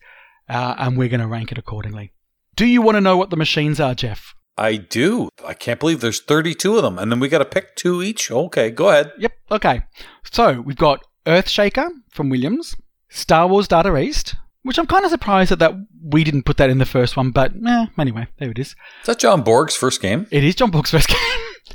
uh, 0.49 0.75
and 0.77 0.97
we're 0.97 1.09
going 1.09 1.21
to 1.21 1.27
rank 1.27 1.51
it 1.51 1.57
accordingly. 1.57 2.13
Do 2.55 2.65
you 2.65 2.81
want 2.81 2.95
to 2.95 3.01
know 3.01 3.17
what 3.17 3.29
the 3.29 3.37
machines 3.37 3.79
are, 3.79 3.95
Jeff? 3.95 4.35
I 4.57 4.75
do. 4.77 5.29
I 5.45 5.53
can't 5.53 5.79
believe 5.79 6.01
there's 6.01 6.19
32 6.21 6.77
of 6.77 6.83
them, 6.83 6.97
and 6.97 7.11
then 7.11 7.19
we 7.19 7.29
got 7.29 7.39
to 7.39 7.45
pick 7.45 7.75
two 7.75 8.01
each. 8.01 8.31
Okay, 8.31 8.71
go 8.71 8.89
ahead. 8.89 9.11
Yep. 9.19 9.33
Okay. 9.51 9.83
So 10.31 10.61
we've 10.61 10.75
got 10.77 11.03
Earthshaker 11.25 11.89
from 12.09 12.29
Williams, 12.29 12.75
Star 13.09 13.47
Wars 13.47 13.67
Data 13.67 13.95
East, 13.97 14.35
which 14.63 14.79
I'm 14.79 14.87
kind 14.87 15.05
of 15.05 15.11
surprised 15.11 15.51
that, 15.51 15.59
that 15.59 15.73
we 16.03 16.23
didn't 16.23 16.43
put 16.43 16.57
that 16.57 16.69
in 16.71 16.79
the 16.79 16.85
first 16.85 17.15
one, 17.15 17.29
but 17.31 17.53
eh, 17.65 17.85
anyway, 17.99 18.27
there 18.39 18.49
it 18.49 18.57
is. 18.59 18.69
Is 18.69 19.05
that 19.05 19.19
John 19.19 19.43
Borg's 19.43 19.75
first 19.75 20.01
game? 20.01 20.25
It 20.31 20.43
is 20.43 20.55
John 20.55 20.71
Borg's 20.71 20.91
first 20.91 21.07
game. 21.07 21.17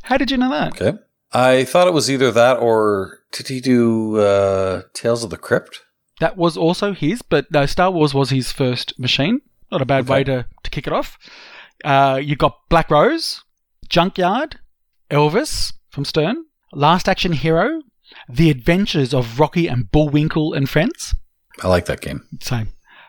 How 0.03 0.17
did 0.17 0.31
you 0.31 0.37
know 0.37 0.51
that? 0.51 0.81
Okay. 0.81 0.99
I 1.33 1.65
thought 1.65 1.87
it 1.87 1.95
was 1.95 2.11
either 2.11 2.31
that 2.33 2.59
or 2.59 3.21
did 3.31 3.49
he 3.49 3.61
do 3.61 4.19
uh, 4.19 4.83
Tales 4.93 5.25
of 5.25 5.31
the 5.31 5.39
Crypt? 5.39 5.81
That 6.21 6.37
was 6.37 6.57
also 6.57 6.93
his, 6.93 7.23
but 7.23 7.51
no, 7.51 7.67
Star 7.67 7.91
Wars 7.91 8.15
was 8.15 8.31
his 8.31 8.53
first 8.53 8.99
machine. 8.99 9.41
Not 9.71 9.83
a 9.83 9.87
bad 9.87 10.05
Okay. 10.05 10.13
way 10.13 10.25
to, 10.25 10.47
to 10.63 10.71
kick 10.71 10.87
it 10.87 10.93
off. 10.93 11.19
Uh, 11.85 12.21
you 12.23 12.37
got 12.37 12.59
Black 12.69 12.91
Rose, 12.91 13.43
Junkyard, 13.89 14.59
Elvis 15.11 15.73
from 15.91 16.05
Stern, 16.05 16.45
Last 16.73 17.09
Action 17.09 17.33
Hero, 17.33 17.83
The 18.29 18.51
Adventures 18.51 19.13
of 19.13 19.41
Rocky 19.41 19.67
and 19.67 19.91
Bullwinkle 19.91 20.53
and 20.53 20.69
Friends. 20.69 21.15
I 21.63 21.69
like 21.69 21.87
that 21.87 22.01
game. 22.01 22.27
Same. 22.41 22.69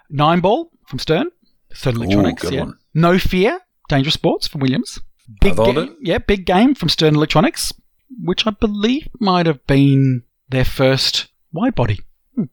Nine 0.10 0.40
Ball 0.40 0.70
from 0.88 1.00
Stern, 1.00 1.30
Stern 1.74 1.98
Electronics. 1.98 2.42
good 2.42 2.54
yeah. 2.54 2.60
one. 2.62 2.78
No 2.94 3.18
Fear, 3.20 3.60
Dangerous 3.90 4.14
Sports 4.16 4.48
from 4.48 4.62
Williams. 4.62 5.00
Big 5.40 5.56
game, 5.56 5.78
it. 5.78 5.90
yeah, 6.02 6.18
big 6.18 6.46
game 6.46 6.76
from 6.76 6.90
Stern 6.90 7.16
Electronics, 7.16 7.72
which 8.24 8.46
I 8.48 8.52
believe 8.52 9.08
might 9.20 9.46
have 9.46 9.66
been 9.68 10.24
their 10.50 10.66
first 10.66 11.28
wide 11.52 11.76
body. 11.76 12.00
Hmm. 12.36 12.44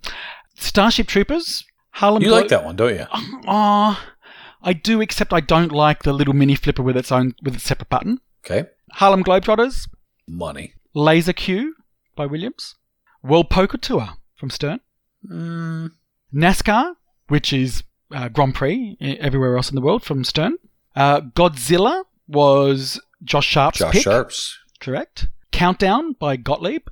Starship 0.62 1.06
Troopers, 1.06 1.64
Harlem. 1.92 2.22
You 2.22 2.28
Glo- 2.28 2.38
like 2.40 2.48
that 2.48 2.64
one, 2.64 2.76
don't 2.76 2.94
you? 2.94 3.06
Ah, 3.46 4.06
I 4.62 4.72
do, 4.72 5.00
except 5.00 5.32
I 5.32 5.40
don't 5.40 5.72
like 5.72 6.02
the 6.02 6.12
little 6.12 6.34
mini 6.34 6.54
flipper 6.54 6.82
with 6.82 6.96
its 6.96 7.10
own 7.12 7.34
with 7.42 7.54
its 7.54 7.64
separate 7.64 7.88
button. 7.88 8.20
Okay. 8.44 8.68
Harlem 8.92 9.22
Globetrotters, 9.24 9.88
Money. 10.26 10.74
Laser 10.94 11.32
Cue 11.32 11.74
by 12.16 12.26
Williams, 12.26 12.74
World 13.22 13.48
Poker 13.50 13.78
Tour 13.78 14.10
from 14.36 14.50
Stern, 14.50 14.80
Mm, 15.30 15.90
NASCAR, 16.34 16.94
which 17.28 17.52
is 17.52 17.82
uh, 18.12 18.28
Grand 18.28 18.54
Prix 18.54 18.96
everywhere 19.00 19.56
else 19.56 19.68
in 19.68 19.74
the 19.74 19.80
world 19.82 20.02
from 20.02 20.24
Stern. 20.24 20.56
Uh, 20.96 21.20
Godzilla 21.20 22.04
was 22.26 23.00
Josh 23.22 23.46
Sharpe's 23.46 23.78
Josh 23.78 23.92
pick, 23.92 24.02
Sharpe's. 24.02 24.58
correct. 24.80 25.28
Countdown 25.52 26.14
by 26.14 26.36
Gottlieb, 26.36 26.82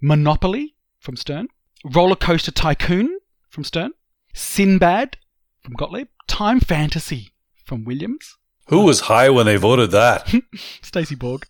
Monopoly 0.00 0.74
from 1.00 1.16
Stern, 1.16 1.48
Roller 1.84 2.16
Coaster 2.16 2.50
Tycoon 2.50 3.15
from 3.56 3.64
Stern, 3.64 3.92
Sinbad 4.34 5.16
from 5.64 5.72
Gottlieb, 5.72 6.08
Time 6.28 6.60
Fantasy 6.60 7.32
from 7.64 7.84
Williams, 7.84 8.36
Who 8.68 8.82
was 8.84 9.00
high 9.00 9.30
when 9.30 9.46
they 9.46 9.56
voted 9.56 9.92
that? 9.92 10.30
Stacey 10.82 11.14
Borg. 11.14 11.46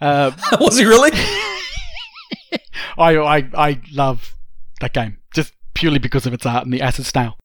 Uh, 0.00 0.32
was 0.60 0.76
he 0.76 0.84
really? 0.84 1.12
I, 2.98 3.16
I 3.16 3.36
I 3.54 3.80
love 3.92 4.34
that 4.80 4.92
game 4.94 5.18
just 5.32 5.52
purely 5.74 6.00
because 6.00 6.26
of 6.26 6.34
its 6.34 6.44
art 6.44 6.64
and 6.64 6.72
the 6.74 6.82
acid 6.82 7.06
snail. 7.06 7.38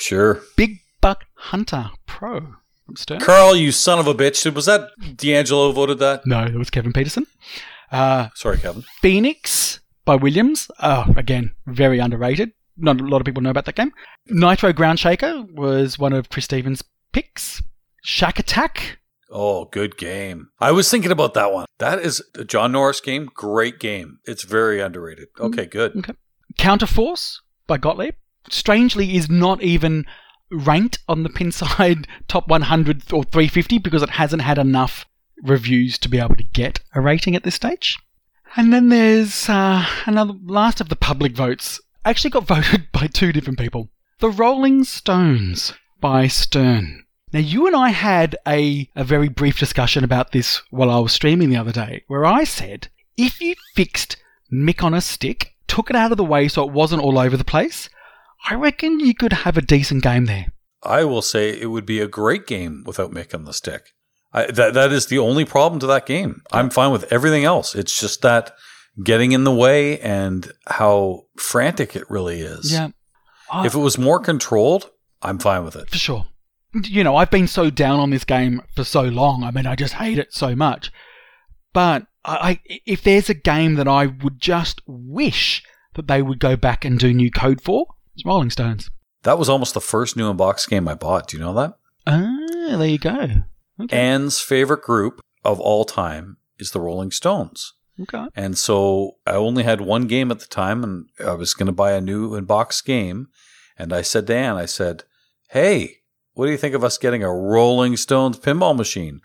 Sure. 0.00 0.40
Big 0.56 0.78
Buck 1.02 1.26
Hunter 1.34 1.90
Pro 2.06 2.54
from 2.86 2.96
Stern. 2.96 3.20
Karl, 3.20 3.54
you 3.54 3.72
son 3.72 3.98
of 3.98 4.06
a 4.06 4.14
bitch. 4.14 4.50
Was 4.54 4.64
that 4.64 4.88
DeAngelo 5.00 5.74
voted 5.74 5.98
that? 5.98 6.26
No, 6.26 6.44
it 6.44 6.54
was 6.54 6.70
Kevin 6.70 6.94
Peterson. 6.94 7.26
Uh, 7.92 8.28
Sorry, 8.34 8.56
Kevin. 8.56 8.84
Phoenix 9.02 9.80
by 10.06 10.16
Williams. 10.16 10.70
Oh, 10.82 11.12
again, 11.14 11.52
very 11.66 11.98
underrated. 11.98 12.52
Not 12.76 13.00
a 13.00 13.04
lot 13.04 13.20
of 13.20 13.24
people 13.24 13.42
know 13.42 13.50
about 13.50 13.66
that 13.66 13.76
game. 13.76 13.92
Nitro 14.26 14.72
Ground 14.72 14.98
Shaker 14.98 15.44
was 15.52 15.98
one 15.98 16.12
of 16.12 16.28
Cryss 16.28 16.46
Stephens' 16.46 16.82
picks. 17.12 17.62
Shack 18.02 18.38
Attack. 18.38 18.98
Oh, 19.30 19.66
good 19.66 19.96
game. 19.96 20.50
I 20.60 20.70
was 20.72 20.90
thinking 20.90 21.10
about 21.10 21.34
that 21.34 21.52
one. 21.52 21.66
That 21.78 21.98
is 22.00 22.22
a 22.34 22.44
John 22.44 22.72
Norris 22.72 23.00
game. 23.00 23.30
Great 23.34 23.80
game. 23.80 24.18
It's 24.24 24.44
very 24.44 24.80
underrated. 24.80 25.28
Okay, 25.40 25.66
good. 25.66 25.96
Okay. 25.96 26.12
Counterforce 26.58 27.38
by 27.66 27.78
Gottlieb. 27.78 28.14
Strangely, 28.50 29.16
is 29.16 29.30
not 29.30 29.62
even 29.62 30.04
ranked 30.50 30.98
on 31.08 31.22
the 31.22 31.30
Pinside 31.30 32.06
top 32.28 32.48
100 32.48 33.12
or 33.12 33.24
350 33.24 33.78
because 33.78 34.02
it 34.02 34.10
hasn't 34.10 34.42
had 34.42 34.58
enough 34.58 35.06
reviews 35.42 35.98
to 35.98 36.08
be 36.08 36.18
able 36.18 36.36
to 36.36 36.44
get 36.44 36.80
a 36.94 37.00
rating 37.00 37.34
at 37.34 37.42
this 37.42 37.54
stage. 37.54 37.96
And 38.56 38.72
then 38.72 38.88
there's 38.88 39.48
uh, 39.48 39.84
another 40.06 40.34
last 40.44 40.80
of 40.80 40.88
the 40.88 40.96
public 40.96 41.32
votes. 41.34 41.80
Actually, 42.04 42.30
got 42.30 42.46
voted 42.46 42.88
by 42.92 43.06
two 43.06 43.32
different 43.32 43.58
people. 43.58 43.90
The 44.20 44.30
Rolling 44.30 44.84
Stones 44.84 45.72
by 46.00 46.28
Stern. 46.28 47.04
Now, 47.32 47.40
you 47.40 47.66
and 47.66 47.74
I 47.74 47.88
had 47.88 48.36
a, 48.46 48.88
a 48.94 49.02
very 49.02 49.28
brief 49.28 49.58
discussion 49.58 50.04
about 50.04 50.32
this 50.32 50.62
while 50.70 50.90
I 50.90 51.00
was 51.00 51.12
streaming 51.12 51.50
the 51.50 51.56
other 51.56 51.72
day, 51.72 52.04
where 52.06 52.24
I 52.24 52.44
said 52.44 52.88
if 53.16 53.40
you 53.40 53.54
fixed 53.74 54.16
Mick 54.52 54.84
on 54.84 54.94
a 54.94 55.00
stick, 55.00 55.54
took 55.66 55.90
it 55.90 55.96
out 55.96 56.12
of 56.12 56.16
the 56.16 56.24
way 56.24 56.46
so 56.46 56.64
it 56.64 56.72
wasn't 56.72 57.02
all 57.02 57.18
over 57.18 57.36
the 57.36 57.44
place, 57.44 57.88
I 58.48 58.54
reckon 58.54 59.00
you 59.00 59.14
could 59.14 59.32
have 59.32 59.56
a 59.56 59.62
decent 59.62 60.02
game 60.02 60.26
there. 60.26 60.46
I 60.82 61.04
will 61.04 61.22
say 61.22 61.58
it 61.58 61.70
would 61.70 61.86
be 61.86 62.00
a 62.00 62.06
great 62.06 62.46
game 62.46 62.84
without 62.86 63.10
Mick 63.10 63.34
on 63.34 63.44
the 63.44 63.52
stick. 63.52 63.94
I, 64.32 64.46
that 64.50 64.74
that 64.74 64.92
is 64.92 65.06
the 65.06 65.18
only 65.18 65.44
problem 65.44 65.80
to 65.80 65.86
that 65.86 66.06
game. 66.06 66.42
I'm 66.52 66.68
fine 66.68 66.92
with 66.92 67.10
everything 67.12 67.44
else. 67.44 67.74
It's 67.74 67.98
just 67.98 68.20
that 68.22 68.54
getting 69.02 69.32
in 69.32 69.44
the 69.44 69.54
way 69.54 69.98
and 70.00 70.52
how 70.66 71.24
frantic 71.36 71.96
it 71.96 72.08
really 72.10 72.40
is. 72.40 72.72
Yeah. 72.72 72.88
If 73.64 73.74
it 73.74 73.78
was 73.78 73.98
more 73.98 74.18
controlled, 74.20 74.90
I'm 75.22 75.38
fine 75.38 75.64
with 75.64 75.76
it. 75.76 75.90
for 75.90 75.98
sure. 75.98 76.26
You 76.84 77.04
know, 77.04 77.14
I've 77.16 77.30
been 77.30 77.46
so 77.46 77.70
down 77.70 78.00
on 78.00 78.10
this 78.10 78.24
game 78.24 78.60
for 78.74 78.82
so 78.82 79.02
long. 79.02 79.44
I 79.44 79.50
mean, 79.52 79.66
I 79.66 79.76
just 79.76 79.94
hate 79.94 80.18
it 80.18 80.32
so 80.34 80.56
much. 80.56 80.90
But 81.72 82.06
I, 82.24 82.60
I, 82.68 82.80
if 82.84 83.02
there's 83.02 83.30
a 83.30 83.34
game 83.34 83.74
that 83.74 83.86
I 83.86 84.06
would 84.06 84.40
just 84.40 84.80
wish 84.86 85.62
that 85.94 86.08
they 86.08 86.20
would 86.20 86.40
go 86.40 86.56
back 86.56 86.84
and 86.84 86.98
do 86.98 87.12
new 87.14 87.30
code 87.30 87.60
for, 87.60 87.86
it's 88.14 88.24
Rolling 88.24 88.50
Stones. 88.50 88.90
That 89.22 89.38
was 89.38 89.48
almost 89.48 89.74
the 89.74 89.80
first 89.80 90.16
new 90.16 90.28
in-box 90.30 90.66
game 90.66 90.88
I 90.88 90.94
bought. 90.94 91.28
Do 91.28 91.36
you 91.36 91.42
know 91.44 91.54
that? 91.54 91.74
Ah, 92.06 92.76
there 92.76 92.86
you 92.86 92.98
go. 92.98 93.28
Okay. 93.80 93.96
Anne's 93.96 94.40
favorite 94.40 94.82
group 94.82 95.20
of 95.44 95.60
all 95.60 95.84
time 95.84 96.38
is 96.58 96.72
the 96.72 96.80
Rolling 96.80 97.10
Stones. 97.10 97.72
Okay. 98.02 98.26
And 98.34 98.56
so 98.58 99.16
I 99.26 99.32
only 99.32 99.62
had 99.62 99.80
one 99.80 100.06
game 100.06 100.30
at 100.30 100.40
the 100.40 100.46
time, 100.46 100.82
and 100.84 101.06
I 101.24 101.32
was 101.34 101.54
going 101.54 101.66
to 101.66 101.72
buy 101.72 101.92
a 101.92 102.00
new 102.00 102.34
in-box 102.34 102.80
game. 102.82 103.28
And 103.78 103.92
I 103.92 104.02
said 104.02 104.26
to 104.28 104.34
Anne, 104.36 104.56
I 104.56 104.66
said, 104.66 105.04
"Hey, 105.50 105.96
what 106.34 106.46
do 106.46 106.52
you 106.52 106.58
think 106.58 106.74
of 106.74 106.84
us 106.84 106.98
getting 106.98 107.22
a 107.24 107.32
Rolling 107.32 107.96
Stones 107.96 108.38
pinball 108.38 108.76
machine?" 108.76 109.20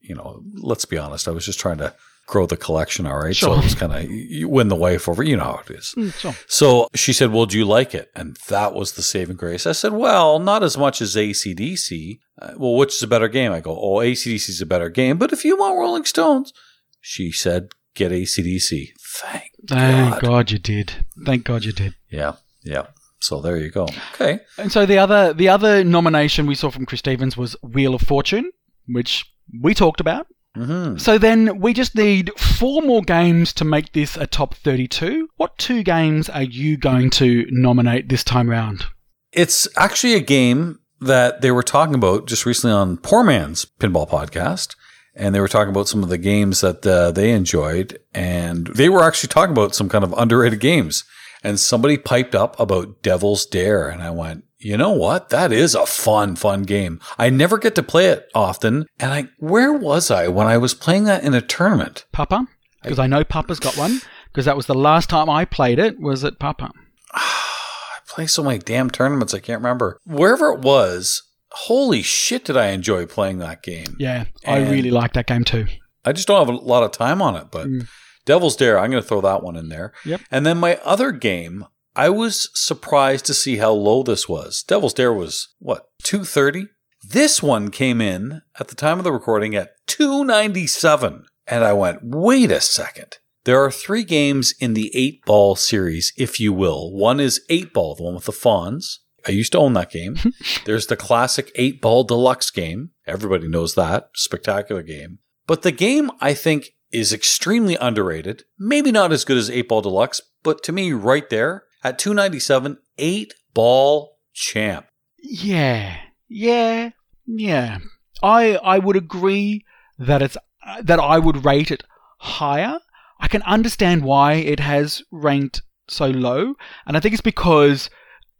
You 0.00 0.14
know, 0.14 0.42
let's 0.54 0.84
be 0.84 0.98
honest. 0.98 1.28
I 1.28 1.30
was 1.32 1.46
just 1.46 1.58
trying 1.60 1.78
to 1.78 1.94
grow 2.26 2.46
the 2.46 2.56
collection, 2.56 3.06
all 3.06 3.18
right. 3.18 3.36
So 3.36 3.48
Sure. 3.48 3.58
it 3.58 3.64
was 3.64 3.74
kind 3.74 3.92
of 3.92 4.10
you 4.10 4.48
win 4.48 4.68
the 4.68 4.74
wife 4.76 5.08
over. 5.10 5.22
You 5.22 5.36
know 5.36 5.44
how 5.44 5.62
it 5.66 5.70
is. 5.74 5.94
Mm, 5.96 6.14
sure. 6.14 6.34
So 6.46 6.88
she 6.94 7.12
said, 7.12 7.32
Well, 7.32 7.44
do 7.46 7.58
you 7.58 7.66
like 7.66 7.94
it? 7.94 8.10
And 8.16 8.36
that 8.48 8.72
was 8.74 8.92
the 8.92 9.02
saving 9.02 9.36
grace. 9.36 9.66
I 9.66 9.72
said, 9.72 9.92
Well, 9.92 10.38
not 10.38 10.62
as 10.62 10.78
much 10.78 11.02
as 11.02 11.16
ACDC. 11.16 12.20
Uh, 12.40 12.52
well, 12.56 12.74
which 12.76 12.94
is 12.94 13.02
a 13.02 13.06
better 13.06 13.28
game? 13.28 13.52
I 13.52 13.60
go, 13.60 13.78
Oh, 13.78 13.96
ACDC 13.96 14.48
is 14.48 14.60
a 14.62 14.66
better 14.66 14.88
game. 14.88 15.18
But 15.18 15.32
if 15.34 15.44
you 15.44 15.56
want 15.58 15.76
Rolling 15.78 16.04
Stones, 16.06 16.52
she 17.00 17.30
said, 17.30 17.68
Get 17.94 18.12
ACDC. 18.12 18.88
Thank 19.00 19.50
Thank 19.68 20.14
God. 20.14 20.22
God 20.22 20.50
you 20.50 20.58
did. 20.58 21.06
Thank 21.24 21.44
God 21.44 21.64
you 21.64 21.72
did. 21.72 21.94
Yeah. 22.10 22.34
Yeah. 22.62 22.86
So 23.20 23.40
there 23.40 23.56
you 23.56 23.70
go. 23.70 23.86
Okay. 24.14 24.40
And 24.58 24.70
so 24.70 24.84
the 24.84 24.98
other 24.98 25.32
the 25.32 25.48
other 25.48 25.82
nomination 25.84 26.46
we 26.46 26.54
saw 26.54 26.70
from 26.70 26.86
Cryss 26.86 26.98
Stephens 26.98 27.36
was 27.36 27.56
Wheel 27.62 27.94
of 27.94 28.02
Fortune, 28.02 28.50
which 28.88 29.24
we 29.62 29.74
talked 29.74 30.00
about. 30.00 30.26
hmm 30.54 30.96
So 30.98 31.18
then 31.18 31.60
we 31.60 31.72
just 31.72 31.94
need 31.94 32.30
four 32.38 32.82
more 32.82 33.02
games 33.02 33.52
to 33.54 33.64
make 33.64 33.92
this 33.92 34.16
a 34.16 34.26
top 34.26 34.54
32. 34.54 35.28
What 35.36 35.56
two 35.58 35.82
games 35.82 36.28
are 36.28 36.42
you 36.42 36.76
going 36.76 37.10
to 37.10 37.46
nominate 37.50 38.08
this 38.08 38.24
time 38.24 38.50
round? 38.50 38.84
It's 39.32 39.66
actually 39.76 40.14
a 40.14 40.20
game 40.20 40.80
that 41.00 41.40
they 41.40 41.50
were 41.50 41.62
talking 41.62 41.94
about 41.94 42.26
just 42.26 42.46
recently 42.46 42.74
on 42.74 42.96
Poor 42.98 43.24
Man's 43.24 43.64
Pinball 43.64 44.08
Podcast. 44.08 44.76
And 45.16 45.34
they 45.34 45.40
were 45.40 45.48
talking 45.48 45.70
about 45.70 45.88
some 45.88 46.02
of 46.02 46.08
the 46.08 46.18
games 46.18 46.60
that 46.60 46.86
uh, 46.86 47.10
they 47.12 47.30
enjoyed. 47.30 47.98
And 48.12 48.66
they 48.68 48.88
were 48.88 49.04
actually 49.04 49.28
talking 49.28 49.52
about 49.52 49.74
some 49.74 49.88
kind 49.88 50.04
of 50.04 50.12
underrated 50.16 50.60
games. 50.60 51.04
And 51.42 51.60
somebody 51.60 51.98
piped 51.98 52.34
up 52.34 52.58
about 52.58 53.02
Devil's 53.02 53.46
Dare. 53.46 53.88
And 53.88 54.02
I 54.02 54.10
went, 54.10 54.44
you 54.58 54.76
know 54.76 54.92
what? 54.92 55.28
That 55.28 55.52
is 55.52 55.74
a 55.74 55.86
fun, 55.86 56.36
fun 56.36 56.62
game. 56.62 57.00
I 57.18 57.30
never 57.30 57.58
get 57.58 57.74
to 57.74 57.82
play 57.82 58.06
it 58.06 58.28
often. 58.34 58.86
And 58.98 59.12
I, 59.12 59.28
where 59.38 59.72
was 59.72 60.10
I 60.10 60.28
when 60.28 60.46
I 60.46 60.56
was 60.56 60.74
playing 60.74 61.04
that 61.04 61.22
in 61.22 61.34
a 61.34 61.42
tournament? 61.42 62.06
Papa? 62.12 62.46
Because 62.82 62.98
I 62.98 63.06
know 63.06 63.24
Papa's 63.24 63.60
got 63.60 63.76
one. 63.76 64.00
Because 64.32 64.46
that 64.46 64.56
was 64.56 64.66
the 64.66 64.74
last 64.74 65.10
time 65.10 65.30
I 65.30 65.44
played 65.44 65.78
it 65.78 66.00
was 66.00 66.24
at 66.24 66.40
Papa. 66.40 66.72
I 67.14 67.98
play 68.08 68.26
so 68.26 68.42
many 68.42 68.58
damn 68.58 68.90
tournaments, 68.90 69.32
I 69.32 69.38
can't 69.38 69.60
remember. 69.60 70.00
Wherever 70.04 70.50
it 70.52 70.60
was, 70.60 71.22
holy 71.54 72.02
shit, 72.02 72.44
did 72.44 72.56
I 72.56 72.68
enjoy 72.68 73.06
playing 73.06 73.38
that 73.38 73.62
game. 73.62 73.96
Yeah, 73.98 74.24
I 74.46 74.58
really 74.58 74.90
like 74.90 75.12
that 75.14 75.26
game 75.26 75.44
too. 75.44 75.66
I 76.04 76.12
just 76.12 76.28
don't 76.28 76.46
have 76.46 76.54
a 76.54 76.58
lot 76.58 76.82
of 76.82 76.92
time 76.92 77.22
on 77.22 77.36
it, 77.36 77.46
but 77.50 77.66
mm. 77.66 77.88
Devil's 78.24 78.56
Dare, 78.56 78.78
I'm 78.78 78.90
going 78.90 79.02
to 79.02 79.08
throw 79.08 79.20
that 79.20 79.42
one 79.42 79.56
in 79.56 79.68
there. 79.68 79.92
Yep. 80.04 80.20
And 80.30 80.44
then 80.44 80.58
my 80.58 80.76
other 80.84 81.12
game, 81.12 81.66
I 81.96 82.08
was 82.10 82.50
surprised 82.54 83.24
to 83.26 83.34
see 83.34 83.56
how 83.56 83.72
low 83.72 84.02
this 84.02 84.28
was. 84.28 84.62
Devil's 84.62 84.94
Dare 84.94 85.12
was 85.12 85.54
what, 85.58 85.88
230? 86.02 86.68
This 87.06 87.42
one 87.42 87.70
came 87.70 88.00
in 88.00 88.42
at 88.58 88.68
the 88.68 88.74
time 88.74 88.98
of 88.98 89.04
the 89.04 89.12
recording 89.12 89.54
at 89.54 89.72
297. 89.86 91.26
And 91.46 91.64
I 91.64 91.72
went, 91.74 92.00
wait 92.02 92.50
a 92.50 92.60
second. 92.60 93.18
There 93.44 93.62
are 93.62 93.70
three 93.70 94.04
games 94.04 94.54
in 94.58 94.72
the 94.72 94.90
eight 94.94 95.22
ball 95.26 95.54
series, 95.54 96.14
if 96.16 96.40
you 96.40 96.52
will. 96.54 96.90
One 96.90 97.20
is 97.20 97.44
eight 97.50 97.74
ball, 97.74 97.94
the 97.94 98.02
one 98.02 98.14
with 98.14 98.24
the 98.24 98.32
fawns. 98.32 99.00
I 99.26 99.32
used 99.32 99.52
to 99.52 99.58
own 99.58 99.72
that 99.74 99.90
game. 99.90 100.16
There's 100.64 100.86
the 100.86 100.96
classic 100.96 101.50
eight 101.54 101.80
ball 101.80 102.04
deluxe 102.04 102.50
game. 102.50 102.90
Everybody 103.06 103.48
knows 103.48 103.74
that. 103.74 104.10
Spectacular 104.14 104.82
game. 104.82 105.18
But 105.46 105.62
the 105.62 105.72
game 105.72 106.10
I 106.20 106.34
think 106.34 106.70
is 106.94 107.12
extremely 107.12 107.76
underrated. 107.76 108.44
Maybe 108.58 108.92
not 108.92 109.12
as 109.12 109.24
good 109.24 109.36
as 109.36 109.50
8 109.50 109.68
Ball 109.68 109.82
Deluxe, 109.82 110.20
but 110.44 110.62
to 110.62 110.72
me, 110.72 110.92
right 110.92 111.28
there 111.28 111.64
at 111.82 111.98
297, 111.98 112.78
8 112.96 113.34
Ball 113.52 114.16
Champ. 114.32 114.86
Yeah, 115.18 115.96
yeah, 116.28 116.90
yeah. 117.26 117.78
I 118.22 118.56
I 118.56 118.78
would 118.78 118.96
agree 118.96 119.64
that 119.98 120.22
it's 120.22 120.36
uh, 120.66 120.82
that 120.82 121.00
I 121.00 121.18
would 121.18 121.44
rate 121.44 121.70
it 121.70 121.82
higher. 122.18 122.78
I 123.20 123.28
can 123.28 123.42
understand 123.42 124.04
why 124.04 124.34
it 124.34 124.60
has 124.60 125.02
ranked 125.10 125.62
so 125.88 126.06
low, 126.06 126.54
and 126.86 126.96
I 126.96 127.00
think 127.00 127.12
it's 127.12 127.22
because 127.22 127.90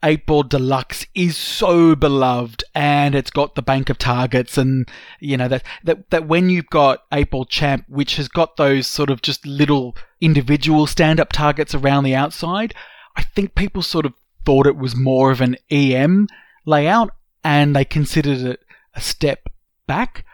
8 0.05 0.27
Ball 0.27 0.43
Deluxe 0.43 1.07
is 1.15 1.35
so 1.37 1.97
beloved 1.97 2.63
and 2.75 3.15
it's 3.15 3.31
got 3.31 3.55
the 3.55 3.63
bank 3.63 3.89
of 3.89 3.97
targets 3.97 4.59
and 4.59 4.87
you 5.19 5.37
know 5.37 5.49
that 5.49 5.65
that 5.85 6.11
that 6.11 6.29
when 6.29 6.51
you've 6.51 6.69
got 6.69 7.05
8 7.11 7.31
Ball 7.31 7.47
Champ 7.47 7.87
which 7.89 8.17
has 8.17 8.29
got 8.29 8.59
those 8.59 8.87
sort 8.87 9.09
of 9.09 9.23
just 9.23 9.47
little 9.47 9.97
individual 10.21 10.87
stand-up 10.87 11.33
targets 11.33 11.75
around 11.75 12.05
the 12.05 12.15
outside, 12.15 12.75
I 13.17 13.23
think 13.23 13.55
people 13.55 13.83
sort 13.83 14.05
of 14.05 14.13
thought 14.45 14.67
it 14.67 14.77
was 14.77 14.95
more 14.95 15.31
of 15.31 15.41
an 15.41 15.57
EM 15.71 16.29
layout 16.67 17.11
and 17.43 17.75
they 17.75 17.85
considered 17.85 18.41
it 18.41 18.61
a 18.95 19.01
step 19.01 19.49
back. 19.87 20.27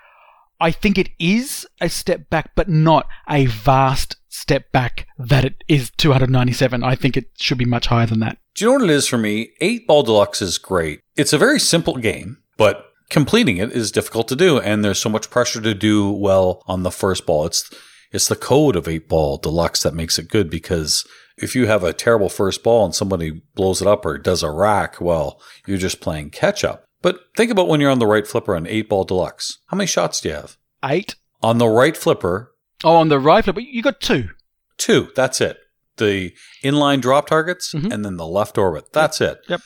I 0.61 0.73
think 0.73 0.99
it 0.99 1.11
is 1.19 1.67
a 1.81 1.89
step 1.89 2.29
back, 2.29 2.51
but 2.55 2.69
not 2.69 3.07
a 3.29 3.47
vast 3.47 4.17
step 4.29 4.71
back 4.73 5.07
that 5.19 5.45
it 5.45 5.65
is 5.69 5.91
297. 5.97 6.83
I 6.85 6.95
think 6.95 7.17
it 7.17 7.27
should 7.39 7.59
be 7.59 7.65
much 7.65 7.87
higher 7.87 8.07
than 8.07 8.21
that. 8.21 8.39
Do 8.55 8.65
you 8.65 8.71
know 8.71 8.79
what 8.79 8.91
it 8.91 8.95
is 8.95 9.07
for 9.07 9.19
me? 9.19 9.51
8 9.61 9.87
Ball 9.87 10.03
Deluxe 10.03 10.43
is 10.43 10.59
great. 10.59 11.01
It's 11.17 11.33
a 11.33 11.39
very 11.39 11.61
simple 11.61 11.97
game, 11.97 12.39
but 12.57 12.87
completing 13.09 13.57
it 13.59 13.73
is 13.73 13.93
difficult 13.93 14.29
to 14.29 14.37
do, 14.37 14.59
and 14.59 14.85
there's 14.85 14.99
so 14.99 15.09
much 15.09 15.31
pressure 15.31 15.61
to 15.61 15.75
do 15.75 16.11
well 16.11 16.63
on 16.67 16.83
the 16.83 16.91
first 16.91 17.27
ball. 17.27 17.47
It's 17.47 17.71
it's 18.13 18.27
the 18.27 18.35
code 18.37 18.75
of 18.75 18.89
8 18.89 19.09
Ball 19.09 19.37
Deluxe 19.39 19.83
that 19.85 19.95
makes 19.95 20.19
it 20.19 20.29
good 20.29 20.51
because 20.51 21.07
if 21.37 21.55
you 21.55 21.67
have 21.69 21.85
a 21.85 21.93
terrible 21.93 22.29
first 22.29 22.65
ball 22.65 22.85
and 22.85 22.93
somebody 22.95 23.41
blows 23.55 23.81
it 23.81 23.87
up 23.87 24.05
or 24.05 24.19
does 24.19 24.43
a 24.43 24.51
rack, 24.51 25.01
well, 25.01 25.41
you're 25.65 25.79
just 25.79 26.01
playing 26.01 26.31
catch 26.31 26.65
up. 26.65 26.85
But 27.03 27.21
think 27.37 27.53
about 27.53 27.69
when 27.69 27.81
you're 27.81 27.91
on 27.91 28.01
the 28.01 28.09
right 28.09 28.27
flipper 28.27 28.57
on 28.57 28.67
8 28.67 28.89
Ball 28.89 29.05
Deluxe. 29.05 29.59
How 29.69 29.77
many 29.77 29.87
shots 29.87 30.21
do 30.21 30.29
you 30.29 30.35
have? 30.35 30.57
Eight. 30.85 31.15
On 31.41 31.59
the 31.59 31.69
right 31.69 31.97
flipper, 31.97 32.53
Oh, 32.83 32.97
on 32.97 33.09
the 33.11 33.21
right 33.21 33.45
flip, 33.45 33.57
you 33.61 33.81
got 33.83 34.01
two. 34.01 34.31
two. 34.77 35.11
That's 35.15 35.41
it. 35.41 35.59
The 36.01 36.33
inline 36.65 37.01
drop 37.01 37.29
targets 37.29 37.73
Mhm. 37.73 37.93
and 37.93 38.05
then 38.05 38.17
the 38.17 38.27
left 38.27 38.59
orbit. 38.59 38.93
That's 38.93 39.21
it. 39.21 39.39
Yep. 39.49 39.61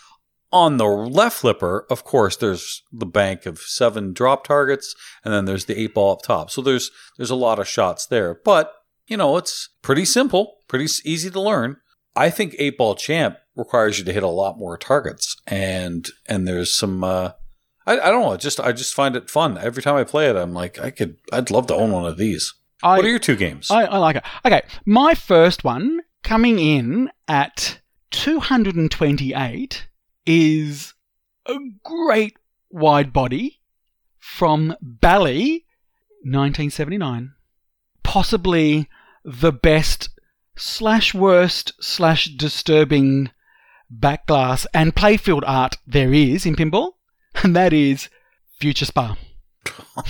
On 0.52 0.76
the 0.76 0.84
left 0.86 1.38
flipper, 1.38 1.84
of 1.90 2.04
course, 2.04 2.36
there's 2.36 2.82
the 2.92 3.06
bank 3.06 3.44
of 3.46 3.58
seven 3.60 4.12
drop 4.12 4.46
targets, 4.46 4.94
and 5.24 5.32
then 5.34 5.46
there's 5.46 5.64
the 5.64 5.76
eight 5.80 5.94
ball 5.94 6.12
up 6.12 6.22
top. 6.22 6.50
So 6.50 6.60
there's 6.62 6.90
there's 7.16 7.30
a 7.30 7.34
lot 7.34 7.58
of 7.58 7.66
shots 7.66 8.04
there. 8.06 8.34
But 8.44 8.72
you 9.06 9.16
know, 9.16 9.36
it's 9.36 9.70
pretty 9.82 10.04
simple, 10.04 10.58
pretty 10.68 10.86
easy 11.04 11.30
to 11.30 11.40
learn. 11.40 11.78
I 12.14 12.30
think 12.30 12.54
eight 12.58 12.78
ball 12.78 12.94
champ 12.94 13.36
requires 13.56 13.98
you 13.98 14.04
to 14.04 14.12
hit 14.12 14.22
a 14.22 14.28
lot 14.28 14.56
more 14.58 14.76
targets, 14.78 15.36
and 15.46 16.06
and 16.26 16.46
there's 16.46 16.72
some. 16.72 17.02
Uh, 17.02 17.30
I, 17.86 17.98
I 17.98 18.10
don't 18.10 18.22
know. 18.22 18.36
Just 18.36 18.60
I 18.60 18.70
just 18.72 18.94
find 18.94 19.16
it 19.16 19.28
fun 19.30 19.58
every 19.58 19.82
time 19.82 19.96
I 19.96 20.04
play 20.04 20.30
it. 20.30 20.36
I'm 20.36 20.54
like, 20.54 20.78
I 20.78 20.90
could, 20.90 21.16
I'd 21.32 21.50
love 21.50 21.66
to 21.66 21.74
own 21.74 21.90
one 21.92 22.06
of 22.06 22.16
these. 22.16 22.54
I, 22.82 22.96
what 22.96 23.04
are 23.04 23.10
your 23.10 23.18
two 23.18 23.36
games? 23.36 23.70
I, 23.70 23.84
I 23.84 23.98
like 23.98 24.16
it. 24.16 24.24
Okay, 24.44 24.62
my 24.86 25.14
first 25.14 25.64
one 25.64 26.00
coming 26.24 26.58
in 26.58 27.10
at 27.28 27.78
228 28.10 29.86
is 30.26 30.94
a 31.46 31.54
great 31.84 32.36
wide 32.70 33.12
body 33.12 33.60
from 34.18 34.74
Bally, 34.80 35.66
1979. 36.22 37.34
Possibly 38.02 38.88
the 39.24 39.52
best 39.52 40.08
slash 40.56 41.14
worst 41.14 41.72
slash 41.80 42.26
disturbing 42.26 43.30
backglass 43.92 44.66
and 44.72 44.94
playfield 44.94 45.42
art 45.46 45.76
there 45.86 46.12
is 46.12 46.46
in 46.46 46.56
pinball, 46.56 46.92
and 47.42 47.54
that 47.54 47.72
is 47.72 48.08
Future 48.58 48.86
Spa. 48.86 49.16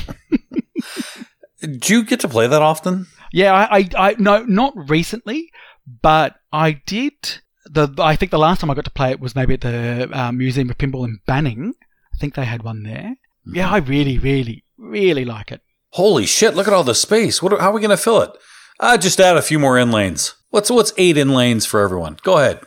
Do 1.61 1.95
you 1.95 2.05
get 2.05 2.20
to 2.20 2.28
play 2.28 2.47
that 2.47 2.62
often? 2.62 3.07
Yeah, 3.32 3.53
I, 3.53 3.78
I, 3.78 3.89
I 3.97 4.15
no, 4.19 4.45
not 4.45 4.74
recently, 4.89 5.51
but 5.86 6.36
I 6.52 6.82
did. 6.86 7.40
The 7.66 7.89
I 7.98 8.16
think 8.16 8.31
the 8.31 8.39
last 8.39 8.61
time 8.61 8.70
I 8.70 8.74
got 8.74 8.85
to 8.85 8.90
play 8.90 9.11
it 9.11 9.20
was 9.20 9.35
maybe 9.35 9.55
at 9.55 9.62
the 9.62 10.09
uh, 10.12 10.32
Museum 10.32 10.70
of 10.70 10.78
Pinball 10.78 11.05
in 11.05 11.20
Banning. 11.27 11.74
I 12.15 12.19
think 12.19 12.35
they 12.35 12.44
had 12.44 12.62
one 12.62 12.82
there. 12.82 13.16
Yeah, 13.47 13.70
I 13.70 13.78
really, 13.78 14.19
really, 14.19 14.65
really 14.78 15.24
like 15.24 15.51
it. 15.51 15.61
Holy 15.90 16.27
shit! 16.27 16.55
Look 16.55 16.66
at 16.66 16.74
all 16.74 16.85
the 16.85 16.94
space. 16.94 17.43
What? 17.43 17.59
How 17.61 17.70
are 17.70 17.74
we 17.74 17.81
going 17.81 17.90
to 17.90 17.97
fill 17.97 18.23
it? 18.23 18.31
Uh, 18.81 18.97
just 18.97 19.20
add 19.20 19.36
a 19.36 19.43
few 19.43 19.59
more 19.59 19.78
in 19.78 19.90
lanes. 19.90 20.35
What's 20.51 20.70
what's 20.70 20.93
eight 20.97 21.16
in 21.16 21.31
lanes 21.31 21.66
for 21.66 21.81
everyone? 21.81 22.19
Go 22.23 22.39
ahead. 22.39 22.61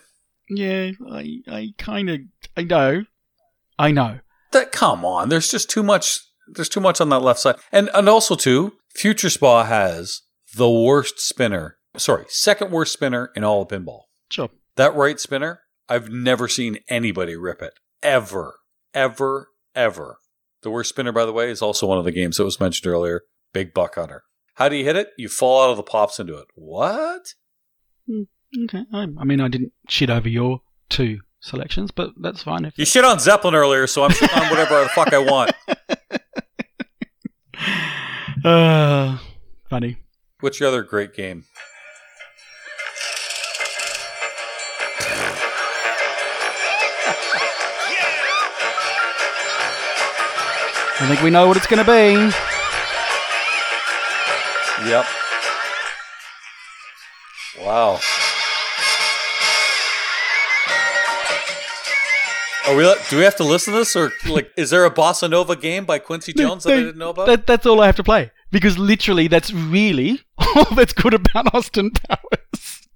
Yeah, 0.49 0.91
I, 1.11 1.39
I 1.47 1.73
kind 1.77 2.09
of, 2.09 2.19
I 2.55 2.63
know, 2.63 3.03
I 3.77 3.91
know. 3.91 4.19
That 4.51 4.71
come 4.71 5.03
on. 5.03 5.29
There's 5.29 5.51
just 5.51 5.69
too 5.69 5.83
much. 5.83 6.19
There's 6.47 6.69
too 6.69 6.79
much 6.79 7.01
on 7.01 7.09
that 7.09 7.19
left 7.19 7.39
side, 7.39 7.55
and 7.71 7.89
and 7.93 8.07
also 8.07 8.35
too, 8.35 8.73
Future 8.95 9.29
Spa 9.29 9.65
has 9.65 10.21
the 10.55 10.69
worst 10.69 11.19
spinner. 11.19 11.76
Sorry, 11.97 12.25
second 12.29 12.71
worst 12.71 12.93
spinner 12.93 13.31
in 13.35 13.43
all 13.43 13.61
of 13.61 13.69
pinball. 13.69 14.03
Sure. 14.29 14.49
That 14.75 14.95
right 14.95 15.19
spinner, 15.19 15.61
I've 15.89 16.09
never 16.09 16.47
seen 16.47 16.79
anybody 16.89 17.35
rip 17.35 17.61
it 17.61 17.73
ever, 18.03 18.59
ever, 18.93 19.49
ever. 19.75 20.19
The 20.61 20.69
worst 20.69 20.89
spinner, 20.89 21.11
by 21.11 21.25
the 21.25 21.33
way, 21.33 21.49
is 21.49 21.61
also 21.61 21.87
one 21.87 21.97
of 21.97 22.05
the 22.05 22.11
games 22.11 22.37
that 22.37 22.43
was 22.45 22.59
mentioned 22.59 22.91
earlier. 22.91 23.23
Big 23.53 23.73
Buck 23.73 23.95
Hunter. 23.95 24.23
How 24.55 24.69
do 24.69 24.75
you 24.75 24.83
hit 24.83 24.95
it? 24.95 25.09
You 25.17 25.29
fall 25.29 25.63
out 25.63 25.71
of 25.71 25.77
the 25.77 25.83
pops 25.83 26.19
into 26.19 26.35
it. 26.35 26.47
What? 26.55 27.33
Okay. 28.09 28.83
I, 28.93 29.07
I 29.17 29.23
mean, 29.23 29.39
I 29.39 29.47
didn't 29.47 29.73
shit 29.87 30.09
over 30.09 30.27
your 30.27 30.61
two 30.89 31.19
selections, 31.39 31.91
but 31.91 32.11
that's 32.19 32.43
fine. 32.43 32.65
If 32.65 32.77
You 32.77 32.85
shit 32.85 33.05
on 33.05 33.19
Zeppelin 33.19 33.55
earlier, 33.55 33.87
so 33.87 34.03
I'm 34.03 34.11
shitting 34.11 34.41
on 34.41 34.49
whatever 34.49 34.81
the 34.81 34.89
fuck 34.89 35.13
I 35.13 35.19
want. 35.19 35.51
uh, 38.45 39.17
funny. 39.69 39.97
What's 40.39 40.59
your 40.59 40.69
other 40.69 40.83
great 40.83 41.13
game? 41.13 41.45
I 50.99 51.07
think 51.07 51.21
we 51.21 51.29
know 51.29 51.47
what 51.47 51.57
it's 51.57 51.67
going 51.67 51.83
to 51.83 51.91
be. 51.91 52.33
Yep. 54.89 55.05
Wow. 57.61 57.99
Are 62.67 62.75
we? 62.75 62.83
Do 63.09 63.17
we 63.17 63.23
have 63.23 63.35
to 63.35 63.43
listen 63.43 63.73
to 63.73 63.79
this, 63.79 63.95
or 63.95 64.11
like, 64.27 64.51
is 64.57 64.71
there 64.71 64.85
a 64.85 64.91
bossa 64.91 65.29
nova 65.29 65.55
game 65.55 65.85
by 65.85 65.99
Quincy 65.99 66.33
Jones 66.33 66.63
that 66.63 66.73
I 66.73 66.77
didn't 66.77 66.97
know 66.97 67.11
about? 67.11 67.27
That, 67.27 67.47
that's 67.47 67.65
all 67.67 67.79
I 67.79 67.85
have 67.85 67.95
to 67.97 68.03
play 68.03 68.31
because 68.51 68.77
literally 68.79 69.27
that's 69.27 69.53
really 69.53 70.21
all 70.37 70.65
that's 70.75 70.93
good 70.93 71.13
about 71.13 71.53
Austin 71.53 71.91
Powers. 71.91 72.87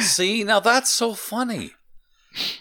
See, 0.00 0.44
now 0.44 0.60
that's 0.60 0.90
so 0.90 1.14
funny. 1.14 1.72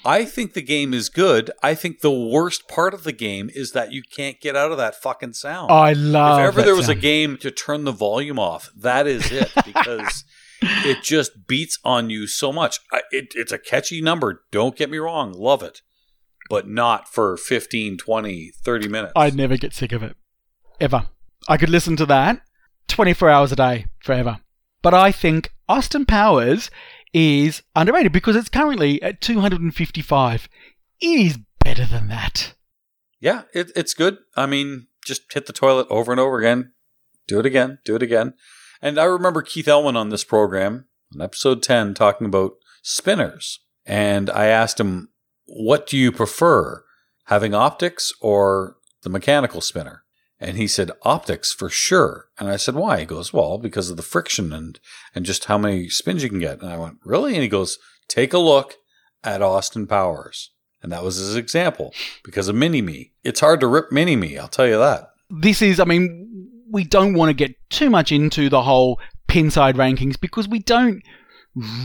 I 0.03 0.25
think 0.25 0.53
the 0.53 0.61
game 0.61 0.93
is 0.93 1.09
good. 1.09 1.51
I 1.63 1.75
think 1.75 1.99
the 1.99 2.11
worst 2.11 2.67
part 2.67 2.93
of 2.93 3.03
the 3.03 3.11
game 3.11 3.49
is 3.53 3.71
that 3.71 3.91
you 3.91 4.01
can't 4.03 4.39
get 4.39 4.55
out 4.55 4.71
of 4.71 4.77
that 4.77 5.01
fucking 5.01 5.33
sound. 5.33 5.71
I 5.71 5.93
love. 5.93 6.39
It. 6.39 6.41
If 6.41 6.47
ever 6.47 6.61
there 6.63 6.75
was 6.75 6.89
a 6.89 6.95
game 6.95 7.37
to 7.37 7.51
turn 7.51 7.83
the 7.83 7.91
volume 7.91 8.39
off, 8.39 8.71
that 8.75 9.07
is 9.07 9.31
it 9.31 9.51
because 9.65 10.25
it 10.61 11.03
just 11.03 11.47
beats 11.47 11.79
on 11.83 12.09
you 12.09 12.27
so 12.27 12.51
much. 12.51 12.79
I, 12.91 13.01
it, 13.11 13.33
it's 13.35 13.51
a 13.51 13.57
catchy 13.57 14.01
number. 14.01 14.43
Don't 14.51 14.75
get 14.75 14.89
me 14.89 14.97
wrong. 14.97 15.33
Love 15.33 15.63
it. 15.63 15.81
But 16.49 16.67
not 16.67 17.07
for 17.07 17.37
15, 17.37 17.97
20, 17.97 18.51
30 18.63 18.87
minutes. 18.89 19.13
I'd 19.15 19.35
never 19.35 19.55
get 19.55 19.73
sick 19.73 19.93
of 19.93 20.03
it 20.03 20.17
ever. 20.79 21.07
I 21.47 21.57
could 21.57 21.69
listen 21.69 21.95
to 21.97 22.05
that 22.07 22.41
24 22.89 23.29
hours 23.29 23.51
a 23.51 23.55
day 23.55 23.85
forever. 24.03 24.39
But 24.81 24.93
I 24.93 25.11
think 25.11 25.53
Austin 25.69 26.05
Powers 26.05 26.69
is 27.13 27.61
underrated 27.75 28.11
because 28.11 28.35
it's 28.35 28.49
currently 28.49 29.01
at 29.01 29.21
255. 29.21 30.49
It 30.99 31.05
is 31.05 31.39
better 31.63 31.85
than 31.85 32.07
that. 32.09 32.53
yeah, 33.19 33.43
it, 33.53 33.71
it's 33.75 33.93
good. 33.93 34.17
I 34.35 34.45
mean, 34.45 34.87
just 35.05 35.31
hit 35.33 35.45
the 35.45 35.53
toilet 35.53 35.87
over 35.89 36.11
and 36.11 36.19
over 36.19 36.39
again. 36.39 36.73
Do 37.27 37.39
it 37.39 37.45
again. 37.45 37.79
Do 37.85 37.95
it 37.95 38.03
again. 38.03 38.33
And 38.81 38.99
I 38.99 39.03
remember 39.05 39.41
Keith 39.41 39.67
Elwin 39.67 39.95
on 39.95 40.09
this 40.09 40.23
program 40.23 40.85
on 41.13 41.21
episode 41.21 41.61
10 41.63 41.93
talking 41.93 42.25
about 42.25 42.53
spinners. 42.81 43.59
And 43.85 44.29
I 44.29 44.45
asked 44.47 44.79
him, 44.79 45.09
what 45.45 45.85
do 45.87 45.97
you 45.97 46.11
prefer, 46.11 46.83
having 47.25 47.53
optics 47.53 48.11
or 48.21 48.77
the 49.03 49.09
mechanical 49.09 49.61
spinner? 49.61 50.00
And 50.41 50.57
he 50.57 50.67
said, 50.67 50.89
optics 51.03 51.53
for 51.53 51.69
sure. 51.69 52.25
And 52.39 52.49
I 52.49 52.55
said, 52.55 52.73
why? 52.73 52.99
He 52.99 53.05
goes, 53.05 53.31
well, 53.31 53.59
because 53.59 53.91
of 53.91 53.95
the 53.95 54.03
friction 54.03 54.51
and, 54.51 54.79
and 55.13 55.23
just 55.23 55.45
how 55.45 55.59
many 55.59 55.87
spins 55.87 56.23
you 56.23 56.29
can 56.29 56.39
get. 56.39 56.61
And 56.61 56.69
I 56.69 56.77
went, 56.77 56.97
really? 57.05 57.35
And 57.35 57.43
he 57.43 57.47
goes, 57.47 57.77
take 58.07 58.33
a 58.33 58.39
look 58.39 58.77
at 59.23 59.43
Austin 59.43 59.85
Powers. 59.85 60.49
And 60.81 60.91
that 60.91 61.03
was 61.03 61.17
his 61.17 61.35
example 61.35 61.93
because 62.23 62.47
of 62.47 62.55
Mini 62.55 62.81
Me. 62.81 63.11
It's 63.23 63.39
hard 63.39 63.59
to 63.59 63.67
rip 63.67 63.91
Mini 63.91 64.15
Me, 64.15 64.35
I'll 64.35 64.47
tell 64.47 64.67
you 64.67 64.79
that. 64.79 65.11
This 65.29 65.61
is, 65.61 65.79
I 65.79 65.83
mean, 65.83 66.49
we 66.71 66.85
don't 66.85 67.13
want 67.13 67.29
to 67.29 67.35
get 67.35 67.55
too 67.69 67.91
much 67.91 68.11
into 68.11 68.49
the 68.49 68.63
whole 68.63 68.99
Pinside 69.27 69.75
rankings 69.75 70.19
because 70.19 70.47
we 70.47 70.57
don't 70.59 71.03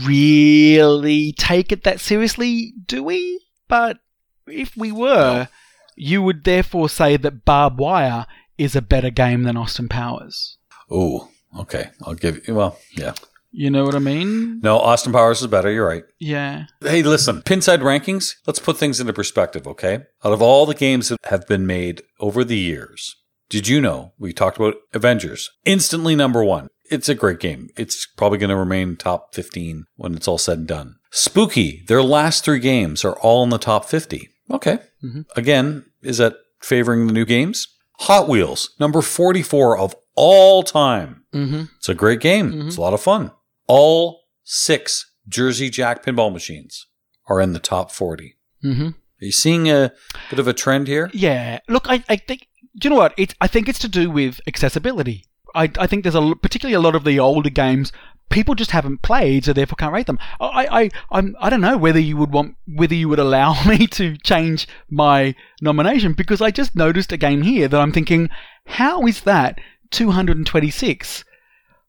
really 0.03 1.33
take 1.37 1.71
it 1.71 1.83
that 1.83 1.99
seriously, 1.99 2.73
do 2.87 3.03
we? 3.03 3.39
But 3.67 3.99
if 4.47 4.75
we 4.75 4.91
were, 4.91 5.47
you 5.95 6.23
would 6.23 6.43
therefore 6.43 6.89
say 6.89 7.17
that 7.17 7.45
Barbed 7.45 7.79
Wire 7.79 8.25
is 8.57 8.75
a 8.75 8.81
better 8.81 9.09
game 9.09 9.43
than 9.43 9.57
Austin 9.57 9.87
Powers. 9.87 10.57
Oh, 10.89 11.29
okay. 11.59 11.89
I'll 12.03 12.15
give 12.15 12.47
you. 12.47 12.55
Well, 12.55 12.77
yeah. 12.91 13.13
You 13.51 13.71
know 13.71 13.85
what 13.85 13.95
I 13.95 13.99
mean? 13.99 14.59
No, 14.61 14.77
Austin 14.77 15.13
Powers 15.13 15.41
is 15.41 15.47
better. 15.47 15.71
You're 15.71 15.87
right. 15.87 16.03
Yeah. 16.19 16.65
Hey, 16.81 17.01
listen, 17.01 17.41
Pinside 17.41 17.79
rankings, 17.79 18.35
let's 18.45 18.59
put 18.59 18.77
things 18.77 18.99
into 18.99 19.13
perspective, 19.13 19.65
okay? 19.67 20.03
Out 20.23 20.33
of 20.33 20.41
all 20.41 20.65
the 20.65 20.75
games 20.75 21.09
that 21.09 21.17
have 21.25 21.47
been 21.47 21.65
made 21.65 22.01
over 22.19 22.43
the 22.43 22.57
years, 22.57 23.15
did 23.49 23.67
you 23.67 23.79
know 23.79 24.13
we 24.19 24.33
talked 24.33 24.57
about 24.57 24.75
Avengers? 24.93 25.49
Instantly 25.65 26.15
number 26.15 26.43
one. 26.43 26.67
It's 26.89 27.09
a 27.09 27.15
great 27.15 27.39
game. 27.39 27.69
It's 27.75 28.05
probably 28.05 28.37
going 28.37 28.49
to 28.49 28.55
remain 28.55 28.95
top 28.95 29.33
15 29.33 29.85
when 29.95 30.13
it's 30.13 30.27
all 30.27 30.37
said 30.37 30.59
and 30.59 30.67
done. 30.67 30.95
Spooky, 31.11 31.83
their 31.87 32.03
last 32.03 32.45
three 32.45 32.59
games 32.59 33.03
are 33.03 33.15
all 33.19 33.43
in 33.43 33.49
the 33.49 33.57
top 33.57 33.85
50. 33.85 34.29
Okay. 34.51 34.79
Mm-hmm. 35.03 35.21
Again, 35.35 35.85
is 36.01 36.17
that 36.19 36.35
favoring 36.61 37.07
the 37.07 37.13
new 37.13 37.25
games? 37.25 37.67
Hot 38.01 38.27
Wheels, 38.27 38.75
number 38.79 39.01
44 39.01 39.77
of 39.77 39.95
all 40.15 40.63
time. 40.63 41.23
Mm-hmm. 41.33 41.63
It's 41.77 41.89
a 41.89 41.95
great 41.95 42.19
game. 42.19 42.67
It's 42.67 42.77
a 42.77 42.81
lot 42.81 42.93
of 42.93 43.01
fun. 43.01 43.31
All 43.67 44.23
six 44.43 45.11
Jersey 45.27 45.69
Jack 45.69 46.03
pinball 46.03 46.31
machines 46.31 46.87
are 47.27 47.41
in 47.41 47.53
the 47.53 47.59
top 47.59 47.91
40. 47.91 48.35
Mm-hmm. 48.63 48.87
Are 48.87 49.25
you 49.25 49.31
seeing 49.31 49.69
a 49.69 49.91
bit 50.29 50.39
of 50.39 50.47
a 50.47 50.53
trend 50.53 50.87
here? 50.87 51.09
Yeah. 51.13 51.59
Look, 51.67 51.85
I, 51.89 52.03
I 52.07 52.17
think. 52.17 52.47
Do 52.77 52.87
you 52.87 52.89
know 52.91 52.97
what? 52.97 53.13
It's. 53.17 53.33
I 53.41 53.47
think 53.47 53.67
it's 53.67 53.79
to 53.79 53.87
do 53.87 54.11
with 54.11 54.39
accessibility. 54.47 55.25
I, 55.55 55.71
I 55.79 55.87
think 55.87 56.03
there's 56.03 56.13
a 56.15 56.35
particularly 56.35 56.75
a 56.75 56.79
lot 56.79 56.95
of 56.95 57.03
the 57.03 57.19
older 57.19 57.49
games 57.49 57.91
people 58.29 58.55
just 58.55 58.71
haven't 58.71 59.01
played, 59.01 59.45
so 59.45 59.53
therefore 59.53 59.75
can't 59.77 59.93
rate 59.93 60.07
them. 60.07 60.19
I, 60.39 60.67
I, 60.69 60.89
I'm, 61.11 61.35
I 61.39 61.49
don't 61.49 61.61
know 61.61 61.77
whether 61.77 61.99
you 61.99 62.17
would 62.17 62.31
want, 62.31 62.55
whether 62.67 62.95
you 62.95 63.09
would 63.09 63.19
allow 63.19 63.61
me 63.67 63.87
to 63.87 64.17
change 64.17 64.67
my 64.89 65.35
nomination 65.61 66.13
because 66.13 66.41
I 66.41 66.51
just 66.51 66.75
noticed 66.75 67.11
a 67.11 67.17
game 67.17 67.41
here 67.41 67.67
that 67.67 67.79
I'm 67.79 67.91
thinking, 67.91 68.29
how 68.65 69.05
is 69.05 69.21
that 69.21 69.59
226? 69.91 71.23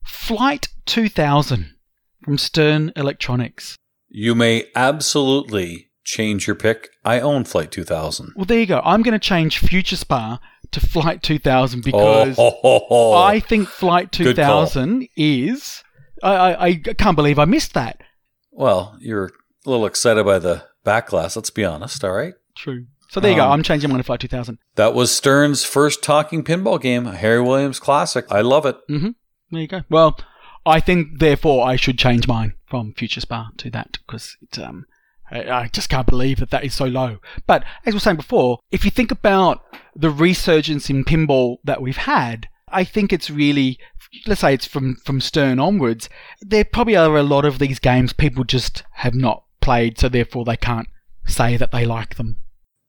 Flight 0.05 0.69
2000 0.87 1.75
from 2.23 2.39
Stern 2.39 2.93
Electronics. 2.97 3.77
You 4.09 4.35
may 4.35 4.67
absolutely 4.75 5.89
change 6.05 6.47
your 6.47 6.57
pick. 6.57 6.89
I 7.05 7.21
own 7.21 7.45
Flight 7.45 7.71
2000. 7.71 8.33
Well, 8.35 8.47
there 8.47 8.59
you 8.59 8.67
go. 8.67 8.81
I'm 8.85 9.03
going 9.03 9.13
to 9.13 9.19
change 9.19 9.59
Future 9.59 9.97
Spa 9.97 10.41
to 10.71 10.81
Flight 10.81 11.23
2000 11.23 11.85
because 11.85 12.39
oh, 12.39 12.51
ho, 12.51 12.59
ho, 12.63 12.87
ho. 12.89 13.13
I 13.15 13.41
think 13.41 13.69
Flight 13.69 14.13
2000 14.13 15.09
is. 15.17 15.83
I, 16.23 16.35
I, 16.35 16.67
I 16.67 16.75
can't 16.75 17.17
believe 17.17 17.39
I 17.39 17.45
missed 17.45 17.75
that. 17.75 18.03
well, 18.51 18.97
you're 19.01 19.27
a 19.67 19.71
little 19.71 19.87
excited 19.87 20.25
by 20.25 20.39
the 20.39 20.65
backglass, 20.85 21.37
let's 21.37 21.51
be 21.51 21.65
honest, 21.65 22.03
all 22.05 22.13
right? 22.13 22.35
True. 22.57 22.87
So 23.11 23.21
there 23.21 23.31
you 23.31 23.37
go. 23.37 23.45
Um, 23.47 23.53
I'm 23.53 23.63
changing 23.63 23.89
mine 23.91 23.99
to 23.99 24.05
Flight 24.05 24.21
2000. 24.21 24.59
That 24.75 24.95
was 24.95 25.15
Stern's 25.15 25.65
first 25.65 26.03
talking 26.03 26.45
pinball 26.45 26.81
game, 26.81 27.07
a 27.07 27.15
Harry 27.17 27.41
Williams 27.41 27.81
classic. 27.81 28.27
I 28.31 28.43
love 28.43 28.67
it. 28.67 28.77
Mm-hmm. 28.91 29.11
There 29.51 29.61
you 29.63 29.69
go. 29.69 29.83
Well, 29.89 30.19
I 30.67 30.81
think 30.81 31.19
therefore 31.19 31.67
I 31.67 31.77
should 31.77 31.99
change 31.99 32.29
mine 32.29 32.55
from 32.67 32.93
Future 32.95 33.21
Spa 33.23 33.51
to 33.59 33.71
that 33.71 33.99
because 34.07 34.37
it, 34.43 34.59
um, 34.59 34.85
I, 35.31 35.51
I 35.51 35.69
just 35.69 35.89
can't 35.89 36.07
believe 36.07 36.39
that 36.41 36.51
that 36.51 36.65
is 36.65 36.75
so 36.75 36.85
low. 36.85 37.19
But 37.47 37.65
as 37.87 37.95
we 37.95 37.97
were 37.97 38.01
saying 38.01 38.17
before, 38.17 38.59
if 38.71 38.85
you 38.85 38.91
think 38.91 39.11
about 39.11 39.63
the 39.97 40.11
resurgence 40.11 40.91
in 40.91 41.05
pinball 41.05 41.59
that 41.65 41.81
we've 41.81 41.97
had, 41.97 42.49
I 42.73 42.85
think 42.85 43.13
it's 43.13 43.31
really, 43.31 43.79
let's 44.27 44.41
say 44.41 44.55
it's 44.55 44.67
from, 44.67 44.97
from 45.05 45.21
Stern 45.21 45.59
onwards, 45.59 46.09
there 46.41 46.65
probably 46.65 46.97
are 46.97 47.17
a 47.17 47.23
lot 47.23 47.45
of 47.45 47.59
these 47.59 47.79
games 47.79 48.13
people 48.13 48.45
just 48.45 48.83
have 48.93 49.15
not 49.15 49.45
played, 49.61 49.99
so 49.99 50.09
therefore 50.09 50.45
they 50.45 50.57
can't 50.57 50.89
say 51.27 51.57
that 51.57 51.73
they 51.73 51.85
like 51.85 52.17
them. 52.17 52.39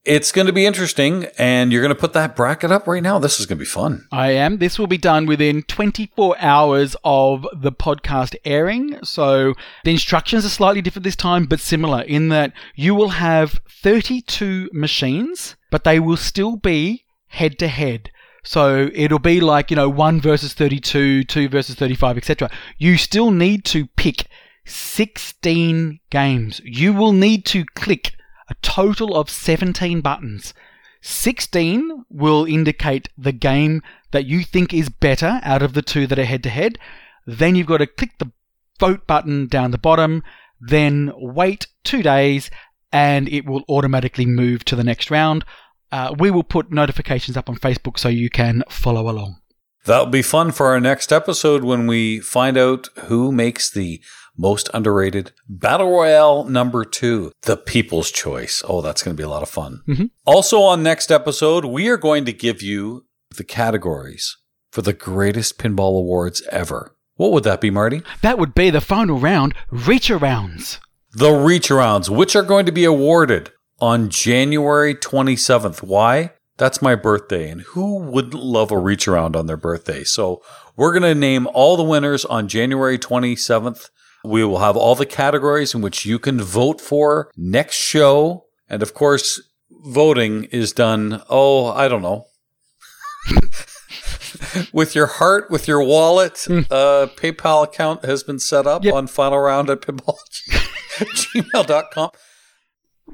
It's 0.06 0.32
going 0.32 0.48
to 0.48 0.54
be 0.54 0.66
interesting, 0.66 1.28
and 1.38 1.72
you're 1.72 1.82
going 1.82 1.94
to 1.94 2.00
put 2.00 2.14
that 2.14 2.36
bracket 2.36 2.72
up 2.72 2.88
right 2.88 3.04
now. 3.04 3.20
This 3.20 3.40
is 3.40 3.46
going 3.46 3.58
to 3.58 3.66
be 3.66 3.70
fun. 3.70 4.08
I 4.12 4.32
am. 4.32 4.58
This 4.58 4.80
will 4.80 4.88
be 4.88 4.98
done 4.98 5.26
within 5.26 5.62
24 5.64 6.38
hours 6.40 6.96
of 7.04 7.46
the 7.54 7.74
podcast 7.74 8.36
airing. 8.46 8.98
So 9.04 9.56
the 9.84 9.92
instructions 9.92 10.46
are 10.46 10.50
slightly 10.50 10.82
different 10.82 11.04
this 11.04 11.18
time, 11.18 11.46
but 11.46 11.60
similar 11.60 12.02
in 12.02 12.30
that 12.30 12.54
you 12.76 12.96
will 12.96 13.10
have 13.10 13.60
32 13.84 14.70
machines, 14.72 15.58
but 15.70 15.84
they 15.84 16.00
will 16.00 16.18
still 16.18 16.56
be 16.56 17.06
head 17.28 17.60
to 17.60 17.68
head. 17.68 18.10
So 18.44 18.90
it'll 18.94 19.20
be 19.20 19.40
like, 19.40 19.70
you 19.70 19.76
know, 19.76 19.90
1 19.90 20.22
versus 20.22 20.54
32, 20.54 21.24
2 21.26 21.50
versus 21.50 21.76
35, 21.76 22.18
etc. 22.18 22.50
You 22.78 22.98
still 22.98 23.32
need 23.32 23.66
to 23.66 23.88
pick 23.88 24.28
16 24.66 26.00
games. 26.10 26.62
You 26.64 26.94
will 26.94 27.14
need 27.14 27.46
to 27.48 27.66
click 27.76 28.14
a 28.50 28.56
total 28.62 29.16
of 29.16 29.30
17 29.30 30.02
buttons. 30.02 30.54
16 31.02 32.06
will 32.10 32.46
indicate 32.46 33.10
the 33.18 33.32
game 33.32 33.82
that 34.12 34.26
you 34.26 34.44
think 34.44 34.74
is 34.74 34.90
better 34.90 35.40
out 35.44 35.62
of 35.62 35.74
the 35.74 35.82
two 35.82 36.08
that 36.08 36.20
are 36.20 36.26
head 36.26 36.44
to 36.44 36.50
head. 36.50 36.78
Then 37.26 37.56
you've 37.56 37.68
got 37.68 37.78
to 37.78 37.88
click 37.88 38.18
the 38.18 38.32
vote 38.80 39.06
button 39.08 39.48
down 39.48 39.72
the 39.72 39.78
bottom, 39.78 40.24
then 40.60 41.12
wait 41.16 41.68
two 41.84 42.02
days, 42.02 42.50
and 42.92 43.30
it 43.30 43.46
will 43.46 43.64
automatically 43.70 44.26
move 44.26 44.66
to 44.66 44.76
the 44.76 44.84
next 44.84 45.12
round. 45.12 45.46
Uh, 45.92 46.14
we 46.18 46.30
will 46.32 46.44
put 46.44 46.72
notifications 46.72 47.36
up 47.36 47.50
on 47.50 47.56
Facebook 47.56 47.98
so 47.98 48.10
you 48.10 48.30
can 48.30 48.64
follow 48.70 49.10
along. 49.10 49.38
That'll 49.86 50.08
be 50.08 50.22
fun 50.22 50.52
for 50.52 50.68
our 50.68 50.80
next 50.80 51.12
episode 51.12 51.64
when 51.64 51.88
we 51.88 52.20
find 52.20 52.58
out 52.58 52.90
who 53.06 53.32
makes 53.32 53.72
the 53.72 54.02
most 54.38 54.70
underrated 54.74 55.32
Battle 55.48 55.90
Royale 55.90 56.44
number 56.46 56.86
two, 56.86 57.32
the 57.44 57.58
People's 57.58 58.12
Choice. 58.12 58.62
Oh, 58.68 58.82
that's 58.82 59.04
going 59.04 59.16
to 59.16 59.20
be 59.20 59.26
a 59.26 59.30
lot 59.30 59.44
of 59.44 59.50
fun. 59.50 59.82
Also, 60.26 60.62
on 60.62 60.84
next 60.84 61.12
episode, 61.12 61.66
we 61.66 61.88
are 61.90 61.98
going 61.98 62.26
to 62.26 62.34
give 62.34 62.62
you 62.62 63.06
the 63.36 63.44
categories 63.44 64.38
for 64.72 64.82
the 64.82 64.94
greatest 64.94 65.58
pinball 65.58 65.98
awards 65.98 66.42
ever. 66.52 66.96
What 67.16 67.32
would 67.32 67.44
that 67.44 67.60
be, 67.60 67.70
Marty? 67.70 68.02
That 68.22 68.38
would 68.38 68.56
be 68.56 68.70
the 68.70 68.82
final 68.82 69.20
round, 69.20 69.54
reach 69.72 70.10
arounds. 70.10 70.80
The 71.12 71.32
reach 71.32 71.70
arounds, 71.70 72.08
which 72.10 72.36
are 72.36 72.44
going 72.44 72.66
to 72.66 72.72
be 72.72 72.86
awarded 72.86 73.52
on 73.82 74.10
January 74.10 74.96
27th. 74.96 75.82
Why? 75.84 76.32
That's 76.58 76.82
my 76.82 76.96
birthday, 76.96 77.50
and 77.50 77.62
who 77.62 78.00
wouldn't 78.00 78.34
love 78.44 78.70
a 78.72 78.78
reach 78.78 79.08
around 79.08 79.36
on 79.38 79.46
their 79.48 79.56
birthday? 79.58 80.04
So 80.04 80.42
we're 80.76 80.92
going 80.92 81.04
to 81.04 81.16
name 81.16 81.48
all 81.54 81.78
the 81.78 81.84
winners 81.84 82.26
on 82.26 82.50
January 82.50 83.00
27th. 83.00 83.90
We 84.26 84.44
will 84.44 84.58
have 84.60 84.76
all 84.76 84.96
the 84.96 85.06
categories 85.06 85.74
in 85.74 85.80
which 85.82 86.06
you 86.06 86.20
can 86.20 86.42
vote 86.42 86.82
for 86.82 87.32
next 87.38 87.76
show. 87.78 88.44
And 88.68 88.82
of 88.84 88.94
course, 88.94 89.42
voting 89.72 90.44
is 90.46 90.74
done, 90.74 91.22
oh, 91.30 91.68
I 91.68 91.88
don't 91.88 92.02
know. 92.02 92.26
with 94.74 94.96
your 94.96 95.08
heart, 95.08 95.50
with 95.50 95.68
your 95.68 95.82
wallet, 95.82 96.46
uh, 96.50 97.08
PayPal 97.16 97.64
account 97.64 98.04
has 98.04 98.24
been 98.24 98.40
set 98.40 98.68
up 98.68 98.84
Yep. 98.84 98.94
on 98.94 99.08
final 99.08 99.40
round 99.40 99.70
at 99.70 99.80
pinball 99.82 100.18
gmail.com. 101.00 102.10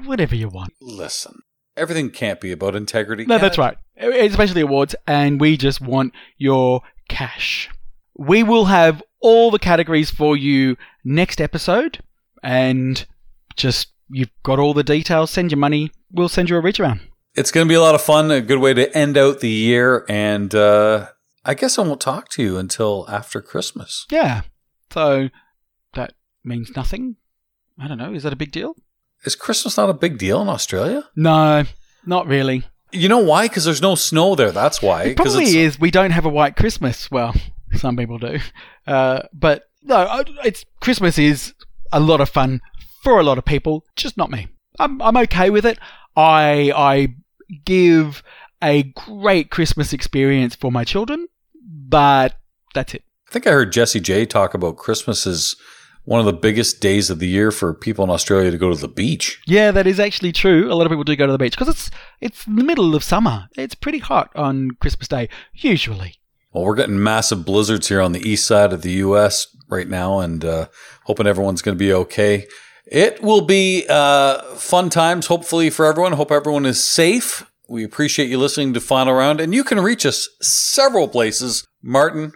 Whatever 0.03 0.35
you 0.35 0.49
want. 0.49 0.73
Listen, 0.81 1.41
everything 1.77 2.09
can't 2.09 2.41
be 2.41 2.51
about 2.51 2.75
integrity. 2.75 3.25
No, 3.25 3.37
that's 3.37 3.57
right. 3.57 3.77
Especially 3.97 4.61
awards, 4.61 4.95
and 5.07 5.39
we 5.39 5.57
just 5.57 5.81
want 5.81 6.13
your 6.37 6.81
cash. 7.07 7.69
We 8.17 8.43
will 8.43 8.65
have 8.65 9.01
all 9.19 9.51
the 9.51 9.59
categories 9.59 10.09
for 10.09 10.37
you 10.37 10.77
next 11.03 11.39
episode, 11.41 11.99
and 12.43 13.05
just 13.55 13.87
you've 14.09 14.29
got 14.43 14.59
all 14.59 14.73
the 14.73 14.83
details. 14.83 15.31
Send 15.31 15.51
your 15.51 15.57
money. 15.57 15.91
We'll 16.11 16.29
send 16.29 16.49
you 16.49 16.57
a 16.57 16.61
reach 16.61 16.79
around. 16.79 17.01
It's 17.33 17.51
going 17.51 17.67
to 17.67 17.69
be 17.69 17.75
a 17.75 17.81
lot 17.81 17.95
of 17.95 18.01
fun, 18.01 18.31
a 18.31 18.39
good 18.41 18.59
way 18.59 18.73
to 18.73 18.95
end 18.97 19.17
out 19.17 19.39
the 19.41 19.49
year. 19.49 20.05
And 20.07 20.53
uh, 20.55 21.07
I 21.43 21.53
guess 21.53 21.77
I 21.77 21.81
won't 21.81 21.99
talk 21.99 22.29
to 22.29 22.43
you 22.43 22.57
until 22.57 23.05
after 23.09 23.41
Christmas. 23.41 24.05
Yeah. 24.09 24.41
So 24.91 25.29
that 25.93 26.13
means 26.43 26.75
nothing. 26.75 27.17
I 27.77 27.89
don't 27.89 27.97
know. 27.97 28.13
Is 28.13 28.23
that 28.23 28.31
a 28.31 28.37
big 28.37 28.51
deal? 28.51 28.75
Is 29.25 29.35
Christmas 29.35 29.77
not 29.77 29.89
a 29.89 29.93
big 29.93 30.17
deal 30.17 30.41
in 30.41 30.49
Australia? 30.49 31.03
No, 31.15 31.63
not 32.05 32.27
really. 32.27 32.63
You 32.91 33.09
know 33.09 33.19
why? 33.19 33.47
Because 33.47 33.65
there's 33.65 33.81
no 33.81 33.95
snow 33.95 34.35
there. 34.35 34.51
That's 34.51 34.81
why. 34.81 35.03
It 35.03 35.17
probably 35.17 35.43
it's- 35.43 35.55
is. 35.75 35.79
We 35.79 35.91
don't 35.91 36.11
have 36.11 36.25
a 36.25 36.29
white 36.29 36.55
Christmas. 36.55 37.09
Well, 37.11 37.33
some 37.73 37.97
people 37.97 38.17
do. 38.19 38.39
Uh, 38.87 39.23
but 39.33 39.67
no, 39.83 40.23
it's 40.43 40.63
Christmas 40.79 41.17
is 41.17 41.53
a 41.91 41.99
lot 41.99 42.21
of 42.21 42.29
fun 42.29 42.61
for 43.03 43.19
a 43.19 43.23
lot 43.23 43.37
of 43.37 43.45
people. 43.45 43.83
Just 43.95 44.17
not 44.17 44.29
me. 44.31 44.47
I'm 44.79 45.01
I'm 45.01 45.17
okay 45.17 45.49
with 45.49 45.65
it. 45.65 45.79
I 46.15 46.71
I 46.75 47.15
give 47.65 48.23
a 48.63 48.83
great 48.83 49.49
Christmas 49.51 49.93
experience 49.93 50.55
for 50.55 50.71
my 50.71 50.83
children, 50.83 51.27
but 51.63 52.35
that's 52.73 52.93
it. 52.93 53.03
I 53.29 53.31
think 53.31 53.47
I 53.47 53.51
heard 53.51 53.71
Jesse 53.73 53.99
J 53.99 54.25
talk 54.25 54.53
about 54.53 54.77
Christmas 54.77 55.25
is 55.25 55.55
one 56.05 56.19
of 56.19 56.25
the 56.25 56.33
biggest 56.33 56.79
days 56.79 57.09
of 57.09 57.19
the 57.19 57.27
year 57.27 57.51
for 57.51 57.73
people 57.73 58.03
in 58.03 58.09
Australia 58.09 58.51
to 58.51 58.57
go 58.57 58.71
to 58.71 58.79
the 58.79 58.87
beach. 58.87 59.41
Yeah, 59.45 59.71
that 59.71 59.87
is 59.87 59.99
actually 59.99 60.31
true. 60.31 60.71
A 60.71 60.75
lot 60.75 60.85
of 60.85 60.91
people 60.91 61.03
do 61.03 61.15
go 61.15 61.25
to 61.25 61.31
the 61.31 61.37
beach 61.37 61.53
because 61.53 61.69
it's 61.69 61.91
it's 62.21 62.45
the 62.45 62.63
middle 62.63 62.95
of 62.95 63.03
summer. 63.03 63.49
It's 63.57 63.75
pretty 63.75 63.99
hot 63.99 64.31
on 64.35 64.71
Christmas 64.79 65.07
Day 65.07 65.29
usually. 65.53 66.15
Well, 66.51 66.63
we're 66.63 66.75
getting 66.75 67.03
massive 67.03 67.43
blizzards 67.43 67.89
here 67.89 67.99
on 67.99 68.13
the 68.13 68.27
east 68.27 68.47
side 68.47 68.71
of 68.71 68.81
the 68.81 68.93
U.S. 68.93 69.47
right 69.67 69.89
now, 69.89 70.19
and 70.19 70.45
uh, 70.45 70.67
hoping 71.03 71.27
everyone's 71.27 71.61
going 71.61 71.77
to 71.77 71.83
be 71.83 71.91
okay. 71.91 72.47
It 72.85 73.21
will 73.21 73.41
be 73.41 73.85
uh, 73.89 74.41
fun 74.55 74.89
times, 74.89 75.27
hopefully, 75.27 75.69
for 75.69 75.85
everyone. 75.85 76.13
Hope 76.13 76.31
everyone 76.31 76.65
is 76.65 76.81
safe. 76.81 77.51
We 77.67 77.83
appreciate 77.83 78.29
you 78.29 78.37
listening 78.37 78.73
to 78.73 78.79
Final 78.79 79.15
Round, 79.15 79.41
and 79.41 79.53
you 79.53 79.65
can 79.65 79.81
reach 79.81 80.05
us 80.05 80.29
several 80.39 81.09
places. 81.09 81.67
Martin, 81.81 82.31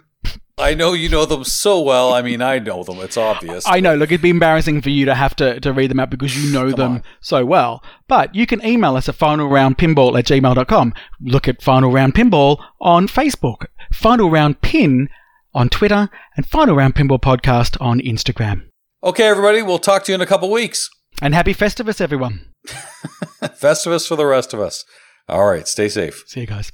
I 0.60 0.74
know 0.74 0.92
you 0.92 1.08
know 1.08 1.24
them 1.24 1.44
so 1.44 1.80
well. 1.80 2.12
I 2.12 2.22
mean, 2.22 2.42
I 2.42 2.58
know 2.58 2.82
them. 2.82 2.98
It's 2.98 3.16
obvious. 3.16 3.64
I 3.66 3.80
know. 3.80 3.94
Look, 3.94 4.10
it'd 4.10 4.22
be 4.22 4.30
embarrassing 4.30 4.82
for 4.82 4.90
you 4.90 5.04
to 5.06 5.14
have 5.14 5.34
to, 5.36 5.58
to 5.60 5.72
read 5.72 5.90
them 5.90 5.98
out 6.00 6.10
because 6.10 6.36
you 6.36 6.52
know 6.52 6.70
them 6.70 6.92
on. 6.96 7.02
so 7.20 7.44
well. 7.44 7.82
But 8.08 8.34
you 8.34 8.46
can 8.46 8.64
email 8.64 8.96
us 8.96 9.08
at 9.08 9.16
finalroundpinball 9.16 10.18
at 10.18 10.26
gmail.com. 10.26 10.94
Look 11.22 11.48
at 11.48 11.62
Final 11.62 11.90
Round 11.90 12.14
Pinball 12.14 12.62
on 12.80 13.08
Facebook, 13.08 13.66
Final 13.92 14.30
Round 14.30 14.60
Pin 14.60 15.08
on 15.54 15.68
Twitter, 15.68 16.08
and 16.36 16.46
Final 16.46 16.76
Round 16.76 16.94
Pinball 16.94 17.20
Podcast 17.20 17.80
on 17.80 18.00
Instagram. 18.00 18.66
Okay, 19.02 19.26
everybody, 19.26 19.62
we'll 19.62 19.78
talk 19.78 20.04
to 20.04 20.12
you 20.12 20.14
in 20.14 20.20
a 20.20 20.26
couple 20.26 20.50
weeks. 20.50 20.90
And 21.22 21.34
happy 21.34 21.54
Festivus, 21.54 22.00
everyone. 22.00 22.46
Festivus 23.42 24.06
for 24.06 24.16
the 24.16 24.26
rest 24.26 24.52
of 24.52 24.60
us. 24.60 24.84
All 25.28 25.46
right, 25.46 25.66
stay 25.66 25.88
safe. 25.88 26.22
See 26.26 26.40
you 26.40 26.46
guys. 26.46 26.70